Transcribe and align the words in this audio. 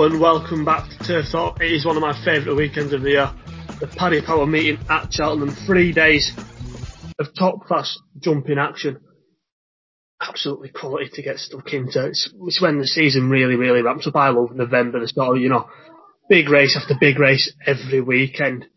And 0.00 0.18
welcome 0.18 0.64
back 0.64 0.88
to 0.88 0.98
Turf 1.06 1.26
Talk. 1.30 1.60
It 1.60 1.72
is 1.72 1.84
one 1.84 1.94
of 1.94 2.00
my 2.00 2.18
favourite 2.24 2.56
weekends 2.56 2.94
of 2.94 3.02
the 3.02 3.10
year. 3.10 3.30
The 3.80 3.86
Paddy 3.86 4.22
Power 4.22 4.46
meeting 4.46 4.78
at 4.88 5.12
Cheltenham. 5.12 5.54
Three 5.66 5.92
days 5.92 6.32
of 7.18 7.26
top 7.38 7.66
class 7.66 7.98
jumping 8.18 8.56
action. 8.58 8.98
Absolutely 10.18 10.70
quality 10.70 11.10
to 11.12 11.22
get 11.22 11.36
stuck 11.36 11.74
into. 11.74 12.06
It's, 12.06 12.32
it's 12.46 12.62
when 12.62 12.78
the 12.78 12.86
season 12.86 13.28
really, 13.28 13.56
really 13.56 13.82
ramps 13.82 14.06
up. 14.06 14.16
I 14.16 14.30
love 14.30 14.56
November, 14.56 15.00
the 15.00 15.06
start 15.06 15.36
of, 15.36 15.42
you 15.42 15.50
know, 15.50 15.68
big 16.30 16.48
race 16.48 16.78
after 16.80 16.94
big 16.98 17.18
race 17.18 17.52
every 17.66 18.00
weekend. 18.00 18.68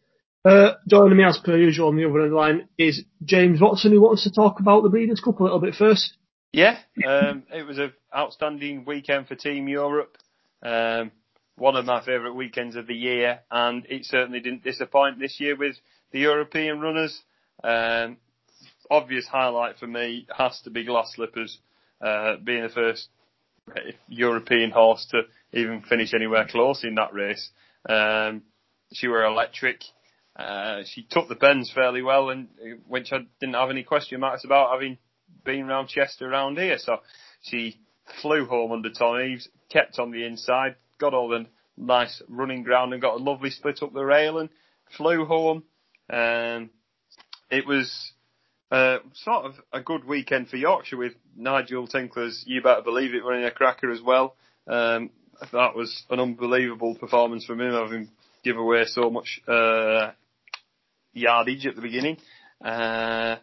Uh, 0.43 0.74
joining 0.89 1.18
me 1.18 1.24
as 1.24 1.37
per 1.37 1.55
usual 1.55 1.87
on 1.87 1.96
the 1.96 2.04
other 2.04 2.19
end 2.19 2.25
of 2.25 2.32
the 2.32 2.36
line 2.36 2.68
is 2.78 3.05
James 3.24 3.61
Watson 3.61 3.93
who 3.93 4.01
wants 4.01 4.24
to 4.24 4.32
talk 4.32 4.60
about 4.60 4.83
the 4.83 4.89
Breeders' 4.89 5.21
Cup 5.21 5.39
a 5.39 5.43
little 5.43 5.61
bit 5.61 5.75
first. 5.75 6.18
Yeah, 6.51 6.78
um, 7.07 7.43
it 7.51 7.65
was 7.65 7.79
an 7.79 7.93
outstanding 8.14 8.83
weekend 8.83 9.29
for 9.29 9.36
Team 9.36 9.69
Europe. 9.69 10.18
Um, 10.63 11.11
one 11.55 11.75
of 11.75 11.85
my 11.85 12.03
favourite 12.03 12.35
weekends 12.35 12.75
of 12.75 12.87
the 12.87 12.95
year, 12.95 13.41
and 13.51 13.85
it 13.89 14.05
certainly 14.05 14.39
didn't 14.39 14.63
disappoint 14.63 15.19
this 15.19 15.39
year 15.39 15.55
with 15.55 15.75
the 16.11 16.19
European 16.19 16.79
runners. 16.79 17.21
Um, 17.63 18.17
obvious 18.89 19.27
highlight 19.27 19.77
for 19.77 19.87
me 19.87 20.27
has 20.36 20.59
to 20.61 20.69
be 20.69 20.86
Glass 20.86 21.13
Slippers, 21.15 21.59
uh, 22.01 22.37
being 22.43 22.63
the 22.63 22.69
first 22.69 23.09
European 24.07 24.71
horse 24.71 25.05
to 25.11 25.21
even 25.53 25.81
finish 25.81 26.13
anywhere 26.13 26.47
close 26.49 26.83
in 26.83 26.95
that 26.95 27.14
race. 27.14 27.50
Um, 27.87 28.43
she 28.93 29.07
were 29.07 29.23
electric. 29.23 29.81
Uh, 30.36 30.81
she 30.86 31.03
took 31.09 31.29
the 31.29 31.36
bends 31.36 31.71
fairly 31.71 32.02
well, 32.02 32.30
and 32.30 32.47
which 32.88 33.11
I 33.11 33.19
didn't 33.39 33.55
have 33.55 33.69
any 33.69 33.83
question 33.83 34.19
marks 34.19 34.44
about 34.44 34.72
having 34.72 34.98
been 35.44 35.70
around 35.70 35.88
Chester 35.88 36.30
around 36.30 36.58
here. 36.58 36.77
So 36.77 36.98
she 37.42 37.80
flew 38.22 38.46
home 38.46 38.72
under 38.72 38.90
Tom 38.90 39.20
Eaves, 39.22 39.48
kept 39.70 40.00
on 40.00 40.12
the 40.12 40.26
inside, 40.26 40.76
got 41.00 41.14
all 41.14 41.30
the 41.30 41.46
nice 41.78 42.22
running 42.28 42.64
ground 42.64 42.94
and 42.94 43.02
got 43.02 43.16
a 43.16 43.23
lovely 43.23 43.50
split 43.50 43.82
up 43.82 43.94
the 43.94 44.04
rail 44.04 44.38
and 44.38 44.50
flew 44.98 45.26
home. 45.26 45.64
Um, 46.10 46.70
it 47.50 47.66
was 47.66 48.14
uh, 48.72 48.98
sort 49.14 49.45
of 49.45 49.56
a 49.72 49.82
good 49.82 50.06
weekend 50.06 50.50
for 50.50 50.58
Yorkshire 50.58 50.98
with 50.98 51.14
Nigel 51.36 51.88
Tinkler's 51.88 52.44
You 52.45 52.62
Better 52.62 52.82
Believe 52.82 53.14
It 53.14 53.23
running 53.23 53.45
a 53.45 53.52
cracker 53.52 53.92
as 53.92 54.02
well. 54.02 54.36
Um, 54.67 55.10
that 55.52 55.76
was 55.76 56.04
an 56.10 56.20
unbelievable 56.20 56.95
performance 56.95 57.45
from 57.45 57.62
him, 57.62 57.73
having 57.73 58.10
give 58.44 58.58
away 58.58 58.86
so 58.86 59.10
much 59.10 59.42
uh, 59.48 60.12
yardage 61.14 61.66
at 61.66 61.76
the 61.76 61.82
beginning. 61.82 62.17
Uh, 62.64 63.38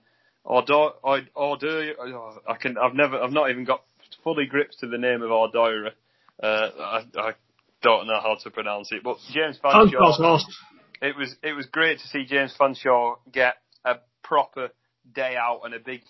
Ordor, 0.46 0.92
Ordor, 1.36 2.38
I 2.48 2.54
can, 2.56 2.78
I've 2.78 2.94
never, 2.94 3.20
I've 3.20 3.32
not 3.32 3.50
even 3.50 3.64
got 3.64 3.82
fully 4.22 4.46
grips 4.46 4.76
to 4.78 4.86
the 4.86 4.98
name 4.98 5.22
of 5.22 5.30
Ordora. 5.30 5.90
Uh, 6.42 6.70
I, 6.78 7.04
I 7.16 7.32
don't 7.82 8.06
know 8.06 8.20
how 8.20 8.36
to 8.42 8.50
pronounce 8.50 8.92
it, 8.92 9.02
but 9.02 9.16
James 9.32 9.58
Fanshawe. 9.62 9.90
It 11.02 11.16
was 11.16 11.34
it 11.42 11.52
was 11.52 11.66
great 11.66 11.98
to 12.00 12.08
see 12.08 12.24
James 12.26 12.54
Fanshawe 12.58 13.16
get 13.32 13.54
a 13.84 13.96
proper 14.22 14.68
day 15.14 15.34
out 15.36 15.62
and 15.64 15.74
a 15.74 15.80
big 15.80 16.02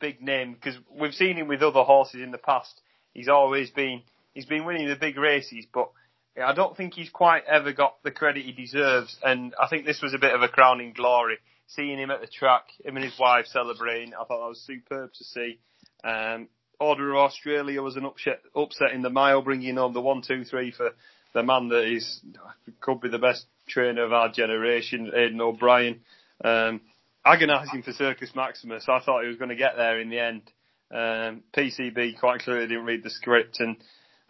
big 0.00 0.22
name 0.22 0.54
because 0.54 0.78
we've 0.98 1.14
seen 1.14 1.36
him 1.36 1.48
with 1.48 1.62
other 1.62 1.82
horses 1.82 2.22
in 2.22 2.30
the 2.30 2.38
past. 2.38 2.80
He's 3.12 3.28
always 3.28 3.70
been 3.70 4.02
he's 4.32 4.46
been 4.46 4.64
winning 4.64 4.88
the 4.88 4.96
big 4.96 5.18
races, 5.18 5.66
but 5.72 5.90
I 6.42 6.54
don't 6.54 6.76
think 6.76 6.94
he's 6.94 7.10
quite 7.10 7.44
ever 7.46 7.72
got 7.72 8.02
the 8.02 8.10
credit 8.10 8.44
he 8.44 8.52
deserves. 8.52 9.16
And 9.22 9.54
I 9.60 9.68
think 9.68 9.84
this 9.84 10.00
was 10.02 10.14
a 10.14 10.18
bit 10.18 10.34
of 10.34 10.42
a 10.42 10.48
crowning 10.48 10.92
glory. 10.92 11.38
Seeing 11.66 11.98
him 11.98 12.10
at 12.10 12.22
the 12.22 12.26
track, 12.26 12.64
him 12.82 12.96
and 12.96 13.04
his 13.04 13.18
wife 13.18 13.46
celebrating, 13.46 14.14
I 14.14 14.24
thought 14.24 14.40
that 14.40 14.48
was 14.48 14.64
superb 14.66 15.12
to 15.12 15.24
see. 15.24 15.58
Um, 16.02 16.48
Order 16.80 17.10
of 17.10 17.16
Australia 17.16 17.82
was 17.82 17.96
an 17.96 18.04
upset, 18.04 18.40
upset 18.54 18.92
in 18.92 19.02
the 19.02 19.10
mile, 19.10 19.42
bringing 19.42 19.76
home 19.76 19.94
the 19.94 20.00
one, 20.00 20.22
two, 20.22 20.44
three 20.44 20.70
for 20.70 20.92
the 21.34 21.42
man 21.42 21.68
that 21.68 21.84
is 21.84 22.20
could 22.80 23.00
be 23.00 23.08
the 23.08 23.18
best 23.18 23.46
trainer 23.68 24.04
of 24.04 24.12
our 24.12 24.30
generation, 24.30 25.10
Aidan 25.14 25.40
O'Brien. 25.40 26.00
Um, 26.44 26.80
agonising 27.24 27.82
for 27.82 27.92
Circus 27.92 28.30
Maximus. 28.34 28.86
I 28.88 29.00
thought 29.00 29.22
he 29.22 29.28
was 29.28 29.36
going 29.36 29.50
to 29.50 29.56
get 29.56 29.76
there 29.76 30.00
in 30.00 30.08
the 30.08 30.20
end. 30.20 30.42
Um, 30.90 31.42
PCB 31.54 32.18
quite 32.18 32.40
clearly 32.40 32.68
didn't 32.68 32.86
read 32.86 33.02
the 33.02 33.10
script, 33.10 33.60
and 33.60 33.76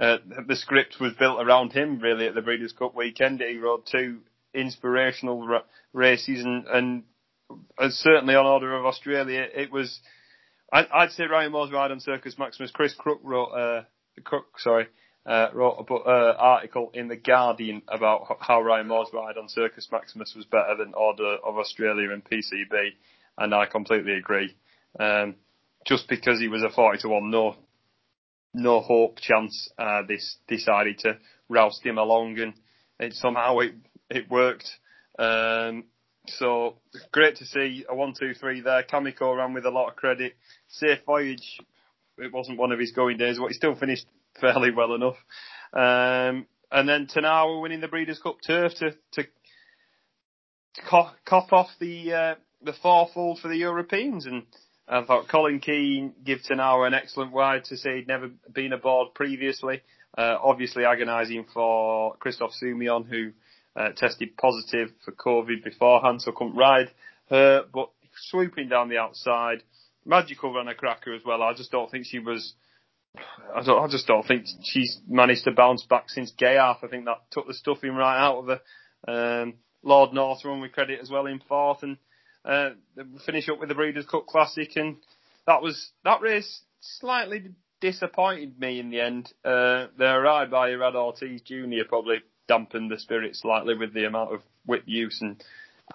uh, 0.01 0.17
the 0.47 0.57
script 0.57 0.97
was 1.01 1.13
built 1.15 1.41
around 1.41 1.73
him 1.73 2.01
really 2.01 2.27
at 2.27 2.35
the 2.35 2.43
Breeders' 2.43 2.73
Cup 2.73 2.97
weekend. 2.97 3.41
He 3.41 3.59
rode 3.59 3.87
two 3.87 4.21
inspirational 4.55 5.43
r- 5.43 5.65
races, 5.93 6.45
and, 6.45 6.67
and, 6.67 7.03
and 7.79 7.93
certainly 7.93 8.35
on 8.35 8.47
Order 8.47 8.77
of 8.77 8.87
Australia, 8.87 9.47
it 9.55 9.71
was 9.71 10.01
I, 10.73 11.05
would 11.05 11.13
say 11.13 11.25
Ryan 11.25 11.53
Moore's 11.53 11.73
ride 11.73 11.91
on 11.91 12.01
Circus 12.01 12.39
Maximus. 12.39 12.71
Chris 12.71 12.95
Crook 12.95 13.21
wrote, 13.23 13.51
uh, 13.51 13.83
Crook, 14.23 14.59
sorry, 14.59 14.87
uh, 15.25 15.49
wrote 15.55 15.87
a 15.89 15.95
uh, 15.95 16.35
article 16.39 16.91
in 16.95 17.09
the 17.09 17.17
Guardian 17.17 17.83
about 17.89 18.39
how 18.41 18.61
Ryan 18.61 18.89
Moore's 18.89 19.09
ride 19.13 19.39
on 19.39 19.49
Circus 19.49 19.89
Maximus 19.91 20.35
was 20.37 20.45
better 20.45 20.77
than 20.79 20.95
Order 20.95 21.37
of 21.45 21.57
Australia 21.57 22.11
and 22.13 22.23
PCB, 22.25 22.91
and 23.39 23.55
I 23.55 23.67
completely 23.67 24.15
agree. 24.15 24.55
Um, 24.99 25.37
just 25.87 26.09
because 26.09 26.39
he 26.41 26.49
was 26.49 26.63
a 26.63 26.71
40 26.71 26.99
to 27.03 27.09
1 27.09 27.31
no, 27.31 27.57
no 28.53 28.81
hope 28.81 29.19
chance, 29.21 29.71
uh, 29.79 30.03
this 30.07 30.37
decided 30.49 30.99
to 31.01 31.19
roust 31.49 31.85
him 31.85 31.99
along 31.99 32.39
and 32.39 32.55
it 32.99 33.15
somehow 33.15 33.59
it, 33.59 33.75
it 34.11 34.31
worked. 34.31 34.69
Um, 35.19 35.85
so 36.39 36.77
great 37.13 37.37
to 37.37 37.47
see 37.47 37.85
a 37.89 37.95
one, 37.95 38.15
two, 38.19 38.35
three 38.35 38.61
there. 38.61 38.83
Kameko 38.83 39.37
ran 39.37 39.55
with 39.55 39.65
a 39.65 39.71
lot 39.71 39.89
of 39.89 39.97
credit. 39.97 40.35
Safe 40.69 40.99
voyage. 41.07 41.59
It 42.19 42.33
wasn't 42.33 42.59
one 42.59 42.73
of 42.73 42.79
his 42.79 42.93
going 42.93 43.17
days, 43.17 43.39
but 43.39 43.49
he 43.49 43.55
still 43.55 43.75
finished 43.75 44.07
fairly 44.41 44.71
well 44.71 44.95
enough. 44.95 45.17
Um, 45.73 46.47
and 46.71 46.89
then 46.89 47.07
Tarnawa 47.07 47.63
winning 47.63 47.81
the 47.81 47.89
Breeders' 47.89 48.21
Cup 48.21 48.39
turf 48.47 48.75
to 48.77 48.91
to, 49.13 49.23
to 50.75 50.83
cough 50.87 51.53
off 51.53 51.69
the 51.81 52.13
uh, 52.13 52.35
the 52.63 52.73
fourfold 52.73 53.41
for 53.41 53.49
the 53.49 53.57
Europeans. 53.57 54.27
And 54.27 54.45
I 54.87 55.05
thought 55.05 55.29
Colin 55.29 55.61
Keane 55.61 56.15
gave 56.25 56.39
Tarnawa 56.39 56.87
an 56.87 56.95
excellent 56.95 57.35
ride 57.35 57.65
to 57.65 57.77
say 57.77 57.97
he'd 57.97 58.09
never 58.09 58.31
been 58.53 58.73
aboard 58.73 59.15
previously. 59.15 59.83
Uh, 60.17 60.37
obviously 60.43 60.85
agonising 60.85 61.47
for 61.53 62.17
Christophe 62.17 62.53
Soumillon, 62.61 63.07
who 63.09 63.33
uh, 63.79 63.91
tested 63.97 64.37
positive 64.37 64.89
for 65.05 65.13
COVID 65.13 65.63
beforehand, 65.63 66.21
so 66.21 66.33
couldn't 66.33 66.57
ride 66.57 66.91
her, 67.31 67.65
but 67.73 67.91
swooping 68.31 68.69
down 68.69 68.89
the 68.89 68.99
outside, 68.99 69.63
magical 70.05 70.53
run 70.53 70.69
a 70.69 70.75
cracker 70.75 71.15
as 71.15 71.23
well. 71.25 71.43
I 71.43 71.55
just 71.55 71.71
don't 71.71 71.91
think 71.91 72.07
she 72.07 72.19
was. 72.19 72.55
I, 73.55 73.63
don't, 73.63 73.83
I 73.83 73.89
just 73.89 74.07
don't 74.07 74.27
think 74.27 74.47
she's 74.65 74.99
managed 75.09 75.45
to 75.45 75.53
bounce 75.53 75.85
back 75.85 76.11
since 76.11 76.33
Ghaiyyath. 76.41 76.85
I 76.85 76.89
think 76.89 77.05
that 77.07 77.31
took 77.31 77.47
the 77.47 77.55
stuffing 77.55 77.95
right 77.95 78.19
out 78.19 78.39
of 78.39 78.47
her. 78.47 79.43
Um, 79.43 79.55
Lord 79.83 80.11
Northron 80.11 80.61
with 80.61 80.73
credit 80.73 81.01
as 81.01 81.11
well 81.11 81.27
in 81.27 81.41
fourth, 81.41 81.83
and 81.83 81.97
uh, 82.45 82.71
finish 83.25 83.49
up 83.49 83.61
with 83.61 83.69
the 83.69 83.75
Breeders' 83.75 84.07
Cup 84.07 84.27
Classic, 84.27 84.71
and 84.77 84.97
that 85.47 85.63
was 85.63 85.91
that 86.05 86.21
race 86.21 86.63
slightly 86.81 87.53
disappointed 87.81 88.59
me 88.59 88.81
in 88.81 88.91
the 88.91 89.01
end. 89.01 89.33
Uh, 89.45 89.87
their 89.97 90.21
ride 90.21 90.51
by 90.51 90.71
Irad 90.71 90.97
Ortiz 90.97 91.43
Jr. 91.43 91.87
probably 91.89 92.17
dampened 92.49 92.91
the 92.91 92.99
spirit 92.99 93.37
slightly 93.37 93.77
with 93.77 93.93
the 93.95 94.07
amount 94.07 94.35
of 94.35 94.41
whip 94.67 94.83
use 94.87 95.21
and 95.21 95.43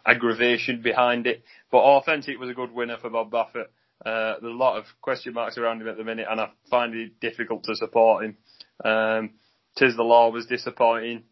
aggravation 0.06 0.82
behind 0.82 1.28
it. 1.28 1.44
But 1.72 1.80
Authentic 1.80 2.40
was 2.40 2.50
a 2.50 2.54
good 2.54 2.72
winner 2.72 2.98
for 2.98 3.10
Bob 3.10 3.32
Baffert. 3.32 3.68
Uh, 4.06 4.40
there's 4.42 4.54
a 4.54 4.58
lot 4.58 4.78
of 4.78 4.86
question 5.02 5.34
marks 5.34 5.58
around 5.58 5.82
him 5.82 5.88
at 5.88 5.98
the 5.98 6.04
minute, 6.04 6.28
and 6.30 6.40
I 6.40 6.50
find 6.70 6.94
it 6.94 7.20
difficult 7.20 7.64
to 7.66 7.76
support 7.76 8.26
him. 8.26 8.38
Um, 8.84 9.32
Tiz 9.78 9.96
the 9.96 10.04
Law 10.04 10.30
was 10.30 10.46
disappointing, 10.46 11.24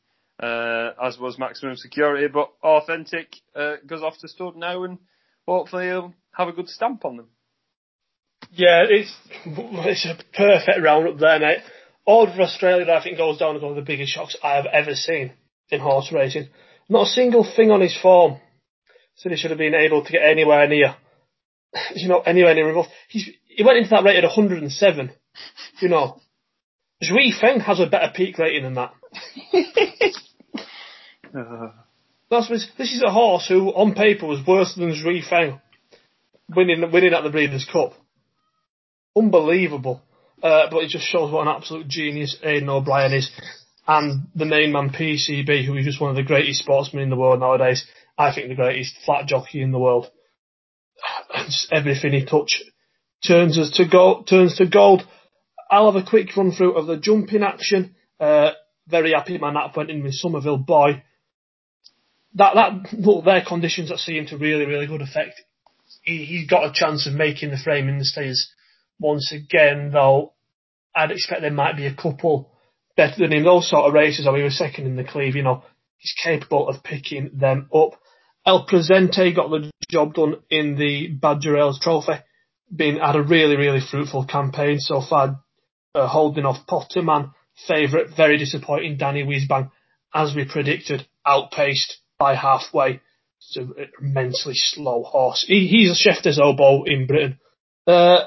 uh, 0.41 0.91
as 1.01 1.17
was 1.19 1.37
Maximum 1.37 1.75
Security, 1.75 2.27
but 2.27 2.51
Authentic 2.63 3.35
uh, 3.55 3.75
goes 3.85 4.01
off 4.01 4.17
to 4.19 4.27
stud 4.27 4.55
now, 4.55 4.83
and 4.83 4.99
hopefully 5.47 5.87
he'll 5.87 6.13
have 6.33 6.47
a 6.47 6.53
good 6.53 6.69
stamp 6.69 7.03
on 7.05 7.17
them. 7.17 7.27
Yeah, 8.51 8.83
it's 8.89 9.15
it's 9.45 10.05
a 10.05 10.17
perfect 10.35 10.81
roundup 10.81 11.19
there, 11.19 11.39
mate. 11.39 11.59
Order 12.05 12.41
Australia, 12.41 12.91
I 12.91 13.03
think, 13.03 13.17
goes 13.17 13.37
down 13.37 13.55
as 13.55 13.61
one 13.61 13.71
of 13.71 13.75
the 13.75 13.81
biggest 13.81 14.11
shocks 14.11 14.35
I 14.43 14.55
have 14.55 14.65
ever 14.65 14.95
seen 14.95 15.33
in 15.69 15.79
horse 15.79 16.11
racing. 16.11 16.49
Not 16.89 17.07
a 17.07 17.11
single 17.11 17.43
thing 17.43 17.71
on 17.71 17.81
his 17.81 17.97
form 17.97 18.39
said 19.15 19.31
he 19.31 19.37
should 19.37 19.51
have 19.51 19.59
been 19.59 19.75
able 19.75 20.03
to 20.03 20.11
get 20.11 20.23
anywhere 20.23 20.67
near, 20.67 20.95
you 21.95 22.07
know, 22.07 22.19
anywhere 22.19 22.55
near 22.55 22.67
involved. 22.69 22.89
He's, 23.07 23.29
he 23.45 23.63
went 23.63 23.77
into 23.77 23.91
that 23.91 24.03
rate 24.03 24.17
at 24.17 24.23
107, 24.23 25.11
you 25.79 25.89
know. 25.89 26.19
Zhui 27.03 27.37
Feng 27.39 27.59
has 27.61 27.79
a 27.79 27.87
better 27.87 28.11
peak 28.15 28.37
rating 28.37 28.63
than 28.63 28.75
that. 28.75 28.93
Uh-huh. 31.33 31.69
That's 32.29 32.49
this 32.49 32.93
is 32.93 33.01
a 33.01 33.09
horse 33.09 33.47
who, 33.47 33.69
on 33.69 33.93
paper, 33.93 34.25
was 34.25 34.45
worse 34.45 34.75
than 34.75 34.93
Zhui 34.93 35.23
Feng 35.25 35.61
winning 36.49 36.91
winning 36.91 37.13
at 37.13 37.23
the 37.23 37.29
Breeders' 37.29 37.67
Cup. 37.71 37.93
Unbelievable. 39.15 40.01
Uh, 40.41 40.67
but 40.71 40.83
it 40.83 40.89
just 40.89 41.05
shows 41.05 41.31
what 41.31 41.47
an 41.47 41.53
absolute 41.55 41.87
genius 41.87 42.37
Aidan 42.43 42.69
O'Brien 42.69 43.13
is. 43.13 43.29
And 43.87 44.27
the 44.35 44.45
main 44.45 44.71
man 44.71 44.89
PCB, 44.89 45.65
who 45.65 45.75
is 45.75 45.85
just 45.85 46.01
one 46.01 46.09
of 46.09 46.15
the 46.15 46.23
greatest 46.23 46.61
sportsmen 46.61 47.03
in 47.03 47.09
the 47.09 47.15
world 47.15 47.39
nowadays. 47.39 47.85
I 48.17 48.33
think 48.33 48.49
the 48.49 48.55
greatest 48.55 48.97
flat 49.05 49.27
jockey 49.27 49.61
in 49.61 49.71
the 49.71 49.79
world. 49.79 50.07
Just 51.45 51.71
everything 51.71 52.13
he 52.13 52.25
touch 52.25 52.61
turns 53.25 53.57
us 53.57 53.71
to 53.77 53.87
gold. 53.87 54.27
Turns 54.27 54.57
to 54.57 54.67
gold. 54.67 55.03
I'll 55.69 55.91
have 55.91 56.03
a 56.03 56.07
quick 56.07 56.35
run 56.35 56.51
through 56.51 56.73
of 56.73 56.87
the 56.87 56.97
jumping 56.97 57.43
action. 57.43 57.95
Uh, 58.19 58.51
very 58.87 59.13
happy 59.13 59.37
my 59.37 59.51
Nap 59.51 59.75
went 59.75 59.89
in 59.89 60.03
with 60.03 60.13
Summerville 60.13 60.57
Boy. 60.57 61.03
That 62.35 62.55
that 62.55 62.93
look, 62.93 63.25
their 63.25 63.43
conditions 63.45 63.91
at 63.91 63.99
seeing 63.99 64.27
to 64.27 64.37
really 64.37 64.65
really 64.65 64.87
good 64.87 65.01
effect. 65.01 65.41
He 66.03 66.25
he's 66.25 66.49
got 66.49 66.65
a 66.65 66.73
chance 66.73 67.07
of 67.07 67.13
making 67.13 67.51
the 67.51 67.57
frame 67.57 67.87
in 67.87 67.99
the 67.99 68.05
stays 68.05 68.51
once 69.01 69.33
again, 69.33 69.91
though. 69.91 70.33
I'd 70.95 71.11
expect 71.11 71.41
there 71.41 71.51
might 71.51 71.77
be 71.77 71.85
a 71.85 71.95
couple 71.95 72.51
better 72.95 73.15
than 73.17 73.33
him. 73.33 73.43
Those 73.43 73.69
sort 73.69 73.87
of 73.87 73.93
races, 73.93 74.27
I 74.27 74.31
mean, 74.31 74.39
he 74.39 74.43
was 74.45 74.57
second 74.57 74.85
in 74.85 74.95
the 74.95 75.03
Cleeve, 75.03 75.35
you 75.35 75.43
know, 75.43 75.63
he's 75.97 76.13
capable 76.21 76.67
of 76.67 76.83
picking 76.83 77.31
them 77.33 77.69
up. 77.73 77.91
El 78.45 78.65
Presente 78.65 79.35
got 79.35 79.49
the 79.49 79.71
job 79.89 80.13
done 80.13 80.35
in 80.49 80.75
the 80.75 81.07
Badger 81.07 81.57
Ales 81.57 81.79
Trophy, 81.79 82.13
been 82.73 82.97
had 82.97 83.15
a 83.15 83.21
really 83.21 83.55
really 83.55 83.81
fruitful 83.81 84.25
campaign 84.25 84.79
so 84.79 85.01
far, 85.01 85.41
uh, 85.93 86.07
holding 86.07 86.45
off 86.45 86.65
Potterman 86.67 87.33
favourite, 87.67 88.15
very 88.15 88.37
disappointing 88.37 88.97
Danny 88.97 89.23
Whizzbang, 89.23 89.71
as 90.13 90.35
we 90.35 90.45
predicted, 90.45 91.05
outpaced 91.25 91.97
by 92.17 92.35
halfway. 92.35 93.01
It's 93.39 93.57
an 93.57 93.73
immensely 94.01 94.53
slow 94.55 95.03
horse. 95.03 95.43
He, 95.47 95.67
he's 95.67 95.91
a 95.91 96.09
Schefter's 96.09 96.39
oboe 96.39 96.83
in 96.83 97.07
Britain. 97.07 97.39
Uh, 97.87 98.25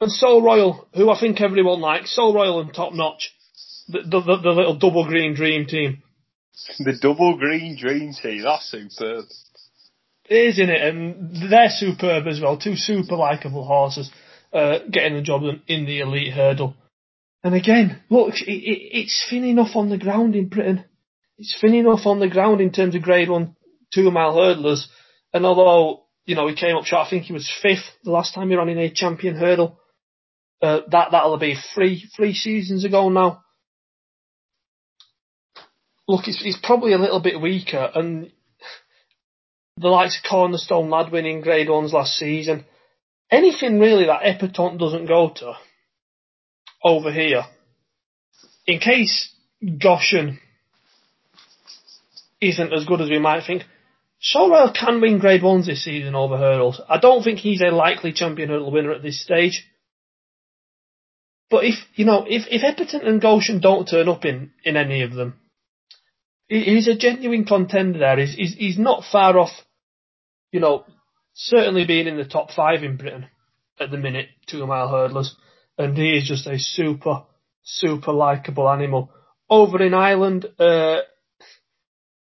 and 0.00 0.10
Sceau 0.10 0.40
Royal, 0.42 0.88
who 0.94 1.10
I 1.10 1.18
think 1.20 1.40
everyone 1.40 1.80
likes, 1.80 2.14
Sceau 2.14 2.32
Royal 2.32 2.60
and 2.60 2.72
Top 2.72 2.92
Notch, 2.92 3.32
the, 3.88 4.00
the, 4.02 4.20
the, 4.20 4.36
the 4.42 4.50
little 4.50 4.78
double 4.78 5.06
green 5.06 5.34
dream 5.34 5.66
team. 5.66 6.02
The 6.78 6.98
double 7.00 7.38
green 7.38 7.76
dream 7.78 8.12
team, 8.12 8.42
that's 8.42 8.70
superb. 8.70 9.24
Isn't 10.28 10.68
it? 10.68 10.82
And 10.82 11.50
they're 11.50 11.70
superb 11.70 12.26
as 12.26 12.38
well. 12.40 12.58
Two 12.58 12.76
super 12.76 13.16
likeable 13.16 13.64
horses 13.64 14.10
uh, 14.52 14.80
getting 14.90 15.14
the 15.14 15.22
job 15.22 15.42
done 15.42 15.62
in 15.66 15.86
the 15.86 16.00
elite 16.00 16.32
hurdle. 16.32 16.74
And 17.42 17.54
again, 17.54 18.00
look, 18.10 18.34
it, 18.34 18.46
it, 18.46 18.98
it's 18.98 19.26
thin 19.30 19.44
enough 19.44 19.74
on 19.74 19.88
the 19.88 19.98
ground 19.98 20.36
in 20.36 20.48
Britain. 20.48 20.84
It's 21.38 21.56
thin 21.58 21.74
enough 21.74 22.04
on 22.04 22.20
the 22.20 22.28
ground 22.28 22.60
in 22.60 22.70
terms 22.70 22.94
of 22.94 23.02
grade 23.02 23.30
one 23.30 23.56
two 23.92 24.10
mile 24.10 24.34
hurdlers. 24.34 24.86
And 25.32 25.46
although, 25.46 26.04
you 26.26 26.34
know, 26.34 26.46
he 26.46 26.54
came 26.54 26.76
up 26.76 26.84
short, 26.84 27.06
I 27.06 27.10
think 27.10 27.24
he 27.24 27.32
was 27.32 27.50
fifth 27.62 27.86
the 28.04 28.10
last 28.10 28.34
time 28.34 28.50
he 28.50 28.56
ran 28.56 28.68
in 28.68 28.78
a 28.78 28.90
champion 28.90 29.36
hurdle. 29.36 29.79
Uh, 30.62 30.80
that, 30.90 31.08
that'll 31.12 31.38
be 31.38 31.56
three, 31.74 32.04
three 32.14 32.34
seasons 32.34 32.84
ago 32.84 33.08
now. 33.08 33.42
Look, 36.06 36.26
it's, 36.26 36.58
probably 36.62 36.92
a 36.92 36.98
little 36.98 37.20
bit 37.20 37.40
weaker 37.40 37.90
and 37.94 38.32
the 39.76 39.88
likes 39.88 40.18
of 40.18 40.28
Cornerstone 40.28 40.90
Lad 40.90 41.10
winning 41.10 41.40
grade 41.40 41.70
ones 41.70 41.92
last 41.92 42.16
season. 42.16 42.64
Anything 43.30 43.78
really 43.78 44.06
that 44.06 44.22
Epatante 44.22 44.78
doesn't 44.78 45.06
go 45.06 45.30
to 45.36 45.54
over 46.84 47.12
here, 47.12 47.44
in 48.66 48.80
case 48.80 49.32
Goshen 49.80 50.40
isn't 52.40 52.72
as 52.72 52.84
good 52.84 53.00
as 53.00 53.08
we 53.08 53.18
might 53.18 53.44
think, 53.46 53.62
Sceau 54.20 54.72
can 54.78 55.00
win 55.00 55.18
grade 55.18 55.42
ones 55.42 55.66
this 55.66 55.84
season 55.84 56.14
over 56.14 56.36
hurdles. 56.36 56.80
I 56.88 56.98
don't 56.98 57.22
think 57.22 57.38
he's 57.38 57.62
a 57.62 57.70
likely 57.70 58.12
champion 58.12 58.50
hurdle 58.50 58.70
winner 58.70 58.92
at 58.92 59.02
this 59.02 59.22
stage. 59.22 59.66
But 61.50 61.64
if 61.64 61.74
you 61.94 62.04
know, 62.04 62.24
if 62.28 62.46
if 62.50 62.62
Epatante 62.62 63.06
and 63.06 63.20
Goshen 63.20 63.60
don't 63.60 63.88
turn 63.88 64.08
up 64.08 64.24
in, 64.24 64.52
in 64.64 64.76
any 64.76 65.02
of 65.02 65.12
them, 65.12 65.34
he's 66.48 66.88
a 66.88 66.96
genuine 66.96 67.44
contender 67.44 67.98
there. 67.98 68.18
He's, 68.18 68.34
he's 68.34 68.54
he's 68.54 68.78
not 68.78 69.04
far 69.10 69.38
off, 69.38 69.50
you 70.52 70.60
know, 70.60 70.84
certainly 71.34 71.84
being 71.84 72.06
in 72.06 72.16
the 72.16 72.24
top 72.24 72.52
five 72.52 72.84
in 72.84 72.96
Britain 72.96 73.26
at 73.80 73.90
the 73.90 73.96
minute, 73.96 74.28
two 74.46 74.66
mile 74.66 74.88
hurdlers 74.88 75.32
and 75.80 75.96
he 75.96 76.16
is 76.16 76.28
just 76.28 76.46
a 76.46 76.58
super, 76.58 77.22
super 77.62 78.12
likable 78.12 78.68
animal. 78.68 79.10
Over 79.48 79.82
in 79.82 79.94
Ireland, 79.94 80.46
uh, 80.58 80.98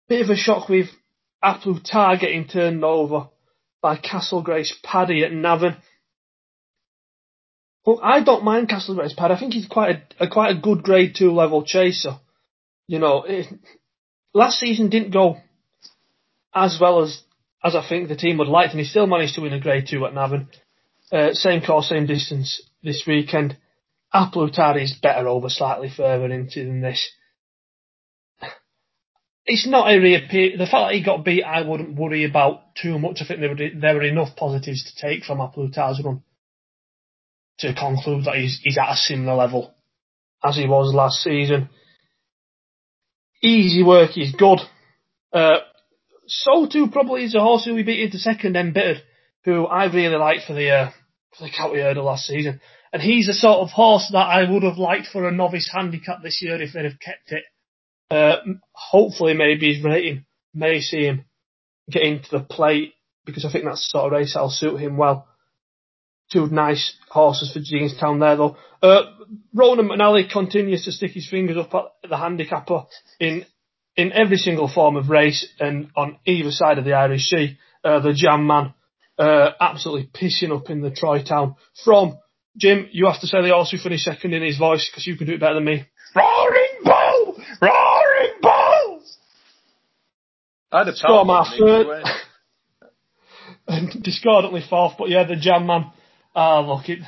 bit 0.07 0.21
of 0.21 0.29
a 0.29 0.35
shock 0.35 0.69
with 0.69 0.87
A 1.43 1.57
Plus 1.61 1.81
Tard 1.83 2.21
getting 2.21 2.47
turned 2.47 2.83
over 2.83 3.27
by 3.81 3.97
Castlegrace 3.97 4.71
Paddy 4.83 5.23
at 5.23 5.33
Navan. 5.33 5.77
Well, 7.85 7.99
I 8.03 8.23
don't 8.23 8.43
mind 8.43 8.69
Castlegrace 8.69 9.15
pad. 9.15 9.31
I 9.31 9.39
think 9.39 9.53
he's 9.53 9.67
quite 9.67 10.03
a, 10.19 10.25
a, 10.25 10.29
quite 10.29 10.55
a 10.55 10.59
good 10.59 10.83
grade 10.83 11.15
two 11.17 11.31
level 11.31 11.63
chaser. 11.63 12.19
You 12.87 12.99
know, 12.99 13.23
it, 13.23 13.47
last 14.33 14.59
season 14.59 14.89
didn't 14.89 15.11
go 15.11 15.37
as 16.53 16.77
well 16.79 17.01
as 17.01 17.21
as 17.63 17.75
I 17.75 17.87
think 17.87 18.07
the 18.07 18.15
team 18.15 18.37
would 18.37 18.47
like, 18.47 18.71
and 18.71 18.79
he 18.79 18.85
still 18.85 19.07
managed 19.07 19.35
to 19.35 19.41
win 19.41 19.53
a 19.53 19.59
grade 19.59 19.87
two 19.87 20.05
at 20.05 20.13
Navan. 20.13 20.49
Uh, 21.11 21.33
same 21.33 21.61
course, 21.61 21.89
same 21.89 22.07
distance 22.07 22.61
this 22.83 23.03
weekend. 23.05 23.57
A 24.13 24.27
Plus 24.31 24.57
is 24.77 24.97
better 25.01 25.27
over 25.27 25.47
slightly 25.49 25.89
further 25.89 26.25
into 26.25 26.65
than 26.65 26.81
this. 26.81 27.11
It's 29.45 29.67
not 29.67 29.91
a 29.91 29.99
reappear. 29.99 30.57
The 30.57 30.65
fact 30.65 30.89
that 30.89 30.93
he 30.93 31.03
got 31.03 31.25
beat, 31.25 31.43
I 31.43 31.61
wouldn't 31.61 31.97
worry 31.97 32.25
about 32.25 32.75
too 32.75 32.99
much. 32.99 33.21
I 33.21 33.27
think 33.27 33.39
there 33.39 33.49
were, 33.49 33.79
there 33.79 33.95
were 33.95 34.03
enough 34.03 34.35
positives 34.35 34.83
to 34.83 35.01
take 35.01 35.23
from 35.23 35.39
A 35.39 35.47
Plus 35.47 36.03
run 36.03 36.23
to 37.61 37.73
conclude 37.73 38.25
that 38.25 38.35
he's, 38.35 38.59
he's 38.63 38.77
at 38.77 38.91
a 38.91 38.95
similar 38.95 39.35
level 39.35 39.73
as 40.43 40.55
he 40.55 40.67
was 40.67 40.93
last 40.93 41.23
season. 41.23 41.69
Easy 43.43 43.83
work 43.83 44.17
is 44.17 44.33
good. 44.37 44.59
Uh, 45.33 45.59
so 46.27 46.67
too 46.67 46.87
probably 46.91 47.23
is 47.23 47.35
a 47.35 47.39
horse 47.39 47.65
who 47.65 47.75
we 47.75 47.83
beat 47.83 48.01
into 48.01 48.17
second, 48.17 48.55
Embittered, 48.55 49.03
who 49.45 49.65
I 49.65 49.85
really 49.85 50.15
liked 50.15 50.45
for 50.45 50.53
the 50.53 50.69
uh, 50.69 50.91
for 51.37 51.45
the 51.45 51.51
county 51.51 51.79
hurdle 51.79 52.05
last 52.05 52.25
season. 52.25 52.61
And 52.93 53.01
he's 53.01 53.27
the 53.27 53.33
sort 53.33 53.59
of 53.59 53.69
horse 53.69 54.09
that 54.11 54.17
I 54.17 54.49
would 54.49 54.63
have 54.63 54.77
liked 54.77 55.07
for 55.07 55.27
a 55.27 55.31
novice 55.31 55.69
handicap 55.73 56.21
this 56.21 56.41
year 56.41 56.61
if 56.61 56.73
they'd 56.73 56.83
have 56.83 56.99
kept 56.99 57.31
it. 57.31 57.43
Uh, 58.09 58.35
hopefully 58.73 59.33
maybe 59.33 59.73
his 59.73 59.83
rating 59.83 60.25
may 60.53 60.81
see 60.81 61.05
him 61.05 61.25
get 61.89 62.03
into 62.03 62.29
the 62.29 62.41
plate 62.41 62.93
because 63.25 63.45
I 63.45 63.51
think 63.51 63.63
that's 63.65 63.87
the 63.87 63.97
sort 63.97 64.05
of 64.07 64.19
race 64.19 64.33
that'll 64.33 64.49
suit 64.49 64.79
him 64.79 64.97
well. 64.97 65.27
Two 66.31 66.47
nice 66.47 66.95
horses 67.09 67.51
for 67.51 67.59
Jamestown 67.59 68.19
there 68.19 68.37
though. 68.37 68.57
Uh, 68.81 69.01
Ronan 69.53 69.89
McNally 69.89 70.31
continues 70.31 70.85
to 70.85 70.91
stick 70.91 71.11
his 71.11 71.29
fingers 71.29 71.57
up 71.57 71.73
at 72.03 72.09
the 72.09 72.17
handicapper 72.17 72.85
in 73.19 73.45
in 73.97 74.13
every 74.13 74.37
single 74.37 74.67
form 74.67 74.95
of 74.95 75.09
race 75.09 75.47
and 75.59 75.89
on 75.95 76.17
either 76.25 76.51
side 76.51 76.77
of 76.77 76.85
the 76.85 76.93
Irish 76.93 77.29
Sea. 77.29 77.57
Uh, 77.83 77.99
the 77.99 78.13
Jam 78.13 78.47
Man 78.47 78.73
uh, 79.17 79.51
absolutely 79.59 80.09
pissing 80.13 80.55
up 80.55 80.69
in 80.69 80.81
the 80.81 80.91
Troytown. 80.91 81.55
From 81.83 82.17
Jim, 82.57 82.87
you 82.91 83.07
have 83.07 83.21
to 83.21 83.27
say 83.27 83.41
the 83.41 83.53
horse 83.53 83.71
who 83.71 83.77
finished 83.77 84.03
second 84.03 84.33
in 84.33 84.43
his 84.43 84.57
voice 84.57 84.89
because 84.89 85.05
you 85.05 85.17
can 85.17 85.27
do 85.27 85.33
it 85.33 85.39
better 85.39 85.55
than 85.55 85.65
me. 85.65 85.85
Roaring 86.15 86.79
Bull! 86.83 87.37
Roaring 87.61 88.33
Bull! 88.41 89.03
I 90.71 90.79
had 90.79 90.87
a 90.87 90.95
Score 90.95 91.25
my 91.25 91.55
third. 91.57 92.03
and 93.67 94.03
discordantly 94.03 94.63
fourth, 94.67 94.93
but 94.97 95.09
yeah, 95.09 95.25
the 95.25 95.35
jam 95.35 95.67
man. 95.67 95.91
Ah, 96.35 96.57
uh, 96.57 96.61
look, 96.61 96.89
it, 96.89 96.99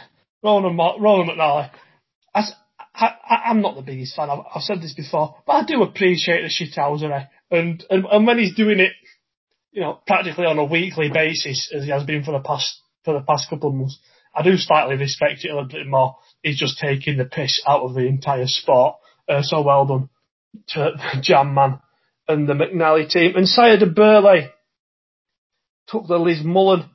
Roland, 0.44 0.78
McNally. 0.78 1.70
I, 2.36 2.44
I, 2.96 3.52
am 3.52 3.62
not 3.62 3.76
the 3.76 3.82
biggest 3.82 4.16
fan. 4.16 4.30
I've, 4.30 4.40
I've, 4.54 4.62
said 4.62 4.82
this 4.82 4.94
before, 4.94 5.36
but 5.46 5.54
I 5.54 5.66
do 5.66 5.82
appreciate 5.82 6.42
the 6.42 6.50
shithousery. 6.50 7.28
And, 7.50 7.84
and 7.90 8.06
and 8.06 8.28
when 8.28 8.40
he's 8.40 8.56
doing 8.56 8.80
it 8.80 8.94
you 9.74 9.82
know, 9.82 10.00
practically 10.06 10.46
on 10.46 10.60
a 10.60 10.64
weekly 10.64 11.10
basis 11.12 11.72
as 11.76 11.84
he 11.84 11.90
has 11.90 12.04
been 12.04 12.24
for 12.24 12.32
the 12.32 12.40
past 12.40 12.80
for 13.04 13.14
the 13.14 13.26
past 13.26 13.50
couple 13.50 13.70
of 13.70 13.76
months. 13.76 14.00
I 14.34 14.44
do 14.44 14.56
slightly 14.56 14.96
respect 14.96 15.44
it 15.44 15.50
a 15.50 15.56
little 15.56 15.68
bit 15.68 15.88
more. 15.88 16.16
He's 16.42 16.60
just 16.60 16.80
taking 16.80 17.18
the 17.18 17.26
piss 17.26 17.62
out 17.68 17.82
of 17.82 17.94
the 17.94 18.06
entire 18.06 18.48
sport. 18.48 18.96
Uh, 19.28 19.42
so 19.42 19.62
well 19.62 19.86
done 19.86 20.10
to 20.70 20.92
Jam 21.22 21.54
Man 21.54 21.80
and 22.28 22.48
the 22.48 22.54
McNally 22.54 23.10
team. 23.10 23.36
And 23.36 23.48
Sire 23.48 23.78
Du 23.78 23.88
Berlais 23.88 24.50
took 25.88 26.08
the 26.08 26.18
Lismullen. 26.18 26.90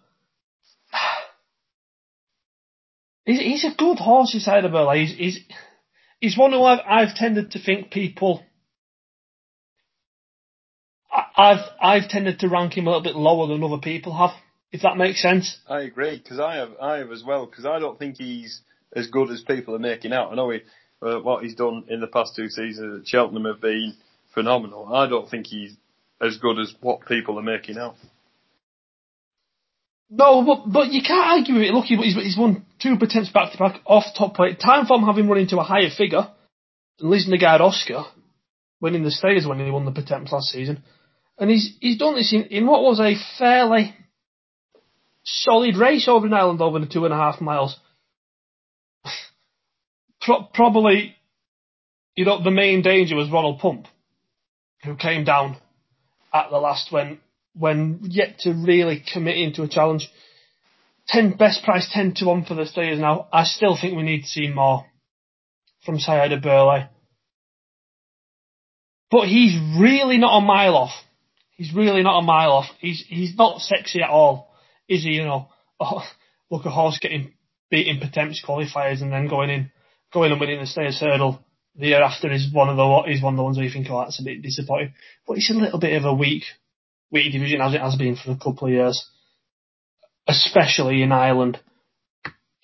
He's, 3.29 3.41
he's 3.41 3.65
a 3.65 3.77
good 3.77 3.99
horse, 3.99 4.33
Du 4.33 4.69
Berlais. 4.71 5.05
He's, 5.05 5.17
he's, 5.19 5.41
he's 6.19 6.39
one 6.39 6.53
who 6.53 6.63
I've, 6.63 6.81
I've 6.89 7.15
tended 7.15 7.51
to 7.51 7.59
think 7.63 7.91
people 7.91 8.43
I've 11.37 11.65
I've 11.81 12.09
tended 12.09 12.41
to 12.41 12.49
rank 12.49 12.77
him 12.77 12.87
a 12.87 12.91
little 12.91 13.03
bit 13.03 13.17
lower 13.17 13.47
than 13.47 13.63
other 13.63 13.83
people 13.83 14.17
have, 14.17 14.31
if 14.73 14.81
that 14.81 14.97
makes 14.97 15.21
sense. 15.21 15.59
I 15.69 15.83
agree 15.83 16.17
because 16.17 16.41
I 16.41 16.57
have 16.57 16.71
I 16.81 16.97
have 16.99 17.13
as 17.13 17.23
well 17.23 17.45
because 17.45 17.67
I 17.67 17.79
don't 17.79 17.99
think 17.99 18.17
he's 18.17 18.63
as 18.97 19.09
good 19.09 19.31
as 19.31 19.43
people 19.43 19.75
are 19.77 19.79
making 19.79 20.15
out. 20.15 20.33
I 20.33 20.35
know 20.35 20.49
he, 20.51 20.61
uh, 21.03 21.19
what 21.21 21.45
he's 21.45 21.55
done 21.55 21.85
in 21.89 22.01
the 22.01 22.07
past 22.07 22.35
two 22.35 22.49
seasons 22.49 23.01
at 23.01 23.07
Cheltenham 23.07 23.45
have 23.45 23.61
been 23.61 23.95
phenomenal. 24.33 24.93
I 24.93 25.07
don't 25.07 25.29
think 25.29 25.47
he's 25.47 25.75
as 26.21 26.39
good 26.39 26.59
as 26.59 26.75
what 26.81 27.07
people 27.07 27.39
are 27.39 27.43
making 27.43 27.77
out. 27.77 27.97
No, 30.11 30.43
but 30.45 30.73
but 30.73 30.93
you 30.93 31.03
can't 31.03 31.27
argue 31.27 31.55
with 31.55 31.65
it. 31.65 31.75
Look, 31.75 31.85
he's, 31.85 32.15
he's 32.15 32.39
won 32.39 32.65
two 32.81 32.97
attempts 33.01 33.31
back 33.31 33.53
to 33.53 33.59
back 33.59 33.81
off 33.85 34.05
top 34.17 34.39
weight. 34.39 34.59
Timeform 34.59 35.07
having 35.07 35.29
run 35.29 35.39
into 35.39 35.59
a 35.59 35.65
higher 35.65 35.91
figure 35.97 36.29
than 36.99 37.11
Lisnagar 37.11 37.61
Oscar 37.61 38.05
winning 38.81 39.03
the 39.03 39.11
Stayers 39.11 39.47
when 39.47 39.59
he 39.59 39.71
won 39.71 39.85
the 39.85 39.93
Pertemps 39.93 40.33
last 40.33 40.49
season. 40.49 40.83
And 41.39 41.51
he's 41.51 41.77
he's 41.81 41.99
done 41.99 42.15
this 42.15 42.33
in, 42.33 42.45
in 42.45 42.67
what 42.67 42.83
was 42.83 43.01
a 43.01 43.15
fairly 43.39 43.95
solid 45.25 45.77
race 45.77 46.09
over 46.09 46.27
an 46.27 46.33
island 46.33 46.61
over 46.63 46.79
the 46.79 46.87
two 46.87 47.05
and 47.05 47.13
a 47.13 47.17
half 47.17 47.41
miles. 47.41 47.79
Pro- 50.21 50.45
probably 50.55 51.17
you 52.19 52.25
know, 52.25 52.43
the 52.43 52.51
main 52.51 52.83
danger 52.83 53.15
was 53.15 53.31
Ronald 53.31 53.61
Pump, 53.61 53.87
who 54.83 54.97
came 54.97 55.23
down 55.23 55.57
at 56.35 56.51
the 56.51 56.59
last 56.59 56.91
when 56.91 57.21
when 57.59 58.01
yet 58.03 58.41
to 58.41 58.53
really 58.53 59.03
commit 59.13 59.37
into 59.37 59.63
a 59.63 59.69
challenge. 59.69 60.09
Ten 61.07 61.37
best 61.37 61.65
price 61.65 61.89
ten 61.93 62.15
to 62.17 62.27
one 62.27 62.45
for 62.45 62.55
the 62.55 62.67
Stayers 62.67 62.99
now. 62.99 63.29
I 63.33 63.45
still 63.45 63.77
think 63.81 63.97
we 63.97 64.03
need 64.03 64.23
to 64.23 64.29
see 64.29 64.49
more 64.49 64.85
from 65.85 65.99
Sire 65.99 66.29
Du 66.29 66.39
Berlais. 66.39 66.89
But 69.11 69.29
he's 69.29 69.59
really 69.81 70.19
not 70.19 70.37
a 70.37 70.45
mile 70.45 70.77
off. 70.77 70.93
He's 71.57 71.75
really 71.75 72.03
not 72.03 72.19
a 72.19 72.23
mile 72.23 72.53
off. 72.53 72.67
He's 72.79 73.05
he's 73.09 73.35
not 73.37 73.63
sexy 73.63 74.03
at 74.03 74.11
all, 74.11 74.55
is 74.89 75.03
he? 75.03 75.11
You 75.13 75.25
know, 75.25 75.49
oh, 75.81 76.03
look 76.51 76.67
a 76.67 76.71
horse 76.71 76.99
getting 77.01 77.33
beat 77.71 77.89
in 77.89 78.01
Pertemps 78.01 78.45
qualifiers 78.47 79.01
and 79.01 79.13
then 79.13 79.29
going 79.29 79.51
in, 79.51 79.71
going 80.13 80.31
and 80.31 80.41
winning 80.41 80.61
the 80.61 80.67
Stayers 80.67 81.01
hurdle 81.01 81.43
the 81.79 81.87
year 81.87 82.03
after 82.03 82.31
is 82.31 82.53
one 82.53 82.69
of 82.69 82.77
the 82.77 83.13
is 83.13 83.23
one 83.23 83.35
of 83.35 83.39
the 83.39 83.45
ones 83.45 83.57
where 83.57 83.65
you 83.65 83.73
think, 83.73 83.87
oh, 83.89 84.01
that's 84.01 84.21
a 84.21 84.25
bit 84.25 84.43
disappointing. 84.43 84.95
But 85.27 85.37
it's 85.37 85.51
a 85.51 85.55
little 85.55 85.79
bit 85.79 85.97
of 85.97 86.05
a 86.05 86.13
weak, 86.13 86.43
weak 87.11 87.33
division 87.33 87.61
as 87.61 87.75
it 87.75 87.81
has 87.81 87.97
been 87.97 88.17
for 88.17 88.31
a 88.31 88.37
couple 88.37 88.69
of 88.69 88.73
years, 88.73 89.09
especially 90.27 91.03
in 91.03 91.13
Ireland. 91.13 91.61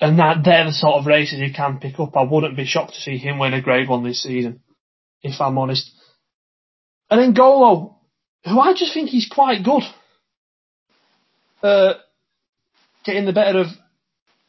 And 0.01 0.19
that 0.19 0.39
they're 0.45 0.65
the 0.65 0.73
sort 0.73 0.97
of 0.97 1.07
races 1.07 1.39
you 1.39 1.53
can 1.55 1.79
pick 1.79 1.99
up. 1.99 2.17
I 2.17 2.23
wouldn't 2.23 2.57
be 2.57 2.67
shocked 2.67 2.95
to 2.95 3.01
see 3.01 3.17
him 3.17 3.39
win 3.39 3.55
a 3.55 3.63
Grade 3.63 3.89
One 3.89 4.05
this 4.05 4.23
season, 4.23 4.61
if 5.23 5.41
I'm 5.41 5.57
honest. 5.57 5.91
And 7.11 7.21
then 7.21 7.33
Golo, 7.33 7.97
who 8.45 8.59
I 8.59 8.73
just 8.75 8.93
think 8.93 9.09
he's 9.09 9.29
quite 9.29 9.65
good. 9.65 9.83
Uh, 11.63 11.95
getting 13.05 13.25
the 13.25 13.33
better 13.33 13.61
of 13.61 13.67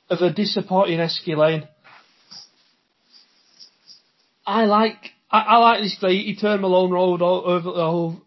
of 0.09 0.21
a 0.21 0.33
disappointing 0.33 0.99
Esquilane. 0.99 1.67
I 4.45 4.65
like 4.65 5.11
I, 5.31 5.39
I 5.39 5.57
like 5.57 5.81
this 5.81 5.97
guy. 5.99 6.09
He 6.09 6.35
turned 6.35 6.61
Malone 6.61 6.91
Road 6.91 7.21
over 7.21 7.69
oh, 7.69 8.21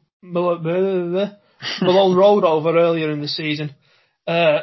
Malone 1.82 2.16
Road 2.16 2.44
over 2.44 2.76
earlier 2.76 3.10
in 3.10 3.20
the 3.20 3.28
season. 3.28 3.74
Uh, 4.26 4.60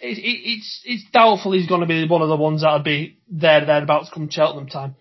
it, 0.00 0.16
it, 0.18 0.40
it's 0.50 0.80
it's 0.84 1.10
doubtful 1.12 1.52
he's 1.52 1.68
going 1.68 1.82
to 1.82 1.86
be 1.86 2.08
one 2.08 2.22
of 2.22 2.28
the 2.28 2.36
ones 2.36 2.62
that'll 2.62 2.78
be 2.78 3.18
there 3.28 3.66
thereabouts 3.66 4.10
come 4.12 4.30
Cheltenham 4.30 4.68
time. 4.68 4.96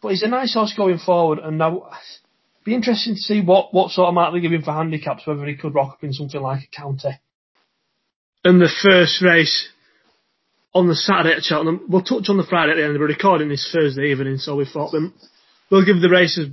But 0.00 0.10
he's 0.10 0.22
a 0.22 0.28
nice 0.28 0.54
horse 0.54 0.74
going 0.76 0.98
forward, 0.98 1.40
and 1.40 1.58
now 1.58 1.90
be 2.68 2.74
interesting 2.74 3.14
to 3.14 3.20
see 3.20 3.40
what, 3.40 3.72
what 3.72 3.90
sort 3.90 4.08
of 4.08 4.14
mark 4.14 4.34
they 4.34 4.40
give 4.40 4.52
him 4.52 4.62
for 4.62 4.72
handicaps, 4.72 5.26
whether 5.26 5.46
he 5.46 5.56
could 5.56 5.74
rock 5.74 5.94
up 5.94 6.04
in 6.04 6.12
something 6.12 6.40
like 6.40 6.64
a 6.64 6.76
county. 6.76 7.18
And 8.44 8.60
the 8.60 8.70
first 8.82 9.22
race 9.22 9.68
on 10.74 10.86
the 10.86 10.94
Saturday 10.94 11.34
at 11.34 11.42
Cheltenham, 11.42 11.86
we'll 11.88 12.02
touch 12.02 12.28
on 12.28 12.36
the 12.36 12.44
Friday 12.44 12.72
at 12.72 12.76
the 12.76 12.84
end. 12.84 12.98
We're 12.98 13.06
recording 13.06 13.48
this 13.48 13.68
Thursday 13.72 14.10
evening, 14.10 14.36
so 14.36 14.54
we 14.54 14.66
thought 14.66 14.92
we'll 15.70 15.84
give 15.84 16.00
the 16.00 16.10
races 16.10 16.50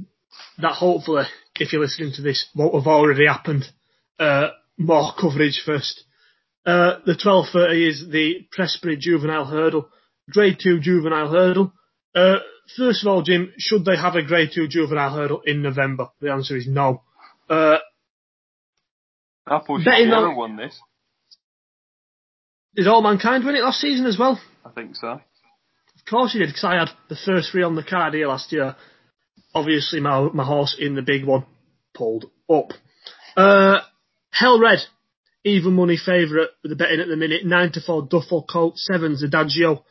that 0.60 0.72
hopefully, 0.72 1.26
if 1.60 1.72
you're 1.72 1.82
listening 1.82 2.14
to 2.14 2.22
this, 2.22 2.48
won't 2.56 2.74
have 2.74 2.88
already 2.88 3.28
happened, 3.28 3.66
uh, 4.20 4.50
more 4.78 5.12
coverage 5.20 5.62
first. 5.66 6.04
Uh, 6.66 7.00
the 7.06 7.14
12.30 7.14 7.90
is 7.90 8.08
the 8.10 8.48
Prestbury 8.52 8.98
Juvenile 8.98 9.46
Hurdle, 9.46 9.90
Grade 10.30 10.58
2 10.62 10.80
Juvenile 10.80 11.30
Hurdle. 11.30 11.74
Uh, 12.16 12.38
first 12.78 13.04
of 13.04 13.12
all, 13.12 13.22
Jim, 13.22 13.54
should 13.58 13.86
they 13.86 13.96
have 13.96 14.16
a 14.16 14.24
Grade 14.24 14.52
2 14.54 14.68
juvenile 14.68 15.14
hurdle 15.14 15.42
in 15.46 15.62
November? 15.62 16.10
The 16.22 16.32
answer 16.32 16.56
is 16.56 16.68
no. 16.68 17.04
Uh, 17.50 17.78
Apple 19.48 19.82
Shearer 19.82 20.34
won 20.34 20.56
this. 20.56 20.80
Did 22.76 22.88
Allmankind 22.88 23.46
win 23.46 23.56
it 23.56 23.64
last 23.64 23.80
season 23.80 24.06
as 24.06 24.18
well? 24.18 24.40
I 24.66 24.70
think 24.70 24.96
so. 24.96 25.08
Of 25.10 26.06
course 26.10 26.34
he 26.34 26.40
did, 26.40 26.48
because 26.50 26.64
I 26.64 26.76
had 26.76 26.90
the 27.10 27.16
first 27.16 27.52
three 27.52 27.64
on 27.64 27.76
the 27.76 27.84
card 27.84 28.14
here 28.14 28.28
last 28.28 28.52
year. 28.52 28.76
Obviously, 29.56 30.02
my 30.02 30.30
my 30.34 30.44
horse 30.44 30.76
in 30.78 30.96
the 30.96 31.02
big 31.02 31.26
one 31.26 31.46
pulled 31.94 32.26
up. 32.50 32.74
Uh, 33.36 33.80
Hell 34.30 34.60
Red, 34.60 34.80
even 35.46 35.74
money 35.74 35.98
favourite 35.98 36.50
with 36.62 36.72
the 36.72 36.76
betting 36.76 37.00
at 37.00 37.08
the 37.08 37.16
minute. 37.16 37.46
Nine 37.46 37.72
to 37.72 37.82
four 37.82 38.06
Duffle 38.06 38.46
Coat, 38.48 38.78
sevens 38.78 39.24
Adagio, 39.24 39.86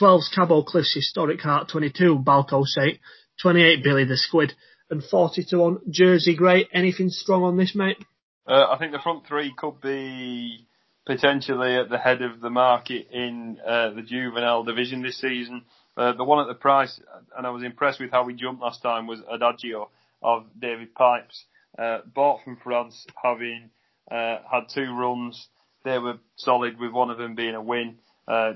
12's 0.00 0.30
Cabo 0.34 0.62
Cliffs 0.62 0.94
Historic 0.94 1.40
Heart, 1.40 1.68
22 1.68 2.18
Balco 2.18 2.64
Saint, 2.64 2.98
28 3.40 3.84
Billy 3.84 4.04
the 4.04 4.16
Squid, 4.16 4.52
and 4.90 5.02
42 5.02 5.56
on 5.62 5.80
Jersey 5.88 6.34
Grey. 6.34 6.68
Anything 6.72 7.08
strong 7.10 7.44
on 7.44 7.56
this, 7.56 7.74
mate? 7.74 7.98
Uh, 8.46 8.66
I 8.70 8.78
think 8.78 8.92
the 8.92 8.98
front 8.98 9.26
three 9.26 9.54
could 9.56 9.80
be 9.80 10.66
potentially 11.06 11.76
at 11.76 11.88
the 11.88 11.98
head 11.98 12.22
of 12.22 12.40
the 12.40 12.50
market 12.50 13.08
in 13.12 13.58
uh, 13.66 13.90
the 13.90 14.02
juvenile 14.02 14.64
division 14.64 15.02
this 15.02 15.20
season. 15.20 15.62
Uh, 15.96 16.12
the 16.12 16.24
one 16.24 16.40
at 16.40 16.48
the 16.48 16.54
price, 16.54 17.00
and 17.36 17.46
I 17.46 17.50
was 17.50 17.62
impressed 17.62 18.00
with 18.00 18.10
how 18.10 18.24
we 18.24 18.34
jumped 18.34 18.62
last 18.62 18.82
time, 18.82 19.06
was 19.06 19.20
Adagio 19.30 19.90
of 20.22 20.46
David 20.58 20.94
Pipe's. 20.94 21.44
Uh, 21.78 21.98
bought 22.14 22.42
from 22.44 22.56
France, 22.62 23.06
having 23.22 23.70
uh, 24.10 24.38
had 24.50 24.68
two 24.72 24.94
runs. 24.94 25.48
They 25.84 25.98
were 25.98 26.18
solid, 26.36 26.78
with 26.78 26.92
one 26.92 27.10
of 27.10 27.18
them 27.18 27.34
being 27.34 27.54
a 27.54 27.62
win. 27.62 27.98
Uh, 28.26 28.54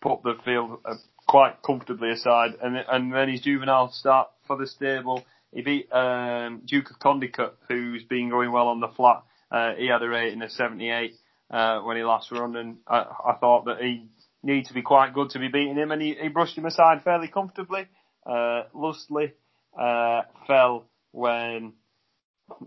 put 0.00 0.22
the 0.22 0.34
field 0.44 0.80
uh, 0.84 0.94
quite 1.26 1.62
comfortably 1.62 2.10
aside, 2.10 2.52
and 2.62 2.76
and 2.76 3.12
then 3.12 3.28
his 3.28 3.42
juvenile 3.42 3.92
start 3.92 4.28
for 4.46 4.56
the 4.56 4.66
stable. 4.66 5.24
He 5.52 5.62
beat 5.62 5.92
um, 5.92 6.62
Duke 6.66 6.90
of 6.90 6.98
Condicut, 6.98 7.52
who's 7.68 8.04
been 8.04 8.28
going 8.28 8.52
well 8.52 8.68
on 8.68 8.80
the 8.80 8.88
flat. 8.88 9.22
Uh, 9.50 9.74
he 9.74 9.86
had 9.86 10.02
a 10.02 10.08
rating 10.08 10.42
of 10.42 10.50
78 10.50 11.14
uh, 11.50 11.80
when 11.80 11.96
he 11.96 12.02
last 12.02 12.30
run, 12.30 12.54
and 12.56 12.78
I, 12.86 12.98
I 12.98 13.34
thought 13.40 13.64
that 13.64 13.80
he 13.80 14.08
needed 14.42 14.66
to 14.66 14.74
be 14.74 14.82
quite 14.82 15.14
good 15.14 15.30
to 15.30 15.38
be 15.38 15.48
beating 15.48 15.76
him, 15.76 15.90
and 15.90 16.00
he, 16.00 16.14
he 16.20 16.28
brushed 16.28 16.56
him 16.56 16.66
aside 16.66 17.02
fairly 17.02 17.28
comfortably. 17.28 17.86
Uh, 18.26 18.64
Lustly 18.74 19.32
uh, 19.78 20.22
fell 20.46 20.86
when 21.12 21.72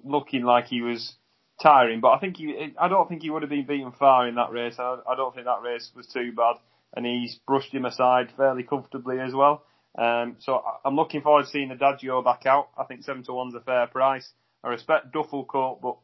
looking 0.04 0.44
like 0.44 0.66
he 0.66 0.82
was 0.82 1.16
tiring, 1.62 2.02
but 2.02 2.10
I 2.10 2.20
think 2.20 2.38
he, 2.38 2.74
I 2.80 2.88
don't 2.88 3.08
think 3.08 3.22
he 3.22 3.30
would 3.30 3.44
have 3.44 3.50
been 3.50 3.66
beaten 3.66 3.92
far 3.92 4.28
in 4.28 4.36
that 4.36 4.52
race. 4.52 4.76
I, 4.80 4.98
I 5.08 5.16
don't 5.16 5.34
think 5.34 5.46
that 5.46 5.62
race 5.62 5.92
was 5.96 6.08
too 6.08 6.32
bad 6.36 6.56
and 6.96 7.06
he's 7.06 7.40
brushed 7.48 7.74
him 7.74 7.86
aside 7.86 8.34
fairly 8.36 8.64
comfortably 8.64 9.20
as 9.20 9.34
well. 9.34 9.64
Um, 9.98 10.38
so 10.40 10.62
I'm 10.86 10.96
looking 10.96 11.22
forward 11.22 11.44
to 11.44 11.50
seeing 11.50 11.70
the 11.70 11.76
Adagio 11.76 12.22
back 12.22 12.46
out. 12.46 12.70
I 12.78 12.86
think 12.86 13.04
seven 13.04 13.24
to 13.24 13.34
one's 13.34 13.56
a 13.56 13.62
fair 13.62 13.88
price. 13.88 14.30
I 14.64 14.70
respect 14.70 15.14
Duffle 15.14 15.48
Coat, 15.48 15.80
but 15.82 15.98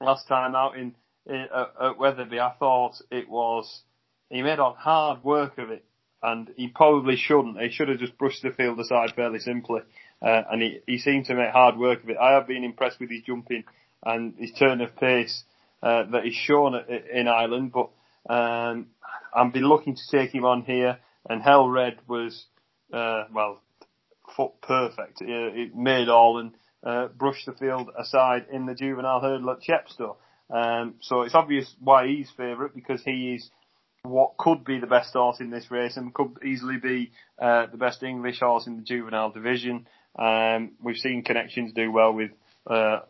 last 0.00 0.26
time 0.26 0.54
out 0.54 0.76
in, 0.76 0.94
in 1.26 1.46
uh, 1.54 1.90
at 1.90 1.98
Wetherby, 1.98 2.40
I 2.40 2.52
thought 2.58 2.94
it 3.10 3.28
was 3.28 3.82
he 4.32 4.42
made 4.42 4.58
on 4.58 4.74
hard 4.76 5.22
work 5.22 5.58
of 5.58 5.70
it, 5.70 5.84
and 6.22 6.50
he 6.56 6.68
probably 6.68 7.16
shouldn't. 7.16 7.60
He 7.60 7.70
should 7.70 7.88
have 7.88 7.98
just 7.98 8.16
brushed 8.16 8.42
the 8.42 8.50
field 8.50 8.80
aside 8.80 9.12
fairly 9.14 9.38
simply, 9.38 9.82
uh, 10.22 10.42
and 10.50 10.62
he, 10.62 10.80
he 10.86 10.98
seemed 10.98 11.26
to 11.26 11.34
make 11.34 11.50
hard 11.50 11.76
work 11.76 12.02
of 12.02 12.10
it. 12.10 12.16
I 12.16 12.32
have 12.32 12.46
been 12.46 12.64
impressed 12.64 12.98
with 12.98 13.10
his 13.10 13.22
jumping 13.22 13.64
and 14.04 14.34
his 14.38 14.52
turn 14.52 14.80
of 14.80 14.96
pace 14.96 15.44
uh, 15.82 16.04
that 16.12 16.24
he's 16.24 16.34
shown 16.34 16.74
in 17.12 17.28
Ireland, 17.28 17.72
but 17.72 17.90
um, 18.32 18.86
I've 19.34 19.52
been 19.52 19.68
looking 19.68 19.96
to 19.96 20.16
take 20.16 20.34
him 20.34 20.44
on 20.44 20.62
here, 20.62 20.98
and 21.28 21.42
Hell 21.42 21.68
Red 21.68 21.98
was, 22.08 22.44
uh, 22.92 23.24
well, 23.34 23.60
foot 24.36 24.52
perfect. 24.62 25.20
It 25.20 25.74
made 25.76 26.08
all 26.08 26.38
and 26.38 26.52
uh, 26.82 27.08
brushed 27.08 27.46
the 27.46 27.52
field 27.52 27.90
aside 27.98 28.46
in 28.50 28.66
the 28.66 28.74
juvenile 28.74 29.20
hurdle 29.20 29.50
at 29.50 29.60
Chepstow. 29.60 30.16
Um, 30.50 30.94
so 31.00 31.22
it's 31.22 31.34
obvious 31.34 31.72
why 31.80 32.06
he's 32.06 32.30
favourite 32.36 32.74
because 32.74 33.02
he 33.04 33.34
is 33.34 33.50
what 34.04 34.36
could 34.36 34.64
be 34.64 34.80
the 34.80 34.86
best 34.86 35.12
horse 35.12 35.40
in 35.40 35.50
this 35.50 35.70
race 35.70 35.96
and 35.96 36.12
could 36.12 36.36
easily 36.44 36.76
be 36.76 37.12
uh, 37.40 37.66
the 37.70 37.76
best 37.76 38.02
English 38.02 38.40
horse 38.40 38.66
in 38.66 38.76
the 38.76 38.82
juvenile 38.82 39.30
division. 39.30 39.86
Um, 40.18 40.72
we've 40.82 40.96
seen 40.96 41.22
connections 41.22 41.72
do 41.72 41.90
well 41.90 42.12
with 42.12 42.32
uh, 42.66 43.00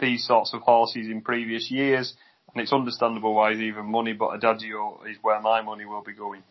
these 0.00 0.26
sorts 0.26 0.52
of 0.52 0.62
horses 0.62 1.06
in 1.08 1.22
previous 1.22 1.70
years 1.70 2.14
and 2.52 2.62
it's 2.62 2.72
understandable 2.72 3.34
why 3.34 3.52
he's 3.52 3.60
even 3.60 3.86
money, 3.86 4.14
but 4.14 4.34
Adagio 4.34 5.02
is 5.08 5.16
where 5.22 5.40
my 5.40 5.62
money 5.62 5.84
will 5.84 6.02
be 6.02 6.14
going. 6.14 6.42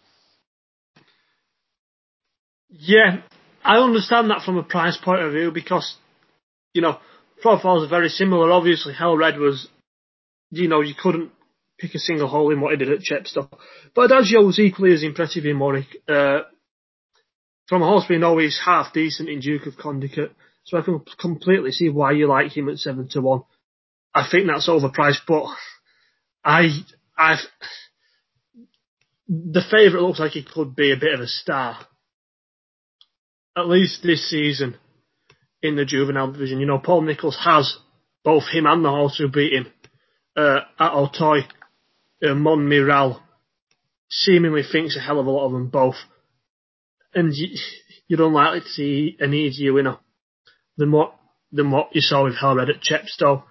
Yeah, 2.69 3.21
I 3.63 3.77
understand 3.77 4.29
that 4.29 4.43
from 4.43 4.57
a 4.57 4.63
price 4.63 4.97
point 5.03 5.21
of 5.21 5.33
view 5.33 5.51
because, 5.51 5.95
you 6.73 6.81
know, 6.81 6.99
profiles 7.41 7.85
are 7.85 7.89
very 7.89 8.09
similar. 8.09 8.51
Obviously, 8.51 8.93
Hell 8.93 9.17
Red 9.17 9.37
was, 9.37 9.67
you 10.51 10.67
know, 10.67 10.81
you 10.81 10.93
couldn't 10.93 11.31
pick 11.77 11.93
a 11.95 11.99
single 11.99 12.27
hole 12.27 12.51
in 12.51 12.61
what 12.61 12.71
he 12.71 12.77
did 12.77 12.91
at 12.91 13.01
Chepstow. 13.01 13.49
But 13.93 14.11
Adagio 14.11 14.45
was 14.45 14.59
equally 14.59 14.93
as 14.93 15.03
impressive 15.03 15.45
in 15.45 15.59
Warwick. 15.59 15.87
Uh, 16.07 16.41
from 17.67 17.81
a 17.81 17.85
horse 17.85 18.05
we 18.09 18.17
know 18.17 18.37
he's 18.37 18.59
half 18.63 18.93
decent 18.93 19.29
in 19.29 19.39
Duke 19.39 19.65
of 19.65 19.73
Condicut, 19.75 20.31
so 20.63 20.77
I 20.77 20.81
can 20.81 21.01
completely 21.19 21.71
see 21.71 21.89
why 21.89 22.11
you 22.11 22.27
like 22.27 22.55
him 22.55 22.69
at 22.69 22.77
7 22.77 23.07
to 23.09 23.21
1. 23.21 23.41
I 24.13 24.27
think 24.29 24.47
that's 24.47 24.69
overpriced, 24.69 25.21
but 25.27 25.45
I, 26.43 26.69
I've, 27.17 27.39
the 29.27 29.63
favourite 29.69 30.03
looks 30.03 30.19
like 30.19 30.31
he 30.31 30.43
could 30.43 30.75
be 30.75 30.91
a 30.91 30.99
bit 30.99 31.13
of 31.13 31.19
a 31.19 31.27
star. 31.27 31.79
At 33.57 33.67
least 33.67 34.03
this 34.03 34.29
season 34.29 34.77
in 35.61 35.75
the 35.75 35.85
juvenile 35.85 36.31
division. 36.31 36.59
You 36.59 36.65
know, 36.65 36.79
Paul 36.79 37.01
Nicholls 37.01 37.37
has 37.43 37.77
both 38.23 38.43
him 38.51 38.65
and 38.65 38.83
the 38.83 38.89
horse 38.89 39.17
who 39.17 39.29
beat 39.29 39.53
him 39.53 39.67
uh, 40.35 40.59
at 40.79 40.91
Auteuil, 42.23 42.31
uh, 42.31 42.35
Monmiral, 42.35 43.21
seemingly 44.09 44.63
thinks 44.63 44.95
a 44.95 44.99
hell 44.99 45.19
of 45.19 45.25
a 45.25 45.31
lot 45.31 45.45
of 45.47 45.51
them 45.51 45.67
both. 45.69 45.95
and 47.13 47.33
you, 47.33 47.57
you're 48.07 48.25
unlikely 48.27 48.61
to 48.61 48.69
see 48.69 49.17
an 49.19 49.33
easier 49.33 49.73
winner 49.73 49.97
than 50.77 50.91
what 50.91 51.15
than 51.51 51.71
what 51.71 51.95
you 51.95 52.01
saw 52.01 52.23
with 52.25 52.35
Hell 52.37 52.55
Red 52.55 52.69
at 52.69 52.81
Chepstow. 52.81 53.43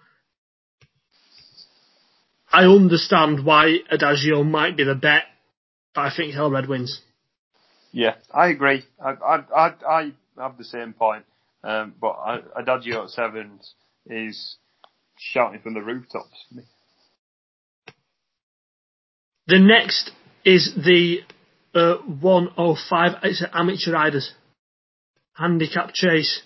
I 2.52 2.64
understand 2.66 3.44
why 3.44 3.78
Adagio 3.90 4.44
might 4.44 4.76
be 4.76 4.84
the 4.84 4.94
bet, 4.94 5.24
but 5.94 6.02
I 6.02 6.10
think 6.14 6.34
Hell 6.34 6.50
Red 6.50 6.68
wins. 6.68 7.00
Yeah, 7.92 8.14
I 8.32 8.48
agree. 8.48 8.84
I 9.02 9.10
I 9.10 9.36
I, 9.56 9.74
I 9.88 10.12
have 10.38 10.58
the 10.58 10.64
same 10.64 10.92
point, 10.92 11.24
um, 11.62 11.94
but 12.00 12.16
Adagio 12.56 13.04
at 13.04 13.10
sevens 13.10 13.74
is 14.06 14.56
shouting 15.18 15.60
from 15.60 15.74
the 15.74 15.82
rooftops 15.82 16.44
for 16.48 16.56
me. 16.56 16.62
The 19.46 19.58
next 19.58 20.10
is 20.44 20.74
the 20.74 21.18
uh, 21.74 21.96
105. 22.06 23.12
It's 23.24 23.42
an 23.42 23.50
amateur 23.52 23.92
riders 23.92 24.32
handicap 25.34 25.92
chase 25.92 26.42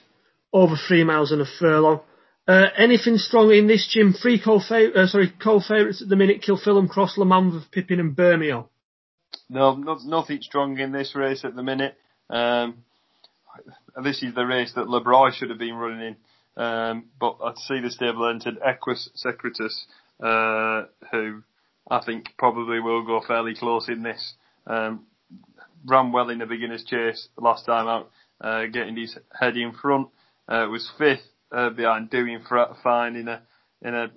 over 0.52 0.74
three 0.76 1.04
miles 1.04 1.30
and 1.30 1.42
a 1.42 1.46
furlong. 1.58 2.00
Uh, 2.46 2.64
anything 2.76 3.18
strong 3.18 3.52
in 3.52 3.66
this, 3.66 3.86
Jim? 3.90 4.14
Three 4.14 4.40
co 4.42 4.56
uh, 4.56 5.06
sorry 5.06 5.32
co 5.42 5.60
favourites 5.60 6.02
at 6.02 6.08
the 6.08 6.16
minute: 6.16 6.42
Kilfilum, 6.42 6.88
Cross, 6.88 7.16
Lamanver, 7.18 7.70
Pippin, 7.70 8.00
and 8.00 8.16
Bermeo. 8.16 8.68
No, 9.50 9.74
no, 9.76 9.98
nothing 10.04 10.40
strong 10.40 10.78
in 10.78 10.90
this 10.92 11.14
race 11.14 11.44
at 11.44 11.54
the 11.54 11.62
minute. 11.62 11.96
Um, 12.30 12.84
this 14.02 14.22
is 14.22 14.34
the 14.34 14.46
race 14.46 14.72
that 14.76 14.86
Lebroy 14.86 15.32
should 15.32 15.50
have 15.50 15.58
been 15.58 15.74
running 15.74 16.16
in, 16.56 16.62
um, 16.62 17.04
but 17.20 17.36
I 17.44 17.52
see 17.56 17.80
the 17.80 17.90
stable 17.90 18.28
entered 18.28 18.58
Equus 18.66 19.10
Secretus, 19.14 19.86
uh, 20.22 20.86
who 21.10 21.42
I 21.90 22.00
think 22.04 22.26
probably 22.38 22.80
will 22.80 23.04
go 23.04 23.20
fairly 23.26 23.54
close 23.54 23.88
in 23.88 24.02
this. 24.02 24.34
Um, 24.66 25.06
ran 25.86 26.12
well 26.12 26.30
in 26.30 26.38
the 26.38 26.46
beginner's 26.46 26.84
chase 26.84 27.28
last 27.38 27.66
time 27.66 27.88
out, 27.88 28.10
uh, 28.40 28.66
getting 28.66 28.96
his 28.96 29.16
head 29.38 29.56
in 29.56 29.72
front. 29.72 30.08
Uh, 30.48 30.66
was 30.70 30.90
fifth 30.98 31.20
uh, 31.52 31.70
behind 31.70 32.10
doing 32.10 32.42
fine 32.82 33.16
in 33.16 33.28
a 33.28 33.42
in 33.82 33.94
a 33.94 34.10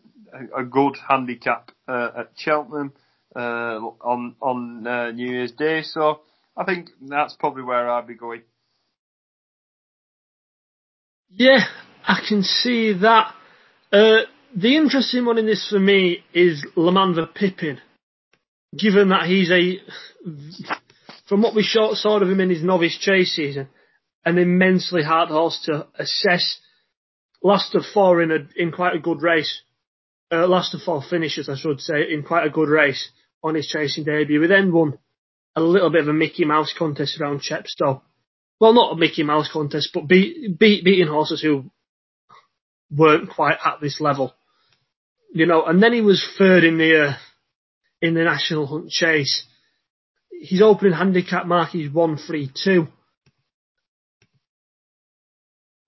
a 0.58 0.64
good 0.64 0.96
handicap 1.08 1.72
uh, 1.88 2.10
at 2.20 2.32
Cheltenham 2.36 2.94
uh, 3.36 3.40
on 3.40 4.36
on 4.42 4.88
uh, 4.88 5.12
New 5.12 5.30
Year's 5.30 5.52
Day. 5.52 5.82
So 5.84 6.22
I 6.56 6.64
think 6.64 6.90
that's 7.02 7.36
probably 7.40 7.64
where 7.64 7.90
I'd 7.90 8.08
be 8.08 8.16
going. 8.16 8.42
Yeah, 11.30 11.60
I 12.06 12.22
can 12.28 12.44
see 12.44 12.94
that. 12.94 13.34
Uh, 13.92 14.22
the 14.56 14.76
interesting 14.76 15.26
one 15.26 15.38
in 15.38 15.46
this 15.46 15.70
for 15.70 15.80
me 15.80 16.24
is 16.34 16.66
Lamanver 16.76 17.34
Pippin, 17.34 17.80
given 18.78 19.10
that 19.10 19.28
he's 19.28 19.52
a, 19.52 19.80
from 21.28 21.42
what 21.42 21.56
we 21.56 21.64
short 21.64 21.96
saw 21.96 22.20
of 22.20 22.30
him 22.30 22.40
in 22.40 22.50
his 22.50 22.64
novice 22.64 22.98
chase 22.98 23.34
season, 23.36 23.70
an 24.26 24.38
immensely 24.38 25.04
hard 25.04 25.30
horse 25.30 25.62
to 25.66 25.88
assess. 25.98 26.60
Last 27.44 27.74
of 27.74 27.84
four 27.92 28.22
in 28.22 28.32
a 28.32 28.38
in 28.56 28.72
quite 28.72 28.96
a 28.96 29.00
good 29.00 29.24
race, 29.24 29.62
uh, 30.32 30.48
last 30.48 30.76
of 30.76 30.82
four 30.82 31.02
finishes, 31.02 31.50
I 31.50 31.56
should 31.56 31.82
say, 31.82 32.12
in 32.12 32.22
quite 32.22 32.46
a 32.46 32.52
good 32.52 32.70
race 32.70 33.10
on 33.44 33.56
his 33.56 33.68
chasing 33.68 34.04
debut. 34.04 34.42
He 34.42 34.48
then 34.48 34.72
won 34.72 35.00
a 35.56 35.62
little 35.62 35.90
bit 35.90 36.02
of 36.02 36.08
a 36.08 36.14
Mickey 36.14 36.46
Mouse 36.46 36.74
contest 36.78 37.20
around 37.20 37.42
Chepstow. 37.42 38.02
Well, 38.60 38.74
not 38.74 38.94
a 38.94 38.96
Mickey 38.96 39.24
Mouse 39.24 39.50
contest, 39.52 39.90
but 39.92 40.08
beat, 40.08 40.60
beat 40.60 40.86
beating 40.86 41.08
horses 41.08 41.42
who 41.42 41.72
weren't 42.92 43.32
quite 43.32 43.58
at 43.66 43.82
this 43.82 44.00
level 44.00 44.36
you 45.34 45.46
know, 45.46 45.66
and 45.66 45.82
then 45.82 45.94
he 45.94 46.02
was 46.02 46.26
third 46.38 46.64
in 46.64 46.78
the 46.78 47.08
uh, 47.08 47.14
in 48.02 48.14
the 48.14 48.24
national 48.24 48.68
hunt 48.68 48.90
chase. 48.90 49.46
His 50.42 50.62
opening 50.62 50.94
handicap 50.94 51.46
mark 51.46 51.74
is 51.76 51.92
one 51.92 52.18
three 52.18 52.52
two. 52.64 52.88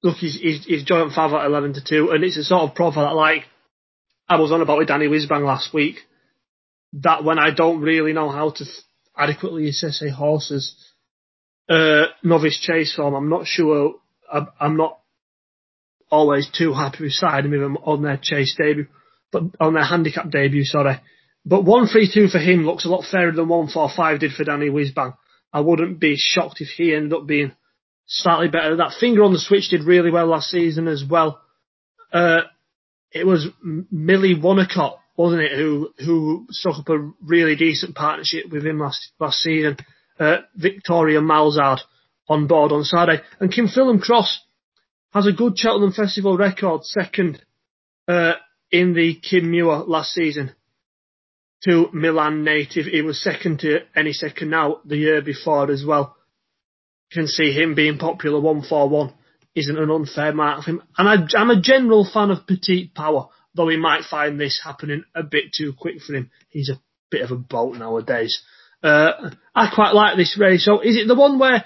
Look, 0.02 0.18
he's, 0.18 0.36
he's, 0.40 0.66
he's 0.66 0.84
joint 0.84 1.18
at 1.18 1.46
eleven 1.46 1.74
to 1.74 1.84
two, 1.84 2.12
and 2.12 2.24
it's 2.24 2.38
a 2.38 2.44
sort 2.44 2.70
of 2.70 2.76
profile 2.76 3.06
that, 3.06 3.16
like 3.16 3.46
I 4.28 4.38
was 4.38 4.52
on 4.52 4.62
about 4.62 4.78
with 4.78 4.88
Danny 4.88 5.08
Whizzbang 5.08 5.46
last 5.46 5.74
week. 5.74 5.98
That 6.94 7.24
when 7.24 7.40
I 7.40 7.52
don't 7.52 7.82
really 7.82 8.14
know 8.14 8.30
how 8.30 8.52
to 8.52 8.66
adequately 9.18 9.68
assess 9.68 10.02
a 10.04 10.12
horse's 10.12 10.76
uh, 11.68 12.06
novice 12.24 12.60
chase 12.60 12.94
form, 12.96 13.16
I'm 13.16 13.30
not 13.30 13.48
sure. 13.48 13.96
I'm, 14.32 14.48
I'm 14.60 14.78
not 14.78 15.00
always 16.12 16.48
too 16.50 16.74
happy 16.74 17.06
with 17.06 17.14
siding 17.14 17.52
with 17.52 17.62
them 17.62 17.78
on 17.78 18.04
their 18.04 18.20
chase 18.22 18.56
debut 18.56 18.88
but 19.34 19.44
on 19.60 19.74
their 19.74 19.84
handicap 19.84 20.30
debut, 20.30 20.64
sorry. 20.64 21.02
But 21.46 21.66
132 21.66 22.30
for 22.30 22.40
him 22.40 22.66
looks 22.66 22.86
a 22.86 22.90
lot 22.90 23.04
fairer 23.04 23.32
than 23.32 23.50
145 23.50 24.20
did 24.20 24.32
for 24.32 24.46
Danny 24.46 24.70
Whizzbang. 24.70 25.18
I 25.52 25.60
wouldn't 25.60 26.00
be 26.00 26.16
shocked 26.18 26.62
if 26.62 26.70
he 26.70 26.96
ended 26.96 27.14
up 27.14 27.28
being 27.28 27.52
slightly 28.06 28.48
better. 28.48 28.78
That 28.78 28.96
finger 28.98 29.24
on 29.24 29.34
the 29.34 29.40
switch 29.40 29.70
did 29.70 29.84
really 29.84 30.12
well 30.12 30.28
last 30.28 30.50
season 30.50 30.88
as 30.88 31.04
well. 31.04 31.42
Uh, 32.14 32.42
it 33.12 33.28
was 33.28 33.48
Millie 33.62 34.36
Wonnacott, 34.36 34.98
wasn't 35.18 35.44
it, 35.44 35.52
who 35.58 35.94
who 36.00 36.48
struck 36.50 36.80
up 36.80 36.90
a 36.90 37.12
really 37.22 37.56
decent 37.56 37.96
partnership 37.96 38.50
with 38.50 38.66
him 38.66 38.80
last 38.80 39.12
last 39.20 39.40
season. 39.40 39.78
Uh, 40.20 40.38
Victoria 40.56 41.20
Malzard 41.20 41.80
on 42.28 42.48
board 42.48 42.72
on 42.72 42.84
Saturday, 42.84 43.22
and 43.40 43.52
Kim 43.52 43.68
Kilfilum 43.68 44.02
Cross 44.02 44.40
has 45.12 45.28
a 45.28 45.32
good 45.32 45.58
Cheltenham 45.58 45.92
Festival 45.92 46.38
record, 46.38 46.84
second 46.86 47.44
uh, 48.08 48.34
in 48.74 48.94
the 48.94 49.14
Kim 49.14 49.52
Muir 49.52 49.84
last 49.86 50.14
season 50.14 50.52
to 51.64 51.90
Milan 51.94 52.44
native. 52.44 52.88
He 52.88 53.04
was 53.04 53.22
second 53.22 53.60
to 53.60 53.82
any 53.96 54.14
second 54.14 54.50
now 54.50 54.82
the 54.84 54.98
year 54.98 55.22
before 55.22 55.72
as 55.72 55.86
well. 55.86 56.18
You 57.12 57.22
can 57.22 57.28
see 57.28 57.54
him 57.54 57.76
being 57.76 58.00
popular 58.00 58.42
one 58.42 58.64
for 58.64 58.90
one 58.90 59.14
isn't 59.56 59.78
an 59.78 59.92
unfair 59.92 60.34
mark 60.34 60.64
for 60.64 60.72
him. 60.72 60.84
And 60.98 61.08
I, 61.08 61.40
am 61.40 61.52
a 61.52 61.62
general 61.62 62.10
fan 62.12 62.32
of 62.32 62.48
Petite 62.48 62.96
Power, 62.96 63.30
though 63.54 63.68
he 63.68 63.78
might 63.78 64.06
find 64.10 64.40
this 64.40 64.60
happening 64.64 65.04
a 65.14 65.22
bit 65.22 65.54
too 65.56 65.74
quick 65.78 66.02
for 66.02 66.16
him. 66.16 66.32
He's 66.50 66.70
a 66.70 66.82
bit 67.12 67.22
of 67.22 67.30
a 67.30 67.36
bolt 67.36 67.78
nowadays. 67.78 68.42
Uh, 68.82 69.30
I 69.54 69.72
quite 69.74 69.94
like 69.94 70.18
this 70.18 70.36
race. 70.40 70.66
So 70.66 70.80
is 70.80 70.98
it 70.98 71.08
the 71.08 71.14
one 71.14 71.38
where 71.38 71.64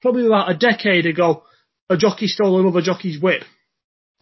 probably 0.00 0.26
about 0.26 0.52
a 0.52 0.56
decade 0.56 1.06
ago 1.06 1.42
a 1.90 1.96
jockey 1.96 2.28
stole 2.28 2.60
another 2.60 2.80
jockey's 2.80 3.20
whip? 3.20 3.42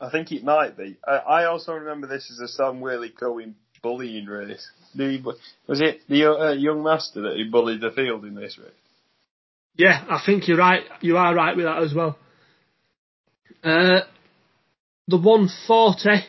I 0.04 0.10
think 0.10 0.32
it 0.32 0.44
might 0.44 0.76
be. 0.76 0.96
I, 1.06 1.16
I 1.16 1.44
also 1.46 1.72
remember 1.72 2.06
this 2.06 2.30
as 2.30 2.38
a 2.38 2.48
Sam 2.48 2.80
Waley 2.80 3.16
Cohen 3.18 3.54
bullying 3.82 4.26
race. 4.26 4.68
The, 4.94 5.22
was 5.66 5.80
it 5.80 6.00
the 6.08 6.30
uh, 6.30 6.52
young 6.52 6.82
master 6.82 7.22
that 7.22 7.36
he 7.36 7.44
bullied 7.44 7.80
the 7.80 7.90
field 7.90 8.24
in 8.24 8.34
this 8.34 8.58
race? 8.58 8.70
Yeah, 9.76 10.04
I 10.08 10.22
think 10.24 10.46
you're 10.46 10.58
right. 10.58 10.82
You 11.00 11.16
are 11.16 11.34
right 11.34 11.56
with 11.56 11.64
that 11.66 11.82
as 11.82 11.94
well. 11.94 12.16
Uh, 13.62 14.00
the 15.08 15.16
140 15.16 16.24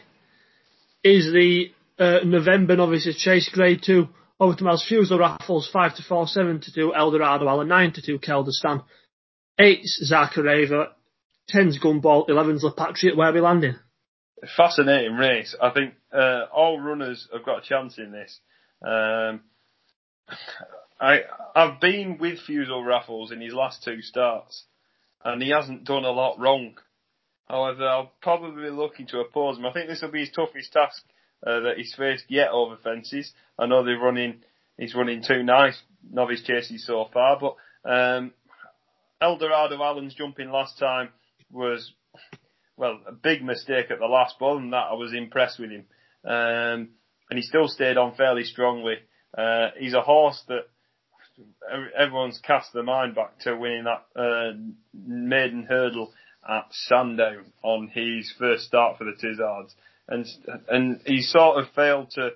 is 1.03 1.31
the 1.31 1.71
uh, 1.99 2.19
November 2.25 2.75
Novices 2.75 3.17
Chase 3.17 3.49
Grade 3.53 3.81
2 3.85 4.07
over 4.39 4.55
two 4.55 4.65
Miles 4.65 4.85
Fusil 4.89 5.19
Raffles 5.19 5.69
5 5.71 5.95
to 5.95 6.03
4, 6.03 6.27
7 6.27 6.61
to 6.61 6.73
2 6.73 6.93
Eldorado 6.95 7.47
Allen 7.47 7.67
9 7.67 7.93
to 7.93 8.01
2 8.01 8.19
Keldestan, 8.19 8.83
8's 9.59 10.11
Zakhareva, 10.11 10.89
10's 11.53 11.79
Gumball, 11.79 12.27
11's 12.27 12.63
Le 12.63 12.73
Patriot. 12.73 13.15
Where 13.15 13.29
are 13.29 13.34
we 13.34 13.41
landing? 13.41 13.75
Fascinating 14.58 15.15
race. 15.15 15.55
I 15.62 15.69
think 15.71 15.93
uh, 16.13 16.45
all 16.53 16.79
runners 16.79 17.27
have 17.31 17.45
got 17.45 17.60
a 17.60 17.67
chance 17.67 17.97
in 17.97 18.12
this. 18.12 18.39
Um, 18.86 19.41
I 20.99 21.19
I've 21.55 21.79
been 21.79 22.17
with 22.19 22.39
Fusil 22.47 22.86
Raffles 22.86 23.31
in 23.31 23.41
his 23.41 23.53
last 23.53 23.84
two 23.84 24.01
starts, 24.01 24.65
and 25.23 25.41
he 25.41 25.49
hasn't 25.49 25.86
done 25.86 26.03
a 26.03 26.12
lot 26.12 26.39
wrong. 26.39 26.75
However, 27.47 27.88
I'll 27.88 28.12
probably 28.21 28.63
be 28.63 28.69
looking 28.69 29.08
to 29.08 29.19
oppose 29.19 29.58
him. 29.58 29.65
I 29.65 29.71
think 29.71 29.88
this 29.88 30.01
will 30.01 30.12
be 30.12 30.21
his 30.21 30.31
toughest 30.31 30.73
task 30.73 31.03
uh, 31.45 31.62
that 31.62 31.77
he's 31.77 31.93
faced 31.95 32.25
yet 32.27 32.49
over 32.51 32.75
fences. 32.77 33.31
I 33.58 33.67
know 33.67 33.84
they're 33.84 33.99
running, 33.99 34.41
he's 34.77 34.95
running 34.95 35.23
two 35.25 35.43
nice 35.43 35.79
novice 36.10 36.41
chases 36.41 36.86
so 36.86 37.08
far, 37.13 37.39
but 37.39 37.55
um, 37.89 38.34
Eldorado 39.21 39.81
Allen's 39.81 40.15
jumping 40.15 40.49
last 40.49 40.79
time 40.79 41.10
was, 41.51 41.93
well, 42.77 42.99
a 43.08 43.12
big 43.12 43.43
mistake 43.43 43.91
at 43.91 43.99
the 43.99 44.05
last 44.05 44.39
ball, 44.39 44.58
and 44.58 44.73
that 44.73 44.88
I 44.91 44.93
was 44.93 45.13
impressed 45.13 45.60
with 45.60 45.71
him. 45.71 45.86
Um, 46.23 46.89
and 47.29 47.38
he 47.38 47.41
still 47.41 47.67
stayed 47.67 47.97
on 47.97 48.15
fairly 48.15 48.43
strongly. 48.43 48.95
Uh, 49.38 49.69
he's 49.77 49.93
a 49.93 50.01
horse 50.01 50.41
that 50.47 50.67
everyone's 51.97 52.39
cast 52.43 52.73
their 52.73 52.84
mind 52.84 53.15
back 53.15 53.39
to 53.39 53.55
winning 53.55 53.86
that 53.86 54.05
uh, 54.15 54.53
maiden 54.93 55.63
hurdle 55.63 56.13
at 56.47 56.67
Sandown 56.71 57.51
on 57.63 57.89
his 57.93 58.34
first 58.38 58.63
start 58.63 58.97
for 58.97 59.03
the 59.03 59.13
Tizzards, 59.13 59.73
and 60.08 60.25
and 60.69 61.01
he 61.05 61.21
sort 61.21 61.58
of 61.58 61.73
failed 61.73 62.12
to. 62.12 62.31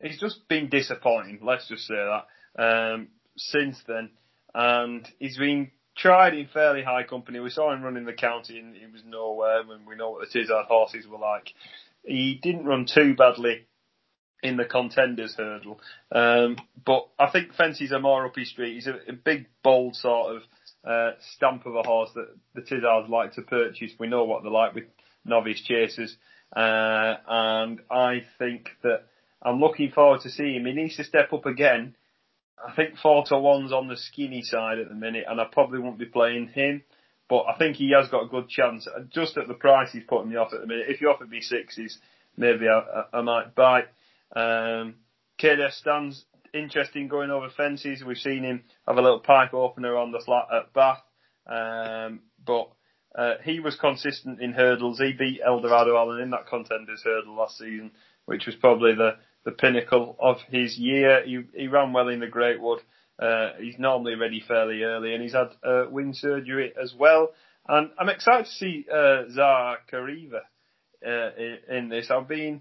He's 0.00 0.20
just 0.20 0.46
been 0.48 0.68
disappointing. 0.68 1.40
Let's 1.42 1.68
just 1.68 1.86
say 1.86 1.94
that. 1.94 2.62
Um, 2.62 3.08
since 3.36 3.80
then, 3.86 4.10
and 4.54 5.08
he's 5.18 5.38
been 5.38 5.70
tried 5.98 6.34
in 6.34 6.46
fairly 6.46 6.82
high 6.82 7.02
company. 7.02 7.40
We 7.40 7.50
saw 7.50 7.72
him 7.72 7.82
running 7.82 8.04
the 8.04 8.12
county 8.12 8.58
and 8.58 8.74
he 8.74 8.86
was 8.86 9.02
nowhere 9.04 9.60
and 9.60 9.86
we 9.86 9.96
know 9.96 10.10
what 10.10 10.20
the 10.20 10.38
Tizzard 10.38 10.66
horses 10.66 11.06
were 11.06 11.18
like. 11.18 11.52
He 12.04 12.38
didn't 12.40 12.64
run 12.64 12.86
too 12.86 13.14
badly 13.14 13.66
in 14.42 14.56
the 14.56 14.64
contenders 14.64 15.34
hurdle. 15.34 15.80
Um, 16.12 16.56
but 16.86 17.08
I 17.18 17.30
think 17.30 17.54
Fences 17.54 17.92
are 17.92 18.00
more 18.00 18.24
up 18.24 18.36
his 18.36 18.50
street. 18.50 18.74
He's 18.74 18.86
a, 18.86 18.98
a 19.08 19.12
big, 19.12 19.46
bold 19.62 19.96
sort 19.96 20.36
of 20.36 20.42
uh, 20.84 21.10
stamp 21.34 21.66
of 21.66 21.74
a 21.74 21.82
horse 21.82 22.10
that 22.14 22.28
the 22.54 22.62
Tizzards 22.62 23.08
like 23.08 23.32
to 23.34 23.42
purchase. 23.42 23.92
We 23.98 24.06
know 24.06 24.24
what 24.24 24.42
they're 24.42 24.52
like 24.52 24.74
with 24.74 24.84
novice 25.24 25.60
chasers. 25.60 26.16
Uh, 26.54 27.16
and 27.28 27.80
I 27.90 28.24
think 28.38 28.70
that 28.82 29.06
I'm 29.42 29.60
looking 29.60 29.90
forward 29.90 30.20
to 30.22 30.30
seeing 30.30 30.56
him. 30.56 30.66
He 30.66 30.72
needs 30.72 30.96
to 30.96 31.04
step 31.04 31.32
up 31.32 31.46
again. 31.46 31.96
I 32.66 32.74
think 32.74 32.98
four 32.98 33.24
to 33.26 33.38
one's 33.38 33.72
on 33.72 33.88
the 33.88 33.96
skinny 33.96 34.42
side 34.42 34.78
at 34.78 34.88
the 34.88 34.94
minute, 34.94 35.24
and 35.28 35.40
I 35.40 35.44
probably 35.50 35.78
won't 35.78 35.98
be 35.98 36.06
playing 36.06 36.48
him. 36.48 36.82
But 37.28 37.44
I 37.44 37.58
think 37.58 37.76
he 37.76 37.92
has 37.92 38.08
got 38.08 38.24
a 38.24 38.28
good 38.28 38.48
chance. 38.48 38.88
Just 39.10 39.36
at 39.36 39.48
the 39.48 39.54
price 39.54 39.92
he's 39.92 40.04
putting 40.08 40.30
me 40.30 40.36
off 40.36 40.52
at 40.52 40.60
the 40.60 40.66
minute. 40.66 40.86
If 40.88 41.00
you 41.00 41.10
offered 41.10 41.30
me 41.30 41.40
sixes, 41.40 41.98
maybe 42.36 42.66
I, 42.68 42.78
I, 42.78 43.18
I 43.18 43.20
might 43.20 43.54
bite. 43.54 43.88
Um, 44.34 44.94
KDF 45.38 45.72
stands 45.72 46.24
interesting 46.54 47.08
going 47.08 47.30
over 47.30 47.50
fences. 47.50 48.02
We've 48.02 48.16
seen 48.16 48.44
him 48.44 48.64
have 48.86 48.96
a 48.96 49.02
little 49.02 49.20
pipe 49.20 49.52
opener 49.52 49.96
on 49.96 50.12
the 50.12 50.22
flat 50.24 50.46
at 50.52 50.72
Bath. 50.72 51.02
Um, 51.46 52.20
but 52.44 52.70
uh, 53.14 53.34
he 53.42 53.60
was 53.60 53.76
consistent 53.76 54.40
in 54.40 54.52
hurdles. 54.52 54.98
He 54.98 55.12
beat 55.12 55.40
Eldorado 55.44 55.96
Allen 55.96 56.20
in 56.20 56.30
that 56.30 56.46
contenders 56.46 57.02
hurdle 57.04 57.36
last 57.36 57.58
season, 57.58 57.90
which 58.26 58.46
was 58.46 58.54
probably 58.56 58.94
the, 58.94 59.16
the 59.48 59.52
pinnacle 59.52 60.14
of 60.20 60.36
his 60.50 60.76
year. 60.76 61.22
He, 61.24 61.40
he 61.54 61.68
ran 61.68 61.94
well 61.94 62.08
in 62.08 62.20
the 62.20 62.26
Greatwood. 62.26 62.80
Uh, 63.18 63.54
he's 63.58 63.78
normally 63.78 64.14
ready 64.14 64.42
fairly 64.46 64.82
early, 64.82 65.14
and 65.14 65.22
he's 65.22 65.32
had 65.32 65.48
uh, 65.66 65.86
wing 65.90 66.12
surgery 66.12 66.74
as 66.80 66.94
well. 66.96 67.30
And 67.66 67.90
I'm 67.98 68.10
excited 68.10 68.44
to 68.44 68.52
see 68.52 68.84
uh, 68.92 69.22
Zara 69.30 69.78
Kariva 69.90 70.40
uh, 71.06 71.74
in, 71.74 71.88
this. 71.88 72.10
I've 72.10 72.28
been 72.28 72.60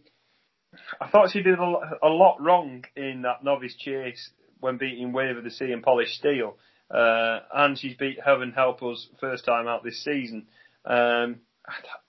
I 1.02 1.10
thought 1.10 1.32
she 1.32 1.42
did 1.42 1.60
a 1.60 1.66
lot, 1.66 1.84
a 2.02 2.08
lot 2.08 2.42
wrong 2.42 2.86
in 2.96 3.24
that 3.24 3.44
novice 3.44 3.76
chase 3.76 4.32
when 4.60 4.78
beating 4.78 5.12
Wave 5.12 5.38
of 5.38 5.44
the 5.44 5.52
Sea 5.52 5.72
and 5.74 5.84
Polished 5.84 6.14
Steel. 6.14 6.56
Uh, 6.90 7.40
and 7.54 7.78
she's 7.78 7.98
beat 7.98 8.18
Heaven 8.24 8.54
Help 8.54 8.82
Us 8.82 9.08
first 9.20 9.44
time 9.44 9.68
out 9.68 9.84
this 9.84 10.04
season. 10.06 10.48
Um, 10.86 11.42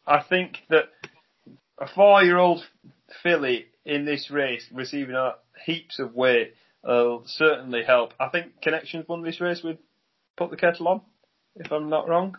I 0.07 0.23
think 0.23 0.59
that 0.71 0.85
a 1.81 1.88
four-year-old 1.88 2.62
filly 3.23 3.67
in 3.88 4.05
this 4.05 4.31
race 4.31 4.66
receiving 4.72 5.14
a 5.14 5.35
heaps 5.64 5.98
of 5.98 6.14
weight 6.14 6.55
will 6.85 7.24
certainly 7.27 7.83
help. 7.83 8.12
I 8.20 8.29
think 8.29 8.61
Connections 8.62 9.07
won 9.09 9.22
this 9.22 9.40
race 9.40 9.62
with 9.64 9.79
Put 10.37 10.51
the 10.51 10.57
Kettle 10.57 10.88
On, 10.88 11.01
if 11.57 11.72
I'm 11.72 11.88
not 11.88 12.09
wrong. 12.09 12.37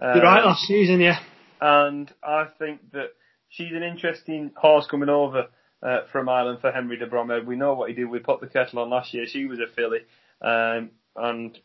Um, 0.00 0.20
right, 0.20 0.44
last 0.44 0.62
season, 0.62 1.00
yeah. 1.00 1.20
And 1.60 2.12
I 2.22 2.46
think 2.58 2.92
that 2.92 3.10
she's 3.48 3.72
an 3.72 3.82
interesting 3.82 4.50
horse 4.56 4.86
coming 4.90 5.08
over 5.08 5.46
uh, 5.82 6.00
from 6.12 6.28
Ireland 6.28 6.60
for 6.60 6.72
Henry 6.72 6.98
de 6.98 7.06
Bromhead. 7.06 7.46
We 7.46 7.56
know 7.56 7.74
what 7.74 7.88
he 7.88 7.94
did 7.94 8.06
We 8.06 8.18
Put 8.18 8.40
the 8.40 8.48
Kettle 8.48 8.80
On 8.80 8.90
last 8.90 9.14
year. 9.14 9.26
She 9.26 9.46
was 9.46 9.60
a 9.60 9.72
filly. 9.74 10.00
Um, 10.42 10.90
and 11.16 11.58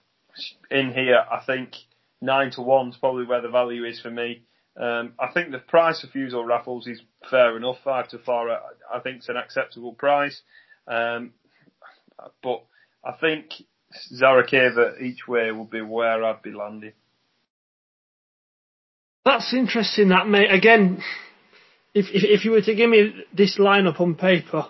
in 0.71 0.93
here, 0.93 1.23
I 1.29 1.43
think 1.45 1.73
nine 2.21 2.51
to 2.51 2.87
is 2.87 2.97
probably 2.97 3.25
where 3.25 3.41
the 3.41 3.49
value 3.49 3.83
is 3.83 3.99
for 3.99 4.11
me. 4.11 4.43
Um, 4.75 5.13
I 5.19 5.31
think 5.31 5.51
the 5.51 5.59
price 5.59 6.03
of 6.03 6.09
Fusil 6.09 6.47
Raffles 6.47 6.87
is 6.87 7.01
fair 7.29 7.55
enough. 7.57 7.77
Five 7.83 8.09
to 8.09 8.17
four, 8.19 8.49
I, 8.49 8.59
I 8.93 8.99
think 8.99 9.17
it's 9.17 9.29
an 9.29 9.37
acceptable 9.37 9.93
price. 9.93 10.41
Um, 10.87 11.33
but 12.41 12.63
I 13.05 13.11
think 13.13 13.53
Zarakeva 14.13 15.01
each 15.01 15.27
way 15.27 15.51
would 15.51 15.69
be 15.69 15.81
where 15.81 16.23
I'd 16.23 16.41
be 16.41 16.51
landing. 16.51 16.93
That's 19.25 19.53
interesting, 19.53 20.09
that 20.09 20.27
mate. 20.27 20.51
Again, 20.51 21.01
if, 21.93 22.05
if, 22.13 22.23
if 22.23 22.45
you 22.45 22.51
were 22.51 22.61
to 22.61 22.75
give 22.75 22.89
me 22.89 23.13
this 23.33 23.57
lineup 23.57 24.01
on 24.01 24.15
paper, 24.15 24.67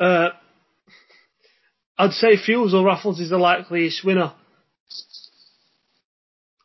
uh, 0.00 0.30
I'd 1.98 2.12
say 2.12 2.36
Fusil 2.36 2.84
Raffles 2.84 3.20
is 3.20 3.30
the 3.30 3.38
likeliest 3.38 4.04
winner. 4.04 4.32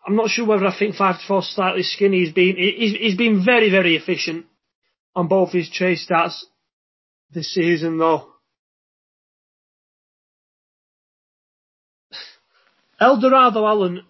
I'm 0.05 0.15
not 0.15 0.29
sure 0.29 0.45
whether 0.45 0.65
I 0.65 0.77
think 0.77 0.95
five 0.95 1.19
to 1.19 1.27
four 1.27 1.41
slightly 1.41 1.83
skinny. 1.83 2.19
He's 2.19 2.33
been 2.33 2.55
he's, 2.57 2.93
he's 2.93 3.17
been 3.17 3.43
very 3.43 3.69
very 3.69 3.95
efficient 3.95 4.45
on 5.15 5.27
both 5.27 5.51
his 5.51 5.69
chase 5.69 6.05
stats 6.09 6.43
this 7.31 7.53
season 7.53 7.97
though. 7.97 8.29
Eldorado 12.99 13.65
Allen, 13.65 14.03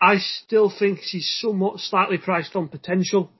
I 0.00 0.16
still 0.18 0.72
think 0.76 1.00
he's 1.00 1.38
somewhat 1.40 1.80
slightly 1.80 2.16
priced 2.16 2.56
on 2.56 2.68
potential. 2.68 3.30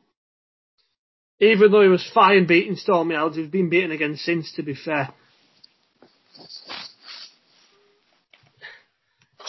Even 1.41 1.73
though 1.73 1.81
he 1.81 1.89
was 1.89 2.09
fine 2.15 2.47
beating 2.47 2.77
Stormy 2.77 3.15
Elds, 3.15 3.37
he's 3.37 3.49
been 3.49 3.71
beaten 3.71 3.93
again 3.93 4.17
since, 4.17 4.53
to 4.53 4.63
be 4.63 4.75
fair. 4.75 5.09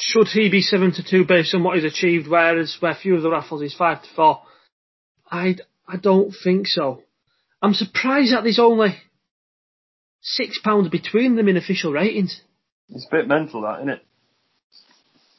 Should 0.02 0.30
he 0.30 0.50
be 0.50 0.62
7 0.62 0.94
to 0.94 1.04
2 1.04 1.26
based 1.26 1.54
on 1.54 1.64
what 1.64 1.76
he's 1.76 1.86
achieved, 1.86 2.28
whereas 2.28 2.76
where 2.80 2.96
few 2.96 3.16
of 3.16 3.22
the 3.22 3.30
raffles 3.30 3.62
is 3.62 3.76
5 3.76 4.02
to 4.02 4.10
4? 4.16 4.42
I, 5.30 5.56
I 5.88 5.98
don't 5.98 6.34
think 6.44 6.66
so. 6.66 7.04
I'm 7.62 7.76
surprised 7.76 8.34
that 8.34 8.44
there's 8.44 8.58
only 8.58 8.96
£6 10.40 10.92
between 10.92 11.36
them 11.36 11.48
in 11.48 11.56
official 11.56 11.94
ratings. 11.94 12.42
It's 12.90 13.06
a 13.06 13.16
bit 13.16 13.28
mental, 13.28 13.62
that, 13.62 13.78
isn't 13.80 13.90
it? 13.90 14.06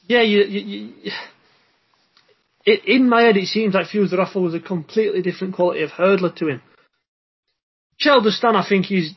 Yeah, 0.07 0.21
you, 0.21 0.43
you, 0.43 0.59
you 0.61 1.11
it, 2.65 2.85
in 2.85 3.09
my 3.09 3.23
head, 3.23 3.35
it 3.35 3.47
seems 3.47 3.73
like 3.73 3.87
Fuse 3.87 4.11
the 4.11 4.17
Raffle 4.17 4.43
was 4.43 4.53
a 4.53 4.59
completely 4.59 5.21
different 5.21 5.55
quality 5.55 5.83
of 5.83 5.89
hurdler 5.89 6.33
to 6.37 6.47
him. 6.47 6.61
Cheldestan, 7.99 8.55
I 8.55 8.67
think 8.67 8.85
he's 8.85 9.13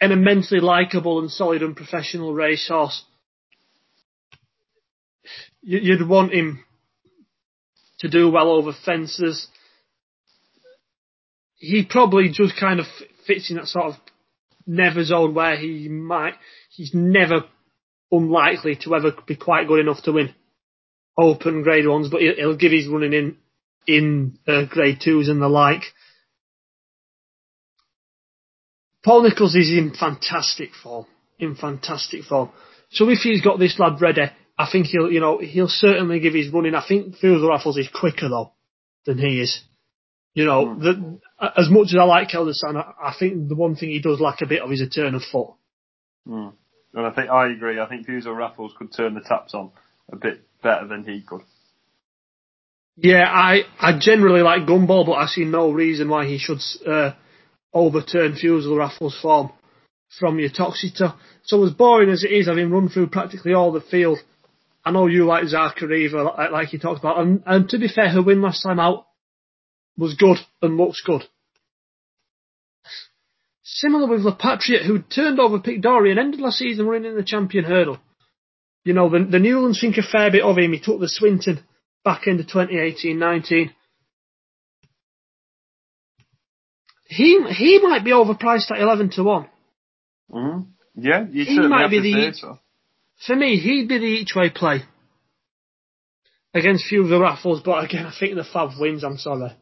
an 0.00 0.12
immensely 0.12 0.60
likeable 0.60 1.18
and 1.18 1.30
solid 1.30 1.62
and 1.62 1.76
professional 1.76 2.32
racehorse. 2.32 3.02
You'd 5.62 6.08
want 6.08 6.32
him 6.32 6.64
to 8.00 8.08
do 8.08 8.30
well 8.30 8.50
over 8.50 8.72
fences. 8.84 9.48
He 11.56 11.84
probably 11.88 12.28
just 12.30 12.58
kind 12.58 12.80
of 12.80 12.86
fits 13.26 13.50
in 13.50 13.56
that 13.56 13.66
sort 13.66 13.86
of 13.86 13.94
never 14.66 15.04
zone 15.04 15.34
where 15.34 15.56
he 15.56 15.88
might, 15.88 16.34
he's 16.70 16.92
never 16.92 17.44
unlikely 18.10 18.76
to 18.82 18.94
ever 18.94 19.12
be 19.26 19.36
quite 19.36 19.68
good 19.68 19.80
enough 19.80 20.02
to 20.02 20.12
win 20.12 20.34
open 21.18 21.62
grade 21.62 21.86
ones, 21.88 22.08
but 22.10 22.20
he'll 22.20 22.56
give 22.56 22.72
his 22.72 22.88
running 22.88 23.12
in 23.12 23.36
in 23.86 24.38
uh, 24.48 24.64
grade 24.68 24.98
twos 25.02 25.28
and 25.28 25.40
the 25.40 25.48
like. 25.48 25.82
Paul 29.04 29.22
Nicholls 29.22 29.54
is 29.54 29.70
in 29.70 29.94
fantastic 29.98 30.70
form, 30.82 31.06
in 31.38 31.54
fantastic 31.54 32.24
form. 32.24 32.50
So 32.90 33.08
if 33.08 33.18
he's 33.18 33.40
got 33.40 33.58
this 33.60 33.78
lad 33.78 34.00
ready, 34.00 34.22
I 34.58 34.68
think 34.70 34.86
he'll, 34.86 35.10
you 35.10 35.20
know, 35.20 35.38
he'll 35.38 35.68
certainly 35.68 36.20
give 36.20 36.34
his 36.34 36.48
running. 36.48 36.74
I 36.74 36.86
think 36.86 37.16
Fields 37.16 37.44
Raffles 37.46 37.76
is 37.76 37.88
quicker 37.88 38.28
though 38.28 38.52
than 39.04 39.18
he 39.18 39.40
is. 39.40 39.62
You 40.34 40.44
know, 40.44 40.66
mm. 40.66 40.80
the, 40.80 41.20
as 41.56 41.70
much 41.70 41.88
as 41.88 41.96
I 41.98 42.04
like 42.04 42.28
Keldestan, 42.28 42.76
I, 42.76 43.08
I, 43.08 43.14
think 43.18 43.48
the 43.48 43.54
one 43.54 43.74
thing 43.74 43.90
he 43.90 44.00
does 44.00 44.20
lack 44.20 44.42
a 44.42 44.46
bit 44.46 44.62
of 44.62 44.70
is 44.70 44.82
a 44.82 44.88
turn 44.88 45.14
of 45.14 45.22
foot. 45.22 45.50
Mm. 46.28 46.52
And 46.94 47.06
I 47.06 47.10
think 47.10 47.30
I 47.30 47.50
agree. 47.50 47.80
I 47.80 47.88
think 47.88 48.06
Fusil 48.06 48.36
Raffles 48.36 48.72
could 48.78 48.92
turn 48.92 49.14
the 49.14 49.20
taps 49.20 49.54
on 49.54 49.70
a 50.10 50.16
bit 50.16 50.42
better 50.62 50.86
than 50.86 51.04
he 51.04 51.22
could. 51.22 51.42
Yeah, 52.96 53.24
I, 53.26 53.62
I 53.78 53.98
generally 53.98 54.40
like 54.40 54.62
Gumball, 54.62 55.04
but 55.04 55.12
I 55.12 55.26
see 55.26 55.44
no 55.44 55.70
reason 55.70 56.08
why 56.08 56.26
he 56.26 56.38
should 56.38 56.60
uh, 56.86 57.12
overturn 57.72 58.32
Fusil 58.32 58.78
Raffles' 58.78 59.18
form 59.20 59.52
from 60.18 60.38
Uttoxeter. 60.38 61.14
So 61.44 61.64
as 61.64 61.72
boring 61.72 62.10
as 62.10 62.24
it 62.24 62.32
is 62.32 62.46
having 62.46 62.70
run 62.70 62.88
through 62.88 63.08
practically 63.08 63.52
all 63.52 63.72
the 63.72 63.82
field, 63.82 64.18
I 64.86 64.92
know 64.92 65.08
you 65.08 65.26
like 65.26 65.42
Zakariva, 65.42 66.36
like, 66.36 66.52
like 66.52 66.72
you 66.72 66.78
talked 66.78 67.00
about, 67.00 67.18
and, 67.18 67.42
and 67.44 67.68
to 67.70 67.78
be 67.78 67.88
fair, 67.88 68.08
her 68.08 68.22
win 68.22 68.40
last 68.40 68.62
time 68.62 68.78
out 68.78 69.06
was 69.98 70.14
good 70.14 70.36
and 70.62 70.76
looks 70.76 71.02
good. 71.04 71.24
Similar 73.64 74.06
with 74.06 74.20
Le 74.20 74.36
Patriot, 74.36 74.84
who 74.84 75.02
turned 75.02 75.40
over 75.40 75.58
Pic 75.58 75.82
D'Orhy 75.82 76.10
and 76.10 76.20
ended 76.20 76.40
last 76.40 76.58
season 76.58 76.86
running 76.86 77.10
in 77.10 77.16
the 77.16 77.24
champion 77.24 77.64
hurdle. 77.64 77.98
You 78.84 78.92
know, 78.92 79.10
the, 79.10 79.24
the 79.28 79.40
Newlands 79.40 79.80
think 79.80 79.96
a 79.96 80.02
fair 80.02 80.30
bit 80.30 80.44
of 80.44 80.56
him. 80.56 80.72
He 80.72 80.78
took 80.78 81.00
the 81.00 81.08
Swinton 81.08 81.64
back 82.04 82.28
into 82.28 82.44
2018-19. 82.44 83.72
He 87.08 87.44
he 87.50 87.80
might 87.80 88.04
be 88.04 88.12
overpriced 88.12 88.70
at 88.70 88.80
11 88.80 89.10
to 89.10 89.24
1. 89.24 89.48
Mm-hmm. 90.32 90.60
Yeah, 90.94 91.24
you 91.28 91.44
he 91.44 91.58
might 91.58 91.90
be 91.90 92.00
the 92.00 92.32
so. 92.34 92.60
For 93.24 93.34
me, 93.34 93.58
he'd 93.58 93.88
be 93.88 93.98
the 93.98 94.04
each 94.04 94.34
way 94.34 94.50
play 94.50 94.82
against 96.56 96.86
few 96.86 97.02
of 97.02 97.08
the 97.08 97.20
raffles, 97.20 97.62
but 97.64 97.84
again, 97.84 98.06
I 98.06 98.12
think 98.18 98.34
the 98.34 98.44
Fab 98.44 98.70
wins. 98.78 99.04
I'm 99.04 99.18
sorry. 99.18 99.52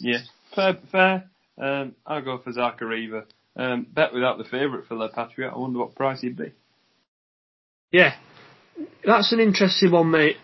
Yeah, 0.00 0.20
fair, 0.54 0.78
fair. 0.90 1.30
Um, 1.60 1.94
I'll 2.06 2.22
go 2.22 2.38
for 2.38 2.52
Zakariva. 2.52 3.24
Um, 3.56 3.86
bet 3.90 4.12
without 4.12 4.38
the 4.38 4.44
favourite 4.44 4.86
for 4.86 4.96
Le 4.96 5.08
Patriot. 5.08 5.50
I 5.50 5.58
wonder 5.58 5.78
what 5.78 5.94
price 5.94 6.20
he'd 6.20 6.36
be. 6.36 6.52
Yeah, 7.90 8.14
that's 9.04 9.32
an 9.32 9.40
interesting 9.40 9.92
one, 9.92 10.10
mate. 10.10 10.36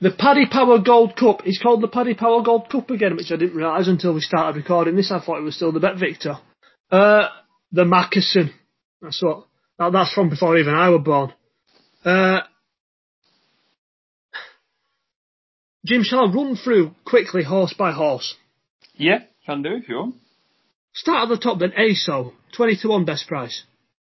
The 0.00 0.10
Paddy 0.10 0.46
Power 0.46 0.78
Gold 0.78 1.16
Cup 1.16 1.46
is 1.46 1.58
called 1.60 1.80
the 1.80 1.88
Paddy 1.88 2.14
Power 2.14 2.42
Gold 2.42 2.68
Cup 2.70 2.90
again, 2.90 3.16
which 3.16 3.32
I 3.32 3.36
didn't 3.36 3.56
realise 3.56 3.88
until 3.88 4.14
we 4.14 4.20
started 4.20 4.56
recording 4.56 4.96
this. 4.96 5.10
I 5.10 5.18
thought 5.18 5.38
it 5.38 5.44
was 5.44 5.56
still 5.56 5.72
the 5.72 5.80
Bet 5.80 5.98
Victor. 5.98 6.36
Uh, 6.90 7.28
the 7.72 7.84
Mackeson. 7.84 8.50
That's 9.00 9.22
what. 9.22 9.46
That, 9.78 9.92
that's 9.92 10.12
from 10.12 10.28
before 10.30 10.56
even 10.56 10.74
I 10.74 10.90
was 10.90 11.02
born. 11.04 11.32
Uh, 12.04 12.40
Jim, 15.86 16.02
shall 16.02 16.20
I 16.20 16.32
run 16.32 16.56
through 16.56 16.94
quickly 17.04 17.42
horse 17.42 17.74
by 17.76 17.92
horse? 17.92 18.34
Yeah, 18.94 19.20
can 19.46 19.62
do 19.62 19.74
if 19.74 19.88
you 19.88 19.96
want. 19.96 20.14
Start 20.92 21.24
at 21.24 21.34
the 21.34 21.40
top 21.40 21.58
then, 21.58 21.72
ASO, 21.72 22.32
20 22.56 22.76
to 22.82 22.88
1 22.88 23.04
best 23.04 23.26
price. 23.26 23.64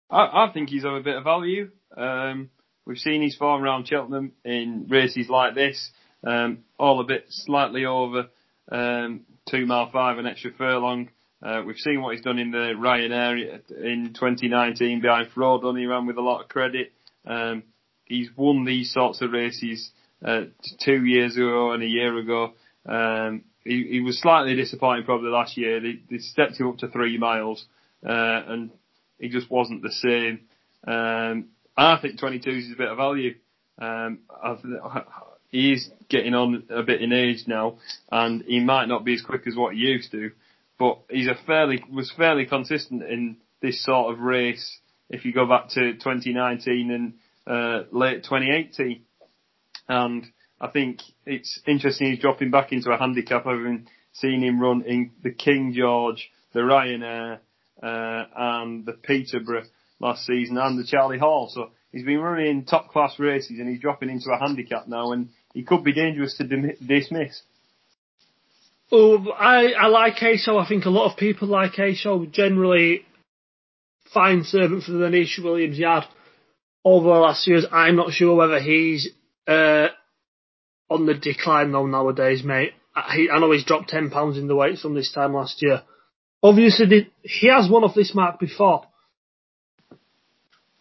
I, 0.10 0.46
I 0.46 0.52
think 0.54 0.70
he's 0.70 0.84
of 0.84 0.94
a 0.94 1.02
bit 1.02 1.16
of 1.16 1.24
value. 1.24 1.72
Um, 1.96 2.50
we've 2.86 2.98
seen 2.98 3.22
his 3.22 3.36
form 3.36 3.64
around 3.64 3.88
Cheltenham 3.88 4.34
in 4.44 4.88
races 4.90 5.30
like 5.30 5.56
this, 5.56 5.92
um, 6.26 6.60
all 6.78 7.00
a 7.00 7.06
bit 7.06 7.26
slightly 7.30 7.86
over 7.86 8.28
um, 8.72 9.22
two 9.50 9.66
mile 9.66 9.90
five, 9.92 10.18
an 10.18 10.26
extra 10.26 10.52
furlong. 10.52 11.10
Uh, 11.42 11.62
we've 11.66 11.78
seen 11.78 12.02
what 12.02 12.16
he's 12.16 12.24
done 12.24 12.40
in 12.40 12.52
the 12.52 12.74
Ryan 12.78 13.12
Ryanair 13.12 13.62
in 13.84 14.14
2019 14.14 15.02
behind 15.02 15.30
Frodon. 15.36 15.78
He 15.78 15.86
ran 15.86 16.06
with 16.06 16.18
a 16.18 16.22
lot 16.22 16.42
of 16.42 16.50
credit. 16.50 16.94
Um, 17.26 17.64
he's 18.06 18.30
won 18.36 18.66
these 18.66 18.92
sorts 18.92 19.22
of 19.22 19.32
races 19.32 19.92
uh, 20.24 20.44
two 20.84 21.06
years 21.06 21.36
ago 21.36 21.72
and 21.72 21.84
a 21.84 21.88
year 21.88 22.18
ago. 22.18 22.54
Um, 22.86 23.44
he, 23.64 23.88
he, 23.92 24.02
was 24.02 24.20
slightly 24.20 24.56
disappointing 24.56 25.06
probably 25.06 25.30
last 25.30 25.58
year. 25.58 25.80
They, 25.80 26.00
they 26.10 26.18
stepped 26.18 26.60
him 26.60 26.68
up 26.68 26.78
to 26.80 26.90
three 26.90 27.18
miles, 27.18 27.66
uh, 28.06 28.42
and 28.48 28.72
he 29.20 29.30
just 29.30 29.50
wasn't 29.50 29.84
the 29.84 29.92
same. 29.92 30.42
Um, 30.86 31.50
I 31.78 31.98
think 32.02 32.20
22 32.20 32.50
is 32.50 32.72
a 32.74 32.78
bit 32.78 32.90
of 32.90 32.98
value. 32.98 33.36
Um, 33.80 34.20
he 35.50 35.74
is 35.74 35.90
getting 36.10 36.34
on 36.34 36.64
a 36.70 36.84
bit 36.84 37.02
in 37.02 37.14
age 37.14 37.46
now, 37.48 37.78
and 38.12 38.44
he 38.44 38.60
might 38.60 38.88
not 38.88 39.06
be 39.06 39.14
as 39.14 39.22
quick 39.22 39.48
as 39.48 39.56
what 39.56 39.74
he 39.74 39.80
used 39.80 40.12
to 40.12 40.32
but 40.84 41.00
he's 41.10 41.28
a 41.28 41.36
fairly 41.46 41.84
was 41.92 42.12
fairly 42.16 42.46
consistent 42.46 43.04
in 43.04 43.38
this 43.62 43.84
sort 43.84 44.14
of 44.14 44.20
race. 44.20 44.80
If 45.10 45.26
you 45.26 45.34
go 45.34 45.46
back 45.46 45.70
to 45.70 45.94
2019 45.94 46.92
and 46.92 47.14
uh, 47.48 47.84
late 47.92 48.24
2018, 48.24 49.02
and 49.88 50.26
I 50.60 50.68
think 50.68 51.02
it's 51.26 51.60
interesting 51.68 52.12
he's 52.12 52.20
dropping 52.20 52.52
back 52.52 52.72
into 52.72 52.92
a 52.92 52.98
handicap, 52.98 53.46
having 53.46 53.88
seen 54.14 54.42
him 54.44 54.60
run 54.60 54.84
in 54.84 55.12
the 55.22 55.32
King 55.32 55.74
George, 55.76 56.32
the 56.54 56.62
Ryanair, 56.62 57.40
uh, 57.82 58.24
and 58.36 58.86
the 58.86 58.94
Peterborough 58.94 59.66
last 60.00 60.26
season, 60.26 60.58
and 60.58 60.80
the 60.80 60.86
Charlie 60.86 61.18
Hall. 61.18 61.50
So 61.54 61.72
he's 61.92 62.06
been 62.06 62.20
running 62.20 62.66
top 62.66 62.90
class 62.90 63.20
races, 63.20 63.60
and 63.60 63.68
he's 63.68 63.82
dropping 63.82 64.10
into 64.10 64.32
a 64.32 64.40
handicap 64.40 64.88
now, 64.88 65.12
and 65.12 65.30
he 65.54 65.64
could 65.64 65.84
be 65.84 65.94
dangerous 65.94 66.38
to 66.38 66.76
dismiss. 66.86 67.42
Oh, 68.92 69.32
I, 69.32 69.74
I 69.74 69.88
like 69.88 70.16
ASO. 70.18 70.64
I 70.64 70.68
think 70.68 70.86
a 70.86 70.90
lot 70.90 71.12
of 71.12 71.18
people 71.18 71.48
like 71.48 71.74
ASO. 71.74 72.32
Generally, 72.32 73.06
fine 74.14 74.44
servant 74.44 74.84
for 74.84 74.92
the 74.92 75.08
Nisha 75.08 75.44
Williams 75.44 75.80
yard 75.80 76.06
over 76.84 77.08
the 77.08 77.20
last 77.20 77.48
years. 77.48 77.66
I'm 77.72 77.96
not 77.96 78.12
sure 78.12 78.36
whether 78.36 78.60
he's 78.60 79.10
uh, 79.48 79.88
on 80.90 81.06
the 81.06 81.14
decline 81.14 81.72
though 81.72 81.86
nowadays, 81.86 82.44
mate. 82.44 82.74
I, 82.96 83.28
I 83.32 83.40
know 83.40 83.52
he's 83.52 83.66
dropped 83.66 83.90
ten 83.90 84.10
pounds 84.10 84.38
in 84.38 84.48
the 84.48 84.56
weight 84.56 84.80
from 84.80 84.94
this 84.94 85.12
time 85.12 85.34
last 85.34 85.62
year. 85.62 85.82
Obviously, 86.42 87.12
he 87.22 87.48
has 87.48 87.70
won 87.70 87.84
off 87.84 87.96
this 87.96 88.14
mark 88.14 88.40
before, 88.40 88.86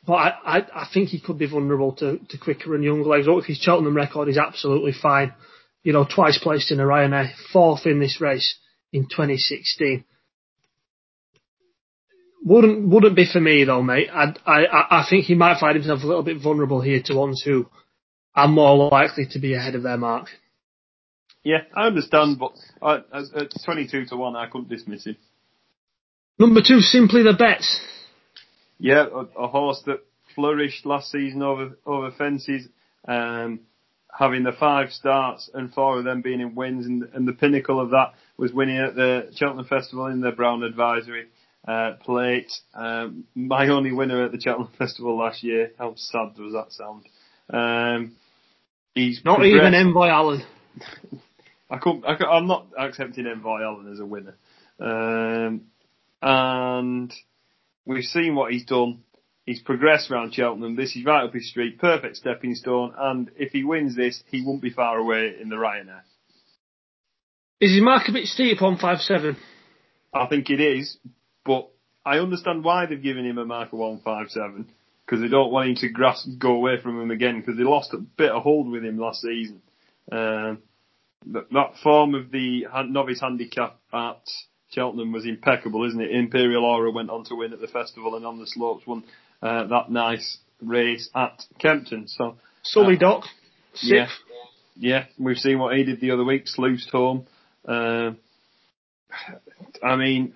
but 0.07 0.15
I, 0.15 0.35
I, 0.45 0.57
I 0.75 0.89
think 0.93 1.11
he 1.11 1.21
could 1.21 1.39
be 1.39 1.47
vulnerable 1.47 1.93
to, 1.97 2.19
to 2.19 2.39
quicker 2.39 2.75
and 2.75 2.83
younger 2.83 3.09
legs. 3.09 3.27
His 3.47 3.59
Cheltenham 3.59 3.97
record 3.97 4.29
is 4.29 4.39
absolutely 4.39 4.93
fine 4.93 5.33
you 5.83 5.93
know, 5.93 6.07
twice 6.07 6.39
placed 6.39 6.71
in 6.71 6.81
a 6.81 6.85
Ryanair, 6.85 7.31
fourth 7.53 7.87
in 7.87 7.99
this 7.99 8.21
race 8.21 8.57
in 8.93 9.05
2016. 9.05 10.05
Wouldn't 12.45 12.89
wouldn't 12.89 13.15
be 13.15 13.27
for 13.31 13.41
me 13.41 13.65
though, 13.65 13.83
mate. 13.83 14.09
I 14.13 14.35
I 14.45 14.65
I 15.03 15.07
think 15.09 15.27
he 15.27 15.35
might 15.35 15.61
find 15.61 15.77
himself 15.77 16.03
a 16.03 16.07
little 16.07 16.25
bit 16.25 16.43
vulnerable 16.43 16.81
here 16.81 17.01
to 17.05 17.15
ones 17.15 17.43
who 17.45 17.67
are 18.35 18.49
more 18.49 18.89
likely 18.91 19.27
to 19.31 19.39
be 19.39 19.55
ahead 19.55 19.75
of 19.75 19.83
their 19.83 19.97
mark. 19.97 20.27
Yeah, 21.45 21.63
I 21.75 21.87
understand, 21.87 22.39
but 22.39 22.53
uh, 22.81 23.01
at 23.13 23.51
22 23.65 24.07
to 24.07 24.17
one, 24.17 24.37
I 24.37 24.47
couldn't 24.47 24.69
dismiss 24.69 25.05
him. 25.05 25.17
Number 26.39 26.61
two, 26.67 26.81
simply 26.81 27.23
the 27.25 27.33
Betts. 27.33 27.81
Yeah, 28.79 29.07
a, 29.07 29.45
a 29.45 29.49
horse 29.49 29.83
that 29.87 30.05
flourished 30.35 30.87
last 30.87 31.11
season 31.11 31.43
over 31.43 31.79
over 31.87 32.11
fences. 32.13 32.69
Um, 33.07 33.61
having 34.13 34.43
the 34.43 34.53
five 34.53 34.91
starts 34.91 35.49
and 35.55 35.73
four 35.73 35.99
of 35.99 36.05
them 36.05 36.23
being 36.23 36.41
in 36.41 36.55
wins, 36.55 36.87
and, 36.87 37.09
and 37.15 37.27
the 37.27 37.33
pinnacle 37.33 37.81
of 37.81 37.91
that 37.91 38.13
was 38.37 38.53
winning 38.53 38.79
at 38.79 38.95
the 38.95 39.31
Cheltenham 39.35 39.67
Festival 39.67 40.07
in 40.07 40.21
the 40.21 40.33
Brown 40.33 40.63
Advisory 40.63 41.27
uh, 41.67 41.93
plate. 42.03 42.53
Um, 42.75 43.25
my 43.35 43.69
only 43.69 43.93
winner 43.93 44.25
at 44.25 44.33
the 44.33 44.41
Cheltenham 44.41 44.73
Festival 44.79 45.19
last 45.19 45.43
year. 45.43 45.73
How 45.79 45.95
sad 45.97 46.35
does 46.37 46.53
that 46.53 46.73
sound? 46.73 47.07
Um, 47.51 48.17
he's 48.95 49.23
not 49.25 49.45
even 49.45 49.75
Envoy 49.75 50.09
Allen. 50.09 50.45
I 51.71 51.79
couldn't, 51.79 52.05
I 52.05 52.37
am 52.37 52.47
not 52.47 52.67
accepting 52.79 53.27
Envoy 53.27 53.63
Allen 53.63 53.91
as 53.93 54.01
a 54.01 54.07
winner. 54.07 54.37
Um, 54.79 55.63
and 56.21 57.13
we've 57.85 58.05
seen 58.05 58.35
what 58.35 58.53
he's 58.53 58.65
done 58.65 59.03
He's 59.45 59.61
progressed 59.61 60.11
around 60.11 60.35
Cheltenham. 60.35 60.77
This 60.77 60.95
is 60.95 61.05
right 61.05 61.25
up 61.25 61.35
his 61.35 61.51
street, 61.51 61.79
perfect 61.79 62.17
stepping 62.17 62.55
stone. 62.55 62.95
And 62.97 63.31
if 63.37 63.51
he 63.51 63.65
wins 63.65 63.97
this, 63.97 64.23
he 64.31 64.43
won't 64.45 64.63
be 64.63 64.71
far 64.71 64.99
away 64.99 65.35
in 65.41 65.49
the 65.49 65.57
Ryanair. 65.57 66.03
Is 67.61 67.73
his 67.73 67.83
mark 67.83 68.09
a 68.09 68.13
bit 68.13 68.27
steep 68.27 68.63
on 68.63 68.79
five 68.79 69.01
seven? 69.01 69.37
I 70.15 70.27
think 70.27 70.51
it 70.51 70.61
is, 70.61 70.97
but 71.45 71.69
I 72.05 72.19
understand 72.19 72.65
why 72.65 72.87
they've 72.87 73.03
given 73.03 73.25
him 73.25 73.39
a 73.39 73.45
mark 73.45 73.73
of 73.73 73.79
one 73.79 74.01
five 74.05 74.31
seven 74.31 74.69
because 75.05 75.21
they 75.21 75.29
don't 75.29 75.53
want 75.53 75.69
him 75.69 75.75
to 75.77 75.89
grasp, 75.89 76.29
go 76.39 76.53
away 76.55 76.81
from 76.81 77.01
him 77.01 77.11
again 77.11 77.41
because 77.41 77.57
they 77.57 77.65
lost 77.65 77.93
a 77.93 77.99
bit 77.99 78.31
of 78.31 78.43
hold 78.43 78.71
with 78.71 78.85
him 78.85 78.99
last 78.99 79.21
season. 79.21 79.61
Um, 80.11 80.63
that 81.27 81.73
form 81.83 82.15
of 82.15 82.31
the 82.31 82.67
novice 82.89 83.21
handicap 83.21 83.79
at 83.93 84.23
Cheltenham 84.71 85.13
was 85.13 85.27
impeccable, 85.27 85.87
isn't 85.87 86.01
it? 86.01 86.11
Imperial 86.11 86.65
Aura 86.65 86.91
went 86.91 87.11
on 87.11 87.25
to 87.27 87.37
win 87.37 87.53
at 87.53 87.61
the 87.61 87.69
festival 87.69 88.17
and 88.17 88.27
on 88.27 88.39
the 88.39 88.47
slopes 88.47 88.87
won 88.87 89.05
uh, 89.43 89.67
that 89.67 89.91
nice 89.91 90.39
race 90.61 91.11
at 91.15 91.45
Kempton. 91.59 92.09
So 92.09 92.37
Sully 92.63 92.97
uh, 92.97 93.01
Doc, 93.01 93.25
yeah, 93.83 94.09
yeah, 94.77 95.05
we've 95.19 95.37
seen 95.37 95.59
what 95.59 95.77
he 95.77 95.85
did 95.85 96.01
the 96.01 96.13
other 96.13 96.25
week, 96.25 96.47
sluiced 96.47 96.91
home. 96.91 97.27
Uh, 97.67 98.13
I 99.83 99.97
mean, 99.97 100.35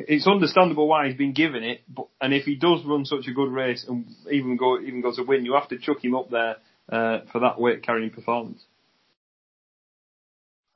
it's 0.00 0.26
understandable 0.26 0.88
why 0.88 1.08
he's 1.08 1.16
been 1.16 1.32
given 1.32 1.62
it, 1.62 1.82
but 1.88 2.08
and 2.20 2.32
if 2.32 2.44
he 2.44 2.56
does 2.56 2.84
run 2.84 3.04
such 3.04 3.26
a 3.28 3.32
good 3.32 3.50
race 3.50 3.84
and 3.88 4.06
even 4.30 4.56
go 4.56 4.80
even 4.80 5.00
goes 5.00 5.16
to 5.16 5.22
win, 5.22 5.44
you 5.44 5.54
have 5.54 5.68
to 5.68 5.78
chuck 5.78 6.04
him 6.04 6.14
up 6.14 6.30
there 6.30 6.56
uh, 6.90 7.20
for 7.32 7.40
that 7.40 7.60
weight 7.60 7.82
carrying 7.82 8.10
performance. 8.10 8.62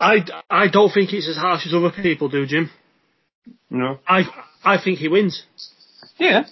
I, 0.01 0.19
I 0.51 0.69
don't 0.69 0.93
think 0.93 1.13
it's 1.13 1.29
as 1.29 1.37
harsh 1.37 1.67
as 1.67 1.75
other 1.75 1.91
people 1.91 2.29
do, 2.29 2.47
Jim. 2.47 2.71
No. 3.71 3.99
I 4.07 4.23
I 4.65 4.83
think 4.83 4.99
he 4.99 5.09
wins. 5.09 5.45
Yeah. 6.19 6.45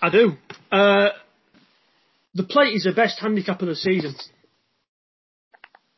I 0.00 0.10
do. 0.10 0.32
Uh, 0.70 1.10
the 2.34 2.42
plate 2.42 2.74
is 2.74 2.84
the 2.84 2.92
best 2.92 3.18
handicap 3.20 3.60
of 3.62 3.68
the 3.68 3.76
season 3.76 4.14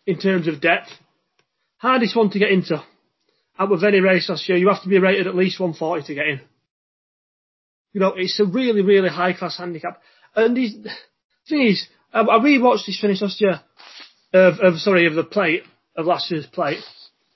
in 0.06 0.18
terms 0.18 0.48
of 0.48 0.60
depth. 0.60 0.88
Hardest 1.78 2.16
one 2.16 2.30
to 2.30 2.38
get 2.38 2.50
into. 2.50 2.82
Out 3.58 3.72
of 3.72 3.84
any 3.84 4.00
race 4.00 4.28
last 4.28 4.48
year, 4.48 4.58
you 4.58 4.68
have 4.68 4.82
to 4.82 4.88
be 4.88 4.98
rated 4.98 5.26
at 5.26 5.34
least 5.34 5.58
140 5.58 6.06
to 6.06 6.14
get 6.14 6.26
in. 6.26 6.40
You 7.92 8.00
know, 8.00 8.14
it's 8.16 8.38
a 8.38 8.44
really, 8.44 8.82
really 8.82 9.08
high 9.08 9.32
class 9.32 9.56
handicap. 9.56 10.02
And 10.34 10.56
the 10.56 10.68
thing 11.48 11.62
is, 11.68 11.86
I, 12.12 12.20
I 12.20 12.38
rewatched 12.38 12.86
this 12.86 13.00
finish 13.00 13.22
last 13.22 13.40
year 13.40 13.60
of, 14.34 14.58
of, 14.60 14.78
sorry, 14.78 15.06
of 15.06 15.14
the 15.14 15.24
plate, 15.24 15.62
of 15.96 16.06
last 16.06 16.30
year's 16.30 16.46
plate. 16.46 16.80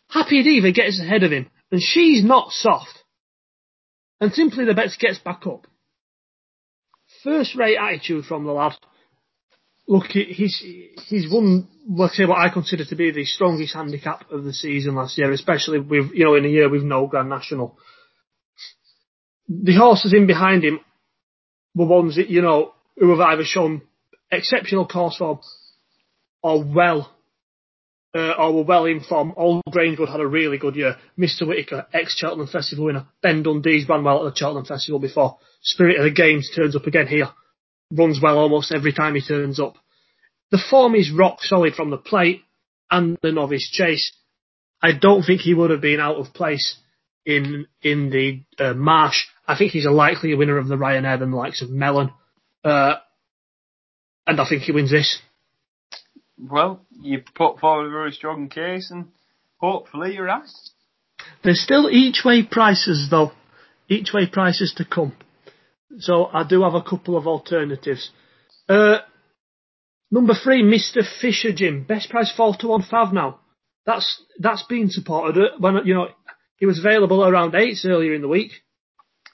Happy 0.09 0.43
Diva 0.43 0.73
gets 0.73 1.01
ahead 1.01 1.23
of 1.23 1.33
him, 1.33 1.51
and 1.71 1.81
she's 1.81 2.23
not 2.23 2.51
soft. 2.51 3.03
And 4.21 4.33
simply 4.33 4.67
the 4.67 4.75
Betts 4.75 4.99
gets 4.99 5.19
back 5.19 5.47
up 5.47 5.67
first 7.23 7.55
rate 7.57 7.77
attitude 7.77 8.25
from 8.25 8.45
the 8.45 8.53
lad. 8.53 8.73
Look, 9.91 10.07
he's 10.13 10.63
he's 11.09 11.27
won 11.29 11.67
let's 11.89 12.17
say 12.17 12.25
what 12.25 12.39
I 12.39 12.49
consider 12.49 12.85
to 12.85 12.95
be 12.95 13.11
the 13.11 13.25
strongest 13.25 13.75
handicap 13.75 14.31
of 14.31 14.45
the 14.45 14.53
season 14.53 14.95
last 14.95 15.19
year, 15.19 15.33
especially 15.33 15.81
with 15.81 16.13
you 16.15 16.25
know 16.25 16.37
in 16.37 16.45
a 16.45 16.49
year 16.49 16.69
with 16.69 16.85
no 16.85 17.09
Grand 17.09 17.29
National. 17.29 17.77
The 19.49 19.75
horses 19.75 20.13
in 20.13 20.29
behind 20.29 20.63
him 20.63 20.79
were 21.75 21.87
ones 21.87 22.15
that 22.15 22.31
you 22.31 22.41
know 22.41 22.73
who 22.97 23.11
have 23.11 23.19
either 23.19 23.43
shown 23.45 23.83
exceptional 24.31 24.87
course 24.87 25.17
form 25.17 25.41
or 26.41 26.63
well 26.63 27.13
uh, 28.15 28.35
or 28.39 28.55
were 28.55 28.63
well 28.63 28.85
informed. 28.85 29.35
Old 29.37 29.65
Grangewood 29.69 30.09
had 30.09 30.21
a 30.21 30.27
really 30.27 30.59
good 30.59 30.77
year. 30.77 30.99
Mr. 31.19 31.49
Whitaker, 31.49 31.89
ex 31.93 32.15
Cheltenham 32.17 32.47
Festival 32.47 32.85
winner. 32.85 33.09
Ben 33.25 33.43
Dundee's 33.43 33.89
ran 33.89 34.05
well 34.05 34.25
at 34.25 34.33
the 34.33 34.39
Cheltenham 34.39 34.67
Festival 34.67 35.01
before. 35.01 35.39
Spirit 35.63 35.99
of 35.99 36.05
the 36.05 36.13
Games 36.13 36.49
turns 36.55 36.77
up 36.77 36.87
again 36.87 37.09
here. 37.09 37.31
Runs 37.91 38.21
well 38.23 38.39
almost 38.39 38.73
every 38.73 38.93
time 38.93 39.15
he 39.15 39.21
turns 39.21 39.59
up. 39.59 39.75
The 40.51 40.63
form 40.71 40.95
is 40.95 41.13
rock 41.13 41.39
solid 41.41 41.75
from 41.75 41.91
the 41.91 41.97
plate 41.97 42.43
and 42.91 43.19
the 43.23 43.33
novice 43.33 43.69
chase. 43.71 44.13
I 44.83 44.93
don't 44.93 45.23
think 45.23 45.41
he 45.41 45.55
would 45.55 45.71
have 45.71 45.81
been 45.81 46.01
out 46.01 46.17
of 46.17 46.33
place 46.33 46.77
in 47.27 47.67
in 47.83 48.11
the 48.11 48.43
uh, 48.63 48.73
marsh 48.75 49.25
I 49.51 49.59
think 49.59 49.73
he's 49.73 49.87
a 49.87 49.91
likelier 49.91 50.37
winner 50.37 50.59
of 50.59 50.69
the 50.69 50.77
Ryanair 50.77 51.19
than 51.19 51.33
the 51.33 51.37
likes 51.37 51.61
of 51.61 51.71
Melon. 51.71 52.13
Uh, 52.63 52.95
and 54.25 54.41
I 54.41 54.49
think 54.49 54.63
he 54.63 54.71
wins 54.71 54.93
this. 54.93 55.19
Well, 56.39 56.87
you 56.93 57.25
put 57.35 57.59
forward 57.59 57.89
a 57.89 57.91
very 57.91 58.13
strong 58.13 58.49
case 58.49 58.93
and 58.93 59.09
hopefully 59.57 60.15
you're 60.15 60.27
right. 60.27 60.49
There's 61.43 61.61
still 61.61 61.91
each 61.91 62.23
way 62.25 62.45
prices 62.49 63.09
though. 63.11 63.33
Each 63.89 64.13
way 64.15 64.29
prices 64.33 64.73
to 64.77 64.85
come. 64.85 65.17
So 65.99 66.27
I 66.27 66.45
do 66.45 66.63
have 66.63 66.75
a 66.75 66.83
couple 66.83 67.17
of 67.17 67.27
alternatives. 67.27 68.11
Uh, 68.69 68.99
number 70.11 70.35
three, 70.35 70.63
Mr. 70.63 71.03
Fisher 71.21 71.53
Jim. 71.53 71.85
Best 71.85 72.11
price 72.11 72.33
four 72.35 72.55
to 72.61 72.69
one 72.69 72.83
five 72.83 73.13
now. 73.13 73.41
That's 73.87 74.23
that's 74.39 74.63
been 74.65 74.91
supported 74.91 75.43
uh, 75.43 75.59
when 75.59 75.85
you 75.85 75.95
know 75.95 76.09
he 76.57 76.67
was 76.67 76.79
available 76.79 77.25
around 77.25 77.55
eights 77.55 77.85
earlier 77.85 78.15
in 78.15 78.23
the 78.23 78.29
week. 78.29 78.53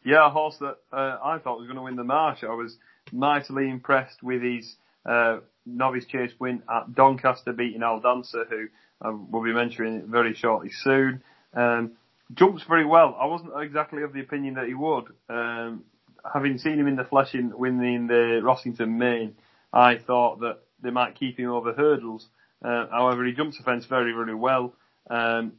Yeah, 0.05 0.29
a 0.29 0.31
horse 0.31 0.57
that 0.61 0.77
uh, 0.93 1.19
I 1.23 1.39
thought 1.39 1.59
was 1.59 1.67
going 1.67 1.77
to 1.77 1.83
win 1.83 1.97
the 1.97 2.05
Marsh. 2.05 2.45
I 2.45 2.55
was 2.55 2.77
mightily 3.13 3.69
impressed 3.69 4.23
with 4.23 4.41
his 4.41 4.77
uh, 5.05 5.39
novice 5.67 6.07
chase 6.07 6.31
win 6.39 6.63
at 6.73 6.95
Doncaster, 6.95 7.53
beating 7.53 7.83
Al 7.83 8.01
Dancer, 8.01 8.45
who 8.49 8.67
uh, 9.05 9.13
we'll 9.13 9.43
be 9.43 9.53
mentioning 9.53 10.05
very 10.09 10.35
shortly 10.35 10.71
soon. 10.73 11.23
Um, 11.55 11.93
jumps 12.35 12.63
very 12.69 12.87
well. 12.87 13.17
I 13.21 13.27
wasn't 13.27 13.53
exactly 13.61 14.03
of 14.03 14.13
the 14.13 14.21
opinion 14.21 14.55
that 14.55 14.67
he 14.67 14.75
would. 14.75 15.07
Um, 15.29 15.85
having 16.33 16.59
seen 16.59 16.79
him 16.79 16.89
in 16.89 16.97
the 16.97 17.05
flesh 17.05 17.35
in 17.35 17.57
winning 17.57 18.07
the 18.07 18.41
Rossington 18.43 18.97
Main, 18.97 19.37
I 19.73 19.99
thought 19.99 20.41
that 20.41 20.59
they 20.83 20.91
might 20.91 21.19
keep 21.19 21.39
him 21.39 21.51
over 21.51 21.73
hurdles. 21.73 22.27
Uh, 22.65 22.87
however, 22.91 23.25
he 23.25 23.33
jumps 23.33 23.59
the 23.59 23.65
fence 23.65 23.87
very, 23.87 24.13
very 24.13 24.35
well. 24.35 24.75
Um, 25.11 25.53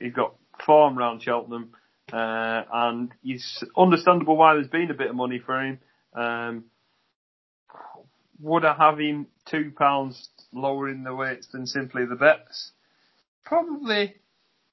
he's 0.00 0.14
got 0.14 0.34
form 0.64 0.96
round 0.96 1.22
Cheltenham, 1.22 1.70
uh, 2.12 2.62
and 2.72 3.12
it's 3.22 3.62
understandable 3.76 4.36
why 4.36 4.54
there's 4.54 4.68
been 4.68 4.90
a 4.90 4.94
bit 4.94 5.10
of 5.10 5.16
money 5.16 5.38
for 5.44 5.60
him. 5.60 5.78
Um, 6.14 6.64
would 8.40 8.64
I 8.64 8.74
have 8.74 8.98
him 8.98 9.26
two 9.46 9.72
pounds 9.76 10.28
lower 10.52 10.88
in 10.88 11.04
the 11.04 11.14
weights 11.14 11.48
than 11.52 11.66
simply 11.66 12.06
the 12.06 12.16
Betts? 12.16 12.72
Probably, 13.44 14.14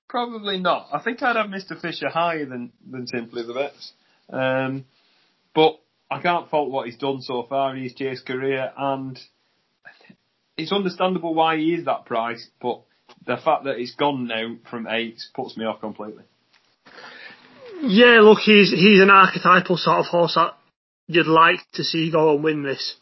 probably 0.08 0.60
not. 0.60 0.88
I 0.94 1.00
think 1.00 1.22
I'd 1.24 1.36
have 1.36 1.48
Mr. 1.48 1.80
Fisher 1.80 2.10
higher 2.10 2.46
than, 2.46 2.72
than 2.90 3.08
simply 3.08 3.44
the 3.44 3.54
Betts. 3.54 3.94
Um, 4.30 4.86
but 5.56 5.80
I 6.12 6.22
can't 6.22 6.50
fault 6.50 6.70
what 6.70 6.86
he's 6.86 6.98
done 6.98 7.22
so 7.22 7.44
far 7.50 7.76
in 7.76 7.82
his 7.82 7.96
chase 7.96 8.22
career 8.22 8.72
and 8.78 9.20
it's 10.58 10.72
understandable 10.72 11.34
why 11.34 11.58
he 11.58 11.74
is 11.74 11.86
that 11.86 12.06
price, 12.06 12.48
but 12.62 12.82
the 13.26 13.38
fact 13.38 13.64
that 13.64 13.80
it's 13.80 13.96
gone 13.96 14.28
now 14.28 14.56
from 14.70 14.88
eight 14.88 15.22
puts 15.34 15.58
me 15.58 15.66
off 15.66 15.82
completely. 15.82 16.24
Yeah, 17.82 18.20
look, 18.22 18.40
he's 18.40 18.72
he's 18.72 19.02
an 19.02 19.10
archetypal 19.10 19.78
sort 19.78 20.00
of 20.00 20.06
horse 20.06 20.36
that 20.36 20.56
you'd 21.08 21.28
like 21.28 21.60
to 21.74 21.84
see 21.84 22.12
go 22.12 22.34
and 22.34 22.44
win 22.44 22.64
this. 22.64 22.96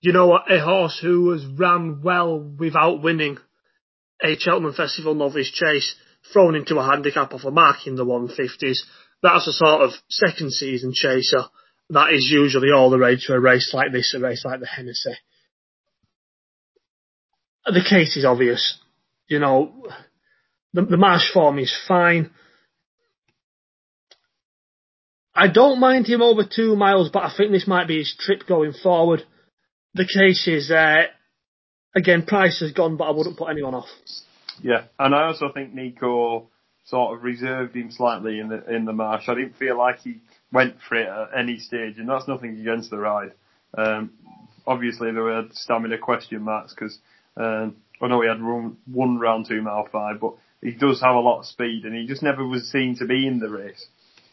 You 0.00 0.12
know, 0.12 0.38
a 0.48 0.60
horse 0.60 0.98
who 1.00 1.30
has 1.32 1.44
ran 1.44 2.00
well 2.02 2.38
without 2.38 3.02
winning 3.02 3.38
a 4.22 4.36
Cheltenham 4.38 4.72
Festival 4.72 5.14
novice 5.14 5.50
chase, 5.50 5.94
thrown 6.32 6.54
into 6.54 6.78
a 6.78 6.86
handicap 6.86 7.34
off 7.34 7.44
a 7.44 7.50
mark 7.50 7.86
in 7.86 7.96
the 7.96 8.04
150s. 8.04 8.78
That's 9.22 9.46
a 9.46 9.52
sort 9.52 9.82
of 9.82 9.90
second 10.08 10.52
season 10.52 10.92
chaser. 10.94 11.44
That 11.90 12.12
is 12.12 12.30
usually 12.30 12.70
all 12.70 12.90
the 12.90 12.98
rage 12.98 13.24
for 13.26 13.36
a 13.36 13.40
race 13.40 13.72
like 13.74 13.92
this, 13.92 14.14
a 14.14 14.20
race 14.20 14.44
like 14.44 14.60
the 14.60 14.66
Hennessy. 14.66 15.14
The 17.66 17.84
case 17.88 18.16
is 18.16 18.24
obvious. 18.24 18.78
You 19.28 19.38
know, 19.38 19.86
the, 20.72 20.82
the 20.82 20.96
Marsh 20.96 21.32
form 21.32 21.58
is 21.58 21.76
fine. 21.86 22.30
I 25.34 25.48
don't 25.48 25.80
mind 25.80 26.06
him 26.06 26.22
over 26.22 26.42
two 26.44 26.76
miles, 26.76 27.10
but 27.12 27.22
I 27.22 27.32
think 27.36 27.52
this 27.52 27.66
might 27.66 27.88
be 27.88 27.98
his 27.98 28.14
trip 28.18 28.46
going 28.46 28.72
forward. 28.72 29.24
The 29.94 30.06
case 30.06 30.46
is, 30.46 30.70
uh, 30.70 31.04
again, 31.94 32.26
price 32.26 32.60
has 32.60 32.72
gone, 32.72 32.96
but 32.96 33.04
I 33.04 33.10
wouldn't 33.10 33.38
put 33.38 33.50
anyone 33.50 33.74
off. 33.74 33.88
Yeah, 34.62 34.84
and 34.98 35.14
I 35.14 35.26
also 35.26 35.50
think 35.52 35.72
Nico 35.72 36.50
sort 36.90 37.16
of 37.16 37.24
reserved 37.24 37.74
him 37.76 37.90
slightly 37.90 38.40
in 38.40 38.48
the 38.48 38.68
in 38.74 38.84
the 38.84 38.92
marsh. 38.92 39.28
I 39.28 39.34
didn't 39.34 39.56
feel 39.56 39.78
like 39.78 40.00
he 40.00 40.20
went 40.52 40.76
for 40.88 40.96
it 40.96 41.08
at 41.08 41.38
any 41.38 41.58
stage, 41.58 41.98
and 41.98 42.08
that's 42.08 42.28
nothing 42.28 42.58
against 42.60 42.90
the 42.90 42.98
ride. 42.98 43.32
Um, 43.78 44.10
obviously, 44.66 45.12
there 45.12 45.22
were 45.22 45.44
stamina 45.52 45.98
question 45.98 46.42
marks 46.42 46.74
because 46.74 46.98
um, 47.36 47.76
I 48.02 48.08
know 48.08 48.20
he 48.20 48.28
had 48.28 48.40
run, 48.40 48.76
one 48.86 49.18
round 49.18 49.46
two 49.48 49.62
mile 49.62 49.88
five, 49.90 50.20
but 50.20 50.34
he 50.60 50.72
does 50.72 51.00
have 51.00 51.14
a 51.14 51.20
lot 51.20 51.38
of 51.38 51.46
speed, 51.46 51.84
and 51.84 51.94
he 51.94 52.06
just 52.06 52.22
never 52.22 52.46
was 52.46 52.70
seen 52.70 52.96
to 52.98 53.06
be 53.06 53.26
in 53.26 53.38
the 53.38 53.48
race. 53.48 53.86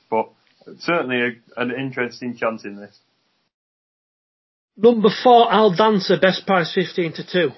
But 0.09 0.29
certainly 0.79 1.21
a, 1.21 1.61
an 1.61 1.71
interesting 1.71 2.35
chance 2.35 2.65
in 2.65 2.75
this. 2.75 2.97
Number 4.75 5.09
four, 5.23 5.51
Al 5.51 5.75
Dancer, 5.75 6.19
best 6.19 6.45
price 6.45 6.71
15 6.73 7.13
to 7.13 7.23
2. 7.31 7.49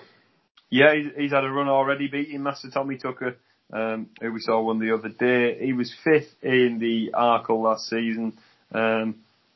Yeah, 0.70 0.96
he's, 0.96 1.12
he's 1.18 1.32
had 1.32 1.44
a 1.44 1.50
run 1.50 1.68
already, 1.68 2.08
beating 2.08 2.44
Master 2.44 2.70
Tommy 2.72 2.98
Tucker, 2.98 3.36
um, 3.72 4.10
who 4.22 4.32
we 4.32 4.40
saw 4.40 4.62
one 4.62 4.80
the 4.80 4.94
other 4.94 5.10
day. 5.10 5.64
He 5.64 5.74
was 5.74 5.94
fifth 6.04 6.34
in 6.42 6.80
the 6.80 7.12
Arkle 7.14 7.64
last 7.64 7.90
season. 7.90 8.38
Um, 8.72 9.16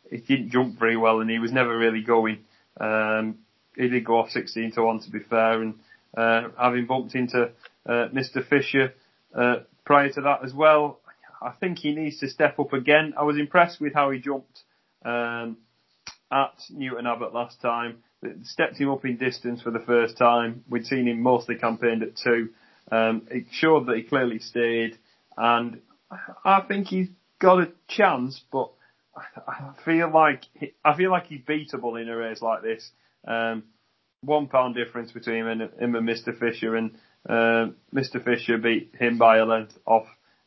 he 0.09 0.17
didn't 0.17 0.51
jump 0.51 0.79
very 0.79 0.97
well 0.97 1.21
and 1.21 1.29
he 1.29 1.39
was 1.39 1.51
never 1.51 1.77
really 1.77 2.03
going. 2.03 2.39
Um, 2.79 3.39
he 3.75 3.89
did 3.89 4.05
go 4.05 4.19
off 4.19 4.29
16 4.29 4.73
to 4.73 4.83
1 4.83 4.99
to 5.01 5.11
be 5.11 5.19
fair 5.19 5.61
and, 5.61 5.75
uh, 6.15 6.49
having 6.59 6.85
bumped 6.85 7.15
into, 7.15 7.51
uh, 7.87 8.07
Mr. 8.13 8.47
Fisher, 8.47 8.93
uh, 9.35 9.57
prior 9.85 10.09
to 10.11 10.21
that 10.21 10.43
as 10.43 10.53
well, 10.53 10.99
I 11.41 11.51
think 11.59 11.79
he 11.79 11.93
needs 11.93 12.19
to 12.19 12.29
step 12.29 12.59
up 12.59 12.73
again. 12.73 13.13
I 13.17 13.23
was 13.23 13.37
impressed 13.37 13.81
with 13.81 13.93
how 13.93 14.11
he 14.11 14.19
jumped, 14.19 14.61
um, 15.03 15.57
at 16.31 16.53
Newton 16.69 17.05
Abbot 17.05 17.33
last 17.33 17.61
time. 17.61 18.03
It 18.21 18.45
stepped 18.45 18.77
him 18.77 18.89
up 18.89 19.05
in 19.05 19.17
distance 19.17 19.61
for 19.61 19.71
the 19.71 19.79
first 19.79 20.17
time. 20.17 20.63
We'd 20.69 20.85
seen 20.85 21.07
him 21.07 21.21
mostly 21.21 21.55
campaigned 21.55 22.03
at 22.03 22.15
two. 22.15 22.49
Um, 22.93 23.27
it 23.31 23.45
showed 23.51 23.87
that 23.87 23.97
he 23.97 24.03
clearly 24.03 24.37
stayed, 24.37 24.99
and 25.35 25.81
I 26.45 26.61
think 26.67 26.87
he's 26.87 27.09
got 27.39 27.59
a 27.59 27.71
chance. 27.87 28.39
But 28.51 28.71
I 29.47 29.73
feel 29.83 30.11
like 30.13 30.43
I 30.85 30.95
feel 30.95 31.09
like 31.09 31.25
he's 31.25 31.41
beatable 31.41 31.99
in 31.99 32.07
a 32.07 32.15
race 32.15 32.41
like 32.41 32.61
this. 32.61 32.87
Um, 33.27 33.63
one 34.21 34.47
pound 34.47 34.75
difference 34.75 35.11
between 35.11 35.37
him 35.37 35.47
and, 35.47 35.61
him 35.61 35.95
and 35.95 36.07
Mr. 36.07 36.37
Fisher, 36.37 36.75
and 36.75 36.91
uh, 37.27 37.73
Mr. 37.93 38.23
Fisher 38.23 38.59
beat 38.59 38.93
him 38.99 39.17
by 39.17 39.37
a 39.37 39.45
length 39.45 39.75
off 39.87 40.05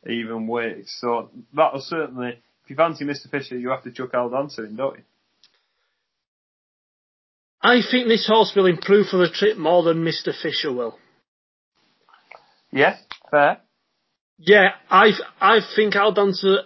even 0.09 0.47
weights. 0.47 0.97
So 1.01 1.31
that'll 1.53 1.81
certainly, 1.81 2.39
if 2.63 2.71
you 2.71 2.77
fancy 2.77 3.05
Mr. 3.05 3.29
Fisher, 3.29 3.59
you 3.59 3.71
have 3.71 3.83
to 3.83 3.91
chuck 3.91 4.11
Al 4.15 4.31
Dancer 4.31 4.65
in, 4.65 4.77
don't 4.77 4.99
you? 4.99 5.05
I 7.61 7.81
think 7.91 8.07
this 8.07 8.29
horse 8.29 8.53
will 8.55 8.67
improve 8.67 9.09
for 9.09 9.17
the 9.17 9.31
trip 9.31 9.59
more 9.59 9.83
than 9.83 10.05
Mr. 10.05 10.33
Fisher 10.41 10.73
will. 10.73 10.97
Yeah, 12.73 12.97
fair. 13.31 13.59
Yeah, 14.39 14.71
I 14.91 15.13
I 15.41 15.61
think 15.75 15.97
Al 15.97 16.13
Dancer. 16.13 16.59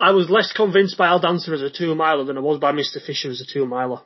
I 0.00 0.12
was 0.12 0.30
less 0.30 0.52
convinced 0.52 0.96
by 0.96 1.08
Al 1.08 1.20
Dancer 1.20 1.52
as 1.52 1.62
a 1.62 1.70
two 1.70 1.94
miler 1.94 2.24
than 2.24 2.38
I 2.38 2.40
was 2.40 2.58
by 2.58 2.72
Mr. 2.72 3.04
Fisher 3.04 3.30
as 3.30 3.40
a 3.40 3.52
two 3.52 3.66
miler. 3.66 4.00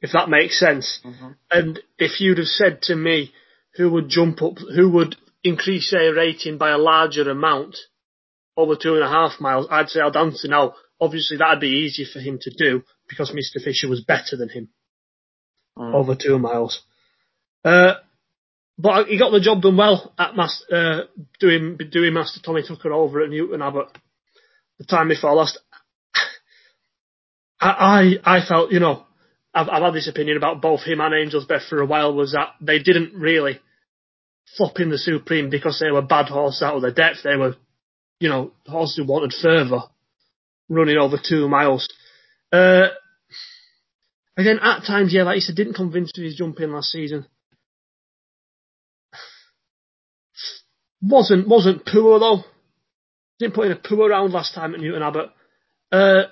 If 0.00 0.12
that 0.12 0.28
makes 0.28 0.58
sense. 0.58 1.00
Mm-hmm. 1.04 1.28
And 1.50 1.80
if 1.98 2.20
you'd 2.20 2.38
have 2.38 2.46
said 2.46 2.82
to 2.82 2.96
me 2.96 3.32
who 3.74 3.90
would 3.90 4.08
jump 4.08 4.42
up, 4.42 4.58
who 4.58 4.90
would 4.90 5.16
increase 5.44 5.90
their 5.90 6.14
rating 6.14 6.58
by 6.58 6.70
a 6.70 6.78
larger 6.78 7.28
amount 7.30 7.76
over 8.56 8.74
two 8.74 8.94
and 8.94 9.04
a 9.04 9.08
half 9.08 9.40
miles, 9.40 9.66
I'd 9.70 9.88
say 9.88 10.00
Al 10.00 10.10
Dancer. 10.10 10.48
Now, 10.48 10.74
obviously 11.00 11.36
that'd 11.36 11.60
be 11.60 11.84
easier 11.84 12.06
for 12.12 12.20
him 12.20 12.38
to 12.42 12.50
do 12.50 12.82
because 13.08 13.30
Mr. 13.30 13.62
Fisher 13.62 13.88
was 13.88 14.04
better 14.04 14.36
than 14.36 14.48
him 14.48 14.68
mm. 15.76 15.94
over 15.94 16.14
two 16.14 16.38
miles. 16.38 16.82
Uh, 17.64 17.94
but 18.78 19.08
he 19.08 19.18
got 19.18 19.30
the 19.30 19.40
job 19.40 19.60
done 19.60 19.76
well 19.76 20.12
at 20.18 20.36
mas- 20.36 20.64
uh, 20.70 21.02
doing 21.40 21.76
doing 21.90 22.14
Master 22.14 22.40
Tommy 22.40 22.62
Tucker 22.66 22.92
over 22.92 23.22
at 23.22 23.30
Newton 23.30 23.60
Abbot 23.60 23.88
the 24.78 24.84
time 24.84 25.08
before 25.08 25.34
last. 25.34 25.58
I, 27.60 28.14
I 28.24 28.38
I 28.38 28.46
felt 28.46 28.70
you 28.70 28.78
know 28.78 29.04
I've 29.52 29.68
I've 29.68 29.82
had 29.82 29.94
this 29.94 30.08
opinion 30.08 30.36
about 30.36 30.62
both 30.62 30.82
him 30.84 31.00
and 31.00 31.12
Angels 31.14 31.44
Breath 31.44 31.66
for 31.68 31.80
a 31.80 31.86
while 31.86 32.14
was 32.14 32.32
that 32.32 32.50
they 32.60 32.78
didn't 32.78 33.14
really 33.14 33.58
flop 34.56 34.78
in 34.78 34.90
the 34.90 34.98
Supreme 34.98 35.50
because 35.50 35.80
they 35.80 35.90
were 35.90 36.02
bad 36.02 36.28
horses 36.28 36.62
out 36.62 36.76
of 36.76 36.82
the 36.82 36.92
depth. 36.92 37.24
They 37.24 37.36
were 37.36 37.56
you 38.20 38.28
know 38.28 38.52
horses 38.66 38.96
who 38.96 39.06
wanted 39.06 39.34
further 39.34 39.80
running 40.68 40.98
over 40.98 41.16
two 41.22 41.48
miles. 41.48 41.88
Uh, 42.52 42.88
again, 44.36 44.58
at 44.62 44.84
times, 44.84 45.12
yeah, 45.12 45.24
like 45.24 45.36
you 45.36 45.40
said, 45.40 45.56
didn't 45.56 45.74
convince 45.74 46.16
me 46.16 46.24
his 46.26 46.36
jumping 46.36 46.70
last 46.70 46.90
season. 46.90 47.26
Wasn't 51.02 51.48
wasn't 51.48 51.86
poor 51.86 52.18
though. 52.18 52.44
Didn't 53.38 53.54
put 53.54 53.66
in 53.66 53.72
a 53.72 53.76
poor 53.76 54.08
round 54.10 54.32
last 54.32 54.54
time 54.54 54.74
at 54.74 54.80
Newton 54.80 55.02
Abbot. 55.02 55.30
Uh, 55.92 56.22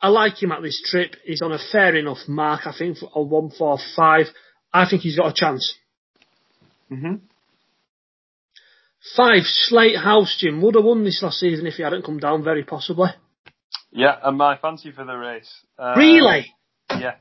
I 0.00 0.08
like 0.08 0.42
him 0.42 0.52
at 0.52 0.62
this 0.62 0.82
trip. 0.84 1.16
He's 1.24 1.42
on 1.42 1.52
a 1.52 1.58
fair 1.58 1.94
enough 1.94 2.18
mark, 2.26 2.66
I 2.66 2.72
think, 2.76 2.98
for 2.98 3.10
a 3.14 3.22
one 3.22 3.50
four 3.50 3.78
five. 3.96 4.26
I 4.72 4.88
think 4.88 5.02
he's 5.02 5.16
got 5.16 5.30
a 5.30 5.34
chance. 5.34 5.74
Mm-hmm. 6.90 7.14
Five, 9.16 9.42
Slate 9.44 9.96
House, 9.96 10.36
Jim. 10.38 10.60
Would 10.60 10.74
have 10.74 10.84
won 10.84 11.04
this 11.04 11.22
last 11.22 11.38
season 11.38 11.66
if 11.66 11.74
he 11.74 11.82
hadn't 11.82 12.04
come 12.04 12.18
down, 12.18 12.42
very 12.44 12.64
possibly. 12.64 13.08
Yeah, 13.90 14.16
and 14.22 14.36
my 14.36 14.56
fancy 14.56 14.90
for 14.90 15.04
the 15.04 15.14
race. 15.14 15.50
Uh, 15.78 15.94
really? 15.96 16.52
Yeah. 16.90 17.14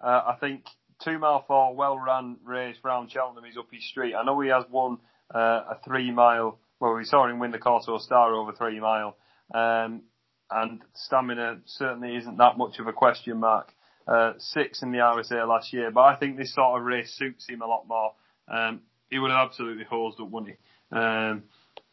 Uh, 0.00 0.22
I 0.26 0.36
think 0.40 0.64
two 1.02 1.18
mile 1.18 1.44
four, 1.46 1.74
well 1.74 1.98
run 1.98 2.36
race 2.44 2.76
round 2.84 3.10
Cheltenham 3.10 3.44
is 3.44 3.56
up 3.56 3.68
his 3.72 3.88
street. 3.88 4.14
I 4.14 4.24
know 4.24 4.40
he 4.40 4.50
has 4.50 4.64
won 4.70 4.98
uh, 5.34 5.62
a 5.70 5.78
three 5.84 6.10
mile, 6.10 6.58
well, 6.80 6.94
we 6.94 7.04
saw 7.04 7.26
him 7.28 7.38
win 7.38 7.50
the 7.50 7.58
Kauto 7.58 8.00
Star 8.00 8.34
over 8.34 8.52
three 8.52 8.80
mile. 8.80 9.16
Um, 9.54 10.02
and 10.50 10.82
stamina 10.94 11.60
certainly 11.66 12.16
isn't 12.16 12.38
that 12.38 12.58
much 12.58 12.78
of 12.78 12.86
a 12.86 12.92
question 12.92 13.38
mark. 13.38 13.72
Uh, 14.06 14.32
six 14.38 14.82
in 14.82 14.90
the 14.90 14.98
RSA 14.98 15.46
last 15.46 15.72
year, 15.72 15.90
but 15.90 16.00
I 16.00 16.16
think 16.16 16.36
this 16.36 16.54
sort 16.54 16.80
of 16.80 16.84
race 16.84 17.14
suits 17.16 17.48
him 17.48 17.62
a 17.62 17.66
lot 17.66 17.86
more. 17.86 18.12
Um, 18.48 18.80
he 19.08 19.18
would 19.18 19.30
have 19.30 19.48
absolutely 19.48 19.84
hosed 19.84 20.20
up, 20.20 20.30
wouldn't 20.30 20.56
he? 20.56 20.96
Um, 20.96 21.44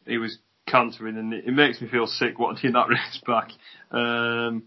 he 0.04 0.18
was 0.18 0.38
cantering, 0.66 1.16
and 1.16 1.32
it, 1.32 1.44
it, 1.46 1.52
makes 1.52 1.80
me 1.80 1.88
feel 1.88 2.06
sick 2.06 2.38
watching 2.38 2.72
that 2.72 2.88
race 2.88 3.22
back. 3.24 3.50
Um, 3.92 4.64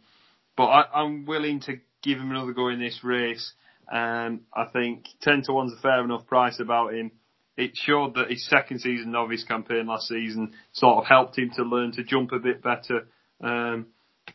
but 0.56 0.66
I, 0.66 1.04
am 1.04 1.26
willing 1.26 1.60
to 1.62 1.80
give 2.02 2.20
him 2.20 2.32
another 2.32 2.54
go 2.54 2.70
in 2.70 2.80
this 2.80 3.04
race. 3.04 3.54
Um, 3.92 4.42
I 4.54 4.66
think 4.72 5.08
10 5.22 5.44
to 5.44 5.52
1's 5.52 5.74
a 5.74 5.82
fair 5.82 6.04
enough 6.04 6.28
price 6.28 6.60
about 6.60 6.94
him. 6.94 7.12
It 7.58 7.72
showed 7.76 8.16
that 8.16 8.30
his 8.30 8.48
second 8.48 8.80
season 8.80 9.12
novice 9.12 9.44
campaign 9.44 9.88
last 9.88 10.08
season 10.08 10.54
sort 10.74 11.00
of 11.00 11.06
helped 11.06 11.38
him 11.38 11.52
to 11.56 11.64
learn 11.64 11.92
to 11.94 12.04
jump 12.04 12.32
a 12.32 12.40
bit 12.40 12.64
better. 12.64 13.08
Um, 13.44 13.88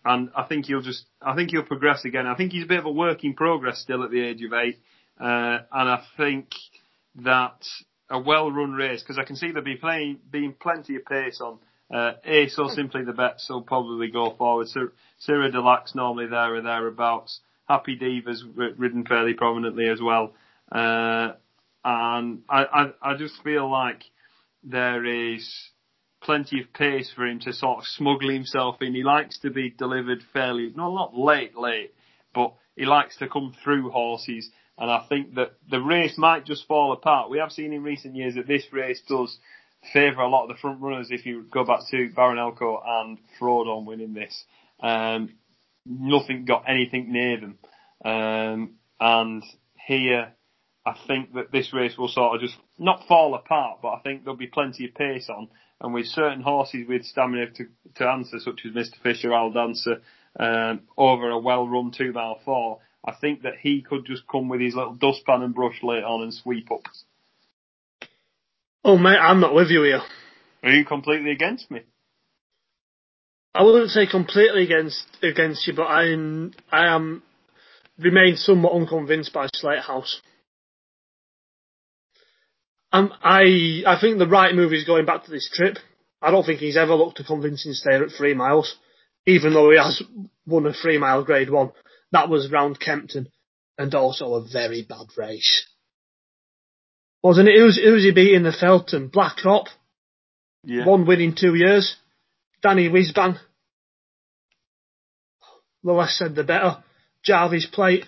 and 0.05 0.31
I 0.37 0.45
think 0.45 0.67
he'll 0.67 0.83
just, 0.83 1.05
I 1.23 1.35
think 1.35 1.51
he'll 1.51 1.62
progress 1.62 2.05
again. 2.05 2.27
I 2.27 2.35
think 2.35 2.53
he's 2.53 2.64
a 2.64 2.69
bit 2.69 2.79
of 2.79 2.87
a 2.87 2.91
work 2.91 3.25
in 3.25 3.35
progress 3.35 3.81
still 3.81 4.03
at 4.03 4.11
the 4.11 4.21
age 4.21 4.43
of 4.43 4.53
eight. 4.53 4.79
Uh, 5.19 5.59
and 5.73 5.89
I 5.91 6.03
think 6.17 6.51
that 7.25 7.64
a 8.11 8.21
well-run 8.21 8.73
race, 8.73 9.03
because 9.03 9.19
I 9.19 9.25
can 9.25 9.37
see 9.37 9.49
there'll 9.49 9.64
be 9.64 9.77
playing, 9.77 10.19
being 10.31 10.55
plenty 10.59 10.97
of 10.97 11.05
pace 11.07 11.41
on. 11.41 11.59
Uh, 11.93 12.12
A, 12.25 12.49
so 12.49 12.69
simply 12.69 13.05
the 13.05 13.12
Betts 13.12 13.47
will 13.49 13.62
probably 13.62 14.11
go 14.11 14.35
forward. 14.37 14.69
Sir, 14.69 14.93
Siruh 15.27 15.53
Du 15.53 15.61
Lac's 15.61 15.95
normally 15.95 16.27
there 16.27 16.55
or 16.55 16.61
thereabouts. 16.61 17.41
Happy 17.69 17.97
Diva's 17.97 18.45
ridden 18.55 19.05
fairly 19.07 19.35
prominently 19.35 19.89
as 19.89 20.01
well. 20.01 20.35
Uh, 20.71 21.33
and 21.87 22.43
I, 22.49 22.64
I, 22.64 23.12
I 23.12 23.16
just 23.16 23.41
feel 23.45 23.70
like 23.70 24.03
there 24.64 25.05
is 25.05 25.49
plenty 26.20 26.61
of 26.61 26.72
pace 26.72 27.12
for 27.14 27.24
him 27.24 27.39
to 27.39 27.53
sort 27.53 27.78
of 27.78 27.84
smuggle 27.84 28.28
himself 28.28 28.78
in. 28.80 28.93
He 28.93 29.05
likes 29.05 29.39
to 29.41 29.51
be 29.51 29.70
delivered 29.70 30.24
fairly, 30.32 30.72
no, 30.74 30.93
not 30.93 31.16
late, 31.16 31.57
late, 31.57 31.95
but 32.34 32.55
he 32.74 32.87
likes 32.87 33.16
to 33.18 33.28
come 33.28 33.55
through 33.62 33.91
horses. 33.91 34.51
And 34.76 34.91
I 34.91 35.07
think 35.09 35.37
that 35.37 35.53
the 35.70 35.80
race 35.80 36.18
might 36.18 36.45
just 36.45 36.66
fall 36.66 36.93
apart. 36.93 37.30
We 37.30 37.39
have 37.39 37.53
seen 37.53 37.72
in 37.72 37.84
recent 37.84 38.16
years 38.16 38.34
that 38.34 38.49
this 38.49 38.64
race 38.72 39.01
does 39.09 39.39
favour 39.93 40.22
a 40.22 40.28
lot 40.28 40.43
of 40.43 40.49
the 40.49 40.61
front 40.61 40.80
runners 40.80 41.09
if 41.11 41.24
you 41.24 41.47
go 41.53 41.64
back 41.64 41.80
to 41.93 42.11
Baron 42.16 42.39
Alco 42.39 42.80
and 42.84 43.18
Frodon 43.39 43.87
winning 43.87 44.12
this. 44.12 44.45
Um, 44.80 45.34
nothing 45.87 46.47
got 46.47 46.64
anything 46.66 47.12
near 47.12 47.41
them. 47.41 47.59
Um, 48.05 48.74
and 48.99 49.45
here, 49.87 50.32
I 50.87 50.95
think 51.09 51.34
that 51.34 51.51
this 51.51 51.74
race 51.74 51.99
will 51.99 52.09
sort 52.09 52.37
of 52.37 52.41
just 52.41 52.57
not 52.78 53.09
fall 53.09 53.34
apart, 53.34 53.80
but 53.82 53.89
I 53.89 53.99
think 54.05 54.22
there'll 54.22 54.37
be 54.37 54.47
plenty 54.47 54.84
of 54.84 54.95
pace 54.95 55.28
on. 55.28 55.49
And 55.80 55.93
with 55.93 56.07
certain 56.07 56.43
horses 56.43 56.87
with 56.89 57.05
stamina 57.05 57.51
to, 57.51 57.64
to 57.97 58.09
answer, 58.09 58.39
such 58.39 58.61
as 58.64 58.72
Mr. 58.72 59.03
Fisher, 59.03 59.34
Al 59.34 59.51
Dancer, 59.51 60.01
um, 60.39 60.82
over 60.97 61.28
a 61.28 61.39
well-run 61.39 61.91
two 61.91 62.12
mile 62.12 62.39
four, 62.45 62.78
I 63.05 63.14
think 63.20 63.43
that 63.43 63.55
he 63.61 63.82
could 63.82 64.07
just 64.07 64.28
come 64.30 64.49
with 64.49 64.61
his 64.61 64.76
little 64.76 64.95
dustpan 64.95 65.43
and 65.43 65.55
brush 65.55 65.82
late 65.82 66.05
on 66.05 66.22
and 66.22 66.32
sweep 66.32 66.70
up. 66.70 66.82
Oh 68.84 68.97
mate, 68.97 69.18
I'm 69.18 69.41
not 69.41 69.55
with 69.55 69.68
you 69.70 69.82
here. 69.82 70.03
Are 70.62 70.70
you 70.70 70.84
completely 70.84 71.32
against 71.32 71.68
me? 71.68 71.80
I 73.55 73.64
wouldn't 73.64 73.91
say 73.91 74.07
completely 74.07 74.62
against 74.62 75.05
against 75.22 75.66
you, 75.66 75.74
but 75.74 75.87
I'm 75.87 76.53
I 76.70 76.95
am 76.95 77.22
remain 77.99 78.37
somewhat 78.37 78.74
unconvinced 78.74 79.32
by 79.32 79.49
Slate 79.53 79.80
House. 79.80 80.20
Um, 82.93 83.12
I 83.22 83.82
I 83.87 83.99
think 84.01 84.18
the 84.18 84.26
right 84.26 84.55
move 84.55 84.72
is 84.72 84.84
going 84.84 85.07
back 85.07 85.24
to 85.24 85.30
this 85.30 85.51
trip. 85.53 85.78
I 86.22 86.30
don't 86.30 86.45
think 86.45 86.61
he's 86.61 86.76
ever 86.76 86.95
looked 86.95 87.20
a 87.20 87.24
convincing 87.24 87.72
stayer 87.72 88.05
at 88.05 88.12
three 88.12 88.34
miles, 88.34 88.76
even 89.26 89.53
though 89.53 89.70
he 89.70 89.76
has 89.76 90.03
won 90.47 90.66
a 90.66 90.72
three 90.72 90.99
mile 90.99 91.24
grade 91.24 91.51
one. 91.51 91.72
That 92.12 92.28
was 92.28 92.51
round 92.51 92.80
Kempton, 92.80 93.28
and 93.76 93.95
also 93.95 94.34
a 94.34 94.47
very 94.51 94.82
bad 94.82 95.07
race. 95.16 95.66
Wasn't 97.22 97.49
it? 97.49 97.59
Who's, 97.59 97.80
who's 97.82 98.05
he 98.05 98.12
beating 98.12 98.45
the 98.45 98.53
Felton? 98.53 99.09
Blackrock? 99.09 99.66
Yeah. 100.62 100.87
One 100.87 101.07
win 101.07 101.20
in 101.20 101.34
two 101.34 101.55
years. 101.55 101.97
Danny 102.62 102.89
Whizzbang. 102.89 103.39
The 105.82 105.93
less 105.93 106.16
said 106.16 106.34
the 106.34 106.45
better. 106.45 106.82
Jarveys 107.28 107.70
Plate. 107.70 108.07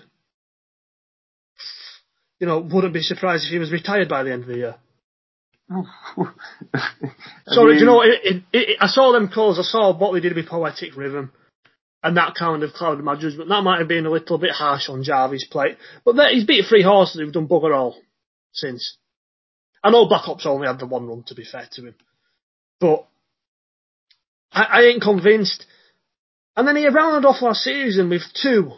You 2.41 2.47
know, 2.47 2.61
wouldn't 2.61 2.95
be 2.95 3.03
surprised 3.03 3.45
if 3.47 3.51
he 3.51 3.59
was 3.59 3.73
retired 3.73 4.09
by 4.09 4.23
the 4.23 4.33
end 4.33 4.43
of 4.43 4.49
the 4.49 4.57
year. 4.57 4.77
Sorry, 7.47 7.75
do 7.75 7.81
you 7.81 7.85
know, 7.85 8.03
it, 8.03 8.21
it, 8.25 8.43
it, 8.53 8.77
I 8.81 8.87
saw 8.87 9.13
them 9.13 9.29
calls, 9.29 9.59
I 9.59 9.63
saw 9.63 9.97
what 9.97 10.15
they 10.15 10.21
did 10.21 10.35
with 10.35 10.49
Poetic 10.49 10.97
Rhythm, 10.97 11.33
and 12.03 12.17
that 12.17 12.35
kind 12.35 12.63
of 12.63 12.73
clouded 12.73 13.05
my 13.05 13.17
judgment. 13.17 13.51
That 13.51 13.63
might 13.63 13.81
have 13.81 13.89
been 13.89 14.07
a 14.07 14.11
little 14.11 14.39
bit 14.39 14.53
harsh 14.53 14.89
on 14.89 15.03
Jarvis' 15.03 15.47
plate, 15.51 15.77
but 16.05 16.17
that, 16.17 16.31
he's 16.31 16.47
beat 16.47 16.65
three 16.67 16.83
horses 16.83 17.21
who've 17.21 17.33
done 17.33 17.49
bugger 17.49 17.77
all 17.77 17.97
since. 18.53 18.97
I 19.85 19.91
know 19.91 20.09
Black 20.09 20.27
Ops 20.29 20.47
only 20.47 20.67
had 20.67 20.79
the 20.79 20.87
one 20.87 21.07
run, 21.07 21.25
to 21.27 21.35
be 21.35 21.45
fair 21.45 21.69
to 21.73 21.87
him, 21.89 21.95
but 22.81 23.07
I, 24.51 24.63
I 24.63 24.81
ain't 24.85 25.03
convinced. 25.03 25.67
And 26.57 26.67
then 26.67 26.77
he 26.77 26.89
rounded 26.89 27.29
off 27.29 27.43
last 27.43 27.63
season 27.63 28.09
with 28.09 28.23
two 28.35 28.73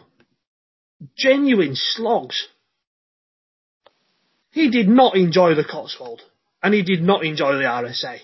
genuine 1.15 1.75
slogs. 1.75 2.47
He 4.51 4.69
did 4.69 4.87
not 4.87 5.15
enjoy 5.15 5.55
the 5.55 5.63
Cotswold, 5.63 6.21
and 6.61 6.73
he 6.73 6.83
did 6.83 7.01
not 7.01 7.23
enjoy 7.25 7.53
the 7.53 7.63
RSA. 7.63 8.19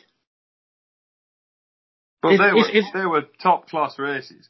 But 2.21 2.33
if, 2.33 2.39
they, 2.39 2.53
were, 2.53 2.69
if, 2.71 2.85
they 2.93 3.05
were 3.05 3.23
top 3.41 3.69
class 3.69 3.97
races. 3.97 4.49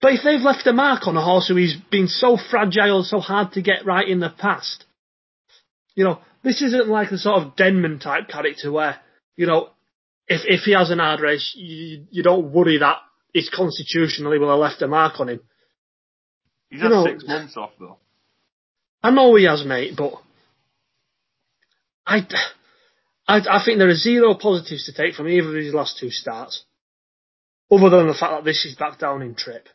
But 0.00 0.14
if 0.14 0.20
they've 0.24 0.40
left 0.40 0.66
a 0.66 0.72
mark 0.72 1.06
on 1.06 1.16
a 1.16 1.22
horse 1.22 1.48
who 1.48 1.56
has 1.56 1.76
been 1.90 2.08
so 2.08 2.36
fragile, 2.36 3.04
so 3.04 3.20
hard 3.20 3.52
to 3.52 3.62
get 3.62 3.84
right 3.84 4.08
in 4.08 4.20
the 4.20 4.30
past, 4.30 4.86
you 5.94 6.04
know, 6.04 6.20
this 6.42 6.62
isn't 6.62 6.88
like 6.88 7.10
the 7.10 7.18
sort 7.18 7.42
of 7.42 7.56
Denman 7.56 7.98
type 7.98 8.28
character 8.28 8.72
where, 8.72 8.98
you 9.36 9.46
know, 9.46 9.68
if 10.26 10.42
if 10.46 10.62
he 10.62 10.72
has 10.72 10.90
an 10.90 11.00
hard 11.00 11.20
race, 11.20 11.52
you, 11.54 12.06
you 12.10 12.22
don't 12.22 12.52
worry 12.52 12.78
that 12.78 12.96
it's 13.34 13.50
constitutionally 13.50 14.38
will 14.38 14.50
have 14.50 14.58
left 14.58 14.82
a 14.82 14.88
mark 14.88 15.20
on 15.20 15.28
him. 15.28 15.40
He's 16.70 16.80
had 16.80 16.90
know, 16.90 17.04
six 17.04 17.24
months 17.26 17.56
off 17.56 17.72
though. 17.78 17.98
I 19.02 19.10
know 19.10 19.34
he 19.34 19.44
has, 19.44 19.64
mate, 19.64 19.94
but 19.96 20.14
I, 22.06 22.26
I, 23.26 23.38
I 23.38 23.64
think 23.64 23.78
there 23.78 23.88
are 23.88 23.94
zero 23.94 24.34
positives 24.34 24.86
to 24.86 24.92
take 24.92 25.14
from 25.14 25.28
either 25.28 25.48
of 25.48 25.64
his 25.64 25.74
last 25.74 25.98
two 25.98 26.10
starts, 26.10 26.64
other 27.70 27.88
than 27.90 28.08
the 28.08 28.14
fact 28.14 28.32
that 28.32 28.44
this 28.44 28.64
is 28.64 28.74
back 28.74 28.98
down 28.98 29.22
in 29.22 29.34
trip. 29.34 29.68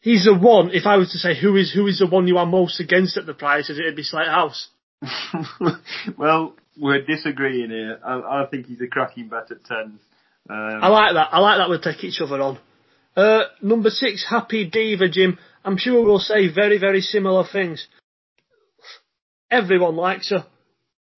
He's 0.00 0.26
the 0.26 0.34
one. 0.34 0.70
If 0.70 0.84
I 0.84 0.96
was 0.96 1.10
to 1.12 1.18
say 1.18 1.34
who 1.34 1.56
is 1.56 1.72
who 1.72 1.86
is 1.86 1.98
the 1.98 2.06
one 2.06 2.28
you 2.28 2.36
are 2.36 2.44
most 2.44 2.78
against 2.78 3.16
at 3.16 3.24
the 3.24 3.32
prices, 3.32 3.78
it'd 3.78 3.96
be 3.96 4.02
Slate 4.02 4.28
House. 4.28 4.68
well, 6.18 6.54
we're 6.76 7.02
disagreeing 7.04 7.70
here. 7.70 7.98
I, 8.04 8.42
I, 8.42 8.46
think 8.50 8.66
he's 8.66 8.82
a 8.82 8.86
cracking 8.86 9.28
bet 9.28 9.50
at 9.50 9.64
tens. 9.64 10.00
Um, 10.48 10.80
I 10.82 10.88
like 10.88 11.14
that. 11.14 11.28
I 11.32 11.38
like 11.38 11.58
that. 11.58 11.70
We'll 11.70 11.80
take 11.80 12.04
each 12.04 12.20
other 12.20 12.40
on. 12.40 12.58
Uh, 13.16 13.44
number 13.62 13.88
six, 13.90 14.26
Happy 14.28 14.68
Diva, 14.68 15.08
Jim. 15.08 15.38
I'm 15.64 15.78
sure 15.78 16.04
we'll 16.04 16.18
say 16.18 16.52
very, 16.52 16.78
very 16.78 17.00
similar 17.00 17.44
things. 17.50 17.88
Everyone 19.50 19.96
likes 19.96 20.30
her. 20.30 20.46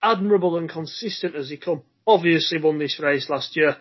Admirable 0.03 0.57
and 0.57 0.71
consistent 0.71 1.35
as 1.35 1.51
he 1.51 1.57
come. 1.57 1.83
Obviously 2.07 2.61
won 2.61 2.79
this 2.79 3.01
race 3.01 3.29
last 3.29 3.57
year. 3.57 3.77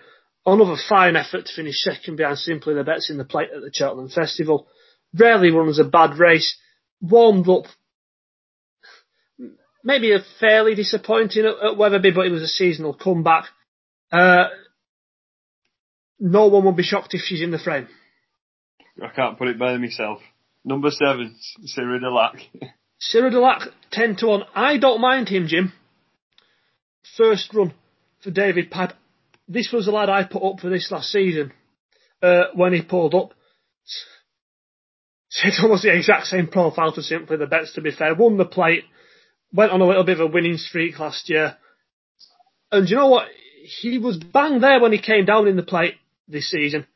Another 0.45 0.75
fine 0.89 1.15
effort 1.15 1.45
to 1.45 1.55
finish 1.55 1.81
second 1.81 2.15
behind 2.15 2.39
simply 2.39 2.73
the 2.73 2.83
Betts 2.83 3.09
in 3.11 3.17
the 3.17 3.25
plate 3.25 3.49
at 3.55 3.61
the 3.61 3.71
Cheltenham 3.71 4.09
Festival. 4.09 4.67
Rarely 5.13 5.51
runs 5.51 5.79
a 5.79 5.83
bad 5.83 6.17
race. 6.17 6.57
Warmed 6.99 7.47
up. 7.47 7.65
Maybe 9.83 10.13
a 10.13 10.19
fairly 10.39 10.73
disappointing 10.73 11.45
at, 11.45 11.71
at 11.71 11.77
Wetherby, 11.77 12.11
but 12.11 12.25
it 12.25 12.31
was 12.31 12.41
a 12.41 12.47
seasonal 12.47 12.95
comeback. 12.95 13.45
Uh, 14.11 14.45
no 16.19 16.47
one 16.47 16.63
will 16.63 16.71
be 16.71 16.83
shocked 16.83 17.13
if 17.13 17.21
she's 17.21 17.41
in 17.41 17.51
the 17.51 17.59
frame. 17.59 17.87
I 19.03 19.09
can't 19.09 19.37
put 19.37 19.49
it 19.49 19.59
by 19.59 19.77
myself. 19.77 20.21
Number 20.65 20.89
seven. 20.89 21.35
Siruh 22.99 23.29
Du 23.29 23.39
Lac, 23.39 23.61
10 23.91 24.15
to 24.17 24.27
1. 24.27 24.43
I 24.55 24.77
don't 24.77 24.99
mind 24.99 25.29
him, 25.29 25.45
Jim. 25.47 25.71
First 27.15 27.53
run 27.53 27.73
for 28.23 28.31
David 28.31 28.71
Pipe. 28.71 28.93
This 29.47 29.71
was 29.71 29.85
the 29.85 29.91
lad 29.91 30.09
I 30.09 30.23
put 30.23 30.43
up 30.43 30.59
for 30.59 30.69
this 30.69 30.89
last 30.89 31.11
season 31.11 31.53
uh, 32.23 32.45
when 32.55 32.73
he 32.73 32.81
pulled 32.81 33.15
up. 33.15 33.33
It's 35.43 35.59
almost 35.61 35.83
the 35.83 35.93
exact 35.93 36.27
same 36.27 36.47
profile 36.47 36.93
to 36.93 37.03
simply 37.03 37.35
the 37.35 37.45
Betts, 37.45 37.73
to 37.73 37.81
be 37.81 37.91
fair. 37.91 38.15
Won 38.15 38.37
the 38.37 38.45
plate, 38.45 38.85
went 39.51 39.73
on 39.73 39.81
a 39.81 39.85
little 39.85 40.05
bit 40.05 40.17
of 40.17 40.29
a 40.29 40.31
winning 40.31 40.55
streak 40.55 40.97
last 40.97 41.29
year. 41.29 41.57
And 42.71 42.89
you 42.89 42.95
know 42.95 43.09
what? 43.09 43.27
He 43.81 43.97
was 43.99 44.17
bang 44.17 44.61
there 44.61 44.79
when 44.79 44.93
he 44.93 44.97
came 44.97 45.25
down 45.25 45.49
in 45.49 45.57
the 45.57 45.63
plate 45.63 45.95
this 46.29 46.49
season. 46.49 46.87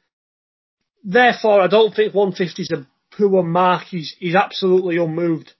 Therefore, 1.03 1.59
I 1.59 1.67
don't 1.67 1.93
think 1.93 2.13
150 2.13 2.61
is 2.61 2.71
a 2.71 2.87
poor 3.19 3.43
mark. 3.43 3.83
He's, 3.83 4.15
he's 4.17 4.35
absolutely 4.35 4.97
unmoved 4.97 5.53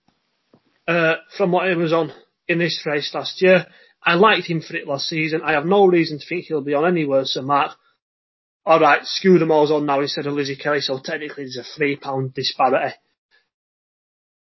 uh, 0.88 1.16
from 1.38 1.52
what 1.52 1.70
he 1.70 1.76
was 1.76 1.94
on 1.94 2.14
in 2.48 2.60
this 2.60 2.82
race 2.86 3.12
last 3.14 3.42
year. 3.42 3.68
I 4.04 4.16
liked 4.16 4.48
him 4.48 4.62
for 4.62 4.76
it 4.76 4.88
last 4.88 5.08
season. 5.08 5.42
I 5.44 5.52
have 5.52 5.66
no 5.66 5.86
reason 5.86 6.20
to 6.20 6.26
think 6.26 6.46
he'll 6.46 6.62
be 6.62 6.74
on 6.74 6.88
any 6.88 7.06
worse 7.06 7.34
than 7.34 7.46
Mark. 7.46 7.74
Alright, 8.66 9.02
Scudamores 9.04 9.72
on 9.72 9.86
now 9.86 10.00
instead 10.00 10.28
of 10.28 10.34
Lizzie 10.34 10.56
Kelly, 10.56 10.82
so 10.82 11.00
technically 11.04 11.44
there's 11.44 11.58
a 11.58 11.78
three 11.78 11.96
pound 11.96 12.34
disparity. 12.34 12.96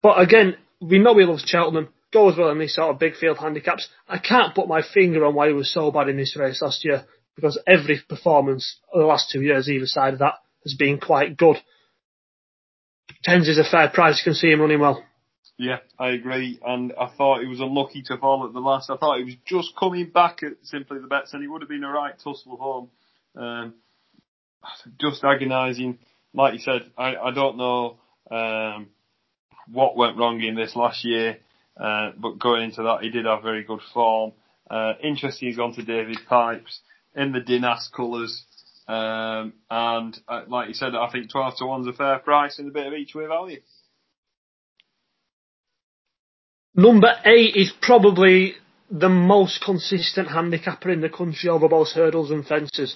But 0.03 0.19
again, 0.19 0.57
we 0.79 0.99
know 0.99 1.17
he 1.17 1.25
loves 1.25 1.43
Cheltenham, 1.45 1.89
goes 2.13 2.37
well 2.37 2.51
in 2.51 2.59
these 2.59 2.75
sort 2.75 2.91
of 2.91 2.99
big 2.99 3.15
field 3.15 3.37
handicaps. 3.37 3.87
I 4.07 4.19
can't 4.19 4.53
put 4.53 4.67
my 4.67 4.81
finger 4.81 5.25
on 5.25 5.33
why 5.33 5.47
he 5.47 5.53
was 5.53 5.73
so 5.73 5.91
bad 5.91 6.09
in 6.09 6.17
this 6.17 6.35
race 6.37 6.61
last 6.61 6.85
year, 6.85 7.05
because 7.35 7.59
every 7.65 8.01
performance 8.07 8.77
of 8.93 8.99
the 8.99 9.07
last 9.07 9.29
two 9.31 9.41
years 9.41 9.69
either 9.69 9.87
side 9.87 10.13
of 10.13 10.19
that 10.19 10.35
has 10.63 10.75
been 10.75 10.99
quite 10.99 11.37
good. 11.37 11.57
Tens 13.27 13.49
is 13.49 13.57
a 13.57 13.69
fair 13.69 13.89
price, 13.89 14.21
you 14.23 14.31
can 14.31 14.35
see 14.35 14.47
him 14.47 14.61
running 14.61 14.79
well. 14.79 15.03
Yeah, 15.57 15.79
I 15.99 16.11
agree, 16.11 16.61
and 16.65 16.93
I 16.97 17.11
thought 17.17 17.41
he 17.41 17.47
was 17.47 17.59
unlucky 17.59 18.01
to 18.03 18.17
fall 18.17 18.45
at 18.45 18.53
the 18.53 18.61
last. 18.61 18.89
I 18.89 18.95
thought 18.95 19.17
he 19.17 19.25
was 19.25 19.35
just 19.45 19.75
coming 19.77 20.11
back 20.11 20.43
at 20.43 20.53
Simply 20.63 20.99
the 20.99 21.07
Betts, 21.07 21.33
and 21.33 21.41
he 21.41 21.47
would 21.49 21.61
have 21.61 21.67
been 21.67 21.83
a 21.83 21.91
right 21.91 22.13
tussle 22.23 22.55
home. 22.55 22.89
Um, 23.35 23.73
just 25.01 25.25
agonising. 25.25 25.99
Like 26.33 26.53
you 26.53 26.59
said, 26.59 26.89
I, 26.97 27.17
I 27.17 27.31
don't 27.31 27.57
know 27.57 27.97
um, 28.31 28.87
what 29.69 29.97
went 29.97 30.17
wrong 30.17 30.41
in 30.41 30.55
this 30.55 30.73
last 30.73 31.03
year, 31.03 31.39
uh, 31.75 32.11
but 32.17 32.39
going 32.39 32.63
into 32.63 32.83
that, 32.83 32.99
he 33.01 33.09
did 33.09 33.25
have 33.25 33.43
very 33.43 33.65
good 33.65 33.81
form. 33.93 34.31
Uh, 34.71 34.93
interesting, 35.03 35.49
he's 35.49 35.57
gone 35.57 35.73
to 35.73 35.83
David 35.83 36.19
Pipes 36.29 36.79
in 37.13 37.33
the 37.33 37.41
Dinas 37.41 37.89
colours. 37.93 38.45
Um, 38.87 39.53
and 39.69 40.17
uh, 40.27 40.43
like 40.47 40.69
you 40.69 40.73
said, 40.73 40.95
I 40.95 41.09
think 41.11 41.29
12 41.29 41.57
to 41.57 41.63
1's 41.65 41.87
a 41.87 41.93
fair 41.93 42.19
price 42.19 42.57
and 42.57 42.69
a 42.69 42.71
bit 42.71 42.87
of 42.87 42.93
each 42.93 43.13
way 43.13 43.25
value. 43.27 43.59
Number 46.73 47.11
eight 47.25 47.55
is 47.55 47.73
probably 47.81 48.53
the 48.89 49.09
most 49.09 49.61
consistent 49.65 50.29
handicapper 50.29 50.91
in 50.91 51.01
the 51.01 51.09
country 51.09 51.49
over 51.49 51.67
both 51.67 51.89
hurdles 51.93 52.31
and 52.31 52.45
fences 52.45 52.95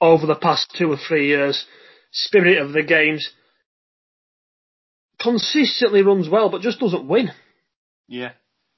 over 0.00 0.26
the 0.26 0.36
past 0.36 0.74
two 0.76 0.92
or 0.92 0.96
three 0.96 1.28
years. 1.28 1.64
Spirit 2.12 2.58
of 2.58 2.72
the 2.72 2.82
games. 2.82 3.30
Consistently 5.18 6.02
runs 6.02 6.28
well, 6.28 6.50
but 6.50 6.60
just 6.60 6.80
doesn't 6.80 7.08
win. 7.08 7.30
Yeah, 8.08 8.32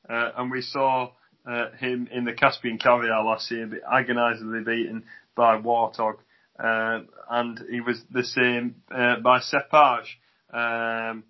uh, 0.08 0.30
and 0.36 0.50
we 0.50 0.60
saw 0.60 1.10
uh, 1.46 1.70
him 1.78 2.08
in 2.10 2.24
the 2.24 2.32
Caspian 2.32 2.78
Caviar 2.78 3.24
last 3.24 3.50
year, 3.50 3.66
but 3.66 3.80
agonisingly 3.90 4.64
beaten 4.64 5.04
by 5.34 5.56
Warthog, 5.56 6.16
uh, 6.58 7.00
and 7.30 7.60
he 7.70 7.80
was 7.80 8.00
the 8.10 8.24
same 8.24 8.76
uh, 8.90 9.16
by 9.20 9.40
Cepage. 9.40 10.06
Um, 10.52 11.24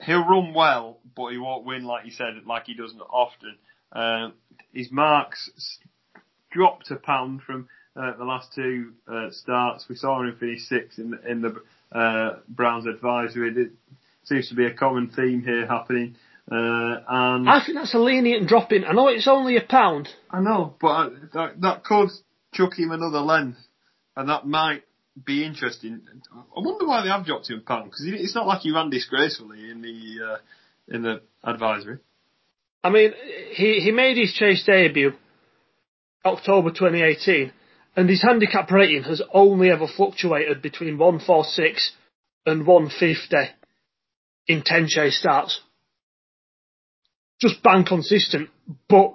he'll 0.00 0.24
run 0.24 0.54
well, 0.54 0.98
but 1.14 1.32
he 1.32 1.38
won't 1.38 1.64
win 1.64 1.84
like 1.84 2.06
you 2.06 2.12
said, 2.12 2.34
like 2.46 2.66
he 2.66 2.74
doesn't 2.74 3.00
often. 3.00 3.56
Uh, 3.92 4.30
his 4.72 4.90
marks 4.90 5.50
dropped 6.50 6.90
a 6.90 6.96
pound 6.96 7.42
from 7.42 7.68
uh, 7.96 8.16
the 8.16 8.24
last 8.24 8.52
two 8.54 8.92
uh, 9.08 9.30
starts. 9.30 9.86
We 9.88 9.96
saw 9.96 10.22
him 10.22 10.36
finish 10.38 10.62
sixth 10.68 10.98
in 10.98 11.10
the, 11.10 11.30
in 11.30 11.40
the 11.42 11.96
uh, 11.96 12.38
Browns 12.48 12.86
advisory. 12.86 13.50
It 13.56 13.72
seems 14.24 14.48
to 14.48 14.54
be 14.54 14.66
a 14.66 14.74
common 14.74 15.08
theme 15.08 15.42
here 15.42 15.66
happening. 15.66 16.16
Uh, 16.50 17.00
and 17.08 17.48
I 17.48 17.60
think 17.64 17.76
that's 17.76 17.94
a 17.94 17.98
lenient 17.98 18.46
drop 18.46 18.70
in. 18.72 18.84
I 18.84 18.92
know 18.92 19.08
it's 19.08 19.26
only 19.26 19.56
a 19.56 19.62
pound. 19.62 20.08
I 20.30 20.40
know, 20.40 20.76
but 20.80 20.88
I, 20.88 21.08
that, 21.34 21.60
that 21.60 21.84
could 21.84 22.10
chuck 22.54 22.78
him 22.78 22.92
another 22.92 23.20
length, 23.20 23.58
and 24.14 24.28
that 24.28 24.46
might 24.46 24.82
be 25.24 25.44
interesting. 25.44 26.02
I 26.32 26.60
wonder 26.60 26.86
why 26.86 27.02
they 27.02 27.08
have 27.08 27.26
dropped 27.26 27.50
him 27.50 27.58
a 27.58 27.60
pound 27.62 27.86
because 27.86 28.04
it's 28.06 28.34
not 28.34 28.46
like 28.46 28.60
he 28.60 28.70
ran 28.70 28.90
disgracefully 28.90 29.70
in 29.70 29.82
the 29.82 30.24
uh, 30.24 30.94
in 30.94 31.02
the 31.02 31.22
advisory. 31.42 31.98
I 32.84 32.90
mean, 32.90 33.12
he 33.52 33.80
he 33.80 33.90
made 33.90 34.16
his 34.16 34.32
chase 34.32 34.64
debut 34.64 35.14
October 36.24 36.70
2018, 36.70 37.52
and 37.96 38.08
his 38.08 38.22
handicap 38.22 38.70
rating 38.70 39.02
has 39.02 39.20
only 39.32 39.70
ever 39.70 39.88
fluctuated 39.88 40.62
between 40.62 40.98
146 40.98 41.92
and 42.44 42.66
150 42.66 43.36
in 44.46 44.62
10 44.62 44.86
chase 44.86 45.18
starts. 45.18 45.60
Just 47.40 47.62
bang 47.62 47.84
consistent, 47.84 48.48
but 48.88 49.14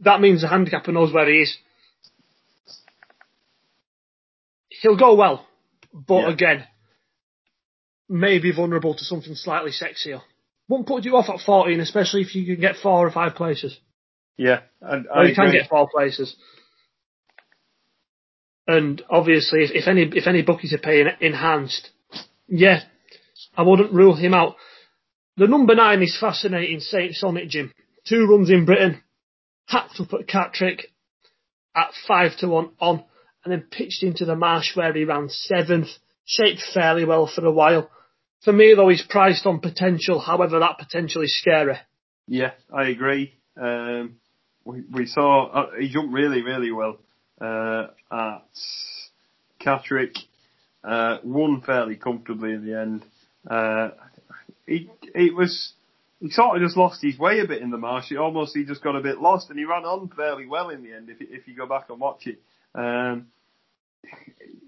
that 0.00 0.20
means 0.20 0.42
the 0.42 0.48
handicapper 0.48 0.92
knows 0.92 1.12
where 1.12 1.28
he 1.28 1.42
is. 1.42 1.58
he'll 4.82 4.96
go 4.96 5.14
well, 5.14 5.46
but 5.92 6.22
yeah. 6.22 6.32
again, 6.32 6.64
maybe 8.08 8.52
vulnerable 8.52 8.94
to 8.94 9.04
something 9.04 9.34
slightly 9.34 9.70
sexier. 9.70 10.20
Won't 10.68 10.86
put 10.86 11.04
you 11.04 11.16
off 11.16 11.30
at 11.30 11.40
14, 11.44 11.80
especially 11.80 12.22
if 12.22 12.34
you 12.34 12.44
can 12.44 12.60
get 12.60 12.76
four 12.76 13.06
or 13.06 13.10
five 13.10 13.34
places. 13.34 13.78
Yeah, 14.36 14.60
and 14.80 15.06
or 15.12 15.24
you 15.24 15.34
can 15.34 15.50
get 15.50 15.68
four 15.68 15.88
places. 15.92 16.36
And 18.66 19.02
obviously, 19.08 19.64
if, 19.64 19.70
if 19.72 19.88
any 19.88 20.02
if 20.02 20.26
any 20.26 20.42
bookies 20.42 20.72
are 20.74 20.78
paying 20.78 21.08
enhanced, 21.20 21.90
yeah, 22.46 22.82
I 23.56 23.62
wouldn't 23.62 23.92
rule 23.92 24.14
him 24.14 24.34
out. 24.34 24.56
The 25.38 25.46
number 25.46 25.76
nine 25.76 26.02
is 26.02 26.18
fascinating. 26.18 26.80
Sonic 26.80 27.48
Jim, 27.48 27.72
two 28.04 28.26
runs 28.26 28.50
in 28.50 28.64
Britain, 28.64 29.00
hacked 29.66 30.00
up 30.00 30.12
at 30.12 30.26
Catterick 30.26 30.86
at 31.76 31.92
five 32.08 32.36
to 32.38 32.48
one 32.48 32.70
on 32.80 33.04
and 33.44 33.52
then 33.52 33.68
pitched 33.70 34.02
into 34.02 34.24
the 34.24 34.34
marsh 34.34 34.74
where 34.74 34.92
he 34.92 35.04
ran 35.04 35.28
seventh, 35.28 35.88
shaped 36.24 36.60
fairly 36.74 37.04
well 37.04 37.30
for 37.32 37.46
a 37.46 37.52
while. 37.52 37.88
For 38.42 38.52
me 38.52 38.74
though, 38.74 38.88
he's 38.88 39.06
priced 39.08 39.46
on 39.46 39.60
potential, 39.60 40.18
however 40.18 40.58
that 40.58 40.78
potential 40.78 41.22
is 41.22 41.38
scary. 41.38 41.76
Yeah, 42.26 42.50
I 42.74 42.88
agree. 42.88 43.34
Um, 43.56 44.16
we, 44.64 44.82
we 44.90 45.06
saw, 45.06 45.50
uh, 45.50 45.70
he 45.78 45.88
jumped 45.88 46.12
really, 46.12 46.42
really 46.42 46.72
well, 46.72 46.98
uh, 47.40 47.86
at 48.10 48.42
Catterick, 49.60 50.16
uh, 50.82 51.18
won 51.22 51.60
fairly 51.60 51.94
comfortably 51.94 52.54
in 52.54 52.66
the 52.66 52.80
end. 52.80 53.04
He, 54.68 54.90
it 55.14 55.34
was, 55.34 55.72
he 56.20 56.30
sort 56.30 56.56
of 56.56 56.62
just 56.62 56.76
lost 56.76 57.02
his 57.02 57.18
way 57.18 57.40
a 57.40 57.46
bit 57.46 57.62
in 57.62 57.70
the 57.70 57.78
marsh. 57.78 58.06
He 58.08 58.16
almost, 58.16 58.54
he 58.54 58.64
just 58.64 58.84
got 58.84 58.96
a 58.96 59.00
bit 59.00 59.18
lost 59.18 59.48
and 59.48 59.58
he 59.58 59.64
ran 59.64 59.84
on 59.84 60.10
fairly 60.14 60.46
well 60.46 60.68
in 60.68 60.82
the 60.82 60.92
end 60.92 61.08
if, 61.08 61.16
if 61.20 61.48
you 61.48 61.56
go 61.56 61.66
back 61.66 61.86
and 61.88 61.98
watch 61.98 62.26
it. 62.26 62.38
Um, 62.74 63.28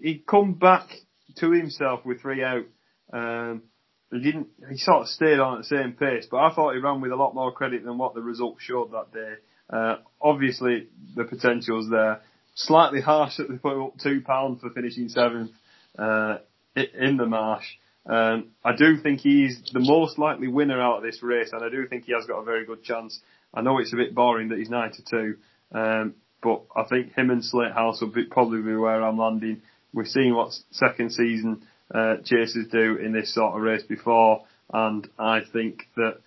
he'd 0.03 0.27
come 0.27 0.55
back 0.55 0.89
to 1.37 1.51
himself 1.51 2.05
with 2.07 2.23
three 2.23 2.43
out. 2.43 2.65
Um, 3.13 3.63
he 4.11 4.21
didn't. 4.21 4.49
He 4.71 4.77
sort 4.79 5.03
of 5.03 5.09
stayed 5.09 5.39
on 5.39 5.59
at 5.59 5.69
the 5.69 5.77
same 5.77 5.93
pace, 5.93 6.27
but 6.29 6.39
I 6.39 6.53
thought 6.53 6.75
he 6.75 6.81
ran 6.81 7.01
with 7.01 7.13
a 7.13 7.17
lot 7.17 7.35
more 7.35 7.53
credit 7.53 7.85
than 7.85 7.99
what 7.99 8.15
the 8.15 8.23
results 8.23 8.63
showed 8.63 8.91
that 8.93 9.13
day. 9.13 9.35
Uh, 9.69 9.97
obviously, 10.21 10.89
the 11.15 11.25
potential's 11.25 11.89
there. 11.91 12.23
Slightly 12.57 13.01
harsh 13.01 13.37
that 13.37 13.49
they 13.49 13.57
put 13.57 13.81
up 13.81 13.99
two 14.03 14.21
pounds 14.27 14.61
for 14.61 14.71
finishing 14.71 15.09
seventh 15.09 15.53
uh, 15.97 16.39
in 16.75 17.17
the 17.17 17.27
marsh. 17.27 17.67
Um, 18.07 18.49
I 18.65 18.75
do 18.75 18.97
think 18.97 19.21
he's 19.21 19.61
the 19.73 19.81
most 19.81 20.19
likely 20.19 20.49
winner 20.49 20.81
out 20.81 20.99
of 20.99 21.03
this 21.03 21.23
race, 21.23 21.51
and 21.53 21.63
I 21.63 21.69
do 21.69 21.87
think 21.87 22.05
he 22.05 22.13
has 22.13 22.27
got 22.27 22.39
a 22.39 22.45
very 22.45 22.65
good 22.65 22.83
chance. 22.83 23.21
I 23.53 23.61
know 23.61 23.79
it's 23.79 23.93
a 23.93 23.97
bit 23.97 24.15
boring 24.15 24.49
that 24.49 24.59
he's 24.59 24.71
nine 24.71 24.93
to 24.93 25.05
two, 25.05 25.37
um, 25.73 26.15
but 26.43 26.63
I 26.75 26.85
think 26.85 27.13
him 27.13 27.31
and 27.31 27.45
Slate 27.45 27.73
House 27.73 28.01
will 28.01 28.09
be, 28.09 28.25
probably 28.25 28.63
be 28.63 28.75
where 28.75 29.03
I'm 29.03 29.19
landing. 29.19 29.63
We've 29.93 30.07
seen 30.07 30.35
what 30.35 30.53
second 30.71 31.13
season 31.13 31.63
uh, 31.95 32.17
chasers 32.25 32.69
do 32.71 32.97
in 32.97 33.13
this 33.13 33.35
sort 33.35 33.55
of 33.55 33.63
race 33.63 33.83
before, 33.83 34.45
and 34.73 35.07
I 35.19 35.41
think 35.53 35.83
that 35.97 36.19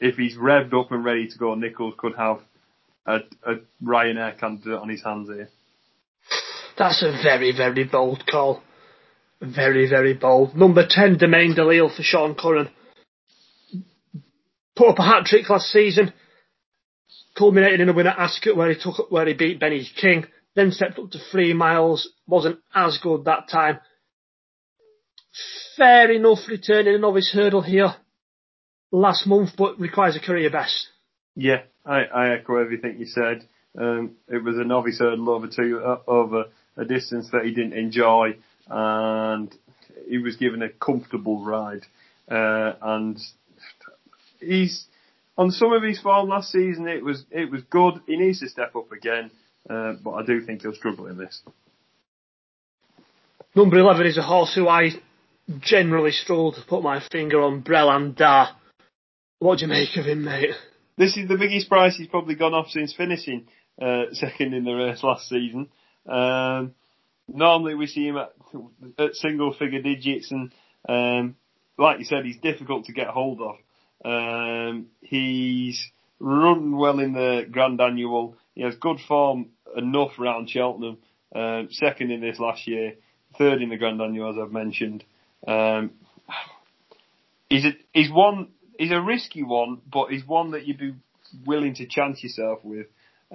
if 0.00 0.16
he's 0.16 0.36
revved 0.36 0.74
up 0.78 0.92
and 0.92 1.04
ready 1.04 1.26
to 1.28 1.38
go, 1.38 1.54
Nicholls 1.54 1.94
could 1.96 2.14
have 2.16 2.38
a, 3.06 3.16
a 3.44 3.54
Ryanair 3.82 4.38
candidate 4.38 4.78
on 4.78 4.88
his 4.88 5.02
hands 5.02 5.28
here. 5.28 5.48
That's 6.76 7.02
a 7.02 7.12
very, 7.22 7.52
very 7.56 7.84
bold 7.84 8.24
call. 8.30 8.62
Very, 9.40 9.88
very 9.88 10.14
bold. 10.14 10.56
Number 10.56 10.86
10, 10.88 11.18
Domaine 11.18 11.54
de 11.54 11.64
Lille 11.64 11.90
for 11.94 12.02
Sean 12.02 12.34
Curran. 12.34 12.70
Put 14.76 14.88
up 14.88 14.98
a 14.98 15.02
hat 15.02 15.24
trick 15.26 15.48
last 15.48 15.66
season 15.66 16.12
culminating 17.36 17.80
in 17.80 17.88
a 17.88 17.92
win 17.92 18.06
at 18.06 18.18
Ascot 18.18 18.56
where 18.56 18.72
he 18.72 18.80
took 18.80 19.10
where 19.10 19.26
he 19.26 19.34
beat 19.34 19.60
Benny 19.60 19.86
King, 20.00 20.26
then 20.54 20.70
stepped 20.70 20.98
up 20.98 21.10
to 21.10 21.18
three 21.30 21.52
miles, 21.52 22.08
wasn't 22.26 22.60
as 22.74 22.98
good 23.02 23.24
that 23.24 23.48
time. 23.50 23.80
Fair 25.76 26.10
enough 26.12 26.38
returning 26.48 26.94
a 26.94 26.98
novice 26.98 27.30
hurdle 27.32 27.62
here 27.62 27.94
last 28.92 29.26
month, 29.26 29.50
but 29.56 29.80
requires 29.80 30.16
a 30.16 30.20
career 30.20 30.50
best. 30.50 30.88
Yeah, 31.34 31.62
I, 31.84 32.02
I 32.02 32.34
echo 32.34 32.56
everything 32.56 32.98
you 32.98 33.06
said. 33.06 33.48
Um, 33.76 34.12
it 34.28 34.42
was 34.44 34.56
a 34.56 34.64
novice 34.64 35.00
hurdle 35.00 35.30
over 35.30 35.48
two 35.48 35.82
uh, 35.84 35.98
over 36.06 36.44
a 36.76 36.84
distance 36.84 37.28
that 37.32 37.44
he 37.44 37.52
didn't 37.52 37.72
enjoy, 37.72 38.36
and 38.68 39.54
he 40.08 40.18
was 40.18 40.36
given 40.36 40.62
a 40.62 40.68
comfortable 40.68 41.44
ride. 41.44 41.82
Uh, 42.30 42.72
and 42.80 43.18
he's 44.40 44.86
on 45.36 45.50
some 45.50 45.72
of 45.72 45.82
his 45.82 46.00
form 46.00 46.28
last 46.28 46.52
season, 46.52 46.88
it 46.88 47.04
was 47.04 47.24
it 47.30 47.50
was 47.50 47.62
good. 47.70 47.94
He 48.06 48.16
needs 48.16 48.40
to 48.40 48.48
step 48.48 48.76
up 48.76 48.92
again, 48.92 49.30
uh, 49.68 49.94
but 50.02 50.12
I 50.12 50.24
do 50.24 50.40
think 50.44 50.62
he'll 50.62 50.74
struggle 50.74 51.06
in 51.06 51.18
this. 51.18 51.42
Number 53.54 53.78
11 53.78 54.06
is 54.06 54.18
a 54.18 54.22
horse 54.22 54.54
who 54.54 54.68
I 54.68 54.90
generally 55.60 56.10
struggle 56.10 56.52
to 56.52 56.62
put 56.62 56.82
my 56.82 57.00
finger 57.12 57.40
on, 57.42 57.62
Brelan 57.62 58.16
d'As. 58.16 58.48
What 59.38 59.58
do 59.58 59.66
you 59.66 59.70
make 59.70 59.96
of 59.96 60.06
him, 60.06 60.24
mate? 60.24 60.50
This 60.96 61.16
is 61.16 61.28
the 61.28 61.36
biggest 61.36 61.68
price 61.68 61.96
he's 61.96 62.08
probably 62.08 62.34
gone 62.34 62.54
off 62.54 62.68
since 62.70 62.94
finishing 62.94 63.46
uh, 63.80 64.04
second 64.12 64.54
in 64.54 64.64
the 64.64 64.72
race 64.72 65.02
last 65.02 65.28
season. 65.28 65.68
Um, 66.06 66.74
normally 67.32 67.74
we 67.74 67.86
see 67.86 68.06
him 68.06 68.16
at, 68.16 68.32
at 68.98 69.14
single 69.14 69.52
figure 69.52 69.82
digits 69.82 70.30
and 70.30 70.52
um, 70.88 71.36
like 71.78 71.98
you 71.98 72.04
said, 72.04 72.24
he's 72.24 72.38
difficult 72.38 72.86
to 72.86 72.92
get 72.92 73.08
hold 73.08 73.40
of. 73.40 73.56
Um, 74.04 74.86
he's 75.00 75.80
run 76.20 76.76
well 76.76 76.98
in 77.00 77.12
the 77.12 77.46
Grand 77.50 77.80
Annual. 77.80 78.36
He 78.54 78.62
has 78.62 78.74
good 78.76 78.98
form 79.08 79.50
enough 79.76 80.12
round 80.18 80.48
Cheltenham. 80.50 80.98
Um, 81.34 81.68
second 81.70 82.12
in 82.12 82.20
this 82.20 82.38
last 82.38 82.66
year, 82.68 82.94
third 83.38 83.60
in 83.60 83.70
the 83.70 83.76
Grand 83.76 84.00
Annual, 84.00 84.30
as 84.30 84.36
I've 84.40 84.52
mentioned. 84.52 85.04
Um, 85.46 85.92
he's 87.48 87.64
a, 87.64 87.72
he's 87.92 88.10
one, 88.10 88.48
he's 88.78 88.92
a 88.92 89.00
risky 89.00 89.42
one, 89.42 89.80
but 89.90 90.10
he's 90.10 90.24
one 90.24 90.52
that 90.52 90.66
you'd 90.66 90.78
be 90.78 90.94
willing 91.44 91.74
to 91.76 91.86
chance 91.86 92.22
yourself 92.22 92.60
with. 92.62 92.86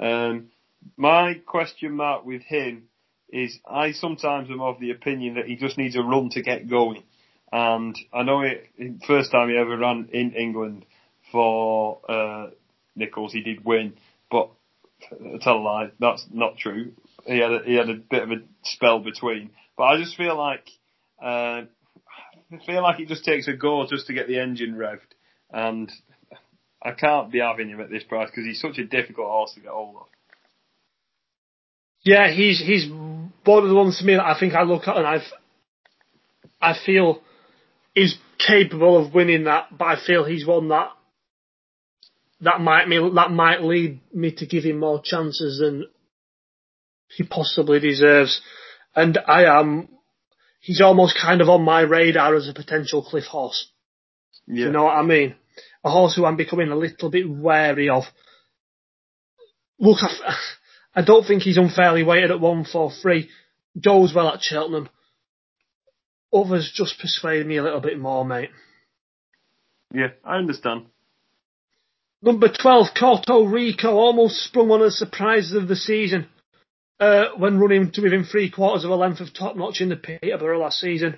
Um, 0.01 0.49
my 0.95 1.33
question 1.45 1.93
mark 1.93 2.25
with 2.25 2.41
him 2.43 2.87
is 3.31 3.59
I 3.65 3.91
sometimes 3.91 4.49
am 4.49 4.61
of 4.61 4.79
the 4.79 4.91
opinion 4.91 5.35
that 5.35 5.45
he 5.45 5.55
just 5.55 5.77
needs 5.77 5.95
a 5.95 6.01
run 6.01 6.29
to 6.31 6.41
get 6.41 6.69
going. 6.69 7.03
And 7.51 7.95
I 8.13 8.23
know 8.23 8.41
it, 8.41 8.69
first 9.07 9.31
time 9.31 9.49
he 9.49 9.57
ever 9.57 9.77
ran 9.77 10.09
in 10.13 10.33
England 10.33 10.85
for, 11.31 11.99
uh, 12.07 12.47
Nicholls, 12.95 13.33
he 13.33 13.41
did 13.41 13.65
win, 13.65 13.93
but 14.29 14.49
tell 15.41 15.57
a 15.57 15.59
lie, 15.59 15.91
that's 15.99 16.25
not 16.31 16.57
true. 16.57 16.91
He 17.25 17.39
had 17.39 17.51
a, 17.51 17.59
he 17.65 17.75
had 17.75 17.89
a 17.89 17.95
bit 17.95 18.23
of 18.23 18.31
a 18.31 18.35
spell 18.63 18.99
between, 18.99 19.51
but 19.77 19.83
I 19.83 19.97
just 19.97 20.17
feel 20.17 20.37
like, 20.37 20.67
uh, 21.21 21.61
I 22.51 22.65
feel 22.65 22.81
like 22.81 22.99
it 22.99 23.07
just 23.07 23.25
takes 23.25 23.47
a 23.47 23.53
go 23.53 23.85
just 23.89 24.07
to 24.07 24.13
get 24.13 24.27
the 24.27 24.39
engine 24.39 24.75
revved, 24.75 24.99
and 25.51 25.91
I 26.83 26.91
can't 26.91 27.31
be 27.31 27.39
having 27.39 27.69
him 27.69 27.81
at 27.81 27.89
this 27.89 28.03
price 28.03 28.29
because 28.29 28.45
he's 28.45 28.61
such 28.61 28.77
a 28.77 28.85
difficult 28.85 29.27
horse 29.27 29.53
to 29.53 29.61
get 29.61 29.71
hold 29.71 29.95
of. 29.97 30.07
Yeah, 32.01 32.31
he's 32.31 32.59
he's 32.59 32.87
one 33.49 33.63
of 33.63 33.69
the 33.69 33.75
ones 33.75 33.97
to 33.97 34.05
me 34.05 34.15
that 34.15 34.25
I 34.25 34.39
think 34.39 34.53
I 34.53 34.63
look 34.63 34.87
at 34.87 34.97
and 34.97 35.07
I've 35.07 35.21
I 36.61 36.75
feel 36.85 37.21
is 37.95 38.15
capable 38.37 38.97
of 38.97 39.13
winning 39.13 39.45
that, 39.45 39.67
but 39.77 39.85
I 39.85 39.95
feel 40.05 40.23
he's 40.23 40.45
one 40.45 40.69
that 40.69 40.89
that 42.41 42.61
might 42.61 42.87
me 42.87 42.97
that 43.15 43.31
might 43.31 43.61
lead 43.61 43.99
me 44.13 44.31
to 44.37 44.45
give 44.45 44.63
him 44.63 44.79
more 44.79 45.01
chances 45.03 45.59
than 45.59 45.87
he 47.07 47.23
possibly 47.23 47.79
deserves. 47.79 48.41
And 48.95 49.17
I 49.27 49.45
am 49.59 49.89
he's 50.61 50.81
almost 50.81 51.17
kind 51.19 51.41
of 51.41 51.49
on 51.49 51.63
my 51.63 51.81
radar 51.81 52.35
as 52.35 52.47
a 52.47 52.53
potential 52.53 53.03
cliff 53.03 53.25
horse. 53.25 53.69
Yeah. 54.47 54.65
You 54.65 54.71
know 54.71 54.85
what 54.85 54.97
I 54.97 55.03
mean? 55.03 55.35
A 55.83 55.89
horse 55.89 56.15
who 56.15 56.25
I'm 56.25 56.37
becoming 56.37 56.69
a 56.69 56.75
little 56.75 57.09
bit 57.09 57.29
wary 57.29 57.89
of. 57.89 58.03
Look, 59.79 59.99
I, 60.01 60.35
I 60.95 61.01
don't 61.01 61.25
think 61.25 61.43
he's 61.43 61.57
unfairly 61.57 62.03
weighted 62.03 62.31
at 62.31 62.39
one 62.39 62.65
four 62.65 62.91
three. 62.91 63.29
Goes 63.79 64.13
well 64.13 64.29
at 64.29 64.41
Cheltenham. 64.41 64.89
Others 66.33 66.71
just 66.73 66.99
persuade 66.99 67.45
me 67.45 67.57
a 67.57 67.63
little 67.63 67.81
bit 67.81 67.99
more, 67.99 68.25
mate. 68.25 68.49
Yeah, 69.93 70.09
I 70.23 70.37
understand. 70.37 70.85
Number 72.21 72.49
12, 72.49 72.87
Corto 72.99 73.51
Rico, 73.51 73.93
almost 73.95 74.43
sprung 74.43 74.67
one 74.67 74.81
of 74.81 74.87
the 74.87 74.91
surprises 74.91 75.53
of 75.53 75.67
the 75.67 75.75
season 75.75 76.27
uh, 76.99 77.29
when 77.37 77.59
running 77.59 77.91
to 77.91 78.01
within 78.01 78.25
three 78.25 78.51
quarters 78.51 78.83
of 78.83 78.91
a 78.91 78.95
length 78.95 79.21
of 79.21 79.33
top 79.33 79.55
notch 79.55 79.81
in 79.81 79.89
the 79.89 79.95
Peterborough 79.95 80.59
last 80.59 80.79
season. 80.79 81.17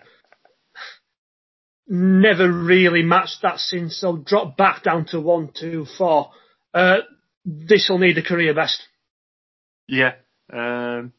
Never 1.87 2.49
really 2.49 3.01
matched 3.01 3.41
that 3.41 3.59
since, 3.59 3.97
so 3.97 4.15
dropped 4.15 4.57
back 4.57 4.83
down 4.83 5.05
to 5.07 5.19
one, 5.19 5.49
two, 5.59 5.85
four. 5.97 6.29
Uh, 6.73 6.99
this 7.43 7.89
will 7.89 7.97
need 7.97 8.17
a 8.17 8.23
career 8.23 8.53
best. 8.53 8.81
Yeah. 9.87 10.13
Um, 10.51 11.13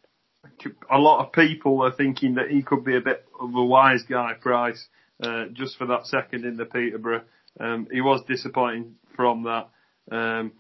a 0.91 0.99
lot 0.99 1.25
of 1.25 1.33
people 1.33 1.83
are 1.83 1.93
thinking 1.93 2.35
that 2.35 2.51
he 2.51 2.63
could 2.63 2.85
be 2.85 2.97
a 2.97 3.01
bit 3.01 3.25
of 3.41 3.55
a 3.55 3.65
wise 3.65 4.03
guy 4.03 4.35
price 4.35 4.89
uh, 5.23 5.47
just 5.53 5.77
for 5.77 5.87
that 5.87 6.07
second 6.07 6.45
in 6.45 6.57
the 6.57 6.65
Peterborough. 6.65 7.23
Um, 7.61 7.87
he 7.91 8.01
was 8.01 8.23
disappointing 8.27 8.97
from 9.15 9.45
that. 9.45 9.69
Um, 10.11 10.53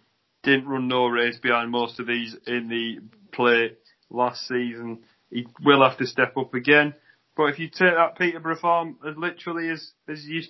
didn't 0.42 0.68
run 0.68 0.88
no 0.88 1.06
race 1.06 1.38
behind 1.38 1.70
most 1.70 2.00
of 2.00 2.06
these 2.06 2.36
in 2.46 2.68
the 2.68 2.98
plate 3.32 3.78
last 4.10 4.46
season. 4.46 5.00
He 5.30 5.46
will 5.64 5.82
have 5.82 5.98
to 5.98 6.06
step 6.06 6.36
up 6.36 6.54
again. 6.54 6.94
But 7.36 7.44
if 7.44 7.58
you 7.58 7.68
take 7.68 7.94
that 7.94 8.16
Peterborough 8.18 8.56
form 8.56 8.98
as 9.08 9.16
literally 9.16 9.70
as 9.70 9.92
as 10.08 10.24
you 10.24 10.42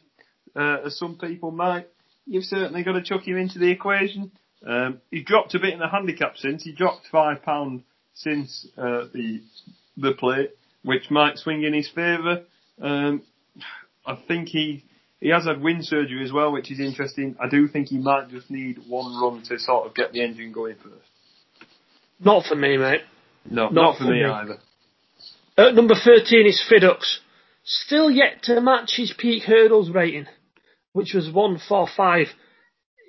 uh, 0.57 0.79
as 0.87 0.99
some 0.99 1.17
people 1.17 1.51
might, 1.51 1.89
you've 2.27 2.45
certainly 2.45 2.83
got 2.83 2.93
to 2.93 3.03
chuck 3.03 3.27
him 3.27 3.37
into 3.37 3.59
the 3.59 3.71
equation. 3.71 4.33
Um, 4.67 5.01
he 5.11 5.23
dropped 5.23 5.55
a 5.55 5.59
bit 5.59 5.73
in 5.73 5.81
the 5.81 5.89
handicap 5.89 6.37
since 6.37 6.63
he 6.63 6.73
dropped 6.73 7.09
five 7.11 7.43
pound 7.43 7.83
since 8.15 8.67
uh, 8.77 9.07
the 9.13 9.41
the 9.97 10.13
plate, 10.13 10.51
which 10.85 11.11
might 11.11 11.39
swing 11.39 11.63
in 11.65 11.75
his 11.75 11.89
favour. 11.89 12.43
Um, 12.81 13.23
I 14.07 14.17
think 14.29 14.49
he 14.49 14.85
he 15.21 15.29
has 15.29 15.45
had 15.47 15.61
wind 15.61 15.85
surgery 15.85 16.25
as 16.25 16.33
well, 16.33 16.53
which 16.53 16.71
is 16.71 16.81
interesting. 16.81 17.37
I 17.41 17.49
do 17.49 17.69
think 17.69 17.89
he 17.89 17.99
might 17.99 18.29
just 18.29 18.51
need 18.51 18.79
one 18.89 19.21
run 19.21 19.43
to 19.45 19.59
sort 19.59 19.87
of 19.87 19.95
get 19.95 20.13
the 20.13 20.23
engine 20.23 20.53
going 20.53 20.77
first. 20.77 21.09
Not 22.21 22.45
for 22.45 22.55
me, 22.55 22.77
mate. 22.77 23.03
No, 23.49 23.65
not, 23.65 23.75
not 23.75 23.99
for, 23.99 24.05
me, 24.05 24.23
me 24.23 24.25
either. 24.25 24.59
At 25.57 25.75
number 25.75 25.95
13 25.95 26.47
is 26.47 26.63
Fiddux. 26.71 27.19
Still 27.65 28.11
yet 28.11 28.43
to 28.45 28.61
match 28.61 28.95
his 28.97 29.13
peak 29.17 29.45
hurdles 29.45 29.91
rating, 29.91 30.27
which 30.93 31.15
was 31.15 31.31
145. 31.31 32.27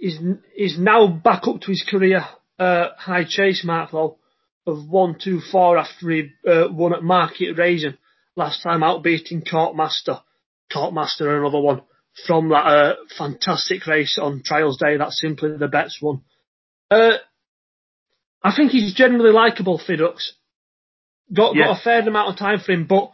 Is 0.03 0.19
is 0.57 0.77
now 0.77 1.07
back 1.07 1.47
up 1.47 1.61
to 1.61 1.67
his 1.67 1.85
career 1.89 2.25
uh, 2.59 2.89
high 2.97 3.23
chase 3.25 3.63
mark 3.63 3.91
though 3.91 4.17
of 4.67 4.89
124 4.89 5.77
after 5.77 6.09
he 6.11 6.29
uh, 6.45 6.67
won 6.69 6.93
at 6.93 7.03
Market 7.03 7.55
Rasen 7.55 7.97
last 8.35 8.61
time 8.63 8.83
out 8.83 9.01
beating 9.01 9.43
Courtmaster. 9.43 10.21
Courtmaster 10.69 11.39
another 11.39 11.61
one 11.61 11.83
from 12.27 12.49
that 12.49 12.65
uh, 12.65 12.95
fantastic 13.17 13.87
race 13.87 14.17
on 14.21 14.43
Trials 14.43 14.77
Day. 14.77 14.97
That's 14.97 15.21
simply 15.21 15.55
the 15.57 15.69
best 15.69 15.97
one. 16.01 16.23
Uh, 16.91 17.19
I 18.43 18.53
think 18.53 18.71
he's 18.71 18.93
generally 18.93 19.31
likable, 19.31 19.79
Fiddux. 19.79 20.31
Got, 21.33 21.55
got 21.55 21.79
a 21.79 21.81
fair 21.81 22.01
amount 22.01 22.33
of 22.33 22.37
time 22.37 22.59
for 22.59 22.73
him, 22.73 22.87
but 22.87 23.09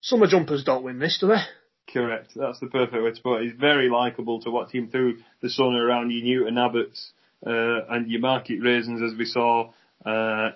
summer 0.00 0.28
jumpers 0.28 0.62
don't 0.62 0.84
win 0.84 1.00
this, 1.00 1.18
do 1.20 1.26
they? 1.26 1.42
Correct. 1.90 2.32
That's 2.34 2.60
the 2.60 2.66
perfect 2.66 3.02
way 3.02 3.10
to 3.12 3.22
put 3.22 3.40
it. 3.40 3.44
He's 3.44 3.60
very 3.60 3.90
likable 3.90 4.40
to 4.42 4.50
watch 4.50 4.72
him 4.72 4.88
through 4.88 5.18
the 5.40 5.50
sun 5.50 5.74
around 5.74 6.10
your 6.10 6.24
Newton 6.24 6.54
Abbotts 6.54 7.10
uh, 7.46 7.86
and 7.94 8.10
your 8.10 8.20
Market 8.20 8.60
Rasens, 8.60 9.04
as 9.06 9.16
we 9.18 9.24
saw. 9.24 9.70
Uh, 10.04 10.50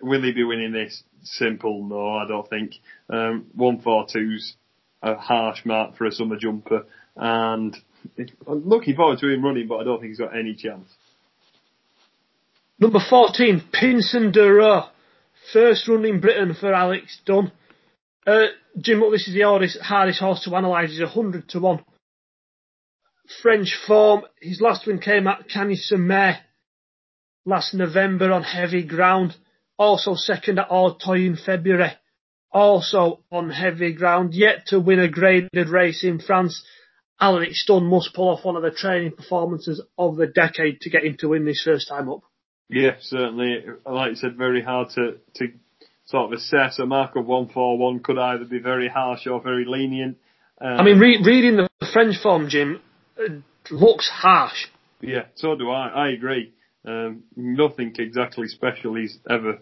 will 0.00 0.22
he 0.22 0.32
be 0.32 0.44
winning 0.44 0.72
this? 0.72 1.02
Simple, 1.22 1.84
no, 1.84 2.16
I 2.16 2.26
don't 2.26 2.48
think. 2.48 2.72
Um, 3.08 3.46
142's 3.56 4.56
a 5.02 5.14
harsh 5.14 5.64
mark 5.64 5.96
for 5.96 6.06
a 6.06 6.12
summer 6.12 6.36
jumper, 6.36 6.84
and 7.16 7.76
I'm 8.46 8.68
looking 8.68 8.96
forward 8.96 9.20
to 9.20 9.28
him 9.28 9.44
running, 9.44 9.68
but 9.68 9.76
I 9.76 9.84
don't 9.84 10.00
think 10.00 10.10
he's 10.10 10.18
got 10.18 10.36
any 10.36 10.54
chance. 10.54 10.88
Number 12.78 12.98
14, 13.08 13.62
Pinson 13.72 14.32
Duro. 14.32 14.88
First 15.52 15.86
run 15.88 16.04
in 16.04 16.20
Britain 16.20 16.54
for 16.58 16.72
Alex 16.72 17.20
Dunn. 17.24 17.52
Uh, 18.26 18.46
Jim, 18.78 19.02
this 19.10 19.26
is 19.26 19.34
the 19.34 19.42
hardest, 19.42 19.80
hardest 19.80 20.20
horse 20.20 20.44
to 20.44 20.54
analyse. 20.54 20.90
He's 20.90 21.00
100 21.00 21.48
to 21.50 21.60
1. 21.60 21.84
French 23.42 23.76
form. 23.86 24.22
His 24.40 24.60
last 24.60 24.86
win 24.86 24.98
came 24.98 25.26
at 25.26 25.48
Cagnes-sur-Mer 25.48 26.38
last 27.44 27.74
November 27.74 28.32
on 28.32 28.42
heavy 28.42 28.84
ground. 28.84 29.34
Also 29.78 30.14
second 30.14 30.58
at 30.58 30.70
Auteuil 30.70 31.26
in 31.26 31.36
February. 31.36 31.92
Also 32.52 33.24
on 33.30 33.50
heavy 33.50 33.92
ground. 33.92 34.34
Yet 34.34 34.66
to 34.66 34.78
win 34.78 35.00
a 35.00 35.08
graded 35.08 35.68
race 35.68 36.04
in 36.04 36.20
France. 36.20 36.64
Alex 37.20 37.64
Dunn 37.66 37.86
must 37.86 38.14
pull 38.14 38.28
off 38.28 38.44
one 38.44 38.56
of 38.56 38.62
the 38.62 38.70
training 38.70 39.12
performances 39.12 39.82
of 39.96 40.16
the 40.16 40.26
decade 40.26 40.80
to 40.80 40.90
get 40.90 41.04
him 41.04 41.16
to 41.18 41.28
win 41.28 41.44
this 41.44 41.62
first 41.62 41.88
time 41.88 42.08
up. 42.08 42.22
Yeah, 42.68 42.96
certainly. 43.00 43.64
Like 43.86 44.10
you 44.10 44.16
said, 44.16 44.36
very 44.36 44.62
hard 44.62 44.90
to, 44.90 45.18
to 45.36 45.48
sort 46.06 46.32
of 46.32 46.38
assess. 46.38 46.78
A 46.78 46.86
mark 46.86 47.16
of 47.16 47.26
141 47.26 48.00
could 48.00 48.18
either 48.18 48.44
be 48.44 48.58
very 48.58 48.88
harsh 48.88 49.26
or 49.26 49.40
very 49.40 49.64
lenient. 49.66 50.18
Um, 50.60 50.80
I 50.80 50.82
mean, 50.84 50.98
re- 50.98 51.22
reading 51.24 51.56
the 51.56 51.68
French 51.92 52.16
form, 52.22 52.48
Jim, 52.48 52.80
looks 53.70 54.08
harsh. 54.08 54.66
Yeah, 55.00 55.26
so 55.34 55.56
do 55.56 55.70
I. 55.70 55.88
I 55.88 56.08
agree. 56.10 56.52
Um, 56.84 57.24
nothing 57.36 57.94
exactly 57.98 58.48
special 58.48 58.94
he's 58.94 59.18
ever 59.28 59.58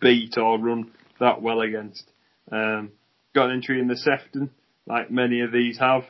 beat 0.00 0.36
or 0.36 0.58
run 0.58 0.90
that 1.20 1.42
well 1.42 1.60
against. 1.60 2.04
Um, 2.50 2.92
got 3.34 3.46
an 3.46 3.56
entry 3.56 3.80
in 3.80 3.88
the 3.88 3.96
Sefton, 3.96 4.50
like 4.86 5.10
many 5.10 5.40
of 5.40 5.52
these 5.52 5.78
have. 5.78 6.04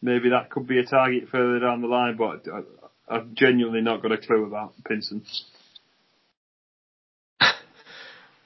Maybe 0.00 0.30
that 0.30 0.50
could 0.50 0.66
be 0.66 0.78
a 0.78 0.84
target 0.84 1.28
further 1.30 1.60
down 1.60 1.80
the 1.80 1.86
line, 1.86 2.16
but 2.16 2.46
I, 2.52 3.14
I've 3.14 3.32
genuinely 3.34 3.82
not 3.82 4.02
got 4.02 4.12
a 4.12 4.18
clue 4.18 4.44
about 4.44 4.72
Pinson. 4.86 5.24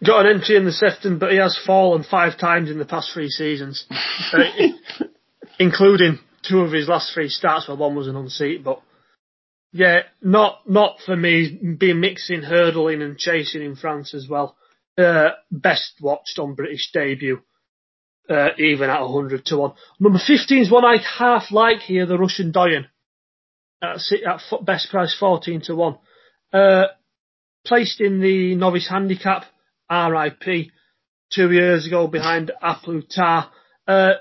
Got 0.04 0.26
an 0.26 0.36
entry 0.36 0.56
in 0.56 0.66
the 0.66 0.72
Sefton, 0.72 1.18
but 1.18 1.32
he 1.32 1.38
has 1.38 1.58
fallen 1.66 2.04
five 2.04 2.38
times 2.38 2.70
in 2.70 2.78
the 2.78 2.84
past 2.84 3.10
three 3.12 3.30
seasons, 3.30 3.86
uh, 4.32 4.42
including 5.58 6.18
two 6.42 6.60
of 6.60 6.72
his 6.72 6.88
last 6.88 7.12
three 7.14 7.30
starts 7.30 7.66
where 7.66 7.76
one 7.76 7.94
was 7.94 8.06
an 8.06 8.16
unseat. 8.16 8.62
But 8.62 8.82
yeah, 9.72 10.00
not 10.22 10.68
not 10.68 10.98
for 11.04 11.16
me. 11.16 11.76
Being 11.78 12.00
mixing 12.00 12.42
hurdling 12.42 13.00
and 13.00 13.18
chasing 13.18 13.62
in 13.62 13.76
France 13.76 14.14
as 14.14 14.28
well. 14.28 14.56
Uh, 14.98 15.30
best 15.50 15.94
watched 16.00 16.38
on 16.38 16.54
British 16.54 16.90
debut, 16.92 17.40
uh, 18.30 18.48
even 18.58 18.88
at 18.88 19.02
100 19.02 19.44
to 19.46 19.58
1. 19.58 19.72
Number 20.00 20.18
15 20.18 20.58
is 20.58 20.70
one 20.70 20.86
I 20.86 20.96
half 21.18 21.50
like 21.50 21.80
here, 21.80 22.06
the 22.06 22.18
Russian 22.18 22.50
Doyen. 22.50 22.86
At, 23.82 23.98
at 24.26 24.64
best 24.64 24.90
price 24.90 25.14
14 25.18 25.62
to 25.62 25.76
1. 25.76 25.98
Uh, 26.52 26.84
placed 27.66 28.00
in 28.00 28.20
the 28.20 28.54
novice 28.54 28.88
handicap, 28.88 29.44
RIP, 29.90 30.70
two 31.32 31.50
years 31.52 31.86
ago 31.86 32.06
behind 32.06 32.50
A 32.62 32.76
Uh, 33.86 34.12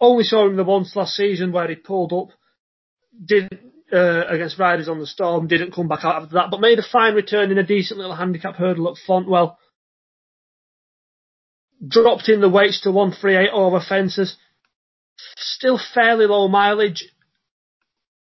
only 0.00 0.24
saw 0.24 0.46
him 0.46 0.56
the 0.56 0.64
once 0.64 0.94
last 0.96 1.14
season 1.14 1.52
where 1.52 1.68
he 1.68 1.76
pulled 1.76 2.12
up, 2.12 2.28
didn't, 3.24 3.60
uh, 3.92 4.24
against 4.28 4.58
Riders 4.58 4.88
on 4.88 4.98
the 4.98 5.06
Storm, 5.06 5.46
didn't 5.46 5.72
come 5.72 5.88
back 5.88 6.04
out 6.04 6.22
after 6.22 6.34
that, 6.34 6.50
but 6.50 6.60
made 6.60 6.78
a 6.78 6.82
fine 6.82 7.14
return 7.14 7.50
in 7.50 7.58
a 7.58 7.62
decent 7.62 7.98
little 7.98 8.16
handicap 8.16 8.56
hurdle 8.56 8.88
at 8.88 8.96
Fontwell 9.08 9.56
dropped 11.86 12.28
in 12.28 12.40
the 12.40 12.48
weights 12.48 12.80
to 12.82 12.90
138 12.90 13.50
over 13.52 13.80
fences. 13.80 14.36
Still 15.36 15.78
fairly 15.94 16.26
low 16.26 16.48
mileage. 16.48 17.08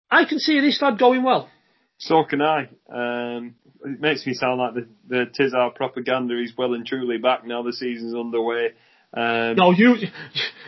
I 0.09 0.25
can 0.25 0.39
see 0.39 0.59
this 0.59 0.81
lad 0.81 0.97
going 0.97 1.23
well. 1.23 1.49
So 1.99 2.23
can 2.23 2.41
I. 2.41 2.69
Um, 2.91 3.55
it 3.83 3.99
makes 3.99 4.25
me 4.25 4.33
sound 4.33 4.59
like 4.59 4.73
the, 4.73 4.87
the 5.07 5.25
Tizzard 5.37 5.75
propaganda 5.75 6.41
is 6.41 6.53
well 6.57 6.73
and 6.73 6.85
truly 6.85 7.17
back 7.17 7.45
now 7.45 7.61
the 7.61 7.73
season's 7.73 8.15
underway. 8.15 8.69
Um, 9.13 9.55
no, 9.55 9.71
you 9.71 9.95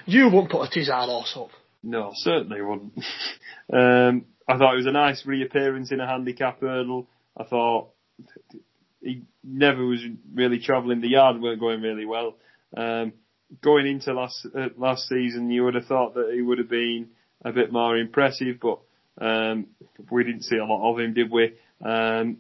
you 0.06 0.30
won't 0.30 0.52
put 0.52 0.64
a 0.64 0.70
Tizzard 0.70 1.08
horse 1.08 1.34
up. 1.38 1.50
No, 1.84 2.12
certainly 2.14 2.62
wouldn't. 2.62 2.94
um, 3.74 4.26
I 4.48 4.58
thought 4.58 4.74
it 4.74 4.78
was 4.78 4.86
a 4.86 4.92
nice 4.92 5.26
reappearance 5.26 5.92
in 5.92 6.00
a 6.00 6.08
handicap 6.08 6.60
hurdle. 6.62 7.08
I 7.38 7.46
thought 7.46 7.90
he 9.02 9.24
never 9.44 9.86
was 9.86 10.04
really 10.34 10.60
travelling. 10.60 11.02
The 11.02 11.10
yard 11.10 11.42
weren't 11.42 11.60
going 11.60 11.82
really 11.82 12.06
well. 12.06 12.36
Um, 12.76 13.14
going 13.64 13.88
into 13.88 14.14
last 14.14 14.46
uh, 14.56 14.68
last 14.78 15.08
season, 15.08 15.50
you 15.50 15.64
would 15.64 15.76
have 15.76 15.86
thought 15.86 16.16
that 16.16 16.32
he 16.34 16.42
would 16.42 16.58
have 16.58 16.70
been 16.70 17.10
a 17.44 17.52
bit 17.52 17.72
more 17.72 17.98
impressive, 17.98 18.58
but 18.62 18.80
um, 19.22 19.68
we 20.10 20.24
didn't 20.24 20.44
see 20.44 20.58
a 20.58 20.66
lot 20.66 20.92
of 20.92 21.00
him, 21.00 21.14
did 21.14 21.32
we? 21.32 21.54
Um, 21.84 22.38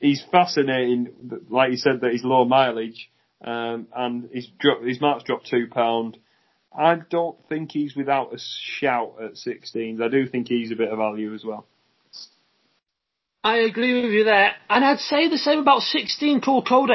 he's 0.00 0.24
fascinating, 0.30 1.08
like 1.50 1.72
you 1.72 1.76
said, 1.76 2.00
that 2.00 2.12
he's 2.12 2.24
low 2.24 2.44
mileage, 2.44 3.10
um, 3.44 3.88
and 3.94 4.30
his 4.32 4.48
drop, 4.58 4.82
his 4.82 5.00
marks 5.00 5.24
dropped 5.24 5.48
two 5.48 5.66
pound. 5.70 6.16
I 6.76 6.96
don't 7.10 7.36
think 7.48 7.72
he's 7.72 7.94
without 7.94 8.32
a 8.32 8.38
shout 8.38 9.16
at 9.22 9.32
16s. 9.32 10.00
I 10.00 10.08
do 10.08 10.26
think 10.26 10.48
he's 10.48 10.72
a 10.72 10.76
bit 10.76 10.90
of 10.90 10.98
value 10.98 11.34
as 11.34 11.44
well. 11.44 11.66
I 13.44 13.56
agree 13.58 14.02
with 14.02 14.12
you 14.12 14.24
there, 14.24 14.52
and 14.70 14.84
I'd 14.84 15.00
say 15.00 15.28
the 15.28 15.36
same 15.36 15.58
about 15.58 15.82
16 15.82 16.40
Coole 16.40 16.62
Cody. 16.62 16.94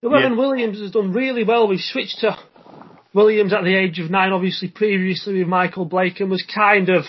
Llewellyn 0.00 0.32
yeah. 0.32 0.38
Williams 0.38 0.80
has 0.80 0.92
done 0.92 1.12
really 1.12 1.44
well. 1.44 1.66
We've 1.66 1.80
switched 1.80 2.20
to 2.20 2.36
Williams 3.12 3.52
at 3.52 3.64
the 3.64 3.76
age 3.76 3.98
of 3.98 4.10
nine, 4.10 4.32
obviously 4.32 4.68
previously 4.68 5.38
with 5.38 5.48
Michael 5.48 5.84
Blake, 5.84 6.20
and 6.20 6.30
was 6.30 6.44
kind 6.54 6.88
of, 6.88 7.04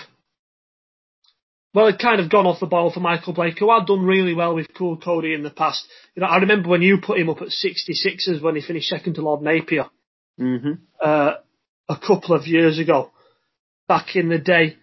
well, 1.74 1.86
had 1.86 1.98
kind 1.98 2.20
of 2.20 2.30
gone 2.30 2.46
off 2.46 2.60
the 2.60 2.66
ball 2.66 2.92
for 2.92 3.00
Michael 3.00 3.32
Blake, 3.32 3.58
who 3.58 3.70
had 3.70 3.86
done 3.86 4.04
really 4.04 4.32
well 4.32 4.54
with 4.54 4.72
Coole 4.74 4.96
Cody 4.96 5.34
in 5.34 5.42
the 5.42 5.50
past. 5.50 5.86
You 6.14 6.22
know, 6.22 6.28
I 6.28 6.38
remember 6.38 6.68
when 6.68 6.82
you 6.82 6.98
put 7.04 7.18
him 7.18 7.28
up 7.28 7.42
at 7.42 7.48
66ers 7.48 8.40
when 8.40 8.54
he 8.54 8.62
finished 8.62 8.88
second 8.88 9.14
to 9.14 9.22
Lord 9.22 9.42
Napier. 9.42 9.86
Mm-hmm. 10.40 10.72
Uh, 11.00 11.32
a 11.88 11.96
couple 11.98 12.34
of 12.34 12.46
years 12.46 12.78
ago, 12.78 13.10
back 13.88 14.16
in 14.16 14.28
the 14.28 14.38
day. 14.38 14.76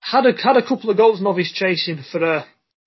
Had 0.00 0.24
a, 0.24 0.32
had 0.32 0.56
a 0.56 0.66
couple 0.66 0.90
of 0.90 0.96
goals 0.96 1.20
novice 1.20 1.52
chasing 1.52 2.02
for, 2.10 2.24
uh, 2.24 2.44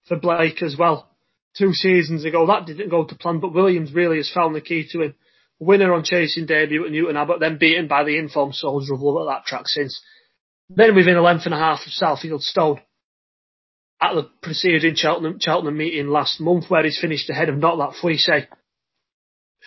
for 0.08 0.18
Blake 0.18 0.62
as 0.64 0.76
well 0.78 1.10
two 1.56 1.74
seasons 1.74 2.26
ago. 2.26 2.48
That 2.48 2.66
didn't 2.66 2.90
go 2.90 3.06
to 3.06 3.16
plan, 3.16 3.40
but 3.40 3.54
Williams 3.54 3.94
really 3.94 4.18
has 4.18 4.32
found 4.32 4.56
the 4.56 4.62
key 4.62 4.88
to 4.92 5.02
him. 5.02 5.16
Winner 5.60 5.94
on 5.94 6.04
chasing 6.04 6.46
debut 6.46 6.86
at 6.86 6.92
Newton 6.92 7.18
Abbot, 7.18 7.40
then 7.40 7.58
beaten 7.58 7.88
by 7.88 8.04
the 8.04 8.18
informed 8.18 8.56
Soldier 8.56 8.96
of 8.96 9.02
Love 9.02 9.28
at 9.28 9.32
that 9.32 9.46
track 9.46 9.68
since. 9.68 10.02
Then 10.76 10.96
within 10.96 11.16
a 11.16 11.22
length 11.22 11.46
and 11.46 11.54
a 11.54 11.58
half 11.58 11.80
of 11.86 11.92
Southfield 11.92 12.42
Stone 12.42 12.82
at 14.02 14.16
the 14.16 14.30
preceding 14.42 14.96
Cheltenham, 14.96 15.40
Cheltenham 15.40 15.78
meeting 15.78 16.08
last 16.08 16.40
month 16.40 16.66
where 16.70 16.84
he's 16.84 17.00
finished 17.00 17.30
ahead 17.30 17.50
of 17.50 17.58
Not 17.58 17.78
That 17.78 17.98
Fuisse, 18.02 18.48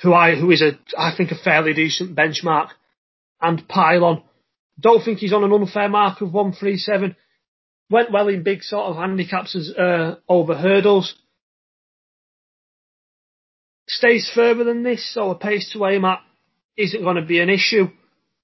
who 0.02 0.12
I, 0.12 0.34
who 0.34 0.50
is 0.50 0.62
a, 0.62 0.78
I 0.98 1.14
think 1.16 1.30
a 1.30 1.36
fairly 1.36 1.74
decent 1.74 2.16
benchmark, 2.16 2.68
and 3.40 3.66
Pylon. 3.68 4.22
Don't 4.78 5.02
think 5.02 5.18
he's 5.18 5.32
on 5.32 5.44
an 5.44 5.52
unfair 5.52 5.88
mark 5.88 6.20
of 6.20 6.32
137. 6.32 7.16
Went 7.88 8.12
well 8.12 8.28
in 8.28 8.42
big 8.42 8.62
sort 8.62 8.90
of 8.90 8.96
handicaps 8.96 9.56
as, 9.56 9.70
uh, 9.70 10.16
over 10.28 10.54
hurdles 10.54 11.14
stays 13.88 14.30
further 14.34 14.64
than 14.64 14.82
this, 14.82 15.12
so 15.14 15.30
a 15.30 15.34
pace 15.34 15.70
to 15.72 15.86
aim 15.86 16.04
at 16.04 16.20
isn't 16.76 17.02
going 17.02 17.16
to 17.16 17.22
be 17.24 17.40
an 17.40 17.50
issue. 17.50 17.88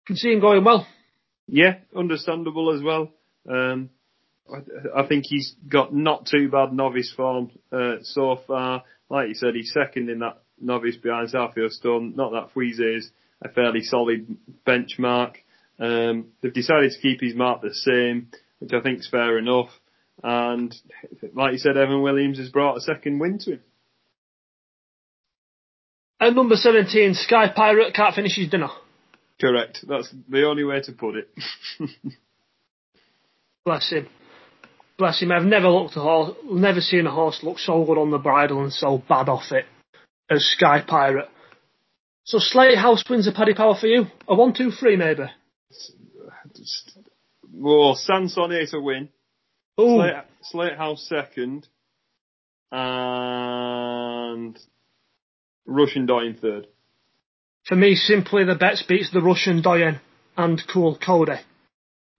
Can 0.06 0.16
see 0.16 0.32
him 0.32 0.40
going 0.40 0.64
well. 0.64 0.86
Yeah, 1.46 1.76
understandable 1.96 2.74
as 2.74 2.82
well. 2.82 3.10
Um, 3.48 3.90
I, 4.50 5.00
I, 5.00 5.06
think 5.06 5.24
he's 5.26 5.54
got 5.68 5.94
not 5.94 6.26
too 6.26 6.48
bad 6.48 6.72
novice 6.72 7.12
form 7.16 7.50
uh, 7.72 7.96
so 8.02 8.40
far. 8.46 8.84
Like 9.10 9.28
you 9.28 9.34
said, 9.34 9.54
he's 9.54 9.72
second 9.72 10.08
in 10.08 10.20
that 10.20 10.42
novice 10.60 10.96
behind 10.96 11.28
Southfield 11.28 11.70
Stone. 11.70 12.14
Not 12.16 12.32
that 12.32 12.54
Fuisse 12.54 12.96
is 12.96 13.10
a 13.42 13.48
fairly 13.48 13.82
solid 13.82 14.36
benchmark. 14.66 15.34
Um, 15.78 16.28
they've 16.40 16.52
decided 16.52 16.92
to 16.92 17.00
keep 17.00 17.20
his 17.20 17.34
mark 17.34 17.60
the 17.60 17.74
same, 17.74 18.28
which 18.58 18.72
I 18.72 18.80
think 18.80 19.00
is 19.00 19.08
fair 19.10 19.38
enough. 19.38 19.70
And 20.22 20.74
like 21.34 21.52
you 21.52 21.58
said, 21.58 21.76
Evan 21.76 22.02
Williams 22.02 22.38
has 22.38 22.50
brought 22.50 22.76
a 22.76 22.80
second 22.80 23.18
win 23.18 23.38
to 23.40 23.52
him. 23.52 23.60
At 26.20 26.34
number 26.34 26.54
17, 26.54 27.14
Sky 27.14 27.48
Pirate 27.54 27.94
can't 27.94 28.14
finish 28.14 28.36
his 28.36 28.48
dinner. 28.48 28.68
Correct. 29.42 29.84
That's 29.88 30.14
the 30.28 30.44
only 30.46 30.62
way 30.62 30.80
to 30.82 30.92
put 30.92 31.16
it. 31.16 31.28
Bless 33.64 33.90
him. 33.90 34.08
Bless 34.96 35.20
him. 35.20 35.32
I've 35.32 35.42
never 35.42 35.68
looked 35.68 35.96
a 35.96 36.00
horse, 36.00 36.36
never 36.44 36.80
seen 36.80 37.06
a 37.08 37.10
horse 37.10 37.40
look 37.42 37.58
so 37.58 37.84
good 37.84 37.98
on 37.98 38.12
the 38.12 38.18
bridle 38.18 38.62
and 38.62 38.72
so 38.72 39.02
bad 39.08 39.28
off 39.28 39.50
it 39.50 39.64
as 40.30 40.44
Sky 40.44 40.84
Pirate. 40.86 41.28
So 42.24 42.38
Slate 42.38 42.78
House 42.78 43.02
wins 43.10 43.26
a 43.26 43.32
Paddy 43.32 43.54
Power 43.54 43.74
for 43.74 43.88
you. 43.88 44.04
A 44.28 44.34
one, 44.36 44.54
two, 44.54 44.70
three, 44.70 44.94
maybe. 44.96 45.24
Well, 47.52 47.96
Sanson 47.96 48.52
A 48.52 48.66
to 48.66 48.80
win. 48.80 49.08
Ooh. 49.80 49.96
Slate, 49.96 50.14
Slate 50.42 50.76
House 50.76 51.04
second. 51.08 51.66
And 52.70 54.56
Russian 55.66 56.06
Doyen 56.06 56.38
third. 56.40 56.68
For 57.64 57.76
me, 57.76 57.94
simply 57.94 58.44
the 58.44 58.56
Betts 58.56 58.82
beats 58.82 59.10
the 59.12 59.20
Russian 59.20 59.62
Doyen 59.62 60.00
and 60.36 60.60
Coole 60.72 60.98
Cody. 60.98 61.40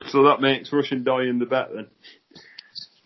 So 0.08 0.24
that 0.24 0.42
makes 0.42 0.72
Russian 0.72 1.04
Doyen 1.04 1.40
the 1.40 1.46
bet 1.46 1.70
then? 1.74 1.88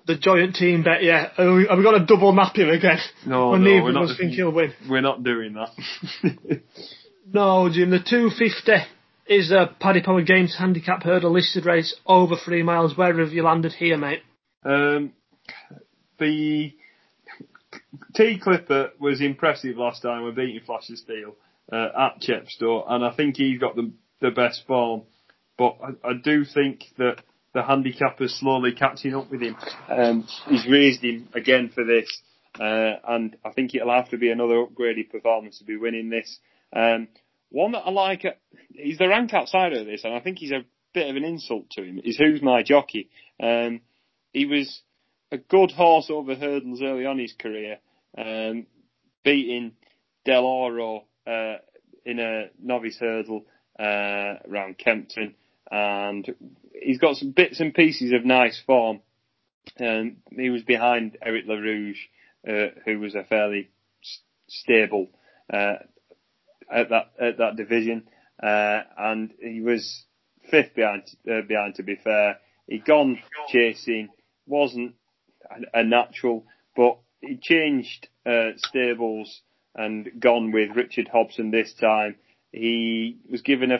The 0.06 0.18
giant 0.18 0.56
team 0.56 0.84
bet, 0.84 1.04
yeah. 1.04 1.32
Are 1.38 1.54
we, 1.54 1.68
are 1.68 1.78
we 1.78 1.84
going 1.84 2.00
to 2.00 2.06
double 2.06 2.32
map 2.32 2.56
him 2.56 2.70
again? 2.70 3.00
No, 3.26 3.50
when 3.50 3.64
no, 3.64 3.84
we're 3.84 3.92
not, 3.92 4.06
us 4.06 4.18
think 4.18 4.34
he'll 4.34 4.52
win. 4.52 4.74
We're 4.90 5.02
not 5.02 5.24
doing 5.24 5.54
that. 5.54 5.70
no, 7.34 7.70
Jim, 7.72 7.90
the 7.90 8.00
250 8.00 8.72
is 9.28 9.52
a 9.52 9.76
Paddy 9.80 10.02
Power 10.02 10.22
Games 10.22 10.56
handicap 10.58 11.04
hurdle 11.04 11.34
listed 11.34 11.66
race 11.66 11.96
over 12.06 12.36
three 12.38 12.64
miles. 12.64 12.98
Where 12.98 13.20
have 13.20 13.34
you 13.34 13.44
landed 13.44 13.74
here, 13.74 13.98
mate? 13.98 14.22
Um, 14.64 15.12
the 16.20 16.74
Tea 18.16 18.40
Clipper 18.42 18.92
was 19.00 19.20
impressive 19.20 19.76
last 19.76 20.02
time 20.02 20.24
with 20.24 20.36
beating 20.36 20.62
Flash 20.66 20.90
of 20.90 20.98
Steel 20.98 21.36
uh, 21.72 21.88
at 21.98 22.22
Chepstow, 22.22 22.86
and 22.88 23.04
I 23.04 23.14
think 23.14 23.38
he's 23.38 23.60
got 23.60 23.76
the 23.76 23.92
the 24.22 24.32
best 24.32 24.64
form. 24.68 25.04
But 25.58 25.78
I, 25.82 26.10
I 26.10 26.14
do 26.24 26.46
think 26.46 26.84
that 26.98 27.22
the 27.54 27.64
handicap 27.64 28.22
is 28.22 28.40
slowly 28.40 28.74
catching 28.74 29.16
up 29.16 29.32
with 29.32 29.42
him. 29.42 29.56
Um, 29.90 30.28
he's 30.48 30.68
raised 30.70 31.04
him 31.04 31.30
again 31.34 31.72
for 31.74 31.84
this, 31.84 32.22
uh, 32.60 33.00
and 33.08 33.36
I 33.44 33.52
think 33.52 33.74
it'll 33.74 33.94
have 33.94 34.10
to 34.10 34.18
be 34.18 34.30
another 34.30 34.64
upgraded 34.64 35.10
performance 35.10 35.60
to 35.60 35.66
be 35.66 35.78
winning 35.78 36.10
this. 36.10 36.40
Um, 36.74 37.08
one 37.50 37.72
that 37.72 37.80
I 37.86 37.92
like, 37.92 38.26
uh, 38.26 38.32
he's 38.74 38.98
the 38.98 39.08
rank 39.08 39.34
outsider 39.34 39.80
of 39.80 39.86
this, 39.86 40.04
and 40.04 40.14
I 40.14 40.20
think 40.20 40.38
he's 40.38 40.52
a 40.52 40.66
bit 40.94 41.10
of 41.10 41.16
an 41.16 41.24
insult 41.24 41.70
to 41.72 41.84
him. 41.84 42.00
Is 42.04 42.18
who's 42.18 42.42
my 42.42 42.64
jockey? 42.64 43.10
Um, 43.42 43.82
he 44.34 44.46
was 44.46 44.82
a 45.32 45.38
good 45.38 45.72
horse 45.72 46.10
over 46.10 46.36
hurdles 46.36 46.82
early 46.82 47.06
on 47.06 47.18
his 47.18 47.34
career, 47.34 47.80
um, 48.18 48.68
beating 49.24 49.74
Del 50.26 50.46
Oro 50.46 51.06
in 52.06 52.20
a 52.20 52.50
novice 52.62 52.98
hurdle 53.00 53.46
uh, 53.80 54.40
around 54.50 54.78
Kempton, 54.78 55.36
and 55.70 56.34
he's 56.74 57.00
got 57.00 57.18
some 57.18 57.32
bits 57.32 57.60
and 57.60 57.74
pieces 57.74 58.14
of 58.14 58.26
nice 58.26 58.62
form. 58.66 59.02
Um, 59.80 60.18
he 60.32 60.50
was 60.50 60.64
behind 60.64 61.18
Eric 61.22 61.46
LaRouge, 61.48 61.98
uh, 62.48 62.80
who 62.86 63.00
was 63.00 63.16
a 63.16 63.24
fairly 63.24 63.70
stable 64.48 65.10
uh, 65.54 65.76
at 66.72 66.90
that 66.90 67.12
at 67.20 67.38
that 67.38 67.58
division, 67.58 68.08
uh, 68.42 68.82
and 68.98 69.32
he 69.42 69.62
was 69.62 70.06
fifth 70.50 70.76
behind. 70.76 71.04
Uh, 71.30 71.42
behind, 71.48 71.76
to 71.76 71.84
be 71.84 71.96
fair, 71.96 72.38
he'd 72.68 72.86
gone 72.86 73.20
chasing, 73.50 74.10
wasn't 74.46 74.96
a, 75.50 75.82
a 75.82 75.84
natural, 75.84 76.46
but 76.76 76.98
he 77.22 77.38
changed 77.38 78.08
uh, 78.26 78.52
stables 78.56 79.42
and 79.78 80.10
gone 80.20 80.52
with 80.52 80.76
Richard 80.76 81.08
Hobson 81.08 81.52
this 81.52 81.74
time. 81.74 82.16
He 82.52 83.18
was 83.30 83.42
given 83.42 83.72
a 83.72 83.80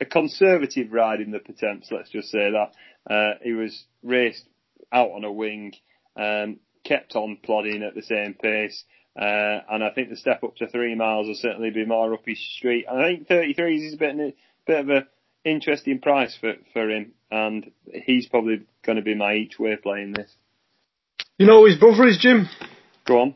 a 0.00 0.04
conservative 0.04 0.92
ride 0.92 1.20
in 1.20 1.30
the 1.30 1.38
Pertemps, 1.38 1.90
let's 1.90 2.10
just 2.10 2.30
say 2.30 2.50
that. 2.50 2.72
Uh, 3.08 3.38
he 3.42 3.52
was 3.52 3.84
raced 4.02 4.48
out 4.90 5.10
on 5.10 5.24
a 5.24 5.32
wing, 5.32 5.74
um, 6.16 6.58
kept 6.84 7.14
on 7.14 7.38
plodding 7.42 7.82
at 7.82 7.94
the 7.94 8.02
same 8.02 8.34
pace, 8.34 8.84
uh, 9.20 9.60
and 9.70 9.84
I 9.84 9.90
think 9.90 10.08
the 10.08 10.16
step 10.16 10.42
up 10.42 10.56
to 10.56 10.68
three 10.68 10.94
miles 10.94 11.26
will 11.26 11.34
certainly 11.34 11.70
be 11.70 11.84
more 11.84 12.14
up 12.14 12.24
his 12.24 12.40
street. 12.56 12.86
And 12.88 12.98
I 12.98 13.08
think 13.08 13.28
33 13.28 13.86
is 13.86 13.94
a 13.94 13.96
bit, 13.98 14.14
a 14.14 14.34
bit 14.66 14.80
of 14.80 14.88
an 14.88 15.06
interesting 15.44 16.00
price 16.00 16.36
for, 16.40 16.54
for 16.72 16.88
him, 16.88 17.12
and 17.30 17.70
he's 17.92 18.26
probably 18.26 18.62
going 18.84 18.96
to 18.96 19.02
be 19.02 19.14
my 19.14 19.34
each 19.34 19.58
way 19.58 19.76
playing 19.76 20.12
this. 20.12 20.34
You 21.36 21.46
know 21.46 21.66
his 21.66 21.76
brother 21.76 22.06
is, 22.06 22.18
Jim? 22.18 22.48
Go 23.06 23.20
on. 23.20 23.34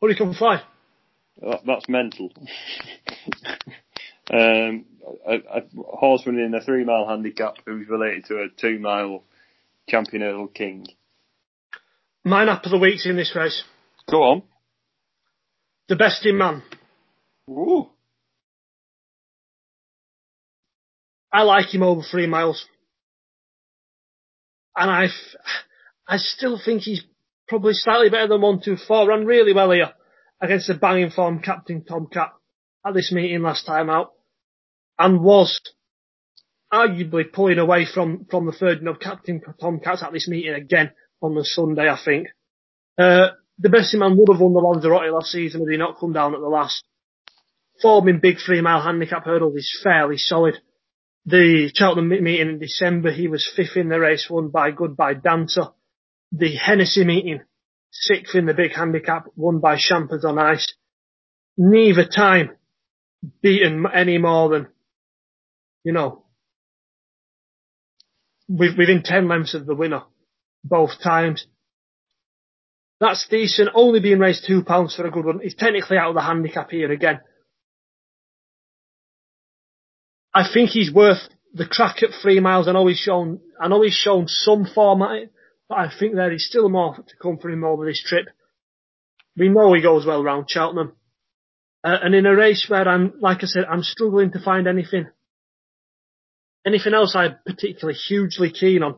Hurricane 0.00 0.34
Fly. 0.34 0.62
That, 1.40 1.60
that's 1.66 1.88
mental. 1.88 2.30
um, 4.32 4.84
a, 5.26 5.34
a 5.34 5.62
horseman 5.76 6.38
in 6.38 6.54
a 6.54 6.60
three 6.60 6.84
mile 6.84 7.06
handicap 7.08 7.56
who's 7.66 7.88
related 7.88 8.26
to 8.26 8.42
a 8.42 8.48
two 8.48 8.78
mile 8.78 9.24
champion 9.88 10.22
Earl 10.22 10.48
King. 10.48 10.86
My 12.24 12.44
nap 12.44 12.64
of 12.64 12.70
the 12.70 12.78
week's 12.78 13.06
in 13.06 13.16
this 13.16 13.34
race. 13.34 13.64
Go 14.10 14.22
on. 14.22 14.42
The 15.88 15.96
best 15.96 16.24
in 16.24 16.38
man. 16.38 16.62
Ooh. 17.48 17.88
I 21.32 21.42
like 21.42 21.72
him 21.72 21.82
over 21.82 22.02
three 22.02 22.26
miles. 22.26 22.66
And 24.76 24.90
I, 24.90 25.08
I 26.06 26.16
still 26.16 26.60
think 26.62 26.82
he's 26.82 27.02
probably 27.50 27.74
slightly 27.74 28.08
better 28.08 28.28
than 28.28 28.40
one, 28.40 28.60
two, 28.64 28.76
four. 28.76 29.08
Ran 29.08 29.26
really 29.26 29.52
well 29.52 29.72
here 29.72 29.90
against 30.40 30.68
the 30.68 30.74
banging 30.74 31.10
form 31.10 31.40
captain 31.40 31.84
Tomcat 31.84 32.32
at 32.86 32.94
this 32.94 33.12
meeting 33.12 33.42
last 33.42 33.66
time 33.66 33.90
out 33.90 34.12
and 34.98 35.20
was 35.20 35.60
arguably 36.72 37.30
pulling 37.30 37.58
away 37.58 37.86
from, 37.92 38.26
from 38.30 38.46
the 38.46 38.52
third 38.52 38.86
of 38.86 39.00
Captain 39.00 39.42
Tomcats 39.60 40.02
at 40.02 40.12
this 40.12 40.28
meeting 40.28 40.54
again 40.54 40.92
on 41.20 41.34
the 41.34 41.44
Sunday, 41.44 41.88
I 41.88 41.98
think. 42.02 42.28
Uh, 42.96 43.30
the 43.58 43.68
best 43.68 43.94
man 43.94 44.16
would 44.16 44.28
have 44.28 44.40
won 44.40 44.54
the 44.54 44.60
Lanzarote 44.60 45.12
last 45.12 45.32
season 45.32 45.62
had 45.62 45.70
he 45.70 45.76
not 45.76 45.98
come 45.98 46.12
down 46.12 46.34
at 46.34 46.40
the 46.40 46.46
last. 46.46 46.84
Form 47.82 48.08
in 48.08 48.20
big 48.20 48.36
three 48.38 48.60
mile 48.60 48.80
handicap 48.80 49.24
hurdles 49.24 49.56
is 49.56 49.80
fairly 49.82 50.18
solid. 50.18 50.58
The 51.26 51.70
Cheltenham 51.74 52.08
meeting 52.08 52.48
in 52.48 52.58
December, 52.60 53.10
he 53.10 53.26
was 53.26 53.50
fifth 53.56 53.76
in 53.76 53.88
the 53.88 53.98
race, 53.98 54.28
won 54.30 54.50
by 54.50 54.70
Goodbye 54.70 55.14
Dancer. 55.14 55.70
The 56.32 56.56
Hennessy 56.56 57.04
meeting, 57.04 57.40
sixth 57.90 58.34
in 58.34 58.46
the 58.46 58.54
big 58.54 58.74
handicap, 58.74 59.26
won 59.36 59.60
by 59.60 59.76
Champers 59.78 60.24
on 60.24 60.38
Ice. 60.38 60.74
Neither 61.56 62.06
time 62.06 62.56
beaten 63.42 63.84
any 63.92 64.18
more 64.18 64.48
than 64.48 64.68
you 65.84 65.92
know, 65.92 66.24
within 68.48 69.02
10 69.04 69.28
lengths 69.28 69.54
of 69.54 69.66
the 69.66 69.74
winner, 69.74 70.02
both 70.64 71.00
times. 71.02 71.46
That's 73.00 73.26
decent, 73.28 73.70
only 73.74 74.00
being 74.00 74.18
raised 74.18 74.44
two 74.46 74.62
pounds 74.62 74.94
for 74.94 75.06
a 75.06 75.10
good 75.10 75.24
one. 75.24 75.40
He's 75.42 75.54
technically 75.54 75.96
out 75.96 76.10
of 76.10 76.14
the 76.16 76.22
handicap 76.22 76.70
here 76.70 76.92
again. 76.92 77.20
I 80.34 80.44
think 80.52 80.70
he's 80.70 80.92
worth 80.92 81.28
the 81.54 81.66
crack 81.66 82.02
at 82.02 82.10
three 82.22 82.40
miles. 82.40 82.68
I 82.68 82.72
know 82.72 82.86
he's 82.86 82.98
shown, 82.98 83.40
I 83.60 83.68
know 83.68 83.82
he's 83.82 83.94
shown 83.94 84.28
some 84.28 84.66
form 84.66 85.02
but 85.70 85.78
I 85.78 85.88
think 85.98 86.14
there 86.14 86.32
is 86.32 86.46
still 86.46 86.68
more 86.68 86.96
to 86.96 87.16
come 87.22 87.38
for 87.38 87.48
him 87.48 87.64
over 87.64 87.86
this 87.86 88.02
trip. 88.04 88.26
We 89.38 89.48
know 89.48 89.72
he 89.72 89.80
goes 89.80 90.04
well 90.04 90.22
round 90.22 90.50
Cheltenham. 90.50 90.92
Uh, 91.82 91.96
and 92.02 92.14
in 92.14 92.26
a 92.26 92.36
race 92.36 92.66
where 92.68 92.86
I'm, 92.86 93.14
like 93.20 93.38
I 93.42 93.46
said, 93.46 93.64
I'm 93.64 93.82
struggling 93.82 94.32
to 94.32 94.42
find 94.42 94.68
anything 94.68 95.06
Anything 96.66 96.94
else 96.94 97.14
I'm 97.16 97.36
particularly 97.46 97.98
hugely 97.98 98.50
keen 98.50 98.82
on? 98.82 98.96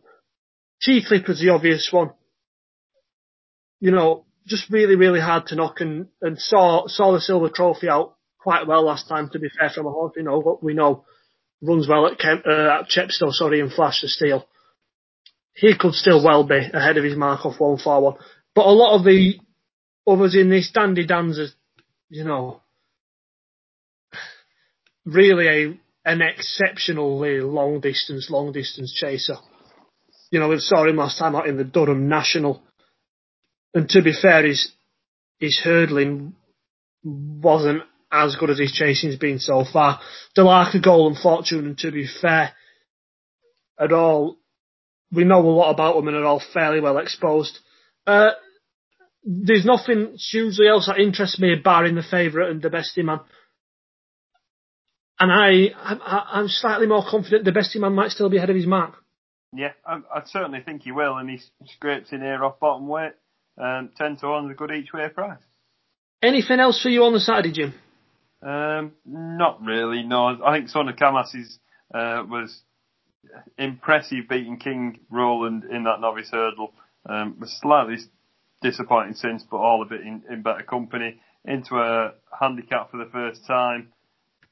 Tea 0.82 1.04
Clipper's 1.06 1.40
the 1.40 1.50
obvious 1.50 1.88
one. 1.92 2.10
You 3.80 3.92
know, 3.92 4.24
just 4.46 4.70
really, 4.70 4.96
really 4.96 5.20
hard 5.20 5.46
to 5.46 5.54
knock 5.54 5.80
and, 5.80 6.08
and 6.20 6.38
saw, 6.38 6.88
saw 6.88 7.12
the 7.12 7.20
silver 7.20 7.48
trophy 7.48 7.88
out 7.88 8.16
quite 8.40 8.66
well 8.66 8.84
last 8.84 9.08
time, 9.08 9.28
to 9.30 9.38
be 9.38 9.48
fair, 9.48 9.70
from 9.70 9.86
a 9.86 9.90
horse, 9.90 10.14
you 10.16 10.24
know, 10.24 10.40
what 10.40 10.62
we 10.62 10.74
know 10.74 11.04
runs 11.60 11.86
well 11.86 12.08
at, 12.08 12.18
Kemp, 12.18 12.44
uh, 12.44 12.80
at 12.80 12.88
Chepstow, 12.88 13.30
sorry, 13.30 13.60
and 13.60 13.72
Flash 13.72 14.00
the 14.00 14.08
Steel. 14.08 14.48
He 15.54 15.74
could 15.78 15.94
still 15.94 16.24
well 16.24 16.44
be 16.44 16.56
ahead 16.56 16.96
of 16.96 17.04
his 17.04 17.16
mark 17.16 17.44
off 17.44 17.60
141. 17.60 18.16
But 18.54 18.66
a 18.66 18.70
lot 18.70 18.98
of 18.98 19.04
the 19.04 19.38
others 20.06 20.34
in 20.34 20.50
this, 20.50 20.70
Dandy 20.72 21.06
Dan's, 21.06 21.38
you 22.08 22.24
know, 22.24 22.62
really 25.04 25.48
a 25.48 25.78
an 26.04 26.20
exceptionally 26.20 27.40
long 27.40 27.80
distance, 27.80 28.28
long 28.28 28.52
distance 28.52 28.92
chaser. 28.92 29.36
You 30.30 30.40
know, 30.40 30.48
we 30.48 30.58
saw 30.58 30.84
him 30.84 30.96
last 30.96 31.18
time 31.18 31.36
out 31.36 31.46
in 31.46 31.56
the 31.56 31.64
Durham 31.64 32.08
National. 32.08 32.62
And 33.74 33.88
to 33.90 34.02
be 34.02 34.12
fair, 34.12 34.44
his, 34.44 34.72
his 35.38 35.60
hurdling 35.62 36.34
wasn't 37.04 37.82
as 38.10 38.36
good 38.36 38.50
as 38.50 38.58
his 38.58 38.72
chasing's 38.72 39.16
been 39.16 39.38
so 39.38 39.64
far. 39.70 40.00
Delarka, 40.36 40.82
Goal 40.82 41.08
and 41.08 41.16
Fortune, 41.16 41.66
and 41.66 41.78
to 41.78 41.90
be 41.90 42.06
fair, 42.20 42.52
at 43.78 43.92
all, 43.92 44.38
we 45.12 45.24
know 45.24 45.40
a 45.40 45.48
lot 45.48 45.70
about 45.70 45.96
them 45.96 46.08
and 46.08 46.16
are 46.16 46.24
all 46.24 46.42
fairly 46.52 46.80
well 46.80 46.98
exposed. 46.98 47.58
Uh, 48.06 48.30
there's 49.24 49.64
nothing 49.64 50.16
hugely 50.16 50.66
else 50.66 50.86
that 50.86 50.98
interests 50.98 51.38
me 51.38 51.54
barring 51.54 51.94
the 51.94 52.02
favourite 52.02 52.50
and 52.50 52.60
the 52.60 52.70
best 52.70 52.96
man 52.98 53.20
and 55.22 55.30
I, 55.30 55.72
I, 55.76 56.40
am 56.40 56.48
slightly 56.48 56.88
more 56.88 57.04
confident 57.08 57.44
the 57.44 57.52
best 57.52 57.76
man 57.76 57.94
might 57.94 58.10
still 58.10 58.28
be 58.28 58.38
ahead 58.38 58.50
of 58.50 58.56
his 58.56 58.66
mark. 58.66 58.94
Yeah, 59.54 59.72
I, 59.86 60.00
I 60.12 60.22
certainly 60.26 60.60
think 60.62 60.82
he 60.82 60.90
will, 60.90 61.16
and 61.16 61.30
he 61.30 61.40
scrapes 61.66 62.10
in 62.10 62.22
here 62.22 62.44
off 62.44 62.58
bottom 62.58 62.88
weight. 62.88 63.12
Um, 63.56 63.90
ten 63.96 64.16
to 64.16 64.28
one 64.28 64.46
is 64.46 64.52
a 64.52 64.54
good 64.54 64.72
each 64.72 64.92
way 64.92 65.08
price. 65.08 65.38
Anything 66.22 66.58
else 66.58 66.82
for 66.82 66.88
you 66.88 67.04
on 67.04 67.12
the 67.12 67.20
Saturday, 67.20 67.52
Jim? 67.52 67.74
Um, 68.42 68.92
not 69.04 69.62
really. 69.62 70.02
No, 70.02 70.38
I 70.44 70.56
think 70.56 70.70
Son 70.70 70.88
of 70.88 70.96
Camas 70.96 71.32
is, 71.34 71.58
uh, 71.94 72.24
was 72.28 72.60
impressive 73.58 74.28
beating 74.28 74.58
King 74.58 75.00
Roland 75.10 75.64
in 75.64 75.84
that 75.84 76.00
novice 76.00 76.30
hurdle. 76.30 76.72
Um, 77.08 77.42
slightly 77.44 77.96
disappointing 78.62 79.14
since, 79.14 79.44
but 79.50 79.56
all 79.56 79.82
of 79.82 79.92
it 79.92 80.00
in, 80.02 80.22
in 80.30 80.42
better 80.42 80.62
company. 80.62 81.20
Into 81.44 81.74
a 81.76 82.12
handicap 82.38 82.90
for 82.90 82.98
the 82.98 83.10
first 83.10 83.44
time. 83.46 83.88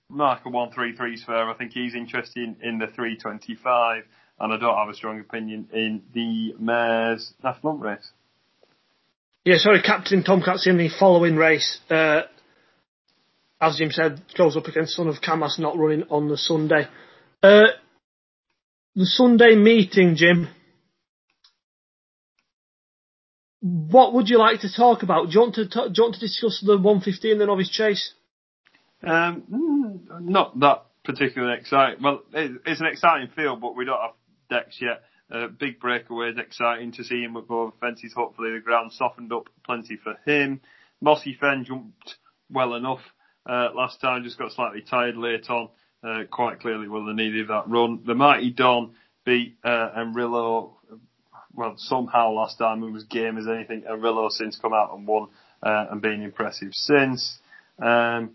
Marker 0.09 0.51
133 0.51 1.15
is 1.15 1.25
fair. 1.25 1.49
I 1.49 1.55
think 1.55 1.73
he's 1.73 1.95
interested 1.95 2.57
in, 2.61 2.79
the 2.79 2.87
325, 2.89 4.03
and 4.41 4.53
I 4.53 4.57
don't 4.59 4.77
have 4.77 4.89
a 4.89 4.95
strong 4.95 5.21
opinion 5.21 5.69
in 5.73 6.03
the 6.13 6.55
Mares 6.59 7.33
National 7.45 7.75
race. 7.75 8.11
Yeah, 9.45 9.57
sorry, 9.59 9.81
Captain 9.83 10.25
Tomcat's 10.25 10.67
in 10.67 10.79
the 10.79 10.89
following 10.99 11.37
race. 11.37 11.79
Uh, 11.89 12.23
as 13.61 13.77
Jim 13.77 13.91
said, 13.91 14.21
goes 14.37 14.57
up 14.57 14.67
against 14.67 14.97
Son 14.97 15.07
of 15.07 15.21
Camas 15.25 15.59
not 15.59 15.79
running 15.79 16.05
on 16.11 16.29
the 16.29 16.37
Sunday. 16.37 16.89
Uh, 17.43 17.69
the 18.95 19.07
Sunday 19.07 19.55
meeting, 19.55 20.17
Jim. 20.17 20.49
What 23.61 24.15
would 24.15 24.29
you 24.29 24.39
like 24.39 24.61
to 24.61 24.75
talk 24.75 25.03
about? 25.03 25.27
Do 25.27 25.33
you 25.33 25.41
want 25.41 25.55
to, 25.57 25.65
do 25.67 25.91
you 25.95 26.03
want 26.03 26.15
to 26.15 26.21
discuss 26.21 26.63
the 26.65 26.77
115, 26.77 27.39
the 27.39 27.47
novice 27.47 27.69
chase? 27.69 28.15
Um, 29.03 29.43
mm, 30.11 30.21
not 30.23 30.59
that 30.61 30.87
particularly 31.05 31.59
exciting. 31.59 32.03
Well, 32.03 32.23
it's 32.33 32.81
an 32.81 32.87
exciting 32.87 33.29
field, 33.35 33.61
but 33.61 33.77
we 33.77 33.85
don't 33.85 34.01
have 34.01 34.15
decks 34.49 34.79
yet. 34.81 35.03
Uh, 35.31 35.47
big 35.47 35.79
breakaways, 35.79 36.39
exciting 36.39 36.93
to 36.93 37.05
see 37.05 37.23
him 37.23 37.35
go 37.47 37.63
over 37.63 37.73
fences. 37.81 38.13
Hopefully 38.15 38.53
the 38.53 38.61
ground 38.61 38.93
softened 38.93 39.33
up 39.33 39.49
plenty 39.65 39.97
for 39.97 40.17
him. 40.27 40.61
Mossy 41.01 41.37
Fen 41.39 41.65
jumped 41.65 42.17
well 42.51 42.75
enough 42.75 43.01
uh, 43.49 43.69
last 43.75 44.01
time, 44.01 44.25
just 44.25 44.39
got 44.39 44.53
slightly 44.53 44.83
tired 44.83 45.17
late 45.17 45.49
on. 45.49 45.69
Uh, 46.03 46.25
quite 46.31 46.61
clearly 46.61 46.89
will 46.89 47.07
have 47.07 47.17
needed 47.17 47.49
that 47.49 47.69
run. 47.69 48.03
The 48.07 48.15
Mighty 48.15 48.51
Don 48.51 48.95
beat 49.25 49.57
uh, 49.63 49.91
well, 51.53 51.75
somehow 51.77 52.31
last 52.33 52.59
time 52.59 52.83
it 52.83 52.91
was 52.91 53.05
game 53.05 53.37
as 53.37 53.47
anything. 53.47 53.83
Enrilo 53.83 54.31
since 54.31 54.57
come 54.57 54.73
out 54.73 54.95
and 54.95 55.07
won 55.07 55.29
uh, 55.63 55.87
and 55.91 56.01
been 56.01 56.23
impressive 56.23 56.73
since. 56.73 57.39
Um, 57.79 58.31